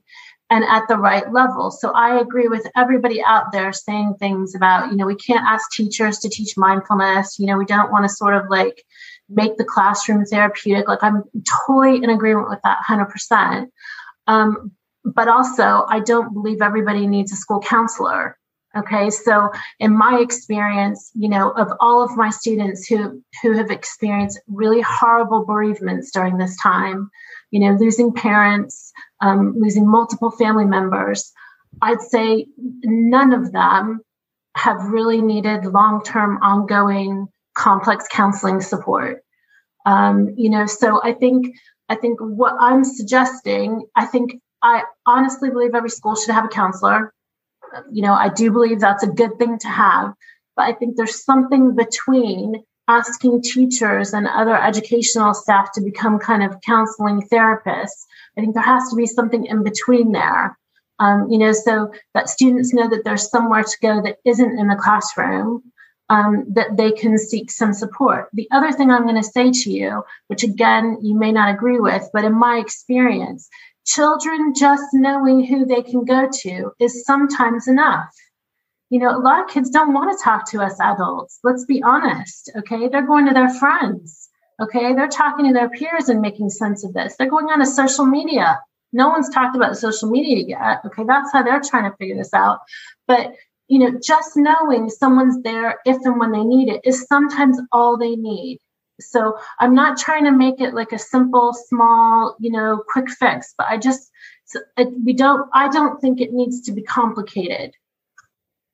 and 0.51 0.65
at 0.65 0.85
the 0.89 0.97
right 0.97 1.33
level. 1.33 1.71
So 1.71 1.91
I 1.91 2.21
agree 2.21 2.49
with 2.49 2.67
everybody 2.77 3.23
out 3.23 3.53
there 3.53 3.73
saying 3.73 4.15
things 4.19 4.55
about, 4.55 4.91
you 4.91 4.97
know, 4.97 5.07
we 5.07 5.17
can't 5.17 5.45
ask 5.45 5.71
teachers 5.73 6.19
to 6.21 6.29
teach 6.29 6.57
mindfulness. 6.57 7.39
You 7.39 7.47
know, 7.47 7.59
we 7.59 7.65
don't 7.65 7.91
want 7.91 8.05
to 8.05 8.09
sort 8.09 8.35
of 8.35 8.45
like 8.49 8.85
make 9.29 9.57
the 9.57 9.65
classroom 9.65 10.25
therapeutic. 10.25 10.87
Like 10.89 11.03
I'm 11.03 11.25
totally 11.67 12.03
in 12.03 12.11
agreement 12.11 12.49
with 12.49 12.61
that 12.63 12.79
100%. 12.89 13.67
Um, 14.29 14.73
but 15.05 15.29
also 15.29 15.85
I 15.89 16.01
don't 16.01 16.33
believe 16.33 16.63
everybody 16.63 17.07
needs 17.07 17.33
a 17.33 17.37
school 17.37 17.61
counselor. 17.61 18.39
Okay, 18.77 19.09
so 19.09 19.51
in 19.81 19.97
my 19.97 20.19
experience, 20.21 21.11
you 21.15 21.31
know, 21.31 21.51
of 21.53 21.69
all 21.81 22.03
of 22.03 22.15
my 22.15 22.29
students 22.29 22.87
who 22.87 23.23
who 23.41 23.53
have 23.53 23.71
experienced 23.71 24.39
really 24.49 24.83
horrible 24.83 25.47
bereavements 25.47 26.11
during 26.11 26.37
this 26.37 26.55
time, 26.61 27.11
you 27.51 27.61
know, 27.61 27.73
losing 27.81 28.13
parents, 28.13 28.93
um, 29.21 29.55
losing 29.59 29.89
multiple 29.89 30.31
family 30.31 30.65
members, 30.65 31.33
I'd 31.83 32.01
say 32.01 32.47
none 32.57 33.33
of 33.33 33.53
them 33.53 34.01
have 34.57 34.83
really 34.87 35.21
needed 35.21 35.67
long-term, 35.67 36.39
ongoing, 36.43 37.29
complex 37.55 38.07
counseling 38.11 38.61
support. 38.61 39.23
Um, 39.85 40.35
you 40.37 40.51
know, 40.51 40.67
so 40.67 41.01
I 41.03 41.13
think 41.13 41.55
I 41.89 41.95
think 41.95 42.19
what 42.21 42.55
I'm 42.59 42.83
suggesting, 42.83 43.87
I 43.95 44.07
think 44.07 44.41
I 44.63 44.83
honestly 45.07 45.51
believe 45.51 45.75
every 45.75 45.91
school 45.91 46.17
should 46.17 46.35
have 46.35 46.45
a 46.45 46.49
counselor 46.49 47.13
you 47.91 48.03
know, 48.03 48.15
I 48.15 48.29
do 48.29 48.51
believe 48.51 48.81
that's 48.81 49.03
a 49.03 49.09
good 49.09 49.39
thing 49.39 49.59
to 49.59 49.69
have. 49.69 50.15
But 50.57 50.63
I 50.67 50.73
think 50.73 50.97
there's 50.97 51.25
something 51.25 51.75
between 51.75 52.63
asking 52.89 53.43
teachers 53.43 54.13
and 54.13 54.27
other 54.27 54.57
educational 54.57 55.35
staff 55.35 55.73
to 55.73 55.81
become 55.81 56.19
kind 56.19 56.43
of 56.43 56.61
counseling 56.63 57.23
therapists. 57.23 58.05
I 58.37 58.41
think 58.41 58.55
there 58.55 58.63
has 58.63 58.89
to 58.91 58.97
be 58.97 59.07
something 59.07 59.47
in 59.47 59.63
between 59.63 60.13
there. 60.13 60.59
Um, 60.99 61.29
you 61.31 61.39
know, 61.39 61.53
so 61.53 61.93
that 62.15 62.31
students 62.31 62.73
know 62.73 62.89
that 62.89 63.05
there's 63.05 63.31
somewhere 63.31 63.63
to 63.63 63.77
go 63.83 64.03
that 64.03 64.17
isn't 64.25 64.59
in 64.59 64.69
the 64.69 64.77
classroom, 64.77 65.63
um, 66.09 66.45
that 66.49 66.77
they 66.77 66.93
can 66.93 67.19
seek 67.19 67.51
some 67.51 67.75
support. 67.75 68.29
The 68.33 68.49
other 68.51 68.73
thing 68.73 68.91
I'm 68.91 69.03
going 69.03 69.17
to 69.17 69.23
say 69.23 69.51
to 69.51 69.71
you, 69.71 70.03
which 70.29 70.43
again, 70.43 70.99
you 71.03 71.19
may 71.19 71.33
not 71.33 71.55
agree 71.55 71.81
with, 71.81 72.09
but 72.13 72.25
in 72.25 72.35
my 72.35 72.59
experience, 72.59 73.49
children 73.85 74.55
just 74.55 74.85
knowing 74.93 75.45
who 75.45 75.65
they 75.65 75.83
can 75.83 76.05
go 76.05 76.29
to 76.43 76.73
is 76.79 77.05
sometimes 77.05 77.69
enough. 77.69 78.15
You 78.91 79.01
know, 79.01 79.17
a 79.17 79.19
lot 79.19 79.43
of 79.43 79.51
kids 79.51 79.71
don't 79.71 79.93
want 79.93 80.17
to 80.17 80.25
talk 80.25 80.51
to 80.51 80.63
us 80.63 80.79
adults. 80.81 81.41
Let's 81.43 81.65
be 81.65 81.83
honest. 81.83 82.51
Okay. 82.57 82.89
They're 82.89 83.07
going 83.07 83.27
to 83.27 83.35
their 83.35 83.51
friends. 83.51 84.26
Okay. 84.61 84.95
They're 84.95 85.09
talking 85.09 85.47
to 85.47 85.53
their 85.53 85.69
peers 85.69 86.09
and 86.09 86.21
making 86.21 86.51
sense 86.51 86.85
of 86.85 86.95
this. 86.95 87.17
They're 87.17 87.31
going 87.31 87.47
on 87.47 87.59
to 87.61 87.67
social 87.67 88.07
media. 88.07 88.61
No 88.93 89.09
one's 89.09 89.29
talked 89.29 89.57
about 89.57 89.77
social 89.77 90.11
media 90.11 90.45
yet. 90.47 90.81
Okay. 90.87 91.05
That's 91.05 91.33
how 91.33 91.43
they're 91.43 91.61
trying 91.61 91.91
to 91.91 91.97
figure 91.97 92.17
this 92.17 92.33
out. 92.33 92.61
But, 93.07 93.35
you 93.69 93.79
know, 93.79 93.99
just 94.03 94.37
knowing 94.37 94.89
someone's 94.89 95.43
there 95.43 95.81
if 95.85 95.99
and 96.05 96.19
when 96.19 96.33
they 96.33 96.45
need 96.45 96.69
it 96.69 96.81
is 96.85 97.07
sometimes 97.07 97.61
all 97.73 97.97
they 97.97 98.17
need. 98.17 98.61
So 98.99 99.39
I'm 99.59 99.75
not 99.75 99.99
trying 99.99 100.25
to 100.25 100.33
make 100.33 100.61
it 100.61 100.73
like 100.73 100.93
a 100.93 100.99
simple, 100.99 101.53
small, 101.53 102.37
you 102.41 102.51
know, 102.51 102.83
quick 102.89 103.11
fix, 103.11 103.55
but 103.59 103.67
I 103.69 103.77
just 103.77 104.11
it, 104.77 104.89
we 105.05 105.13
don't. 105.13 105.49
I 105.53 105.69
don't 105.69 106.01
think 106.01 106.21
it 106.21 106.33
needs 106.33 106.61
to 106.63 106.73
be 106.73 106.83
complicated. 106.83 107.75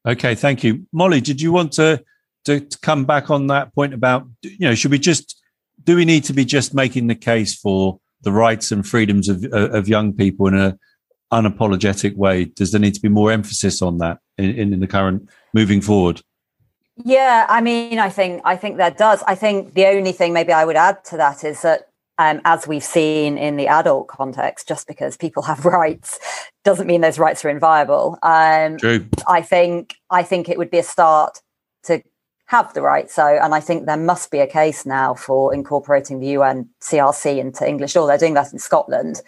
Okay, 0.07 0.35
thank 0.35 0.65
you, 0.65 0.87
Molly. 0.93 1.21
Did 1.21 1.41
you 1.41 1.53
want 1.53 1.73
to, 1.73 2.05
to 2.45 2.61
to 2.61 2.79
come 2.81 3.05
back 3.05 3.31
on 3.31 3.47
that 3.49 3.75
point 3.75 3.95
about 3.95 4.29
you 4.43 4.69
know 4.69 4.75
should 4.75 4.91
we 4.91 4.99
just 4.99 5.41
do 5.85 5.97
we 5.97 6.05
need 6.05 6.25
to 6.25 6.33
be 6.33 6.45
just 6.45 6.75
making 6.75 7.07
the 7.07 7.15
case 7.15 7.55
for 7.55 7.99
the 8.23 8.33
rights 8.33 8.71
and 8.73 8.87
freedoms 8.87 9.29
of 9.29 9.45
of 9.53 9.89
young 9.89 10.13
people 10.13 10.47
in 10.47 10.57
a 10.57 10.79
unapologetic 11.33 12.17
way? 12.17 12.45
Does 12.45 12.73
there 12.73 12.81
need 12.81 12.95
to 12.95 13.01
be 13.01 13.09
more 13.09 13.33
emphasis 13.33 13.83
on 13.83 13.99
that 13.99 14.19
in, 14.39 14.73
in 14.75 14.81
the 14.81 14.87
current 14.87 15.29
moving 15.55 15.81
forward? 15.81 16.23
Yeah, 16.97 17.47
I 17.49 17.61
mean, 17.61 17.99
I 17.99 18.11
think 18.11 18.43
I 18.45 18.57
think 18.57 18.77
that 18.77 18.99
does. 18.99 19.23
I 19.27 19.35
think 19.35 19.75
the 19.75 19.87
only 19.87 20.13
thing 20.13 20.33
maybe 20.33 20.53
I 20.53 20.65
would 20.65 20.77
add 20.77 21.05
to 21.07 21.17
that 21.17 21.43
is 21.43 21.63
that 21.63 21.89
um, 22.19 22.41
as 22.45 22.69
we've 22.69 22.85
seen 22.85 23.39
in 23.39 23.57
the 23.57 23.67
adult 23.67 24.09
context, 24.09 24.69
just 24.69 24.87
because 24.87 25.17
people 25.17 25.43
have 25.45 25.65
rights 25.65 26.21
doesn't 26.65 26.87
mean 26.87 27.01
those 27.01 27.19
rights 27.19 27.45
are 27.45 27.49
inviolable. 27.49 28.19
Um, 28.23 28.77
True. 28.77 29.07
I 29.27 29.43
think 29.43 29.97
I 30.11 30.23
think 30.23 30.49
it 30.49 30.59
would 30.59 30.71
be 30.71 30.79
a 30.79 30.83
start 30.83 31.39
to 31.85 32.03
have 32.53 32.75
the 32.75 32.83
right. 32.83 33.11
So, 33.11 33.27
and 33.27 33.55
I 33.55 33.61
think 33.61 33.87
there 33.87 33.97
must 33.97 34.31
be 34.31 34.41
a 34.41 34.47
case 34.47 34.85
now 34.85 35.15
for 35.15 35.55
incorporating 35.55 36.21
the 36.21 36.29
UN 36.39 36.69
CRC 36.81 37.39
into 37.39 37.67
English 37.67 37.97
law. 37.97 38.07
They're 38.07 38.19
doing 38.19 38.35
that 38.35 38.53
in 38.53 38.59
Scotland, 38.59 39.23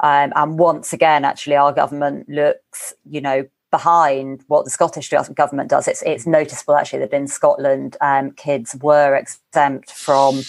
um, 0.00 0.32
and 0.34 0.58
once 0.58 0.92
again, 0.92 1.24
actually, 1.24 1.56
our 1.56 1.72
government 1.72 2.28
looks, 2.28 2.92
you 3.08 3.20
know, 3.20 3.46
behind 3.70 4.44
what 4.48 4.64
the 4.64 4.70
Scottish 4.70 5.08
government 5.34 5.70
does. 5.70 5.86
It's 5.88 6.02
it's 6.02 6.26
noticeable 6.26 6.76
actually 6.76 7.00
that 7.00 7.12
in 7.12 7.28
Scotland, 7.28 7.96
um, 8.00 8.32
kids 8.32 8.76
were 8.82 9.14
exempt 9.14 9.90
from 9.90 10.42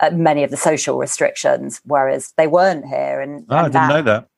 uh, 0.00 0.10
many 0.12 0.44
of 0.44 0.50
the 0.50 0.56
social 0.56 0.98
restrictions, 0.98 1.80
whereas 1.84 2.32
they 2.36 2.46
weren't 2.46 2.86
here. 2.86 3.20
And, 3.20 3.46
oh, 3.48 3.56
and 3.56 3.58
I 3.58 3.62
didn't 3.64 3.72
that, 3.72 3.88
know 3.88 4.02
that. 4.02 4.28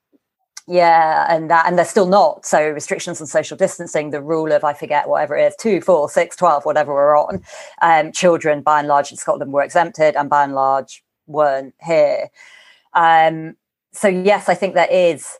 Yeah, 0.69 1.27
and 1.29 1.51
that 1.51 1.67
and 1.67 1.77
they're 1.77 1.85
still 1.85 2.07
not. 2.07 2.47
So 2.47 2.71
restrictions 2.71 3.21
on 3.21 3.27
social 3.27 3.57
distancing, 3.57 4.11
the 4.11 4.23
rule 4.23 4.53
of 4.53 4.63
I 4.63 4.75
forget 4.75 5.09
whatever 5.09 5.37
it 5.37 5.47
is, 5.49 5.57
two, 5.57 5.81
four, 5.81 6.09
six, 6.09 6.37
twelve, 6.37 6.65
whatever 6.65 6.95
we're 6.95 7.19
on. 7.19 7.43
Um, 7.83 8.13
children 8.13 8.63
by 8.63 8.79
and 8.79 8.89
large 8.89 9.11
in 9.11 9.17
Scotland 9.17 9.53
were 9.53 9.63
exempted, 9.63 10.15
and 10.15 10.31
by 10.31 10.45
and 10.45 10.55
large 10.55 11.03
weren't 11.27 11.75
here. 11.83 12.29
Um, 12.95 13.57
so 13.93 14.07
yes, 14.09 14.49
I 14.49 14.55
think 14.55 14.75
there 14.75 14.91
is 14.91 15.39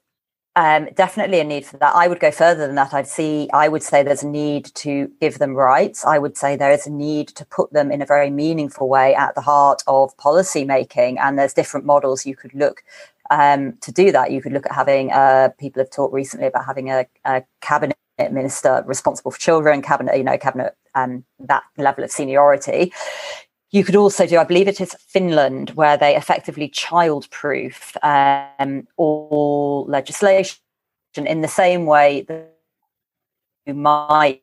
um, 0.57 0.89
definitely 0.95 1.41
a 1.41 1.45
need 1.45 1.65
for 1.65 1.79
that. 1.79 1.95
I 1.95 2.09
would 2.09 2.21
go 2.21 2.31
further 2.31 2.67
than 2.67 2.77
that. 2.77 2.93
I'd 2.93 3.07
see, 3.07 3.49
I 3.55 3.69
would 3.69 3.83
say 3.83 4.03
there's 4.03 4.23
a 4.23 4.29
need 4.29 4.67
to 4.75 5.11
give 5.21 5.39
them 5.39 5.55
rights. 5.55 6.05
I 6.05 6.19
would 6.19 6.37
say 6.37 6.57
there 6.57 6.73
is 6.73 6.87
a 6.87 6.91
need 6.93 7.29
to 7.29 7.47
put 7.47 7.73
them 7.73 7.91
in 7.91 8.03
a 8.03 8.07
very 8.07 8.29
meaningful 8.29 8.89
way 8.89 9.15
at 9.15 9.35
the 9.35 9.41
heart 9.41 9.83
of 9.87 10.17
policy 10.19 10.65
making. 10.65 11.19
And 11.19 11.39
there's 11.39 11.55
different 11.55 11.87
models 11.87 12.27
you 12.27 12.37
could 12.37 12.53
look 12.53 12.85
um, 13.31 13.75
to 13.81 13.93
do 13.93 14.13
that. 14.13 14.31
You 14.31 14.43
could 14.43 14.53
look 14.53 14.67
at 14.67 14.73
having, 14.73 15.13
uh, 15.13 15.51
people 15.59 15.81
have 15.81 15.91
talked 15.91 16.15
recently 16.15 16.47
about 16.47 16.67
having 16.67 16.91
a, 16.91 17.07
a 17.25 17.43
cabinet 17.61 17.97
minister 18.19 18.85
responsible 18.87 19.31
for 19.31 19.39
children, 19.39 19.83
cabinet, 19.83 20.17
you 20.17 20.25
know, 20.25 20.39
cabinet, 20.39 20.77
um, 20.95 21.25
that 21.41 21.63
level 21.77 22.05
of 22.05 22.11
seniority. 22.11 22.93
You 23.71 23.85
could 23.85 23.97
also 23.97 24.27
do, 24.27 24.39
I 24.39 24.45
believe 24.45 24.69
it 24.69 24.81
is 24.81 24.95
Finland, 25.09 25.71
where 25.71 25.97
they 25.97 26.15
effectively 26.15 26.69
childproof 26.69 27.97
um, 28.05 28.87
all 28.97 29.87
legislation 29.89 30.59
in 31.17 31.41
the 31.41 31.49
same 31.49 31.87
way 31.87 32.23
that 32.23 32.53
you 33.67 33.75
might 33.75 34.43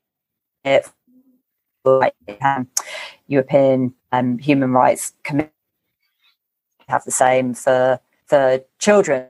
um, 2.42 2.68
European 3.28 3.94
um, 4.12 4.40
Human 4.40 4.72
Rights 4.72 5.14
Committee 5.24 5.52
have 6.88 7.04
the 7.04 7.12
same 7.12 7.54
for 7.54 8.00
for 8.30 8.62
children. 8.78 9.28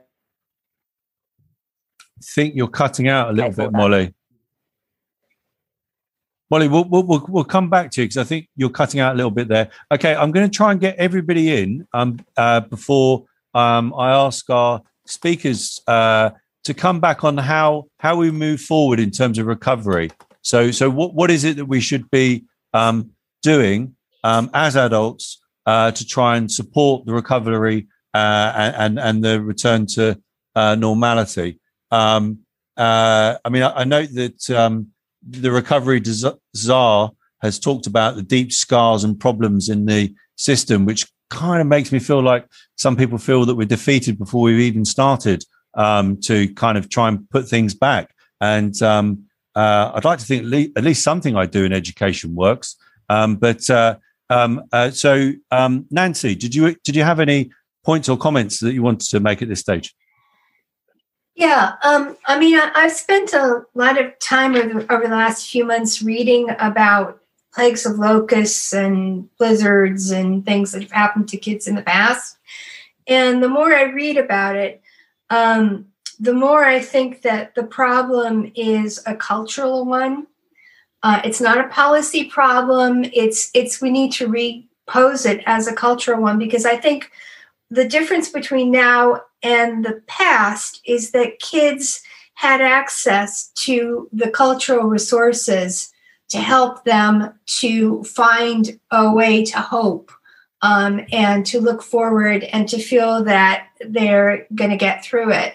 I 2.18 2.22
think 2.22 2.54
you're 2.54 2.68
cutting 2.68 3.08
out 3.08 3.30
a 3.30 3.32
little 3.32 3.52
bit, 3.52 3.72
Molly. 3.72 4.14
Molly, 6.50 6.68
we'll, 6.68 6.84
we'll, 6.84 7.24
we'll 7.28 7.44
come 7.44 7.70
back 7.70 7.90
to 7.92 8.02
you 8.02 8.08
because 8.08 8.18
I 8.18 8.24
think 8.24 8.48
you're 8.56 8.70
cutting 8.70 9.00
out 9.00 9.14
a 9.14 9.16
little 9.16 9.30
bit 9.30 9.48
there. 9.48 9.70
Okay, 9.90 10.14
I'm 10.14 10.32
going 10.32 10.48
to 10.48 10.54
try 10.54 10.72
and 10.72 10.80
get 10.80 10.96
everybody 10.96 11.62
in 11.62 11.86
um, 11.94 12.18
uh, 12.36 12.60
before 12.60 13.24
um, 13.54 13.94
I 13.94 14.10
ask 14.10 14.50
our 14.50 14.82
speakers 15.06 15.80
uh, 15.86 16.30
to 16.64 16.74
come 16.74 17.00
back 17.00 17.24
on 17.24 17.38
how 17.38 17.86
how 18.00 18.16
we 18.16 18.30
move 18.30 18.60
forward 18.60 19.00
in 19.00 19.10
terms 19.10 19.38
of 19.38 19.46
recovery. 19.46 20.10
So, 20.42 20.70
so 20.70 20.90
what, 20.90 21.14
what 21.14 21.30
is 21.30 21.44
it 21.44 21.56
that 21.56 21.66
we 21.66 21.80
should 21.80 22.10
be 22.10 22.44
um, 22.74 23.10
doing 23.42 23.94
um, 24.24 24.50
as 24.52 24.76
adults 24.76 25.40
uh, 25.66 25.92
to 25.92 26.06
try 26.06 26.36
and 26.36 26.50
support 26.50 27.06
the 27.06 27.12
recovery 27.12 27.86
uh, 28.14 28.72
and 28.76 28.98
and 28.98 29.24
the 29.24 29.40
return 29.40 29.86
to 29.86 30.20
uh, 30.54 30.74
normality? 30.74 31.60
Um, 31.90 32.40
uh, 32.76 33.36
I 33.44 33.48
mean, 33.48 33.62
I, 33.62 33.80
I 33.80 33.84
note 33.84 34.10
that 34.14 34.50
um, 34.50 34.88
the 35.28 35.50
recovery 35.50 36.02
czar 36.56 37.10
has 37.42 37.58
talked 37.58 37.86
about 37.86 38.16
the 38.16 38.22
deep 38.22 38.52
scars 38.52 39.04
and 39.04 39.18
problems 39.18 39.68
in 39.68 39.86
the 39.86 40.14
system, 40.36 40.84
which 40.84 41.06
kind 41.30 41.60
of 41.60 41.66
makes 41.66 41.92
me 41.92 41.98
feel 41.98 42.22
like 42.22 42.46
some 42.76 42.96
people 42.96 43.18
feel 43.18 43.44
that 43.44 43.54
we're 43.54 43.66
defeated 43.66 44.18
before 44.18 44.42
we've 44.42 44.60
even 44.60 44.84
started 44.84 45.44
um, 45.74 46.20
to 46.20 46.52
kind 46.54 46.76
of 46.76 46.88
try 46.88 47.08
and 47.08 47.28
put 47.30 47.48
things 47.48 47.74
back. 47.74 48.14
And 48.40 48.80
um, 48.82 49.24
uh, 49.54 49.92
I'd 49.94 50.04
like 50.04 50.18
to 50.18 50.24
think 50.24 50.42
at 50.42 50.48
least, 50.48 50.70
at 50.76 50.84
least, 50.84 51.02
something 51.02 51.36
I 51.36 51.46
do 51.46 51.64
in 51.64 51.72
education 51.72 52.34
works. 52.34 52.76
Um, 53.08 53.36
but 53.36 53.68
uh, 53.70 53.96
um, 54.28 54.62
uh, 54.72 54.90
so, 54.90 55.32
um, 55.50 55.86
Nancy, 55.90 56.34
did 56.34 56.54
you 56.54 56.76
did 56.84 56.96
you 56.96 57.02
have 57.02 57.20
any 57.20 57.50
points 57.84 58.08
or 58.08 58.16
comments 58.16 58.60
that 58.60 58.72
you 58.72 58.82
wanted 58.82 59.08
to 59.08 59.20
make 59.20 59.42
at 59.42 59.48
this 59.48 59.60
stage? 59.60 59.94
Yeah, 61.34 61.74
um, 61.82 62.16
I 62.26 62.38
mean, 62.38 62.58
I, 62.58 62.82
have 62.82 62.92
spent 62.92 63.32
a 63.32 63.64
lot 63.74 63.98
of 63.98 64.18
time 64.18 64.54
over, 64.54 64.84
over 64.92 65.04
the 65.04 65.14
last 65.14 65.50
few 65.50 65.64
months 65.64 66.02
reading 66.02 66.50
about 66.58 67.20
plagues 67.54 67.86
of 67.86 67.98
locusts 67.98 68.74
and 68.74 69.28
blizzards 69.38 70.10
and 70.10 70.44
things 70.44 70.72
that 70.72 70.82
have 70.82 70.92
happened 70.92 71.28
to 71.30 71.36
kids 71.36 71.66
in 71.66 71.74
the 71.74 71.82
past. 71.82 72.36
And 73.06 73.42
the 73.42 73.48
more 73.48 73.74
I 73.74 73.84
read 73.84 74.18
about 74.18 74.56
it, 74.56 74.82
um, 75.30 75.86
the 76.18 76.34
more 76.34 76.64
I 76.64 76.80
think 76.80 77.22
that 77.22 77.54
the 77.54 77.64
problem 77.64 78.52
is 78.54 79.02
a 79.06 79.16
cultural 79.16 79.86
one. 79.86 80.26
Uh, 81.02 81.22
it's 81.24 81.40
not 81.40 81.58
a 81.58 81.68
policy 81.68 82.24
problem. 82.24 83.04
It's 83.14 83.50
it's 83.54 83.80
we 83.80 83.90
need 83.90 84.12
to 84.12 84.28
repose 84.28 85.24
it 85.24 85.42
as 85.46 85.66
a 85.66 85.74
cultural 85.74 86.20
one 86.20 86.38
because 86.38 86.66
I 86.66 86.76
think 86.76 87.10
the 87.70 87.86
difference 87.86 88.28
between 88.28 88.70
now 88.70 89.22
and 89.42 89.84
the 89.84 90.02
past 90.06 90.80
is 90.84 91.12
that 91.12 91.38
kids 91.38 92.02
had 92.34 92.60
access 92.60 93.48
to 93.48 94.08
the 94.12 94.30
cultural 94.30 94.88
resources 94.88 95.92
to 96.30 96.38
help 96.38 96.84
them 96.84 97.34
to 97.44 98.02
find 98.04 98.78
a 98.90 99.12
way 99.12 99.44
to 99.44 99.58
hope 99.58 100.10
um, 100.62 101.04
and 101.12 101.44
to 101.46 101.60
look 101.60 101.82
forward 101.82 102.44
and 102.44 102.68
to 102.68 102.78
feel 102.78 103.24
that 103.24 103.68
they're 103.80 104.46
going 104.54 104.70
to 104.70 104.76
get 104.76 105.04
through 105.04 105.32
it. 105.32 105.54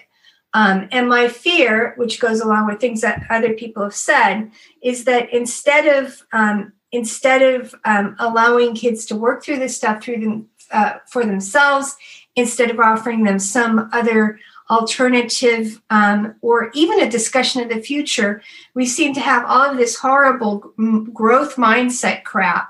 Um, 0.54 0.88
and 0.90 1.08
my 1.08 1.28
fear, 1.28 1.94
which 1.96 2.20
goes 2.20 2.40
along 2.40 2.66
with 2.66 2.80
things 2.80 3.02
that 3.02 3.26
other 3.28 3.52
people 3.52 3.82
have 3.82 3.94
said, 3.94 4.50
is 4.82 5.04
that 5.04 5.32
instead 5.32 5.86
of 5.86 6.22
um, 6.32 6.72
instead 6.92 7.42
of 7.42 7.74
um, 7.84 8.16
allowing 8.18 8.74
kids 8.74 9.04
to 9.06 9.16
work 9.16 9.44
through 9.44 9.58
this 9.58 9.76
stuff 9.76 10.02
through 10.02 10.20
them 10.20 10.48
uh, 10.72 10.94
for 11.06 11.24
themselves, 11.24 11.96
instead 12.34 12.70
of 12.70 12.78
offering 12.78 13.24
them 13.24 13.38
some 13.38 13.88
other 13.92 14.38
alternative 14.70 15.80
um, 15.90 16.34
or 16.40 16.70
even 16.74 17.00
a 17.00 17.10
discussion 17.10 17.62
of 17.62 17.68
the 17.68 17.80
future, 17.80 18.42
we 18.74 18.84
seem 18.84 19.14
to 19.14 19.20
have 19.20 19.44
all 19.46 19.70
of 19.70 19.76
this 19.76 19.96
horrible 19.96 20.72
growth 21.12 21.56
mindset 21.56 22.24
crap 22.24 22.68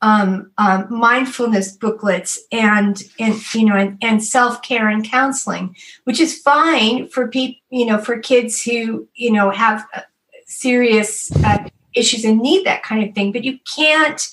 um, 0.00 0.52
um, 0.58 0.86
mindfulness 0.90 1.72
booklets 1.72 2.40
and 2.52 3.02
and 3.18 3.54
you 3.54 3.64
know 3.64 3.74
and, 3.74 3.98
and 4.00 4.22
self-care 4.22 4.88
and 4.88 5.04
counseling 5.04 5.74
which 6.04 6.20
is 6.20 6.38
fine 6.38 7.08
for 7.08 7.26
people 7.26 7.60
you 7.70 7.84
know 7.84 7.98
for 7.98 8.18
kids 8.18 8.62
who 8.62 9.08
you 9.14 9.32
know 9.32 9.50
have 9.50 9.84
uh, 9.94 10.02
serious 10.46 11.32
uh, 11.44 11.68
issues 11.94 12.24
and 12.24 12.38
need 12.38 12.64
that 12.64 12.82
kind 12.84 13.08
of 13.08 13.14
thing 13.14 13.32
but 13.32 13.44
you 13.44 13.58
can't 13.74 14.28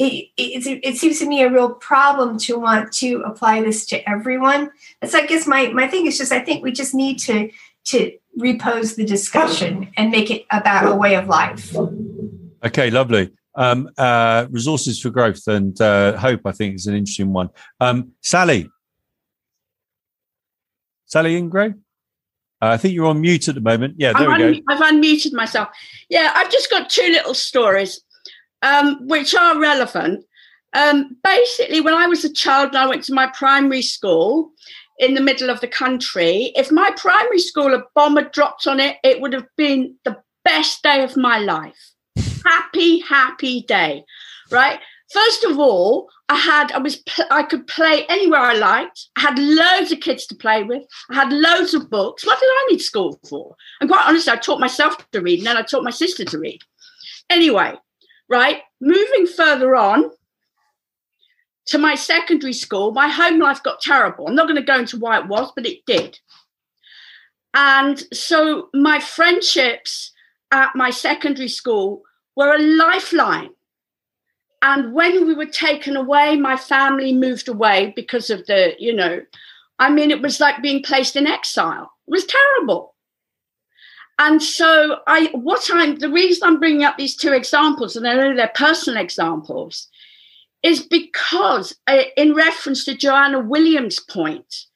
it, 0.00 0.30
it, 0.38 0.80
it 0.82 0.96
seems 0.96 1.18
to 1.18 1.26
me 1.26 1.42
a 1.42 1.50
real 1.50 1.74
problem 1.74 2.38
to 2.38 2.58
want 2.58 2.90
to 2.92 3.22
apply 3.26 3.60
this 3.60 3.84
to 3.86 4.08
everyone 4.08 4.70
And 5.02 5.10
so 5.10 5.18
i 5.18 5.26
guess 5.26 5.46
my 5.46 5.68
my 5.68 5.86
thing 5.86 6.06
is 6.06 6.18
just 6.18 6.32
i 6.32 6.40
think 6.40 6.62
we 6.62 6.72
just 6.72 6.94
need 6.94 7.18
to 7.20 7.50
to 7.84 8.12
repose 8.36 8.96
the 8.96 9.04
discussion 9.04 9.90
and 9.96 10.10
make 10.10 10.30
it 10.30 10.46
about 10.50 10.90
a 10.90 10.94
way 10.94 11.16
of 11.16 11.28
life 11.28 11.74
okay 12.64 12.90
lovely 12.90 13.30
um, 13.56 13.90
uh, 13.98 14.46
resources 14.50 15.00
for 15.00 15.10
growth 15.10 15.46
and 15.46 15.78
uh, 15.80 16.16
hope, 16.16 16.42
I 16.46 16.52
think, 16.52 16.76
is 16.76 16.86
an 16.86 16.94
interesting 16.94 17.32
one. 17.32 17.50
Um, 17.80 18.12
Sally. 18.22 18.70
Sally 21.06 21.40
Ingray? 21.40 21.72
Uh, 22.62 22.68
I 22.68 22.76
think 22.76 22.94
you're 22.94 23.06
on 23.06 23.20
mute 23.20 23.48
at 23.48 23.56
the 23.56 23.60
moment. 23.60 23.94
Yeah, 23.98 24.12
there 24.12 24.30
I've 24.30 24.38
we 24.38 24.44
un- 24.44 24.52
go. 24.54 24.60
I've 24.68 24.94
unmuted 24.94 25.32
myself. 25.32 25.68
Yeah, 26.08 26.32
I've 26.34 26.50
just 26.50 26.70
got 26.70 26.88
two 26.88 27.10
little 27.10 27.34
stories 27.34 28.00
um, 28.62 29.06
which 29.06 29.34
are 29.34 29.60
relevant. 29.60 30.24
Um, 30.72 31.16
basically, 31.24 31.80
when 31.80 31.94
I 31.94 32.06
was 32.06 32.24
a 32.24 32.32
child 32.32 32.68
and 32.68 32.78
I 32.78 32.86
went 32.86 33.04
to 33.04 33.14
my 33.14 33.26
primary 33.28 33.82
school 33.82 34.52
in 34.98 35.14
the 35.14 35.20
middle 35.20 35.50
of 35.50 35.60
the 35.60 35.68
country, 35.68 36.52
if 36.54 36.70
my 36.70 36.92
primary 36.96 37.40
school, 37.40 37.74
a 37.74 37.82
bomb 37.94 38.16
had 38.16 38.32
dropped 38.32 38.66
on 38.66 38.78
it, 38.78 38.98
it 39.02 39.20
would 39.20 39.32
have 39.32 39.48
been 39.56 39.96
the 40.04 40.16
best 40.44 40.82
day 40.82 41.02
of 41.02 41.16
my 41.16 41.38
life 41.38 41.94
happy, 42.46 43.00
happy 43.00 43.62
day, 43.62 44.04
right? 44.50 44.80
First 45.12 45.44
of 45.44 45.58
all, 45.58 46.08
I 46.28 46.36
had 46.36 46.70
I 46.70 46.78
was 46.78 47.02
I 47.30 47.42
could 47.42 47.66
play 47.66 48.06
anywhere 48.08 48.40
I 48.40 48.54
liked. 48.54 49.08
I 49.16 49.22
had 49.22 49.38
loads 49.38 49.90
of 49.90 50.00
kids 50.00 50.26
to 50.26 50.36
play 50.36 50.62
with. 50.62 50.84
I 51.10 51.16
had 51.16 51.32
loads 51.32 51.74
of 51.74 51.90
books. 51.90 52.24
What 52.24 52.38
did 52.38 52.46
I 52.46 52.68
need 52.70 52.80
school 52.80 53.18
for? 53.28 53.56
And 53.80 53.90
quite 53.90 54.06
honestly, 54.06 54.32
I 54.32 54.36
taught 54.36 54.60
myself 54.60 54.96
to 55.10 55.20
read, 55.20 55.40
and 55.40 55.46
then 55.46 55.56
I 55.56 55.62
taught 55.62 55.82
my 55.82 55.90
sister 55.90 56.24
to 56.24 56.38
read. 56.38 56.60
Anyway, 57.28 57.74
right, 58.30 58.62
moving 58.80 59.26
further 59.26 59.74
on 59.74 60.10
to 61.66 61.78
my 61.78 61.94
secondary 61.94 62.52
school, 62.52 62.92
my 62.92 63.08
home 63.08 63.38
life 63.38 63.62
got 63.62 63.80
terrible. 63.80 64.26
I'm 64.26 64.34
not 64.34 64.46
going 64.46 64.56
to 64.56 64.62
go 64.62 64.78
into 64.78 64.98
why 64.98 65.18
it 65.18 65.28
was, 65.28 65.52
but 65.54 65.66
it 65.66 65.84
did. 65.86 66.18
And 67.52 68.02
so 68.14 68.68
my 68.72 69.00
friendships 69.00 70.12
at 70.52 70.74
my 70.74 70.90
secondary 70.90 71.48
school 71.48 72.02
were 72.36 72.54
a 72.54 72.58
lifeline. 72.58 73.50
And 74.62 74.92
when 74.92 75.26
we 75.26 75.34
were 75.34 75.46
taken 75.46 75.96
away, 75.96 76.36
my 76.36 76.56
family 76.56 77.12
moved 77.12 77.48
away 77.48 77.92
because 77.96 78.30
of 78.30 78.46
the, 78.46 78.74
you 78.78 78.94
know, 78.94 79.20
I 79.78 79.90
mean, 79.90 80.10
it 80.10 80.20
was 80.20 80.38
like 80.40 80.62
being 80.62 80.82
placed 80.82 81.16
in 81.16 81.26
exile. 81.26 81.90
It 82.06 82.10
was 82.10 82.26
terrible. 82.26 82.94
And 84.22 84.42
so, 84.42 84.98
I, 85.06 85.30
what 85.32 85.70
I'm, 85.72 85.96
the 85.96 86.10
reason 86.10 86.46
I'm 86.46 86.60
bringing 86.60 86.84
up 86.84 86.98
these 86.98 87.16
two 87.16 87.32
examples, 87.32 87.96
and 87.96 88.06
I 88.06 88.14
know 88.14 88.36
they're 88.36 88.52
personal 88.54 89.00
examples, 89.00 89.88
is 90.62 90.82
because, 90.82 91.74
uh, 91.86 92.02
in 92.18 92.34
reference 92.34 92.84
to 92.84 92.94
Joanna 92.94 93.40
Williams' 93.40 93.98
point, 93.98 94.66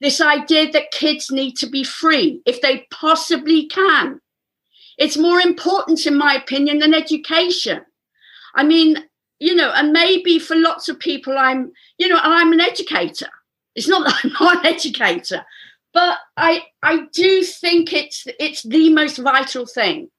this 0.00 0.20
idea 0.20 0.70
that 0.70 0.92
kids 0.92 1.32
need 1.32 1.56
to 1.56 1.66
be 1.68 1.82
free 1.82 2.42
if 2.46 2.60
they 2.60 2.86
possibly 2.92 3.66
can. 3.66 4.20
It's 4.98 5.16
more 5.16 5.40
important, 5.40 6.06
in 6.06 6.16
my 6.16 6.34
opinion, 6.34 6.78
than 6.78 6.94
education. 6.94 7.84
I 8.54 8.62
mean, 8.62 9.04
you 9.40 9.56
know, 9.56 9.72
and 9.74 9.92
maybe 9.92 10.38
for 10.38 10.54
lots 10.54 10.88
of 10.88 11.00
people, 11.00 11.36
I'm, 11.36 11.72
you 11.98 12.06
know, 12.06 12.20
I'm 12.22 12.52
an 12.52 12.60
educator. 12.60 13.30
It's 13.74 13.88
not 13.88 14.06
that 14.06 14.20
I'm 14.22 14.32
not 14.38 14.58
an 14.58 14.72
educator, 14.72 15.44
but 15.92 16.18
I 16.36 16.64
I 16.82 17.06
do 17.12 17.42
think 17.42 17.92
it's 17.92 18.26
it's 18.38 18.62
the 18.62 18.90
most 18.90 19.18
vital 19.18 19.66
thing. 19.66 20.10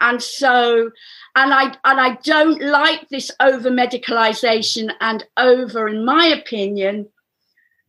And 0.00 0.20
so, 0.20 0.90
and 1.36 1.54
I 1.54 1.76
and 1.84 2.00
I 2.00 2.18
don't 2.24 2.60
like 2.60 3.08
this 3.08 3.30
over 3.40 3.70
medicalization 3.70 4.90
and 5.00 5.24
over, 5.36 5.86
in 5.88 6.04
my 6.04 6.26
opinion, 6.26 7.08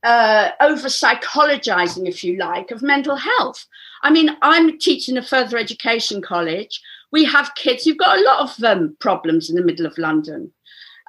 uh, 0.04 0.50
over 0.60 0.88
psychologizing, 0.88 2.08
if 2.08 2.24
you 2.24 2.38
like, 2.38 2.72
of 2.72 2.82
mental 2.82 3.16
health. 3.16 3.66
I 4.04 4.12
mean, 4.12 4.38
I'm 4.42 4.78
teaching 4.78 5.18
a 5.18 5.24
further 5.24 5.58
education 5.58 6.22
college. 6.22 6.80
We 7.12 7.24
have 7.26 7.56
kids 7.56 7.84
who've 7.84 7.98
got 7.98 8.20
a 8.20 8.24
lot 8.24 8.40
of 8.42 8.64
um, 8.64 8.98
problems 9.00 9.50
in 9.50 9.56
the 9.56 9.64
middle 9.64 9.86
of 9.86 9.98
London 9.98 10.52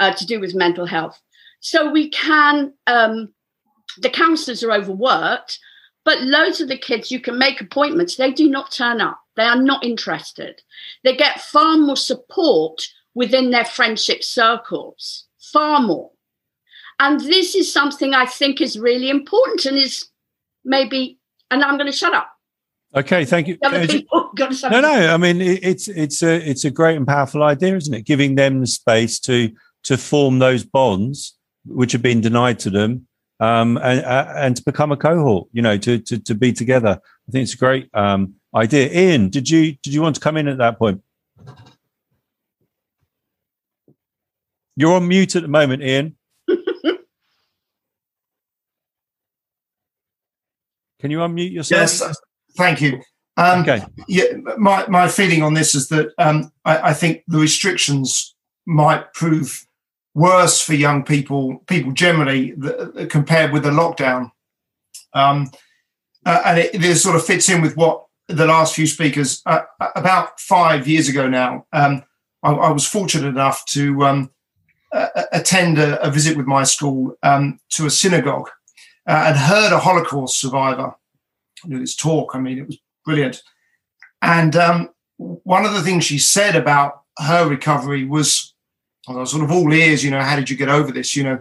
uh, 0.01 0.13
to 0.15 0.27
do 0.27 0.41
with 0.41 0.55
mental 0.55 0.87
health. 0.87 1.21
So 1.61 1.91
we 1.91 2.09
can, 2.11 2.73
um, 2.87 3.33
the 3.99 4.11
counsellors 4.11 4.63
are 4.63 4.73
overworked, 4.73 5.59
but 6.05 6.23
loads 6.23 6.61
of 6.61 6.69
the 6.69 6.79
kids, 6.79 7.11
you 7.11 7.21
can 7.21 7.39
make 7.39 7.61
appointments, 7.61 8.17
they 8.17 8.31
do 8.31 8.49
not 8.49 8.71
turn 8.71 9.01
up. 9.01 9.21
They 9.37 9.45
are 9.45 9.61
not 9.61 9.85
interested. 9.85 10.63
They 11.03 11.17
get 11.17 11.41
far 11.41 11.77
more 11.77 11.97
support 11.97 12.87
within 13.15 13.51
their 13.51 13.65
friendship 13.65 14.23
circles, 14.23 15.25
far 15.39 15.81
more. 15.81 16.11
And 17.01 17.21
this 17.21 17.55
is 17.55 17.73
something 17.73 18.15
I 18.15 18.27
think 18.27 18.61
is 18.61 18.79
really 18.79 19.11
important 19.11 19.65
and 19.65 19.77
is 19.77 20.09
maybe, 20.65 21.19
and 21.51 21.65
I'm 21.65 21.77
going 21.77 21.91
to 21.91 21.97
shut 21.97 22.15
up. 22.15 22.31
Okay, 22.95 23.25
thank 23.25 23.49
you. 23.49 23.59
People 23.59 24.07
oh, 24.13 24.33
No, 24.71 24.81
no. 24.81 25.13
I 25.13 25.17
mean, 25.17 25.41
it's 25.41 25.89
it's 25.89 26.23
a 26.23 26.37
it's 26.49 26.65
a 26.65 26.71
great 26.71 26.97
and 26.97 27.05
powerful 27.07 27.43
idea, 27.43 27.75
isn't 27.77 27.93
it? 27.93 28.07
Giving 28.07 28.37
them 28.37 28.61
the 28.61 28.69
space 28.69 29.19
to 29.21 29.51
to 29.85 29.97
form 29.97 30.39
those 30.39 30.65
bonds 30.65 31.37
which 31.67 31.93
have 31.93 32.03
been 32.03 32.21
denied 32.21 32.59
to 32.61 32.71
them, 32.71 33.07
um, 33.41 33.79
and 33.79 34.05
uh, 34.05 34.33
and 34.37 34.57
to 34.57 34.63
become 34.63 34.93
a 34.93 34.97
cohort. 34.97 35.49
You 35.53 35.63
know, 35.63 35.77
to 35.79 35.99
to 35.99 36.19
to 36.19 36.35
be 36.35 36.53
together. 36.53 37.01
I 37.29 37.33
think 37.33 37.45
it's 37.45 37.55
a 37.55 37.59
great 37.59 37.89
um, 37.95 38.35
idea. 38.55 38.91
Ian, 38.93 39.31
did 39.31 39.49
you 39.49 39.73
did 39.83 39.95
you 39.95 40.03
want 40.03 40.17
to 40.17 40.21
come 40.21 40.37
in 40.37 40.49
at 40.49 40.59
that 40.59 40.79
point? 40.79 41.03
You're 44.77 44.95
on 44.95 45.07
mute 45.07 45.37
at 45.37 45.43
the 45.43 45.49
moment, 45.49 45.83
Ian. 45.83 46.17
Can 51.01 51.11
you 51.11 51.19
unmute 51.19 51.53
yourself? 51.53 51.81
Yes, 51.81 52.17
thank 52.57 52.81
you. 52.81 53.01
Um, 53.37 53.61
okay. 53.61 53.85
Yeah, 54.09 54.25
my, 54.57 54.87
my 54.87 55.09
feeling 55.09 55.43
on 55.43 55.55
this 55.55 55.75
is 55.75 55.89
that 55.89 56.13
um, 56.19 56.53
I, 56.65 56.91
I 56.91 56.93
think 56.95 57.23
the 57.27 57.39
restrictions 57.39 58.35
might 58.67 59.13
prove 59.13 59.64
worse 60.15 60.61
for 60.61 60.75
young 60.75 61.05
people, 61.05 61.59
people 61.67 61.93
generally, 61.93 62.55
compared 63.09 63.53
with 63.53 63.65
the 63.65 63.71
lockdown. 63.71 64.31
Um, 65.13 65.51
uh, 66.27 66.43
and 66.47 66.59
it, 66.59 66.81
this 66.81 67.03
sort 67.03 67.17
of 67.17 67.25
fits 67.25 67.49
in 67.49 67.61
with 67.61 67.77
what 67.77 68.07
the 68.29 68.47
last 68.47 68.75
few 68.75 68.87
speakers. 68.87 69.43
Uh, 69.45 69.63
about 69.95 70.41
five 70.41 70.89
years 70.89 71.09
ago 71.09 71.29
now, 71.29 71.67
um, 71.73 72.03
I, 72.43 72.53
I 72.53 72.71
was 72.71 72.87
fortunate 72.87 73.29
enough 73.29 73.65
to 73.67 74.05
um, 74.05 74.31
uh, 74.93 75.09
attend 75.33 75.79
a, 75.79 76.01
a 76.03 76.11
visit 76.11 76.37
with 76.37 76.47
my 76.47 76.63
school 76.63 77.17
um, 77.23 77.59
to 77.71 77.87
a 77.87 77.91
synagogue 77.91 78.49
uh, 79.07 79.25
and 79.27 79.37
heard 79.37 79.73
a 79.73 79.79
Holocaust 79.79 80.41
survivor 80.41 80.95
do 81.69 81.79
this 81.79 81.97
talk. 81.97 82.35
I 82.35 82.41
mean, 82.41 82.59
it 82.59 82.67
was 82.67 82.79
brilliant. 83.05 83.43
And 84.23 84.57
um, 84.57 84.91
one 85.17 85.65
of 85.65 85.75
the 85.75 85.83
things 85.83 86.05
she 86.05 86.19
said 86.19 86.57
about 86.57 87.03
her 87.19 87.49
recovery 87.49 88.05
was, 88.05 88.54
I 89.09 89.13
was 89.13 89.31
sort 89.31 89.45
of 89.45 89.51
all 89.51 89.73
ears. 89.73 90.05
You 90.05 90.11
know, 90.11 90.21
how 90.21 90.37
did 90.37 90.51
you 90.51 90.57
get 90.57 90.69
over 90.69 90.93
this? 90.93 91.17
You 91.17 91.25
know, 91.25 91.41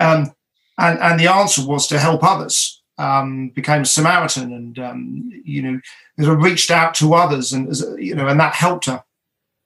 um, 0.00 0.32
and 0.78 0.98
and 0.98 1.20
the 1.20 1.32
answer 1.32 1.66
was 1.66 1.86
to 1.88 1.98
help 1.98 2.22
others. 2.22 2.80
Um, 2.96 3.48
became 3.48 3.82
a 3.82 3.86
Samaritan, 3.86 4.52
and 4.52 4.78
um, 4.78 5.30
you 5.44 5.62
know, 5.62 5.80
sort 6.20 6.36
of 6.36 6.44
reached 6.44 6.70
out 6.70 6.94
to 6.94 7.14
others, 7.14 7.52
and 7.52 7.74
you 7.98 8.14
know, 8.14 8.28
and 8.28 8.38
that 8.38 8.54
helped 8.54 8.86
her 8.86 9.02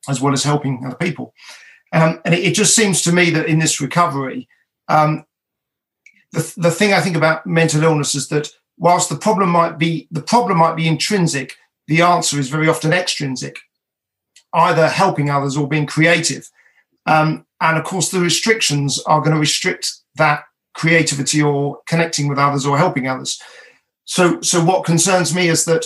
as 0.08 0.20
well 0.20 0.32
as 0.32 0.44
helping 0.44 0.84
other 0.84 0.96
people. 0.96 1.34
Um, 1.92 2.20
and 2.24 2.34
it, 2.34 2.44
it 2.44 2.54
just 2.54 2.74
seems 2.74 3.02
to 3.02 3.12
me 3.12 3.30
that 3.30 3.46
in 3.46 3.58
this 3.58 3.80
recovery, 3.80 4.48
um, 4.88 5.24
the, 6.32 6.54
the 6.56 6.70
thing 6.70 6.92
I 6.92 7.00
think 7.00 7.16
about 7.16 7.46
mental 7.46 7.82
illness 7.82 8.14
is 8.14 8.28
that 8.28 8.50
whilst 8.76 9.08
the 9.08 9.16
problem 9.16 9.50
might 9.50 9.78
be 9.78 10.08
the 10.10 10.22
problem 10.22 10.58
might 10.58 10.76
be 10.76 10.88
intrinsic, 10.88 11.56
the 11.86 12.02
answer 12.02 12.38
is 12.38 12.48
very 12.48 12.68
often 12.68 12.92
extrinsic, 12.92 13.58
either 14.54 14.88
helping 14.88 15.30
others 15.30 15.56
or 15.56 15.68
being 15.68 15.86
creative. 15.86 16.48
Um, 17.08 17.46
and 17.60 17.78
of 17.78 17.84
course, 17.84 18.10
the 18.10 18.20
restrictions 18.20 19.02
are 19.06 19.20
going 19.20 19.34
to 19.34 19.40
restrict 19.40 19.90
that 20.16 20.44
creativity 20.74 21.42
or 21.42 21.80
connecting 21.88 22.28
with 22.28 22.38
others 22.38 22.66
or 22.66 22.78
helping 22.78 23.08
others. 23.08 23.40
So, 24.04 24.40
so 24.42 24.64
what 24.64 24.84
concerns 24.84 25.34
me 25.34 25.48
is 25.48 25.64
that, 25.64 25.84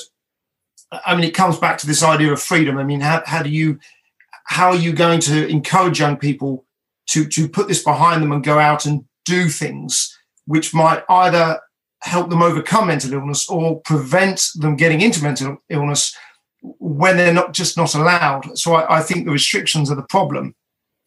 I 1.07 1.15
mean, 1.15 1.25
it 1.25 1.35
comes 1.35 1.59
back 1.59 1.79
to 1.79 1.87
this 1.87 2.03
idea 2.03 2.33
of 2.33 2.43
freedom. 2.43 2.77
I 2.79 2.85
mean, 2.85 3.01
how, 3.01 3.23
how 3.25 3.43
do 3.43 3.51
you, 3.51 3.79
how 4.45 4.71
are 4.71 4.77
you 4.77 4.93
going 4.93 5.21
to 5.21 5.47
encourage 5.47 6.01
young 6.01 6.17
people 6.17 6.65
to 7.09 7.27
to 7.27 7.49
put 7.49 7.69
this 7.69 7.83
behind 7.83 8.23
them 8.23 8.33
and 8.33 8.45
go 8.45 8.59
out 8.59 8.87
and 8.87 9.05
do 9.25 9.49
things 9.49 10.19
which 10.47 10.75
might 10.75 11.03
either 11.09 11.61
help 12.03 12.31
them 12.31 12.43
overcome 12.43 12.89
mental 12.89 13.13
illness 13.13 13.49
or 13.49 13.81
prevent 13.81 14.49
them 14.57 14.77
getting 14.77 15.01
into 15.01 15.23
mental 15.23 15.57
illness 15.69 16.15
when 16.79 17.17
they're 17.17 17.33
not 17.33 17.53
just 17.53 17.77
not 17.77 17.95
allowed. 17.95 18.59
So 18.59 18.75
I, 18.75 18.99
I 18.99 19.03
think 19.03 19.25
the 19.25 19.33
restrictions 19.33 19.91
are 19.91 19.95
the 19.95 20.03
problem. 20.03 20.55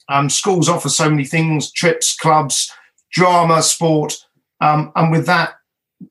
Um, 0.10 0.30
schools 0.30 0.69
offer 0.69 0.90
so 0.90 1.10
many 1.10 1.26
things: 1.26 1.72
trips, 1.72 2.15
clubs, 2.15 2.72
drama, 3.11 3.61
sport, 3.64 4.26
um, 4.61 4.91
and 4.95 5.11
with 5.11 5.26
that, 5.26 5.56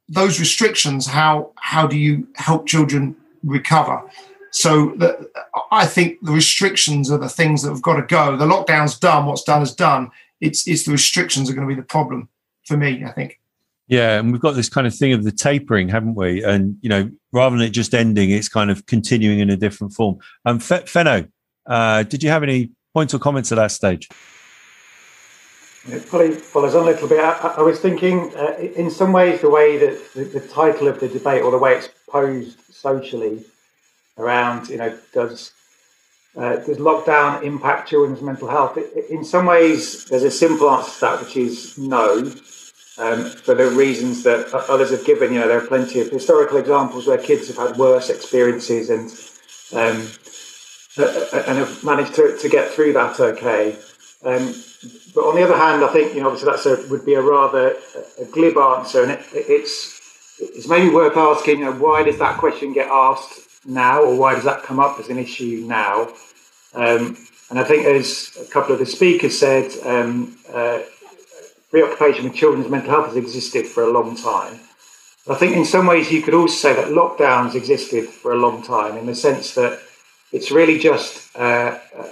those 0.09 0.41
restrictions, 0.41 1.07
how 1.07 1.53
how 1.57 1.87
do 1.87 1.97
you 1.97 2.27
help 2.37 2.67
children 2.67 3.17
recover? 3.43 4.03
So 4.51 4.95
the, 4.97 5.29
I 5.73 5.85
think 5.87 6.19
the 6.23 6.33
restrictions 6.33 7.11
are 7.11 7.19
the 7.19 7.29
things 7.29 7.63
that 7.63 7.71
have 7.71 7.83
got 7.83 7.97
to 7.97 8.03
go. 8.03 8.37
The 8.37 8.47
lockdown's 8.47 8.99
done. 8.99 9.27
What's 9.27 9.43
done 9.43 9.63
is 9.63 9.75
done. 9.75 10.11
It's 10.41 10.67
it's 10.69 10.85
the 10.85 10.93
restrictions 10.93 11.51
are 11.51 11.55
going 11.55 11.69
to 11.69 11.75
be 11.75 11.81
the 11.81 11.87
problem 11.87 12.29
for 12.67 12.77
me. 12.77 13.05
I 13.05 13.11
think. 13.11 13.41
Yeah, 13.87 14.19
and 14.19 14.33
we've 14.33 14.41
got 14.41 14.53
this 14.53 14.71
kind 14.71 14.87
of 14.87 14.95
thing 14.95 15.13
of 15.13 15.25
the 15.25 15.33
tapering, 15.33 15.89
haven't 15.89 16.15
we? 16.15 16.43
And 16.43 16.79
you 16.81 16.89
know, 16.89 17.11
rather 17.33 17.57
than 17.57 17.67
it 17.67 17.71
just 17.71 17.95
ending, 17.95 18.31
it's 18.31 18.49
kind 18.49 18.71
of 18.71 18.87
continuing 18.87 19.41
in 19.41 19.51
a 19.51 19.57
different 19.57 19.93
form. 19.93 20.19
Um, 20.47 20.59
Fe- 20.59 20.85
Fenno, 20.87 21.29
uh, 21.67 22.03
did 22.05 22.23
you 22.23 22.31
have 22.31 22.43
any 22.43 22.71
points 22.95 23.13
or 23.13 23.19
comments 23.19 23.53
at 23.53 23.57
that 23.57 23.73
stage? 23.73 24.09
It 25.87 26.01
follows 26.01 26.75
on 26.75 26.85
a 26.85 26.87
little 26.87 27.09
bit. 27.09 27.21
I, 27.21 27.57
I 27.59 27.61
was 27.61 27.79
thinking, 27.79 28.35
uh, 28.37 28.57
in 28.59 28.91
some 28.91 29.13
ways, 29.13 29.43
the 29.43 29.51
way 29.51 29.77
that 29.77 30.15
the, 30.15 30.25
the, 30.25 30.41
title 30.41 30.89
of 30.89 30.99
the 30.99 31.09
debate 31.09 31.43
or 31.43 31.51
the 31.51 31.59
way 31.59 31.75
it's 31.75 31.91
posed 32.09 32.59
socially 32.73 33.45
around, 34.17 34.69
you 34.71 34.79
know, 34.79 34.99
does 35.13 35.53
uh, 36.37 36.57
does 36.57 36.79
lockdown 36.79 37.43
impact 37.43 37.91
children's 37.91 38.23
mental 38.23 38.49
health? 38.49 38.79
In 39.11 39.25
some 39.25 39.45
ways, 39.45 40.07
there's 40.07 40.23
a 40.23 40.31
simple 40.31 40.71
answer 40.71 40.91
to 40.91 41.01
that, 41.01 41.21
which 41.21 41.37
is 41.37 41.77
no, 41.77 42.33
um, 42.99 43.25
for 43.31 43.55
the 43.55 43.71
reasons 43.77 44.23
that 44.23 44.55
others 44.69 44.91
have 44.91 45.05
given. 45.05 45.35
You 45.35 45.41
know, 45.41 45.49
there 45.49 45.59
are 45.59 45.67
plenty 45.67 46.01
of 46.01 46.11
historical 46.11 46.57
examples 46.57 47.07
where 47.07 47.19
kids 47.19 47.49
have 47.49 47.59
had 47.59 47.77
worse 47.77 48.09
experiences 48.09 48.89
and 48.89 49.11
um, 49.79 50.09
and 50.97 51.59
have 51.59 51.83
managed 51.85 52.15
to, 52.15 52.37
to 52.39 52.49
get 52.49 52.71
through 52.71 52.93
that 52.93 53.19
okay. 53.19 53.77
Um, 54.25 54.55
but 55.15 55.23
on 55.23 55.35
the 55.37 55.43
other 55.43 55.57
hand, 55.57 55.85
I 55.85 55.89
think 55.89 56.15
you 56.15 56.21
know 56.21 56.29
obviously 56.29 56.51
that's 56.51 56.67
a, 56.67 56.89
would 56.91 57.05
be 57.05 57.15
a 57.15 57.23
rather 57.23 57.77
a 58.21 58.25
glib 58.25 58.57
answer, 58.57 59.03
and 59.03 59.13
it, 59.13 59.25
it's 59.33 60.01
it's 60.39 60.69
maybe 60.69 60.95
worth 60.95 61.17
asking. 61.17 61.61
You 61.61 61.67
know, 61.67 61.73
why 61.73 62.03
does 62.03 62.19
that 62.19 62.39
question 62.39 62.73
get 62.73 62.89
asked 62.89 63.67
now, 63.67 64.03
or 64.03 64.17
why 64.17 64.35
does 64.35 64.45
that 64.45 64.63
come 64.63 64.81
up 64.81 64.99
as 64.99 65.09
an 65.09 65.19
issue 65.19 65.65
now? 65.67 66.13
Um, 66.75 67.17
and 67.51 67.59
I 67.59 67.65
think, 67.65 67.87
as 67.87 68.31
a 68.41 68.51
couple 68.51 68.73
of 68.73 68.79
the 68.79 68.87
speakers 68.87 69.39
said, 69.39 69.71
um, 69.85 70.37
uh, 70.53 70.81
preoccupation 71.71 72.25
with 72.25 72.35
children's 72.35 72.71
mental 72.71 72.91
health 72.91 73.07
has 73.09 73.17
existed 73.17 73.67
for 73.67 73.83
a 73.83 73.91
long 73.91 74.17
time. 74.17 74.59
I 75.29 75.35
think, 75.35 75.57
in 75.57 75.65
some 75.65 75.87
ways, 75.87 76.11
you 76.11 76.23
could 76.23 76.35
also 76.35 76.55
say 76.55 76.75
that 76.75 76.89
lockdowns 76.89 77.55
existed 77.55 78.09
for 78.09 78.33
a 78.33 78.37
long 78.37 78.63
time 78.63 78.97
in 78.97 79.07
the 79.07 79.15
sense 79.15 79.55
that 79.55 79.81
it's 80.35 80.51
really 80.51 80.79
just 80.79 81.35
uh, 81.37 81.79
uh 81.97 82.09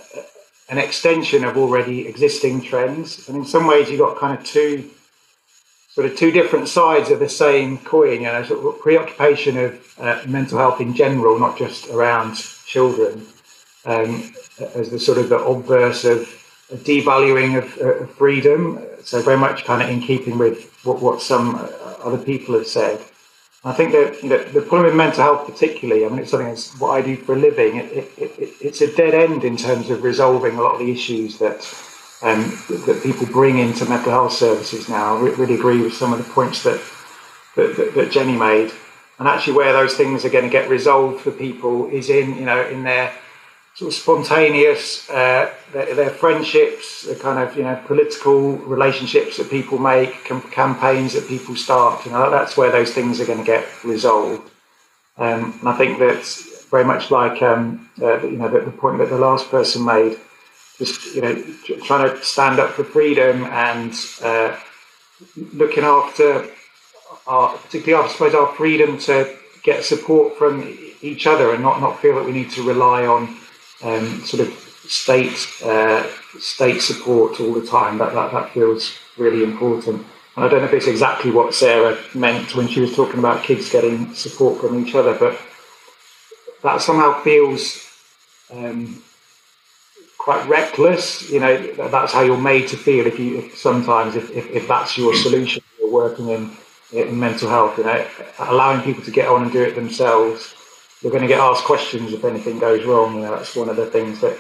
an 0.69 0.79
extension 0.79 1.45
of 1.45 1.59
already 1.59 2.09
existing 2.09 2.63
trends. 2.63 3.29
And 3.29 3.37
in 3.37 3.45
some 3.45 3.67
ways, 3.67 3.91
you've 3.91 4.01
got 4.01 4.17
kind 4.17 4.39
of 4.39 4.43
two 4.45 4.89
sort 5.91 6.07
of 6.07 6.17
two 6.17 6.31
different 6.31 6.67
sides 6.69 7.11
of 7.11 7.19
the 7.19 7.29
same 7.29 7.77
coin. 7.79 8.23
You 8.23 8.29
know, 8.33 8.43
sort 8.45 8.65
of 8.65 8.81
preoccupation 8.81 9.59
of 9.59 9.95
uh, 9.99 10.23
mental 10.27 10.57
health 10.59 10.81
in 10.81 10.95
general, 10.95 11.39
not 11.39 11.59
just 11.59 11.89
around 11.91 12.37
children, 12.75 13.27
um, 13.85 14.33
as 14.75 14.89
the 14.89 14.99
sort 14.99 15.19
of 15.19 15.29
the 15.29 15.39
obverse 15.39 16.05
of 16.05 16.21
devaluing 16.71 17.59
of, 17.59 17.67
uh, 17.79 18.07
freedom. 18.15 18.81
So 19.05 19.21
very 19.21 19.37
much 19.37 19.65
kind 19.65 19.83
of 19.83 19.91
in 19.91 20.01
keeping 20.01 20.39
with 20.39 20.73
what, 20.85 21.03
what 21.03 21.21
some 21.21 21.57
uh, 21.57 21.69
other 22.03 22.19
people 22.19 22.55
have 22.55 22.67
said. 22.67 22.99
I 23.65 23.73
think 23.73 23.93
that 23.93 24.23
know, 24.25 24.43
the 24.43 24.61
problem 24.61 24.85
with 24.85 24.97
mental 24.97 25.23
health, 25.23 25.47
particularly, 25.47 26.05
I 26.05 26.09
mean, 26.09 26.19
it's 26.19 26.33
something 26.33 26.49
that's 26.49 26.77
what 26.81 26.91
I 26.91 27.01
do 27.01 27.17
for 27.17 27.35
a 27.35 27.39
living. 27.39 27.77
It, 27.77 27.93
it, 27.93 28.13
it, 28.19 28.53
it's 28.61 28.81
a 28.81 28.93
dead 28.93 29.15
end 29.15 29.45
in 29.45 29.57
terms 29.57 29.89
of 29.89 30.03
resolving 30.03 30.57
a 30.57 30.63
lot 30.63 30.75
of 30.75 30.79
the 30.81 30.91
issues 30.91 31.39
that 31.39 31.59
um, 32.23 32.59
that 32.87 33.01
people 33.03 33.27
bring 33.27 33.59
into 33.59 33.85
mental 33.87 34.13
health 34.13 34.33
services 34.33 34.89
now. 34.89 35.17
I 35.17 35.21
really 35.21 35.55
agree 35.55 35.81
with 35.81 35.95
some 35.95 36.13
of 36.13 36.19
the 36.19 36.33
points 36.33 36.63
that, 36.65 36.81
that, 37.57 37.77
that, 37.77 37.95
that 37.95 38.11
Jenny 38.11 38.37
made. 38.37 38.73
And 39.19 39.29
actually, 39.29 39.55
where 39.55 39.73
those 39.73 39.95
things 39.95 40.25
are 40.25 40.31
going 40.31 40.45
to 40.45 40.51
get 40.51 40.69
resolved 40.69 41.21
for 41.21 41.31
people 41.31 41.89
is 41.89 42.11
in 42.11 42.37
you 42.37 42.45
know 42.45 42.67
in 42.67 42.83
their 42.83 43.13
sort 43.75 43.89
of 43.89 43.95
spontaneous, 43.95 45.09
uh, 45.11 45.53
their, 45.73 45.95
their, 45.95 46.11
friendships, 46.11 47.05
the 47.05 47.15
kind 47.15 47.39
of 47.39 47.57
you 47.57 47.63
know 47.63 47.81
political 47.87 48.57
relationships 48.59 49.39
that 49.39 49.51
people 49.51 49.79
make, 49.79 50.25
com- 50.25 50.43
campaigns 50.51 51.15
that 51.15 51.27
people 51.27 51.57
start. 51.57 52.05
You 52.05 52.13
know, 52.13 52.31
that's 52.31 52.57
where 52.57 52.71
those 52.71 52.93
things 52.93 53.21
are 53.21 53.27
going 53.27 53.39
to 53.39 53.45
get 53.45 53.67
resolved. 53.85 54.51
Um, 55.17 55.59
and 55.61 55.69
I 55.69 55.77
think 55.77 55.99
that's 55.99 56.65
very 56.67 56.85
much 56.85 57.11
like 57.11 57.43
um, 57.43 57.91
uh, 58.01 58.23
you 58.23 58.37
know 58.37 58.49
the, 58.49 58.61
the, 58.61 58.71
point 58.71 58.99
that 58.99 59.09
the 59.09 59.19
last 59.19 59.51
person 59.51 59.85
made. 59.85 60.19
Just 60.79 61.15
you 61.15 61.21
know, 61.21 61.35
trying 61.85 62.11
to 62.11 62.25
stand 62.25 62.59
up 62.59 62.71
for 62.71 62.83
freedom 62.83 63.45
and 63.45 63.95
uh, 64.23 64.59
looking 65.53 65.85
after 65.85 66.49
our, 67.27 67.57
particularly, 67.57 68.05
I 68.05 68.11
suppose, 68.11 68.35
our 68.35 68.49
freedom 68.55 68.99
to 69.01 69.37
get 69.63 69.85
support 69.85 70.37
from 70.37 70.77
each 71.03 71.27
other 71.27 71.53
and 71.53 71.63
not 71.63 71.81
not 71.81 72.01
feel 72.01 72.17
that 72.17 72.25
we 72.25 72.33
need 72.33 72.51
to 72.53 72.63
rely 72.63 73.07
on 73.07 73.37
um, 73.83 74.25
sort 74.25 74.47
of 74.47 74.53
state 74.87 75.47
uh, 75.65 76.07
state 76.39 76.81
support 76.81 77.41
all 77.41 77.53
the 77.53 77.67
time. 77.67 77.99
That, 77.99 78.15
that 78.15 78.33
that 78.33 78.51
feels 78.51 78.97
really 79.17 79.43
important. 79.43 80.07
And 80.37 80.45
I 80.45 80.49
don't 80.49 80.61
know 80.61 80.67
if 80.67 80.73
it's 80.73 80.87
exactly 80.87 81.31
what 81.31 81.55
Sarah 81.55 81.99
meant 82.15 82.55
when 82.55 82.69
she 82.69 82.81
was 82.81 82.95
talking 82.95 83.19
about 83.19 83.45
kids 83.45 83.71
getting 83.71 84.15
support 84.15 84.61
from 84.61 84.81
each 84.81 84.95
other, 84.95 85.15
but 85.15 85.39
that 86.63 86.81
somehow 86.81 87.21
feels 87.23 87.87
um, 88.51 89.03
quite 90.19 90.47
reckless. 90.49 91.31
You 91.31 91.41
know, 91.41 91.73
that's 91.89 92.13
how 92.13 92.23
you're 92.23 92.39
made 92.39 92.69
to 92.69 92.77
feel 92.77 93.07
if 93.07 93.19
you 93.19 93.39
if 93.39 93.59
sometimes 93.59 94.17
if, 94.17 94.31
if, 94.31 94.51
if 94.51 94.69
that's 94.69 94.97
your 94.97 95.15
solution. 95.15 95.63
You're 95.79 95.91
working 95.91 96.29
in 96.29 96.57
in 96.93 97.19
mental 97.19 97.49
health. 97.49 97.79
You 97.79 97.85
know, 97.85 98.07
allowing 98.39 98.83
people 98.83 99.05
to 99.05 99.11
get 99.11 99.29
on 99.29 99.43
and 99.43 99.53
do 99.53 99.63
it 99.63 99.75
themselves 99.75 100.55
you're 101.03 101.13
going 101.13 101.23
to 101.23 101.29
get 101.29 101.41
asked 101.41 101.65
questions 101.65 102.13
if 102.13 102.25
anything 102.25 102.59
goes 102.59 102.85
wrong. 102.85 103.17
You 103.17 103.23
know, 103.23 103.37
that's 103.37 103.57
one 103.57 103.69
of 103.69 103.77
the 103.77 103.87
things 103.87 104.21
that, 104.21 104.39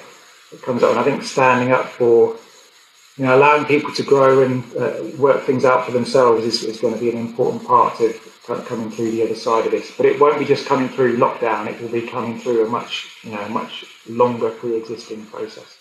that 0.50 0.62
comes 0.62 0.82
up. 0.82 0.90
And 0.90 1.00
I 1.00 1.02
think 1.02 1.22
standing 1.24 1.72
up 1.72 1.86
for, 1.86 2.36
you 3.16 3.24
know, 3.24 3.36
allowing 3.36 3.64
people 3.64 3.92
to 3.94 4.02
grow 4.02 4.42
and 4.42 4.64
uh, 4.76 5.02
work 5.18 5.42
things 5.42 5.64
out 5.64 5.84
for 5.84 5.92
themselves 5.92 6.44
is, 6.44 6.62
is 6.62 6.80
going 6.80 6.94
to 6.94 7.00
be 7.00 7.10
an 7.10 7.18
important 7.18 7.66
part 7.66 8.00
of 8.00 8.64
coming 8.66 8.90
through 8.90 9.10
the 9.10 9.22
other 9.22 9.34
side 9.34 9.66
of 9.66 9.72
this. 9.72 9.92
But 9.96 10.06
it 10.06 10.20
won't 10.20 10.38
be 10.38 10.44
just 10.44 10.66
coming 10.66 10.88
through 10.88 11.18
lockdown. 11.18 11.66
It 11.66 11.80
will 11.80 11.88
be 11.88 12.06
coming 12.06 12.38
through 12.38 12.64
a 12.64 12.68
much, 12.68 13.08
you 13.24 13.32
know, 13.32 13.48
much 13.48 13.84
longer 14.08 14.50
pre-existing 14.50 15.26
process. 15.26 15.76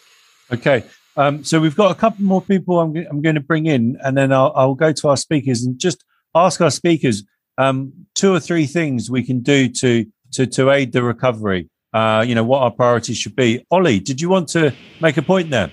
Okay. 0.52 0.84
Um, 1.18 1.44
so 1.44 1.60
we've 1.60 1.76
got 1.76 1.92
a 1.92 1.96
couple 1.96 2.24
more 2.24 2.42
people 2.42 2.80
I'm, 2.80 2.96
I'm 3.10 3.22
going 3.22 3.36
to 3.36 3.42
bring 3.42 3.66
in, 3.66 3.98
and 4.04 4.18
then 4.18 4.32
I'll, 4.32 4.54
I'll 4.56 4.76
go 4.76 4.92
to 4.94 5.10
our 5.10 5.18
speakers 5.18 5.64
and 5.64 5.78
just 5.78 6.04
ask 6.34 6.62
our 6.62 6.72
speakers 6.72 7.24
um, 7.58 7.92
two 8.16 8.34
or 8.34 8.40
three 8.40 8.66
things 8.66 9.12
we 9.12 9.24
can 9.24 9.42
do 9.42 9.68
to 9.70 10.06
to 10.32 10.48
to 10.48 10.72
aid 10.72 10.92
the 10.92 11.04
recovery? 11.04 11.70
Uh, 11.94 12.24
you 12.26 12.36
know 12.36 12.44
what 12.44 12.60
our 12.60 12.72
priorities 12.72 13.18
should 13.18 13.36
be. 13.36 13.66
Ollie, 13.70 14.00
did 14.00 14.22
you 14.22 14.30
want 14.30 14.48
to 14.50 14.74
make 15.02 15.18
a 15.18 15.22
point 15.22 15.50
there? 15.50 15.72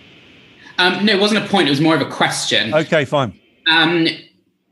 Um, 0.78 1.04
no, 1.04 1.12
it 1.12 1.20
wasn't 1.20 1.44
a 1.44 1.48
point. 1.48 1.68
It 1.68 1.70
was 1.70 1.80
more 1.80 1.94
of 1.94 2.00
a 2.00 2.10
question. 2.10 2.74
Okay, 2.74 3.04
fine. 3.04 3.38
Um, 3.70 4.06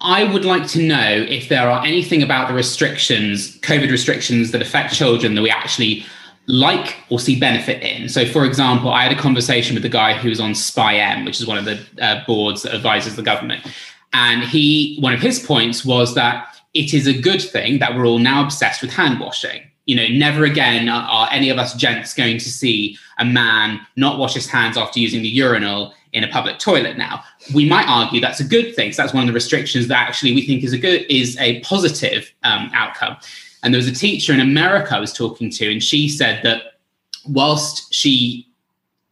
I 0.01 0.25
would 0.25 0.45
like 0.45 0.67
to 0.69 0.83
know 0.83 1.27
if 1.29 1.49
there 1.49 1.69
are 1.69 1.85
anything 1.85 2.23
about 2.23 2.49
the 2.49 2.55
restrictions, 2.55 3.59
COVID 3.61 3.91
restrictions, 3.91 4.53
that 4.53 4.63
affect 4.63 4.95
children 4.95 5.35
that 5.35 5.43
we 5.43 5.51
actually 5.51 6.05
like 6.47 6.97
or 7.11 7.19
see 7.19 7.39
benefit 7.39 7.83
in. 7.83 8.09
So, 8.09 8.25
for 8.25 8.45
example, 8.45 8.91
I 8.91 9.03
had 9.03 9.13
a 9.13 9.21
conversation 9.21 9.75
with 9.75 9.83
the 9.83 9.89
guy 9.89 10.15
who 10.15 10.29
was 10.29 10.39
on 10.39 10.55
SPI-M, 10.55 11.25
which 11.25 11.41
is 11.41 11.47
one 11.47 11.59
of 11.59 11.65
the 11.65 11.85
uh, 12.01 12.25
boards 12.27 12.63
that 12.63 12.75
advises 12.75 13.17
the 13.17 13.23
government, 13.23 13.67
and 14.13 14.43
he 14.45 14.99
one 15.01 15.13
of 15.13 15.21
his 15.21 15.39
points 15.45 15.85
was 15.85 16.15
that 16.15 16.57
it 16.75 16.93
is 16.93 17.07
a 17.07 17.19
good 17.19 17.43
thing 17.43 17.79
that 17.79 17.97
we're 17.97 18.07
all 18.07 18.19
now 18.19 18.45
obsessed 18.45 18.83
with 18.83 18.93
hand 18.93 19.19
washing 19.19 19.63
you 19.87 19.95
know, 19.95 20.07
never 20.09 20.45
again 20.45 20.89
are, 20.89 21.09
are, 21.09 21.29
any 21.31 21.49
of 21.49 21.59
us 21.59 21.75
gents 21.75 22.13
going 22.13 22.39
to 22.39 22.51
see 22.51 22.99
a 23.19 23.25
man 23.25 23.81
not 23.95 24.19
wash 24.19 24.35
his 24.35 24.49
hands 24.49 24.77
after 24.77 24.99
using 24.99 25.23
the 25.23 25.29
urinal 25.29 25.95
in 26.13 26.25
a 26.25 26.29
public 26.29 26.59
toilet 26.59 26.99
now. 26.99 27.23
We 27.55 27.69
might 27.69 27.89
argue 27.89 28.21
that's 28.21 28.41
a 28.41 28.45
good 28.45 28.75
thing. 28.75 28.93
So 28.93 29.03
that's 29.03 29.15
one 29.15 29.23
of 29.23 29.29
the 29.29 29.33
restrictions 29.33 29.87
that 29.89 30.09
actually 30.09 30.35
we 30.35 30.45
think 30.45 30.65
is 30.65 30.73
a 30.73 30.79
good 30.79 31.07
is 31.09 31.39
a 31.39 31.61
positive 31.61 32.33
um, 32.43 32.71
outcome. 32.75 33.17
And 33.63 33.73
there 33.73 33.79
was 33.79 33.89
a 33.89 33.95
teacher 33.95 34.33
in 34.33 34.41
America 34.41 34.97
I 34.97 35.01
was 35.01 35.13
talking 35.13 35.51
to, 35.51 35.71
and 35.71 35.83
she 35.83 36.09
said 36.09 36.43
that 36.43 36.81
whilst 37.29 37.93
she 37.95 38.49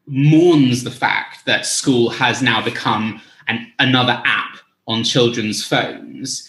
mourns 0.07 0.85
the 0.85 0.91
fact 0.91 1.47
that 1.47 1.67
school 1.67 2.11
has 2.11 2.43
now 2.43 2.63
become 2.63 3.21
an, 3.49 3.73
another 3.79 4.21
app 4.25 4.59
on 4.87 5.03
children's 5.03 5.65
phones, 5.65 6.49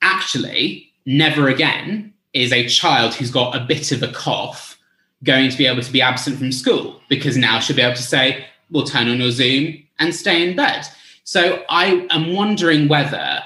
actually, 0.00 0.90
never 1.06 1.48
again 1.48 2.13
is 2.34 2.52
a 2.52 2.68
child 2.68 3.14
who's 3.14 3.30
got 3.30 3.56
a 3.56 3.60
bit 3.60 3.92
of 3.92 4.02
a 4.02 4.08
cough 4.12 4.78
going 5.22 5.50
to 5.50 5.56
be 5.56 5.66
able 5.66 5.82
to 5.82 5.92
be 5.92 6.02
absent 6.02 6.36
from 6.36 6.52
school 6.52 7.00
because 7.08 7.36
now 7.36 7.58
she'll 7.58 7.76
be 7.76 7.82
able 7.82 7.96
to 7.96 8.02
say, 8.02 8.44
we'll 8.70 8.84
turn 8.84 9.08
on 9.08 9.18
your 9.18 9.30
Zoom 9.30 9.82
and 9.98 10.14
stay 10.14 10.48
in 10.48 10.56
bed. 10.56 10.86
So 11.24 11.64
I 11.70 12.06
am 12.10 12.34
wondering 12.34 12.88
whether 12.88 13.40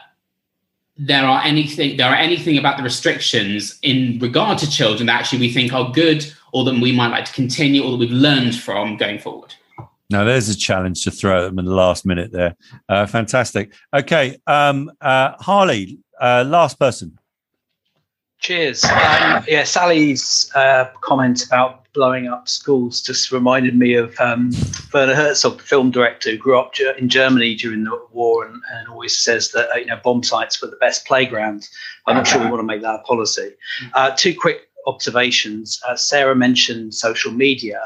there 1.00 1.24
are 1.24 1.40
anything 1.44 1.96
there 1.96 2.08
are 2.08 2.16
anything 2.16 2.58
about 2.58 2.76
the 2.76 2.82
restrictions 2.82 3.78
in 3.82 4.18
regard 4.18 4.58
to 4.58 4.68
children 4.68 5.06
that 5.06 5.20
actually 5.20 5.38
we 5.38 5.52
think 5.52 5.72
are 5.72 5.92
good 5.92 6.26
or 6.52 6.64
that 6.64 6.74
we 6.80 6.90
might 6.90 7.08
like 7.08 7.24
to 7.24 7.32
continue 7.32 7.84
or 7.84 7.92
that 7.92 7.98
we've 7.98 8.10
learned 8.10 8.56
from 8.56 8.96
going 8.96 9.18
forward. 9.18 9.54
Now, 10.10 10.24
there's 10.24 10.48
a 10.48 10.56
challenge 10.56 11.04
to 11.04 11.10
throw 11.10 11.38
at 11.38 11.42
them 11.42 11.58
in 11.58 11.66
the 11.66 11.74
last 11.74 12.06
minute 12.06 12.32
there. 12.32 12.56
Uh, 12.88 13.06
fantastic. 13.06 13.74
Okay, 13.92 14.38
um, 14.46 14.90
uh, 15.02 15.32
Harley, 15.38 15.98
uh, 16.18 16.44
last 16.46 16.78
person. 16.78 17.17
Cheers. 18.40 18.84
Um, 18.84 19.44
yeah, 19.48 19.64
Sally's 19.64 20.50
uh, 20.54 20.86
comment 21.00 21.44
about 21.44 21.84
blowing 21.92 22.28
up 22.28 22.48
schools 22.48 23.00
just 23.02 23.32
reminded 23.32 23.76
me 23.76 23.94
of 23.94 24.14
um, 24.20 24.52
Werner 24.94 25.14
Herzog, 25.14 25.58
the 25.58 25.64
film 25.64 25.90
director 25.90 26.30
who 26.30 26.36
grew 26.36 26.58
up 26.58 26.72
in 26.96 27.08
Germany 27.08 27.56
during 27.56 27.82
the 27.82 28.00
war 28.12 28.46
and, 28.46 28.62
and 28.72 28.88
always 28.88 29.18
says 29.18 29.50
that 29.50 29.68
uh, 29.72 29.78
you 29.78 29.86
know 29.86 29.98
bomb 30.04 30.22
sites 30.22 30.62
were 30.62 30.68
the 30.68 30.76
best 30.76 31.04
playground. 31.06 31.68
I'm 32.06 32.16
not 32.16 32.28
sure 32.28 32.40
we 32.40 32.48
want 32.48 32.60
to 32.60 32.64
make 32.64 32.82
that 32.82 32.94
a 32.94 33.02
policy. 33.02 33.54
Uh, 33.94 34.12
two 34.16 34.34
quick 34.34 34.68
observations. 34.86 35.80
Uh, 35.86 35.96
Sarah 35.96 36.36
mentioned 36.36 36.94
social 36.94 37.32
media. 37.32 37.80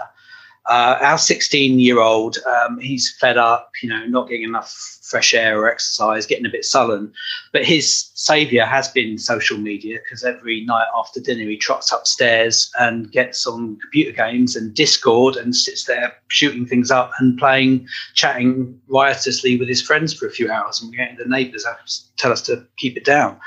Uh, 0.67 0.97
our 1.01 1.19
16 1.19 1.81
year 1.81 1.99
old, 1.99 2.39
um, 2.47 2.79
he's 2.79 3.17
fed 3.19 3.37
up, 3.37 3.73
you 3.83 3.89
know, 3.89 4.07
not 4.07 4.29
getting 4.29 4.45
enough 4.45 4.69
fresh 5.03 5.35
air 5.35 5.61
or 5.61 5.71
exercise, 5.71 6.27
getting 6.27 6.47
a 6.47 6.51
bit 6.51 6.65
sullen. 6.65 7.13
But 7.53 7.65
his 7.65 8.11
saviour 8.15 8.65
has 8.65 8.89
been 8.89 9.19
social 9.19 9.59
media 9.59 9.99
because 10.03 10.25
every 10.25 10.65
night 10.65 10.87
after 10.97 11.21
dinner 11.21 11.45
he 11.45 11.57
trots 11.57 11.93
upstairs 11.93 12.71
and 12.79 13.11
gets 13.11 13.47
on 13.47 13.77
computer 13.81 14.13
games 14.13 14.57
and 14.57 14.75
Discord 14.75 15.37
and 15.37 15.55
sits 15.55 15.85
there 15.85 16.15
shooting 16.29 16.67
things 16.67 16.91
up 16.91 17.11
and 17.19 17.39
playing, 17.39 17.87
chatting 18.15 18.81
riotously 18.89 19.59
with 19.59 19.69
his 19.69 19.83
friends 19.83 20.15
for 20.15 20.27
a 20.27 20.31
few 20.31 20.51
hours 20.51 20.81
and 20.81 20.95
getting 20.95 21.17
the 21.17 21.27
neighbours 21.27 21.67
tell 22.23 22.33
us 22.33 22.43
to 22.43 22.65
keep 22.77 22.97
it 22.97 23.05
down. 23.05 23.39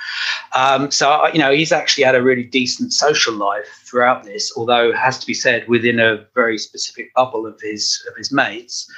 Um, 0.54 0.92
so, 0.92 1.28
you 1.28 1.40
know, 1.40 1.52
he's 1.52 1.72
actually 1.72 2.04
had 2.04 2.16
a 2.16 2.22
really 2.22 2.44
decent 2.44 2.94
social 2.94 3.34
life 3.34 3.84
throughout 3.86 4.24
this, 4.24 4.52
although 4.56 4.90
it 4.90 4.98
has 4.98 5.18
to 5.20 5.26
be 5.26 5.34
said 5.34 5.68
within 5.68 6.00
a 6.00 6.26
very 6.36 6.58
specific 6.58 7.14
bubble 7.14 7.46
of 7.46 7.60
his 7.62 8.06
of 8.10 8.16
his 8.18 8.32
mates. 8.32 8.90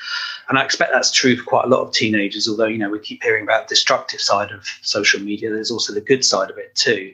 And 0.49 0.57
I 0.57 0.63
expect 0.63 0.91
that's 0.91 1.11
true 1.11 1.37
for 1.37 1.43
quite 1.43 1.65
a 1.65 1.69
lot 1.69 1.81
of 1.81 1.93
teenagers, 1.93 2.46
although, 2.47 2.65
you 2.65 2.77
know, 2.77 2.89
we 2.89 2.99
keep 2.99 3.23
hearing 3.23 3.43
about 3.43 3.67
the 3.67 3.75
destructive 3.75 4.21
side 4.21 4.51
of 4.51 4.65
social 4.81 5.19
media. 5.19 5.49
There's 5.49 5.71
also 5.71 5.93
the 5.93 6.01
good 6.01 6.23
side 6.23 6.49
of 6.49 6.57
it 6.57 6.75
too. 6.75 7.13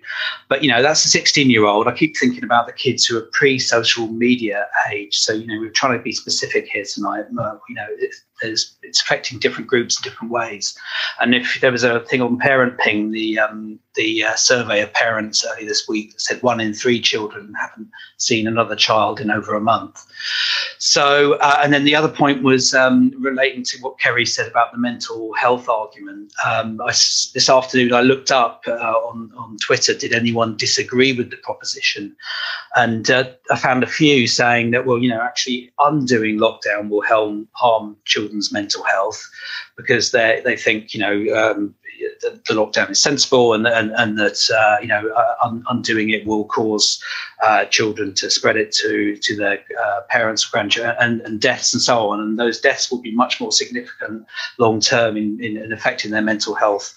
But, 0.49 0.63
you 0.63 0.69
know, 0.69 0.81
that's 0.81 1.05
a 1.05 1.09
16 1.09 1.49
year 1.49 1.65
old. 1.65 1.87
I 1.87 1.91
keep 1.93 2.15
thinking 2.17 2.43
about 2.43 2.67
the 2.67 2.73
kids 2.73 3.05
who 3.05 3.17
are 3.17 3.29
pre 3.33 3.59
social 3.59 4.07
media 4.07 4.67
age. 4.91 5.17
So, 5.17 5.33
you 5.33 5.47
know, 5.47 5.59
we're 5.59 5.69
trying 5.69 5.97
to 5.97 6.03
be 6.03 6.11
specific 6.11 6.67
here 6.67 6.85
tonight. 6.91 7.25
You 7.29 7.75
know, 7.75 7.87
there's, 8.43 8.75
it's 8.83 9.01
affecting 9.01 9.39
different 9.39 9.67
groups 9.67 9.97
in 9.97 10.03
different 10.03 10.31
ways. 10.31 10.77
And 11.19 11.33
if 11.33 11.59
there 11.61 11.71
was 11.71 11.83
a 11.83 12.01
thing 12.01 12.21
on 12.21 12.37
Parent 12.37 12.77
Ping, 12.77 13.11
the 13.11 13.39
um, 13.39 13.79
the 13.95 14.23
uh, 14.23 14.35
survey 14.35 14.81
of 14.81 14.91
parents 14.93 15.45
earlier 15.45 15.67
this 15.67 15.87
week 15.87 16.19
said 16.19 16.41
one 16.41 16.59
in 16.59 16.73
three 16.73 16.99
children 16.99 17.53
haven't 17.59 17.89
seen 18.17 18.47
another 18.47 18.75
child 18.75 19.19
in 19.19 19.29
over 19.29 19.55
a 19.55 19.61
month. 19.61 20.03
So, 20.79 21.33
uh, 21.35 21.59
and 21.63 21.71
then 21.71 21.83
the 21.85 21.95
other 21.95 22.09
point 22.09 22.43
was 22.43 22.73
um, 22.73 23.13
relating 23.19 23.63
to 23.63 23.77
what 23.81 23.99
Kerry 23.99 24.25
said 24.25 24.47
about 24.47 24.71
the 24.71 24.79
mental 24.79 25.33
health 25.33 25.69
argument. 25.69 26.33
Um, 26.45 26.81
I, 26.81 26.87
this 26.87 27.49
afternoon, 27.49 27.93
I 27.93 28.01
looked 28.01 28.31
up 28.31 28.63
uh, 28.67 28.71
on, 28.71 29.31
on 29.37 29.57
Twitter, 29.57 29.93
did 29.93 30.13
anyone 30.13 30.57
disagree 30.57 31.13
with 31.13 31.29
the 31.29 31.37
proposition? 31.37 32.15
And 32.75 33.09
uh, 33.09 33.25
I 33.51 33.57
found 33.57 33.83
a 33.83 33.87
few 33.87 34.27
saying 34.27 34.71
that, 34.71 34.85
well, 34.85 34.97
you 34.97 35.09
know, 35.09 35.21
actually 35.21 35.71
undoing 35.79 36.37
lockdown 36.39 36.89
will 36.89 37.03
harm, 37.03 37.47
harm 37.53 37.95
children's 38.33 38.51
mental 38.51 38.83
health 38.83 39.29
because 39.77 40.11
they, 40.11 40.41
they 40.43 40.55
think, 40.55 40.93
you 40.93 40.99
know, 40.99 41.35
um, 41.35 41.75
the, 42.21 42.41
the, 42.47 42.53
lockdown 42.53 42.89
is 42.89 43.01
sensible 43.01 43.53
and 43.53 43.65
and, 43.65 43.91
and 43.91 44.17
that 44.17 44.49
uh, 44.51 44.81
you 44.81 44.87
know 44.87 45.07
uh, 45.09 45.35
un, 45.45 45.63
undoing 45.69 46.09
it 46.09 46.25
will 46.25 46.43
cause 46.45 47.01
uh, 47.43 47.63
children 47.65 48.13
to 48.15 48.29
spread 48.29 48.57
it 48.57 48.73
to 48.73 49.15
to 49.17 49.37
their 49.37 49.63
uh, 49.81 50.01
parents, 50.09 50.43
grandchildren, 50.43 50.95
and, 50.99 51.21
and 51.21 51.39
deaths 51.39 51.73
and 51.73 51.81
so 51.81 52.09
on. 52.09 52.19
And 52.19 52.37
those 52.37 52.59
deaths 52.59 52.91
will 52.91 53.01
be 53.01 53.13
much 53.15 53.39
more 53.39 53.53
significant 53.53 54.25
long 54.57 54.81
term 54.81 55.15
in, 55.15 55.41
in, 55.41 55.55
in, 55.55 55.71
affecting 55.71 56.11
their 56.11 56.21
mental 56.21 56.55
health 56.55 56.93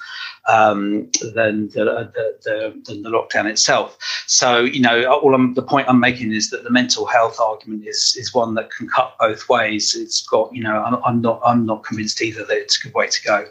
um, 0.48 1.10
than 1.34 1.68
the, 1.68 2.10
the, 2.44 2.82
the, 2.84 2.94
the 3.02 3.10
lockdown 3.10 3.46
itself. 3.46 3.96
So 4.26 4.60
you 4.60 4.80
know, 4.80 5.04
all 5.04 5.34
I'm, 5.34 5.54
the 5.54 5.62
point 5.62 5.88
I'm 5.88 6.00
making 6.00 6.32
is 6.32 6.50
that 6.50 6.64
the 6.64 6.70
mental 6.70 7.06
health 7.06 7.38
argument 7.40 7.86
is 7.86 8.16
is 8.18 8.34
one 8.34 8.54
that 8.54 8.70
can 8.70 8.88
cut 8.88 9.16
both 9.18 9.48
ways. 9.48 9.94
It's 9.94 10.26
got 10.26 10.54
you 10.54 10.62
know, 10.62 10.82
I'm, 10.82 10.96
I'm 11.04 11.20
not 11.20 11.40
I'm 11.44 11.66
not 11.66 11.84
convinced 11.84 12.22
either 12.22 12.44
that 12.44 12.56
it's 12.56 12.78
a 12.78 12.86
good 12.86 12.94
way 12.94 13.08
to 13.08 13.22
go. 13.22 13.46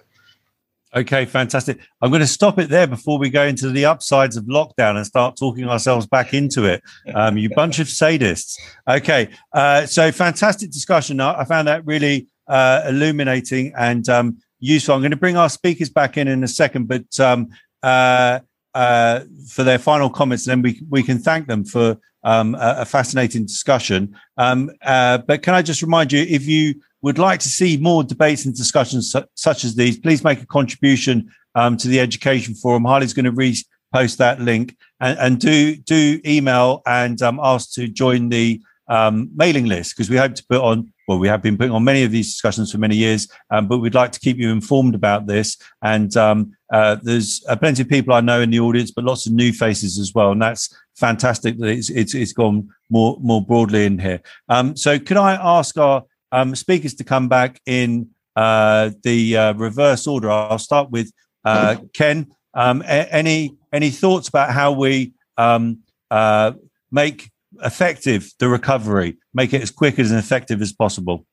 Okay, 0.96 1.26
fantastic. 1.26 1.80
I'm 2.02 2.10
going 2.10 2.22
to 2.22 2.28
stop 2.28 2.58
it 2.58 2.70
there 2.70 2.88
before 2.88 3.20
we 3.20 3.30
go 3.30 3.44
into 3.44 3.70
the 3.70 3.84
upsides 3.84 4.38
of 4.38 4.46
lockdown 4.46 4.96
and 4.96 5.06
start 5.06 5.36
talking 5.36 5.68
ourselves 5.68 6.08
back 6.08 6.34
into 6.34 6.64
it. 6.64 6.82
Um, 7.14 7.38
you 7.38 7.50
bunch 7.50 7.80
of 7.80 7.88
sadists. 7.88 8.58
Okay, 8.88 9.28
uh, 9.52 9.86
so 9.88 10.14
fantastic 10.14 10.72
discussion. 10.72 11.20
I, 11.20 11.44
found 11.44 11.68
that 11.68 11.86
really 11.86 12.28
uh, 12.48 12.84
illuminating 12.88 13.74
and 13.78 14.08
um, 14.08 14.38
useful. 14.66 14.96
I'm 14.96 15.02
going 15.02 15.12
to 15.12 15.18
bring 15.18 15.38
our 15.38 15.50
speakers 15.50 15.90
back 15.90 16.18
in 16.18 16.28
in 16.28 16.44
a 16.44 16.48
second, 16.48 16.88
but 16.88 17.20
um, 17.20 17.50
uh, 17.84 18.40
uh 18.74 19.22
for 19.50 19.64
their 19.64 19.80
final 19.80 20.10
comments, 20.10 20.48
and 20.48 20.52
then 20.52 20.62
we 20.62 20.82
we 20.90 21.04
can 21.04 21.20
thank 21.20 21.48
them 21.48 21.64
for 21.64 21.98
um, 22.26 22.56
a, 22.56 22.78
a, 22.80 22.86
fascinating 22.86 23.46
discussion. 23.46 24.18
Um, 24.38 24.72
uh, 24.82 25.20
but 25.20 25.44
can 25.44 25.54
I 25.54 25.62
just 25.62 25.84
remind 25.84 26.12
you, 26.12 26.26
if 26.28 26.48
you 26.48 26.82
would 27.04 27.20
like 27.20 27.40
to 27.42 27.50
see 27.50 27.78
more 27.78 28.04
debates 28.04 28.46
and 28.46 28.56
discussions 28.56 29.12
su- 29.12 29.24
such 29.36 29.64
as 29.64 29.76
these, 29.76 29.98
please 30.00 30.24
make 30.24 30.42
a 30.42 30.48
contribution 30.48 31.32
um, 31.54 31.78
to 31.78 31.88
the 31.88 32.00
Education 32.00 32.56
Forum. 32.56 32.84
Harley's 32.84 33.14
going 33.14 33.26
to 33.26 33.32
repost 33.32 34.18
that 34.18 34.42
link 34.42 34.76
and, 35.00 35.18
and 35.20 35.40
do 35.40 35.76
do 35.76 36.20
email 36.26 36.82
and 36.88 37.22
um, 37.22 37.40
ask 37.42 37.74
to 37.74 37.88
join 37.88 38.30
the 38.30 38.60
um, 38.88 39.30
mailing 39.36 39.68
list 39.68 39.96
because 39.96 40.10
we 40.10 40.18
hope 40.18 40.34
to 40.36 40.46
put 40.50 40.62
on. 40.62 40.92
Well, 41.08 41.20
we 41.20 41.28
have 41.28 41.42
been 41.42 41.58
putting 41.58 41.74
on 41.74 41.84
many 41.84 42.04
of 42.04 42.12
these 42.12 42.32
discussions 42.32 42.72
for 42.72 42.78
many 42.78 42.96
years, 42.96 43.28
um, 43.52 43.68
but 43.68 43.78
we'd 43.78 43.94
like 43.94 44.12
to 44.14 44.20
keep 44.20 44.38
you 44.38 44.52
informed 44.52 44.96
about 44.96 45.28
this. 45.28 45.58
And 45.82 46.16
um, 46.18 46.56
uh, 46.74 46.98
there's 47.04 47.44
uh, 47.48 47.56
plenty 47.56 47.84
of 47.84 47.90
people 47.90 48.14
I 48.14 48.22
know 48.22 48.42
in 48.42 48.50
the 48.50 48.60
audience, 48.60 48.92
but 48.92 49.04
lots 49.04 49.28
of 49.28 49.34
new 49.34 49.52
faces 49.52 50.00
as 50.00 50.14
well, 50.14 50.32
and 50.32 50.42
that's 50.42 50.76
fantastic 50.96 51.58
that 51.60 51.68
it's 51.68 51.90
it's, 51.90 52.16
it's 52.16 52.34
gone 52.34 52.70
more 52.90 53.18
more 53.22 53.44
broadly 53.44 53.86
in 53.86 54.00
here. 54.00 54.22
Um, 54.50 54.76
so, 54.76 54.98
could 54.98 55.18
I 55.18 55.36
ask 55.36 55.78
our 55.78 56.04
um, 56.32 56.56
speakers 56.56 56.94
to 56.96 57.04
come 57.04 57.28
back 57.30 57.62
in 57.66 58.10
uh, 58.36 58.92
the 59.04 59.38
uh, 59.38 59.54
reverse 59.54 60.08
order. 60.08 60.30
I'll 60.30 60.60
start 60.60 60.92
with 60.92 61.12
uh, 61.46 61.78
Ken. 61.94 62.28
Um, 62.54 62.82
a- 62.82 63.14
any 63.14 63.56
any 63.72 63.90
thoughts 63.90 64.28
about 64.28 64.52
how 64.52 64.72
we 64.72 65.14
um, 65.38 65.80
uh, 66.12 66.54
make 66.92 67.32
effective 67.64 68.32
the 68.40 68.50
recovery, 68.50 69.18
make 69.34 69.54
it 69.54 69.62
as 69.62 69.72
quick 69.72 70.00
as 70.00 70.12
and 70.12 70.20
effective 70.20 70.62
as 70.62 70.74
possible? 70.74 71.26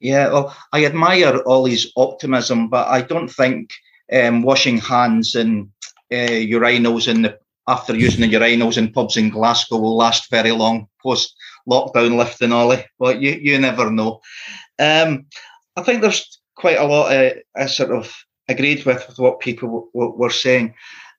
Yeah, 0.00 0.32
well, 0.32 0.56
I 0.72 0.84
admire 0.84 1.42
Ollie's 1.46 1.92
optimism, 1.96 2.68
but 2.68 2.88
I 2.88 3.02
don't 3.02 3.28
think 3.28 3.70
um, 4.12 4.42
washing 4.42 4.78
hands 4.78 5.34
and 5.34 5.70
uh, 6.12 6.16
urinals 6.16 7.08
in 7.08 7.22
the 7.22 7.38
after 7.68 7.94
using 7.94 8.28
the 8.28 8.36
urinals 8.36 8.76
in 8.76 8.92
pubs 8.92 9.16
in 9.16 9.30
Glasgow 9.30 9.78
will 9.78 9.96
last 9.96 10.28
very 10.30 10.50
long 10.50 10.88
post 11.00 11.34
lockdown 11.68 12.16
lifting, 12.16 12.52
Ollie, 12.52 12.84
but 12.98 13.20
you, 13.20 13.32
you 13.40 13.58
never 13.58 13.90
know. 13.90 14.20
Um, 14.80 15.26
I 15.76 15.82
think 15.82 16.00
there's 16.00 16.40
quite 16.56 16.78
a 16.78 16.84
lot 16.84 17.12
uh, 17.12 17.30
I 17.56 17.66
sort 17.66 17.92
of 17.92 18.12
agreed 18.48 18.84
with, 18.84 19.06
with 19.08 19.18
what 19.18 19.40
people 19.40 19.88
w- 19.94 20.14
were 20.16 20.30
saying. 20.30 20.74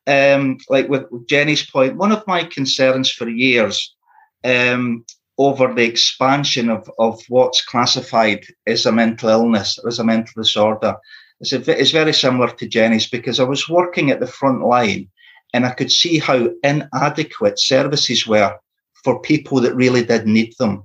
Um, 0.06 0.58
like 0.68 0.90
with, 0.90 1.06
Jenny's 1.28 1.66
point, 1.70 1.96
one 1.96 2.12
of 2.12 2.28
my 2.28 2.44
concerns 2.44 3.10
for 3.10 3.30
years 3.30 3.96
um, 4.44 5.06
over 5.38 5.74
the 5.74 5.84
expansion 5.84 6.70
of, 6.70 6.90
of 7.00 7.22
what's 7.30 7.66
classified 7.66 8.46
as 8.68 8.86
a 8.86 8.92
mental 8.92 9.30
illness 9.30 9.80
as 9.88 10.00
a 10.00 10.04
mental 10.04 10.34
disorder 10.36 10.96
is 11.40 11.92
very 11.92 12.14
similar 12.14 12.50
to 12.50 12.68
Jenny's 12.68 13.10
because 13.10 13.40
I 13.40 13.44
was 13.44 13.68
working 13.68 14.12
at 14.12 14.20
the 14.20 14.28
front 14.28 14.62
line 14.62 15.10
and 15.54 15.66
I 15.66 15.72
could 15.72 15.92
see 15.92 16.20
how 16.20 16.50
inadequate 16.64 17.60
services 17.60 18.26
were 18.26 18.56
for 19.04 19.22
people 19.22 19.60
that 19.62 19.76
really 19.76 20.04
did 20.04 20.26
need 20.26 20.54
them. 20.58 20.84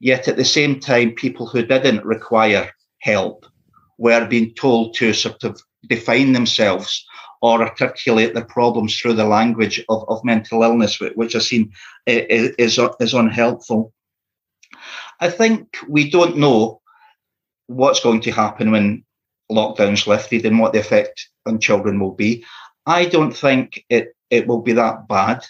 Yet 0.00 0.28
at 0.28 0.36
the 0.36 0.44
same 0.44 0.80
time, 0.80 1.12
people 1.12 1.46
who 1.46 1.64
didn't 1.64 2.04
require 2.04 2.70
help 3.00 3.46
were 3.98 4.26
being 4.26 4.54
told 4.54 4.94
to 4.94 5.12
sort 5.12 5.44
of 5.44 5.60
define 5.88 6.32
themselves 6.32 7.04
or 7.42 7.62
articulate 7.62 8.34
their 8.34 8.44
problems 8.44 8.96
through 8.96 9.14
the 9.14 9.24
language 9.24 9.82
of, 9.88 10.04
of 10.08 10.24
mental 10.24 10.62
illness, 10.62 11.00
which 11.00 11.34
I've 11.34 11.42
seen 11.42 11.72
is, 12.06 12.54
is, 12.58 13.14
unhelpful. 13.14 13.92
I 15.20 15.30
think 15.30 15.76
we 15.88 16.10
don't 16.10 16.36
know 16.36 16.80
what's 17.66 18.00
going 18.00 18.20
to 18.22 18.32
happen 18.32 18.70
when 18.70 19.04
lockdown's 19.50 20.06
lifted 20.06 20.44
and 20.46 20.58
what 20.58 20.72
the 20.72 20.80
effect 20.80 21.28
on 21.46 21.58
children 21.58 21.98
will 21.98 22.14
be. 22.14 22.44
I 22.86 23.06
don't 23.06 23.32
think 23.32 23.84
it, 23.88 24.14
it 24.30 24.46
will 24.46 24.62
be 24.62 24.72
that 24.74 25.08
bad. 25.08 25.44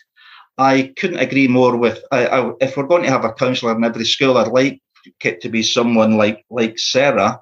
I 0.58 0.92
couldn't 0.96 1.20
agree 1.20 1.48
more 1.48 1.76
with. 1.76 2.02
I, 2.12 2.26
I, 2.26 2.52
if 2.60 2.76
we're 2.76 2.86
going 2.86 3.04
to 3.04 3.10
have 3.10 3.24
a 3.24 3.32
counsellor 3.32 3.74
in 3.76 3.84
every 3.84 4.04
school, 4.04 4.36
I'd 4.36 4.48
like 4.48 4.80
it 5.24 5.40
to 5.40 5.48
be 5.48 5.62
someone 5.62 6.18
like 6.18 6.44
like 6.50 6.78
Sarah, 6.78 7.40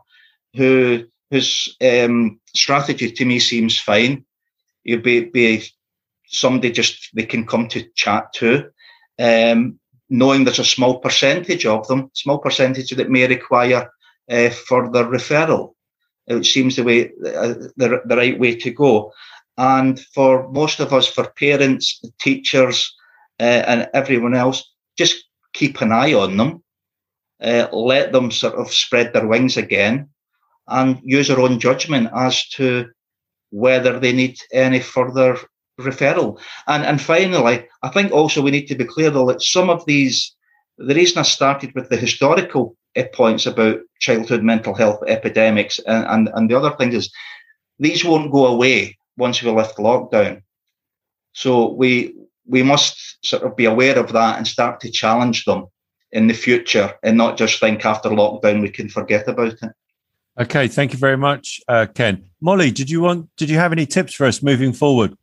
who 0.54 1.04
whose 1.30 1.76
um, 1.82 2.40
strategy 2.54 3.10
to 3.10 3.24
me 3.24 3.40
seems 3.40 3.78
fine. 3.78 4.24
You'd 4.88 5.02
be, 5.02 5.26
be 5.26 5.64
somebody 6.28 6.70
just 6.72 7.10
they 7.14 7.26
can 7.26 7.46
come 7.46 7.68
to 7.68 7.84
chat 7.94 8.32
to, 8.34 8.70
um, 9.18 9.78
knowing 10.08 10.44
there's 10.44 10.58
a 10.58 10.74
small 10.76 10.98
percentage 10.98 11.66
of 11.66 11.86
them, 11.88 12.10
small 12.14 12.38
percentage 12.38 12.90
that 12.96 13.10
may 13.10 13.26
require 13.26 13.90
uh, 14.30 14.48
further 14.48 15.04
referral. 15.04 15.74
It 16.26 16.46
seems 16.46 16.76
the 16.76 16.84
way 16.84 17.06
uh, 17.06 17.54
the, 17.76 18.00
the 18.06 18.16
right 18.16 18.40
way 18.40 18.56
to 18.56 18.70
go. 18.70 19.12
And 19.58 20.00
for 20.14 20.50
most 20.52 20.80
of 20.80 20.94
us, 20.94 21.06
for 21.06 21.32
parents, 21.32 22.00
teachers, 22.18 22.90
uh, 23.38 23.62
and 23.70 23.90
everyone 23.92 24.34
else, 24.34 24.72
just 24.96 25.16
keep 25.52 25.82
an 25.82 25.92
eye 25.92 26.14
on 26.14 26.38
them. 26.38 26.62
Uh, 27.42 27.68
let 27.72 28.12
them 28.12 28.30
sort 28.30 28.54
of 28.54 28.72
spread 28.72 29.12
their 29.12 29.26
wings 29.26 29.58
again 29.58 30.08
and 30.66 30.98
use 31.02 31.28
their 31.28 31.40
own 31.40 31.60
judgment 31.60 32.08
as 32.14 32.48
to 32.48 32.88
whether 33.50 33.98
they 33.98 34.12
need 34.12 34.38
any 34.52 34.80
further 34.80 35.38
referral. 35.80 36.40
And 36.66 36.84
and 36.84 37.00
finally, 37.00 37.66
I 37.82 37.88
think 37.88 38.12
also 38.12 38.42
we 38.42 38.50
need 38.50 38.66
to 38.66 38.74
be 38.74 38.84
clear 38.84 39.10
though 39.10 39.26
that 39.26 39.42
some 39.42 39.70
of 39.70 39.84
these, 39.86 40.34
the 40.76 40.94
reason 40.94 41.18
I 41.18 41.22
started 41.22 41.74
with 41.74 41.88
the 41.88 41.96
historical 41.96 42.76
uh, 42.96 43.04
points 43.14 43.46
about 43.46 43.80
childhood 44.00 44.42
mental 44.42 44.74
health 44.74 45.00
epidemics 45.06 45.78
and, 45.86 46.06
and, 46.06 46.30
and 46.34 46.50
the 46.50 46.56
other 46.58 46.76
things 46.76 46.94
is 46.94 47.12
these 47.78 48.04
won't 48.04 48.32
go 48.32 48.46
away 48.46 48.98
once 49.16 49.42
we 49.42 49.50
lift 49.50 49.76
lockdown. 49.76 50.42
So 51.32 51.72
we 51.72 52.14
we 52.46 52.62
must 52.62 53.24
sort 53.24 53.42
of 53.42 53.56
be 53.56 53.66
aware 53.66 53.98
of 53.98 54.12
that 54.12 54.38
and 54.38 54.46
start 54.46 54.80
to 54.80 54.90
challenge 54.90 55.44
them 55.44 55.66
in 56.12 56.26
the 56.26 56.34
future 56.34 56.94
and 57.02 57.16
not 57.16 57.36
just 57.36 57.60
think 57.60 57.84
after 57.84 58.08
lockdown 58.08 58.62
we 58.62 58.70
can 58.70 58.88
forget 58.88 59.28
about 59.28 59.52
it. 59.62 59.72
Okay, 60.38 60.68
thank 60.68 60.92
you 60.92 60.98
very 60.98 61.16
much, 61.16 61.60
uh, 61.66 61.86
Ken. 61.92 62.24
Molly, 62.40 62.70
did 62.70 62.88
you 62.88 63.00
want? 63.00 63.28
Did 63.36 63.50
you 63.50 63.58
have 63.58 63.72
any 63.72 63.86
tips 63.86 64.14
for 64.14 64.24
us 64.24 64.40
moving 64.40 64.72
forward? 64.72 65.16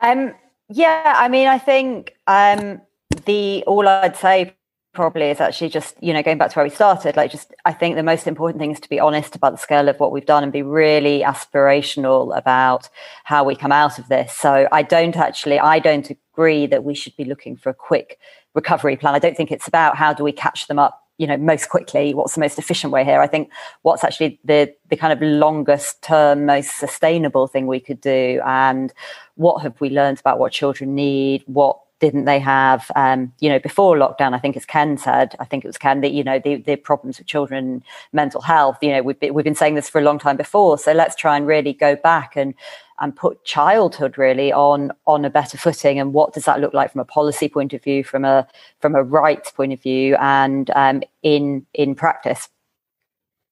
Um, 0.00 0.32
yeah, 0.68 1.14
I 1.16 1.28
mean, 1.28 1.48
I 1.48 1.58
think 1.58 2.14
um, 2.28 2.80
the 3.26 3.64
all 3.66 3.88
I'd 3.88 4.16
say 4.16 4.54
probably 4.92 5.30
is 5.30 5.40
actually 5.40 5.70
just 5.70 5.96
you 6.02 6.12
know 6.12 6.22
going 6.22 6.38
back 6.38 6.50
to 6.50 6.56
where 6.56 6.64
we 6.64 6.70
started 6.70 7.16
like 7.16 7.30
just 7.30 7.54
i 7.64 7.72
think 7.72 7.96
the 7.96 8.02
most 8.02 8.26
important 8.26 8.60
thing 8.60 8.72
is 8.72 8.78
to 8.78 8.90
be 8.90 9.00
honest 9.00 9.34
about 9.34 9.52
the 9.52 9.56
scale 9.56 9.88
of 9.88 9.98
what 9.98 10.12
we've 10.12 10.26
done 10.26 10.42
and 10.42 10.52
be 10.52 10.62
really 10.62 11.22
aspirational 11.22 12.36
about 12.36 12.90
how 13.24 13.42
we 13.42 13.56
come 13.56 13.72
out 13.72 13.98
of 13.98 14.06
this 14.08 14.34
so 14.34 14.68
i 14.70 14.82
don't 14.82 15.16
actually 15.16 15.58
i 15.58 15.78
don't 15.78 16.10
agree 16.10 16.66
that 16.66 16.84
we 16.84 16.94
should 16.94 17.16
be 17.16 17.24
looking 17.24 17.56
for 17.56 17.70
a 17.70 17.74
quick 17.74 18.18
recovery 18.54 18.94
plan 18.94 19.14
i 19.14 19.18
don't 19.18 19.34
think 19.34 19.50
it's 19.50 19.66
about 19.66 19.96
how 19.96 20.12
do 20.12 20.22
we 20.22 20.32
catch 20.32 20.66
them 20.66 20.78
up 20.78 21.01
you 21.22 21.28
know 21.28 21.36
most 21.36 21.68
quickly 21.68 22.12
what's 22.12 22.34
the 22.34 22.40
most 22.40 22.58
efficient 22.58 22.92
way 22.92 23.04
here 23.04 23.20
i 23.20 23.26
think 23.28 23.50
what's 23.82 24.02
actually 24.02 24.40
the 24.44 24.60
the 24.90 24.96
kind 24.96 25.12
of 25.12 25.20
longest 25.22 26.02
term 26.02 26.46
most 26.46 26.76
sustainable 26.78 27.46
thing 27.46 27.68
we 27.68 27.78
could 27.78 28.00
do 28.00 28.40
and 28.44 28.92
what 29.36 29.62
have 29.62 29.80
we 29.80 29.88
learned 29.88 30.18
about 30.18 30.40
what 30.40 30.50
children 30.50 30.94
need 30.94 31.44
what 31.46 31.78
didn't 32.02 32.24
they 32.24 32.40
have, 32.40 32.90
um, 32.96 33.32
you 33.38 33.48
know, 33.48 33.60
before 33.60 33.96
lockdown? 33.96 34.34
I 34.34 34.40
think, 34.40 34.56
as 34.56 34.64
Ken 34.64 34.98
said, 34.98 35.36
I 35.38 35.44
think 35.44 35.64
it 35.64 35.68
was 35.68 35.78
Ken 35.78 36.00
that 36.00 36.10
you 36.10 36.24
know 36.24 36.40
the, 36.40 36.56
the 36.56 36.74
problems 36.74 37.18
with 37.18 37.28
children, 37.28 37.84
mental 38.12 38.40
health. 38.40 38.78
You 38.82 38.90
know, 38.90 39.02
we've 39.02 39.20
been, 39.20 39.32
we've 39.32 39.44
been 39.44 39.54
saying 39.54 39.76
this 39.76 39.88
for 39.88 40.00
a 40.00 40.04
long 40.04 40.18
time 40.18 40.36
before. 40.36 40.78
So 40.78 40.90
let's 40.92 41.14
try 41.14 41.36
and 41.36 41.46
really 41.46 41.72
go 41.72 41.94
back 41.94 42.34
and 42.34 42.54
and 43.02 43.14
put 43.14 43.44
childhood 43.44 44.16
really 44.16 44.52
on 44.52 44.92
on 45.06 45.26
a 45.26 45.30
better 45.30 45.58
footing. 45.58 45.98
And 45.98 46.14
what 46.14 46.32
does 46.32 46.46
that 46.46 46.60
look 46.60 46.72
like 46.72 46.92
from 46.92 47.02
a 47.02 47.04
policy 47.04 47.48
point 47.48 47.74
of 47.74 47.82
view, 47.82 48.02
from 48.04 48.24
a 48.24 48.46
from 48.80 48.94
a 48.94 49.02
rights 49.02 49.50
point 49.50 49.74
of 49.74 49.82
view, 49.82 50.16
and 50.16 50.70
um, 50.74 51.02
in 51.22 51.66
in 51.74 51.94
practice. 51.94 52.48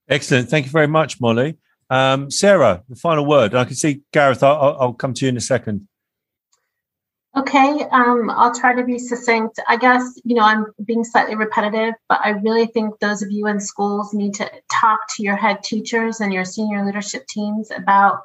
Excellent. 0.08 0.48
Thank 0.48 0.66
you 0.66 0.72
very 0.72 0.88
much, 0.88 1.20
Molly. 1.20 1.58
Um, 1.90 2.30
Sarah, 2.30 2.84
the 2.88 2.96
final 2.96 3.26
word. 3.26 3.54
I 3.54 3.64
can 3.64 3.74
see 3.74 4.02
Gareth. 4.12 4.42
I'll, 4.42 4.76
I'll 4.80 4.92
come 4.94 5.12
to 5.14 5.26
you 5.26 5.28
in 5.28 5.36
a 5.36 5.40
second. 5.40 5.88
Okay, 7.36 7.86
um, 7.92 8.28
I'll 8.28 8.52
try 8.52 8.74
to 8.74 8.82
be 8.82 8.98
succinct. 8.98 9.60
I 9.68 9.76
guess, 9.76 10.02
you 10.24 10.34
know, 10.34 10.42
I'm 10.42 10.66
being 10.84 11.04
slightly 11.04 11.36
repetitive, 11.36 11.94
but 12.08 12.18
I 12.24 12.30
really 12.30 12.66
think 12.66 12.98
those 12.98 13.22
of 13.22 13.30
you 13.30 13.46
in 13.46 13.60
schools 13.60 14.12
need 14.12 14.34
to 14.34 14.50
talk 14.68 14.98
to 15.14 15.22
your 15.22 15.36
head 15.36 15.62
teachers 15.62 16.20
and 16.20 16.32
your 16.32 16.44
senior 16.44 16.84
leadership 16.84 17.28
teams 17.28 17.70
about, 17.70 18.22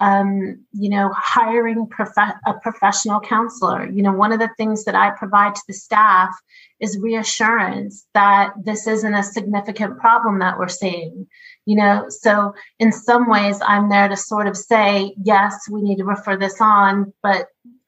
um, 0.00 0.64
you 0.72 0.90
know, 0.90 1.10
hiring 1.14 1.86
prof- 1.86 2.38
a 2.46 2.54
professional 2.62 3.20
counselor. 3.20 3.88
You 3.88 4.02
know, 4.02 4.12
one 4.12 4.32
of 4.32 4.38
the 4.38 4.50
things 4.56 4.84
that 4.84 4.94
I 4.94 5.10
provide 5.10 5.54
to 5.54 5.62
the 5.66 5.74
staff 5.74 6.36
is 6.80 6.98
reassurance 6.98 8.06
that 8.12 8.52
this 8.62 8.86
isn't 8.86 9.14
a 9.14 9.22
significant 9.22 9.98
problem 9.98 10.38
that 10.40 10.58
we're 10.58 10.68
seeing. 10.68 11.26
You 11.64 11.76
know, 11.76 12.06
so 12.08 12.54
in 12.78 12.92
some 12.92 13.28
ways, 13.28 13.58
I'm 13.66 13.88
there 13.88 14.08
to 14.08 14.16
sort 14.16 14.46
of 14.46 14.56
say, 14.56 15.14
yes, 15.22 15.68
we 15.70 15.82
need 15.82 15.96
to 15.96 16.04
refer 16.04 16.36
this 16.36 16.60
on, 16.60 17.12
but 17.22 17.46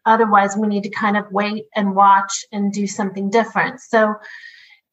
Otherwise, 0.09 0.57
we 0.57 0.67
need 0.67 0.85
to 0.85 0.89
kind 0.89 1.19
of 1.19 1.31
wait 1.31 1.67
and 1.77 1.95
watch 1.95 2.47
and 2.51 2.73
do 2.73 2.87
something 2.87 3.29
different. 3.29 3.79
So, 3.79 4.15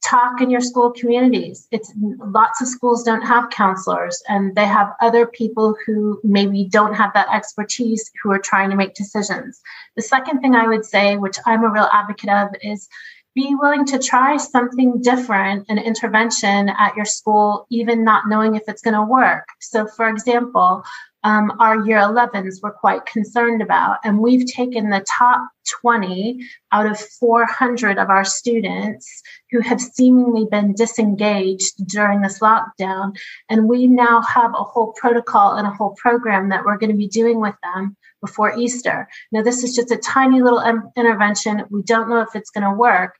talk 0.05 0.41
in 0.41 0.49
your 0.49 0.61
school 0.61 0.91
communities. 0.91 1.67
It's 1.71 1.91
lots 1.97 2.61
of 2.61 2.67
schools 2.67 3.03
don't 3.03 3.21
have 3.21 3.49
counselors 3.49 4.21
and 4.29 4.55
they 4.55 4.65
have 4.65 4.93
other 5.01 5.25
people 5.25 5.75
who 5.85 6.19
maybe 6.23 6.67
don't 6.69 6.93
have 6.93 7.11
that 7.13 7.27
expertise 7.33 8.11
who 8.21 8.31
are 8.31 8.39
trying 8.39 8.69
to 8.69 8.75
make 8.75 8.93
decisions. 8.93 9.61
The 9.95 10.01
second 10.01 10.41
thing 10.41 10.55
I 10.55 10.67
would 10.67 10.85
say, 10.85 11.17
which 11.17 11.37
I'm 11.45 11.63
a 11.63 11.69
real 11.69 11.89
advocate 11.91 12.29
of, 12.29 12.49
is 12.61 12.87
be 13.33 13.53
willing 13.59 13.85
to 13.85 13.99
try 13.99 14.37
something 14.37 15.01
different, 15.01 15.65
an 15.67 15.77
intervention 15.77 16.69
at 16.69 16.95
your 16.95 17.05
school, 17.05 17.67
even 17.69 18.03
not 18.03 18.29
knowing 18.29 18.55
if 18.55 18.63
it's 18.67 18.81
going 18.81 18.93
to 18.93 19.03
work. 19.03 19.45
So, 19.59 19.85
for 19.85 20.07
example, 20.07 20.83
um, 21.25 21.51
our 21.59 21.85
year 21.85 21.97
11s 21.97 22.61
were 22.61 22.71
quite 22.71 23.05
concerned 23.05 23.61
about. 23.61 23.97
And 24.05 24.19
we've 24.19 24.45
taken 24.45 24.89
the 24.89 25.05
top 25.17 25.41
20 25.81 26.39
out 26.71 26.85
of 26.85 26.99
400 26.99 27.97
of 27.97 28.09
our 28.09 28.25
students 28.25 29.21
who 29.51 29.61
have 29.61 29.79
seemingly 29.81 30.45
been 30.49 30.73
disengaged 30.73 31.87
during 31.87 32.21
this 32.21 32.39
lockdown. 32.39 33.15
And 33.49 33.67
we 33.67 33.87
now 33.87 34.21
have 34.21 34.51
a 34.51 34.63
whole 34.63 34.93
protocol 34.93 35.55
and 35.55 35.67
a 35.67 35.71
whole 35.71 35.95
program 35.97 36.49
that 36.49 36.65
we're 36.65 36.77
going 36.77 36.91
to 36.91 36.97
be 36.97 37.07
doing 37.07 37.39
with 37.39 37.55
them 37.63 37.95
before 38.21 38.57
Easter. 38.57 39.07
Now, 39.31 39.43
this 39.43 39.63
is 39.63 39.75
just 39.75 39.91
a 39.91 39.97
tiny 39.97 40.41
little 40.41 40.63
intervention. 40.97 41.63
We 41.69 41.83
don't 41.83 42.09
know 42.09 42.21
if 42.21 42.35
it's 42.35 42.49
going 42.49 42.63
to 42.63 42.73
work, 42.73 43.15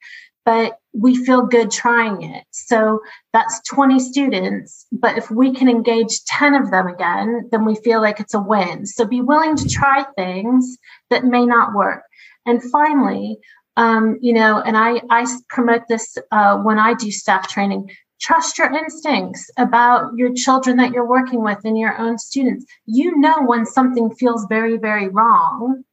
but 0.45 0.77
we 0.93 1.15
feel 1.25 1.41
good 1.41 1.71
trying 1.71 2.21
it. 2.21 2.43
So 2.51 3.01
that's 3.33 3.61
20 3.67 3.99
students. 3.99 4.85
But 4.91 5.17
if 5.17 5.29
we 5.31 5.53
can 5.53 5.67
engage 5.67 6.23
10 6.25 6.53
of 6.53 6.71
them 6.71 6.87
again, 6.87 7.49
then 7.51 7.65
we 7.65 7.75
feel 7.75 8.01
like 8.01 8.19
it's 8.19 8.35
a 8.35 8.39
win. 8.39 8.85
So 8.85 9.05
be 9.05 9.21
willing 9.21 9.55
to 9.57 9.67
try 9.67 10.05
things 10.15 10.77
that 11.09 11.25
may 11.25 11.45
not 11.45 11.73
work. 11.73 12.03
And 12.45 12.61
finally, 12.71 13.37
um, 13.77 14.17
you 14.21 14.33
know, 14.33 14.61
and 14.61 14.77
I, 14.77 15.01
I 15.09 15.25
promote 15.49 15.87
this 15.87 16.17
uh, 16.31 16.57
when 16.57 16.79
I 16.79 16.93
do 16.93 17.11
staff 17.11 17.47
training. 17.47 17.89
Trust 18.21 18.57
your 18.57 18.73
instincts 18.73 19.49
about 19.57 20.11
your 20.15 20.33
children 20.33 20.77
that 20.77 20.91
you're 20.91 21.07
working 21.07 21.43
with 21.43 21.59
and 21.65 21.77
your 21.77 21.97
own 21.97 22.17
students. 22.17 22.65
You 22.85 23.17
know 23.17 23.43
when 23.43 23.65
something 23.65 24.13
feels 24.15 24.45
very, 24.49 24.77
very 24.77 25.09
wrong 25.09 25.83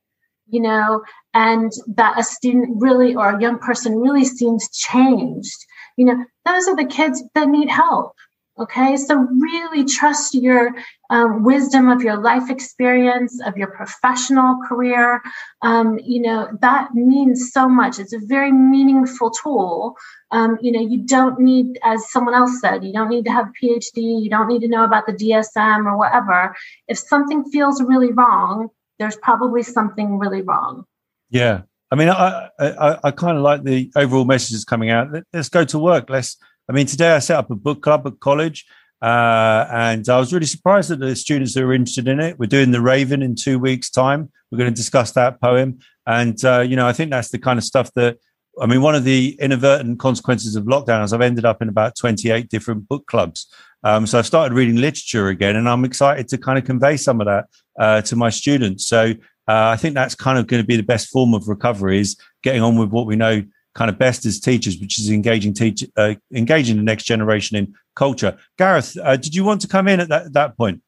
you 0.53 0.61
know, 0.61 1.03
and 1.35 1.73
that 1.89 2.19
a 2.19 2.23
student 2.23 2.81
really 2.81 3.15
or 3.15 3.31
a 3.31 3.41
young 3.41 3.59
person 3.59 3.97
really 3.97 4.25
seems 4.25 4.69
changed, 4.71 5.67
you 5.97 6.05
know, 6.05 6.25
those 6.45 6.69
are 6.69 6.77
the 6.77 6.85
kids 6.85 7.23
that 7.35 7.49
need 7.49 7.71
help. 7.71 8.13
Okay, 8.59 8.99
so 8.99 9.17
really 9.17 9.83
trust 9.83 10.35
your 10.35 10.73
um, 11.09 11.43
wisdom 11.43 11.89
of 11.89 12.03
your 12.03 12.19
life 12.19 12.51
experience, 12.51 13.41
of 13.47 13.57
your 13.57 13.69
professional 13.69 14.59
career. 14.69 15.23
Um, 15.63 15.99
you 16.05 16.21
know, 16.21 16.49
that 16.61 16.95
means 16.95 17.51
so 17.51 17.67
much. 17.67 17.99
It's 17.99 18.13
a 18.13 18.19
very 18.19 18.53
meaningful 18.53 19.31
tool. 19.31 19.97
Um, 20.33 20.59
you 20.61 20.71
know, 20.71 20.81
you 20.81 20.99
don't 20.99 21.41
need, 21.41 21.79
as 21.83 22.11
someone 22.11 22.35
else 22.35 22.61
said, 22.61 22.85
you 22.85 22.93
don't 22.93 23.09
need 23.09 23.25
to 23.25 23.33
have 23.33 23.49
a 23.49 23.67
PhD, 23.67 24.23
you 24.23 24.29
don't 24.29 24.49
need 24.49 24.61
to 24.61 24.69
know 24.69 24.85
about 24.85 25.07
the 25.07 25.15
DSM 25.15 25.87
or 25.87 25.97
whatever. 25.97 26.55
If 26.89 26.99
something 26.99 27.45
feels 27.45 27.83
really 27.83 28.13
wrong, 28.13 28.69
there's 28.99 29.17
probably 29.17 29.63
something 29.63 30.19
really 30.19 30.43
wrong. 30.43 30.85
Yeah. 31.31 31.63
I 31.91 31.95
mean, 31.95 32.11
I, 32.11 32.49
I, 32.59 32.99
I 33.05 33.11
kind 33.11 33.37
of 33.37 33.43
like 33.43 33.65
the 33.65 33.91
overall 33.97 34.25
messages 34.25 34.65
coming 34.65 34.91
out. 34.91 35.09
Let's 35.33 35.49
go 35.49 35.65
to 35.65 35.79
work. 35.79 36.11
Let's, 36.11 36.37
I 36.69 36.73
mean, 36.73 36.87
today 36.87 37.13
I 37.13 37.19
set 37.19 37.39
up 37.39 37.51
a 37.51 37.57
book 37.57 37.83
club 37.83 38.07
at 38.07 38.21
college 38.21 38.67
Uh, 39.03 39.67
and 39.73 40.09
I 40.09 40.19
was 40.21 40.33
really 40.33 40.47
surprised 40.47 40.89
that 40.91 41.01
the 41.01 41.17
students 41.17 41.57
are 41.57 41.73
interested 41.73 42.07
in 42.07 42.21
it. 42.21 42.39
We're 42.39 42.47
doing 42.47 42.71
The 42.71 42.81
Raven 42.81 43.21
in 43.21 43.35
two 43.35 43.59
weeks' 43.59 43.91
time. 43.91 44.31
We're 44.51 44.59
going 44.59 44.71
to 44.71 44.77
discuss 44.77 45.11
that 45.13 45.41
poem. 45.41 45.81
And, 46.07 46.43
uh, 46.45 46.61
you 46.61 46.77
know, 46.77 46.87
I 46.87 46.93
think 46.93 47.11
that's 47.11 47.31
the 47.31 47.39
kind 47.39 47.59
of 47.59 47.65
stuff 47.65 47.93
that, 47.95 48.19
I 48.61 48.67
mean, 48.67 48.81
one 48.81 48.95
of 48.95 49.03
the 49.03 49.37
inadvertent 49.41 49.99
consequences 49.99 50.55
of 50.55 50.67
lockdown 50.67 51.03
is 51.03 51.13
I've 51.13 51.21
ended 51.21 51.45
up 51.45 51.61
in 51.63 51.69
about 51.69 51.97
28 51.97 52.49
different 52.49 52.87
book 52.87 53.07
clubs. 53.09 53.53
Um, 53.83 54.07
so 54.07 54.21
I've 54.21 54.27
started 54.27 54.55
reading 54.55 54.77
literature 54.77 55.27
again, 55.29 55.57
and 55.57 55.69
I'm 55.69 55.85
excited 55.85 56.29
to 56.29 56.39
kind 56.39 56.57
of 56.57 56.65
convey 56.65 56.97
some 56.97 57.21
of 57.21 57.27
that 57.27 57.47
uh, 57.81 58.03
to 58.03 58.15
my 58.15 58.31
students. 58.31 58.87
So 58.87 59.15
uh, 59.49 59.67
I 59.75 59.77
think 59.77 59.97
that's 59.97 60.15
kind 60.15 60.39
of 60.39 60.47
going 60.47 60.63
to 60.63 60.67
be 60.67 60.77
the 60.77 60.85
best 60.85 61.09
form 61.09 61.35
of 61.35 61.49
recovery 61.49 61.99
is 61.99 62.17
getting 62.45 62.63
on 62.63 62.77
with 62.77 62.91
what 62.91 63.07
we 63.07 63.17
know 63.17 63.43
kind 63.75 63.91
of 63.91 63.99
best 63.99 64.27
as 64.27 64.39
teachers, 64.39 64.79
which 64.79 64.99
is 64.99 65.11
engaging 65.11 65.55
teach, 65.55 65.85
uh, 65.97 66.15
engaging 66.33 66.77
the 66.77 66.83
next 66.83 67.05
generation 67.05 67.57
in 67.57 67.75
culture. 67.95 68.37
Gareth, 68.59 68.97
uh, 69.03 69.17
did 69.17 69.35
you 69.35 69.45
want 69.45 69.61
to 69.63 69.69
come 69.69 69.89
in 69.89 70.01
at 70.01 70.09
that, 70.09 70.33
that 70.33 70.57
point? 70.57 70.83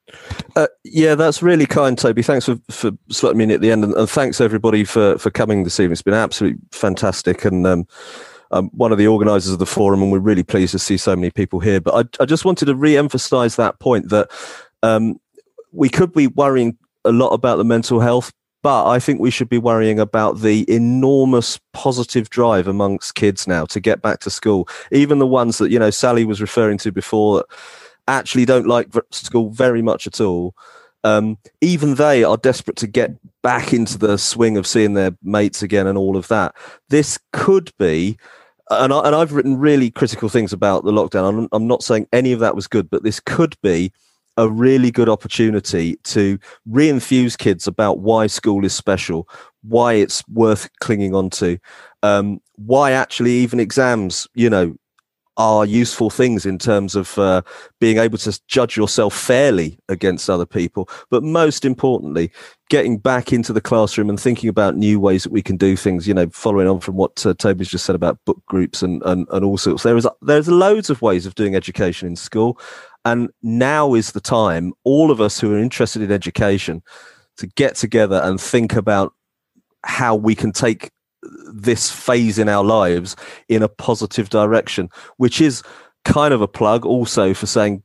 Uh, 0.57 0.67
yeah, 0.85 1.15
that's 1.15 1.43
really 1.43 1.67
kind, 1.67 1.97
Toby. 1.97 2.23
Thanks 2.23 2.47
for, 2.47 2.59
for 2.71 2.91
slotting 3.11 3.37
me 3.37 3.45
in 3.45 3.51
at 3.51 3.61
the 3.61 3.71
end, 3.71 3.85
and, 3.85 3.95
and, 3.95 4.09
thanks 4.09 4.41
everybody 4.41 4.85
for 4.85 5.19
for 5.19 5.31
coming 5.31 5.65
this 5.65 5.81
evening. 5.81 5.93
It's 5.93 6.03
been 6.03 6.15
absolutely 6.15 6.61
fantastic, 6.73 7.45
and 7.45 7.67
um, 7.67 7.87
I'm 8.51 8.69
one 8.69 8.93
of 8.93 8.99
the 8.99 9.09
organisers 9.09 9.53
of 9.53 9.59
the 9.59 9.67
forum, 9.67 10.03
and 10.03 10.13
we're 10.13 10.19
really 10.19 10.43
pleased 10.43 10.73
to 10.73 10.79
see 10.79 10.97
so 10.97 11.17
many 11.17 11.31
people 11.31 11.61
here. 11.61 11.81
But 11.81 11.95
I, 11.95 12.23
I 12.23 12.27
just 12.27 12.45
wanted 12.45 12.67
to 12.67 12.75
re-emphasise 12.75 13.57
that 13.57 13.79
point 13.81 14.11
that 14.11 14.31
um, 14.83 15.19
we 15.73 15.89
could 15.89 16.13
be 16.13 16.27
worrying 16.29 16.77
a 17.05 17.13
lot 17.13 17.31
about 17.31 17.57
the 17.57 17.65
mental 17.65 18.01
health 18.01 18.33
but 18.65 18.89
I 18.89 18.99
think 18.99 19.21
we 19.21 19.31
should 19.31 19.51
be 19.51 19.59
worrying 19.59 20.01
about 20.01 20.41
the 20.41 20.65
enormous 20.75 21.61
positive 21.75 22.31
drive 22.31 22.67
amongst 22.67 23.15
kids 23.15 23.47
now 23.47 23.67
to 23.67 23.79
get 23.79 24.01
back 24.01 24.21
to 24.21 24.31
school. 24.31 24.67
Even 24.91 25.19
the 25.19 25.27
ones 25.27 25.59
that, 25.59 25.71
you 25.71 25.79
know, 25.79 25.91
Sally 25.91 26.25
was 26.25 26.41
referring 26.41 26.79
to 26.79 26.91
before 26.91 27.37
that 27.37 27.47
actually 28.09 28.47
don't 28.47 28.67
like 28.67 28.89
school 29.11 29.51
very 29.51 29.83
much 29.83 30.07
at 30.07 30.19
all. 30.19 30.55
Um, 31.05 31.37
even 31.61 31.97
they 31.97 32.25
are 32.25 32.39
desperate 32.39 32.79
to 32.79 32.87
get 32.87 33.11
back 33.43 33.75
into 33.75 33.99
the 33.99 34.17
swing 34.17 34.57
of 34.57 34.67
seeing 34.67 34.95
their 34.95 35.11
mates 35.23 35.63
again 35.63 35.87
and 35.87 35.99
all 35.99 36.17
of 36.17 36.29
that. 36.29 36.55
This 36.89 37.19
could 37.35 37.71
be, 37.79 38.17
and, 38.71 38.95
I, 38.95 39.19
have 39.19 39.33
written 39.35 39.59
really 39.59 39.91
critical 39.91 40.31
things 40.31 40.55
about 40.55 40.87
the 40.87 40.93
lockdown. 40.93 41.29
I'm, 41.29 41.49
I'm 41.53 41.67
not 41.67 41.83
saying 41.83 42.09
any 42.15 42.33
of 42.33 42.41
that 42.41 42.57
was 42.57 42.67
good, 42.67 42.89
but 42.89 43.03
this 43.03 43.21
could 43.21 43.57
be 43.63 43.93
a 44.37 44.49
really 44.49 44.91
good 44.91 45.09
opportunity 45.09 45.97
to 46.05 46.39
re-infuse 46.67 47.37
kids 47.37 47.67
about 47.67 48.01
why 48.01 48.27
school 48.27 48.65
is 48.65 48.75
special, 48.75 49.29
why 49.63 49.95
it's 49.95 50.27
worth 50.29 50.69
clinging 50.81 51.15
on 51.15 51.31
to, 51.31 51.59
um, 52.03 52.41
why 52.57 52.93
actually 52.93 53.33
even 53.33 53.61
exams, 53.61 54.27
you 54.35 54.51
know, 54.51 54.75
are 55.37 55.67
useful 55.67 56.11
things 56.11 56.47
in 56.47 56.59
terms 56.59 56.95
of 56.95 57.19
uh, 57.19 57.43
being 57.81 57.99
able 57.99 58.19
to 58.19 58.41
judge 58.47 58.77
yourself 58.77 59.15
fairly 59.15 59.79
against 59.89 60.31
other 60.31 60.47
people. 60.47 60.89
But 61.11 61.23
most 61.23 61.65
importantly, 61.65 62.31
getting 62.71 62.99
back 62.99 63.33
into 63.33 63.53
the 63.53 63.61
classroom 63.61 64.09
and 64.09 64.19
thinking 64.19 64.49
about 64.49 64.77
new 64.77 65.01
ways 65.01 65.25
that 65.25 65.33
we 65.33 65.43
can 65.43 65.57
do 65.57 65.77
things. 65.77 66.07
You 66.07 66.15
know, 66.15 66.29
following 66.31 66.69
on 66.69 66.81
from 66.81 66.95
what 66.95 67.27
uh, 67.27 67.35
Toby's 67.35 67.69
just 67.69 67.85
said 67.85 67.97
about 67.97 68.25
book 68.25 68.43
groups 68.47 68.83
and, 68.83 69.03
and 69.05 69.27
and 69.31 69.45
all 69.45 69.59
sorts. 69.59 69.83
There 69.83 69.97
is 69.97 70.07
there's 70.23 70.49
loads 70.49 70.89
of 70.89 71.03
ways 71.03 71.27
of 71.27 71.35
doing 71.35 71.57
education 71.57 72.07
in 72.07 72.17
school, 72.17 72.59
and 73.05 73.31
now 73.43 73.95
is 73.95 74.13
the 74.13 74.21
time, 74.21 74.73
all 74.85 75.11
of 75.11 75.21
us 75.21 75.39
who 75.41 75.53
are 75.55 75.59
interested 75.59 76.03
in 76.03 76.11
education, 76.11 76.83
to 77.37 77.47
get 77.47 77.75
together 77.75 78.21
and 78.23 78.41
think 78.41 78.75
about 78.75 79.13
how 79.85 80.15
we 80.15 80.35
can 80.35 80.53
take 80.53 80.91
this 81.53 81.91
phase 81.91 82.39
in 82.39 82.49
our 82.49 82.65
lives 82.65 83.17
in 83.49 83.63
a 83.63 83.69
positive 83.69 84.29
direction, 84.29 84.89
which 85.17 85.41
is 85.41 85.63
kind 86.05 86.35
of 86.35 86.41
a 86.41 86.49
plug 86.49 86.85
also 86.85 87.35
for 87.35 87.47
saying, 87.47 87.83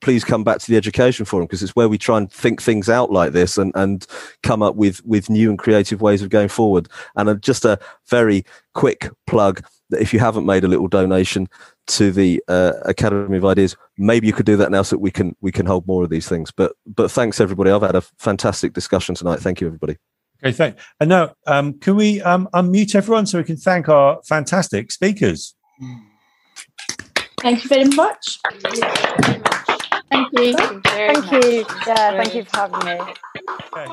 please 0.00 0.24
come 0.24 0.42
back 0.42 0.58
to 0.58 0.70
the 0.70 0.76
education 0.76 1.24
forum 1.24 1.46
because 1.46 1.62
it's 1.62 1.76
where 1.76 1.88
we 1.88 1.96
try 1.96 2.18
and 2.18 2.30
think 2.30 2.60
things 2.60 2.88
out 2.88 3.12
like 3.12 3.32
this 3.32 3.56
and, 3.56 3.72
and 3.76 4.06
come 4.42 4.62
up 4.62 4.74
with, 4.74 5.04
with 5.06 5.30
new 5.30 5.48
and 5.48 5.58
creative 5.58 6.02
ways 6.02 6.22
of 6.22 6.28
going 6.28 6.48
forward. 6.48 6.88
And 7.16 7.28
uh, 7.28 7.34
just 7.34 7.64
a 7.64 7.78
very 8.08 8.44
quick 8.74 9.08
plug 9.26 9.64
that 9.90 10.02
if 10.02 10.12
you 10.12 10.18
haven't 10.18 10.44
made 10.44 10.64
a 10.64 10.68
little 10.68 10.88
donation 10.88 11.48
to 11.88 12.10
the 12.10 12.42
uh, 12.48 12.72
Academy 12.84 13.36
of 13.36 13.44
Ideas, 13.44 13.76
maybe 13.98 14.26
you 14.26 14.32
could 14.32 14.46
do 14.46 14.56
that 14.56 14.70
now 14.70 14.82
so 14.82 14.96
that 14.96 15.00
we 15.00 15.10
can 15.10 15.36
we 15.40 15.52
can 15.52 15.66
hold 15.66 15.86
more 15.86 16.04
of 16.04 16.10
these 16.10 16.28
things. 16.28 16.50
But 16.50 16.72
but 16.86 17.10
thanks 17.10 17.40
everybody. 17.40 17.70
I've 17.70 17.82
had 17.82 17.96
a 17.96 18.02
fantastic 18.18 18.72
discussion 18.72 19.14
tonight. 19.14 19.40
Thank 19.40 19.60
you 19.60 19.66
everybody. 19.66 19.96
Okay, 20.44 20.52
thank. 20.52 20.76
And 20.98 21.08
now, 21.08 21.34
um, 21.46 21.78
can 21.78 21.94
we 21.94 22.20
um, 22.22 22.48
unmute 22.52 22.94
everyone 22.94 23.26
so 23.26 23.38
we 23.38 23.44
can 23.44 23.56
thank 23.56 23.88
our 23.88 24.20
fantastic 24.24 24.90
speakers? 24.90 25.54
Thank 27.40 27.62
you 27.62 27.68
very 27.68 27.84
much. 27.84 28.38
Thank 28.60 28.78
you. 30.32 30.54
Thank 30.82 31.32
you. 31.32 31.64
Yeah, 31.86 32.22
thank 32.22 32.34
you 32.34 32.44
for 32.44 32.56
having 32.56 32.84
me. 32.84 33.14
Okay. 33.76 33.86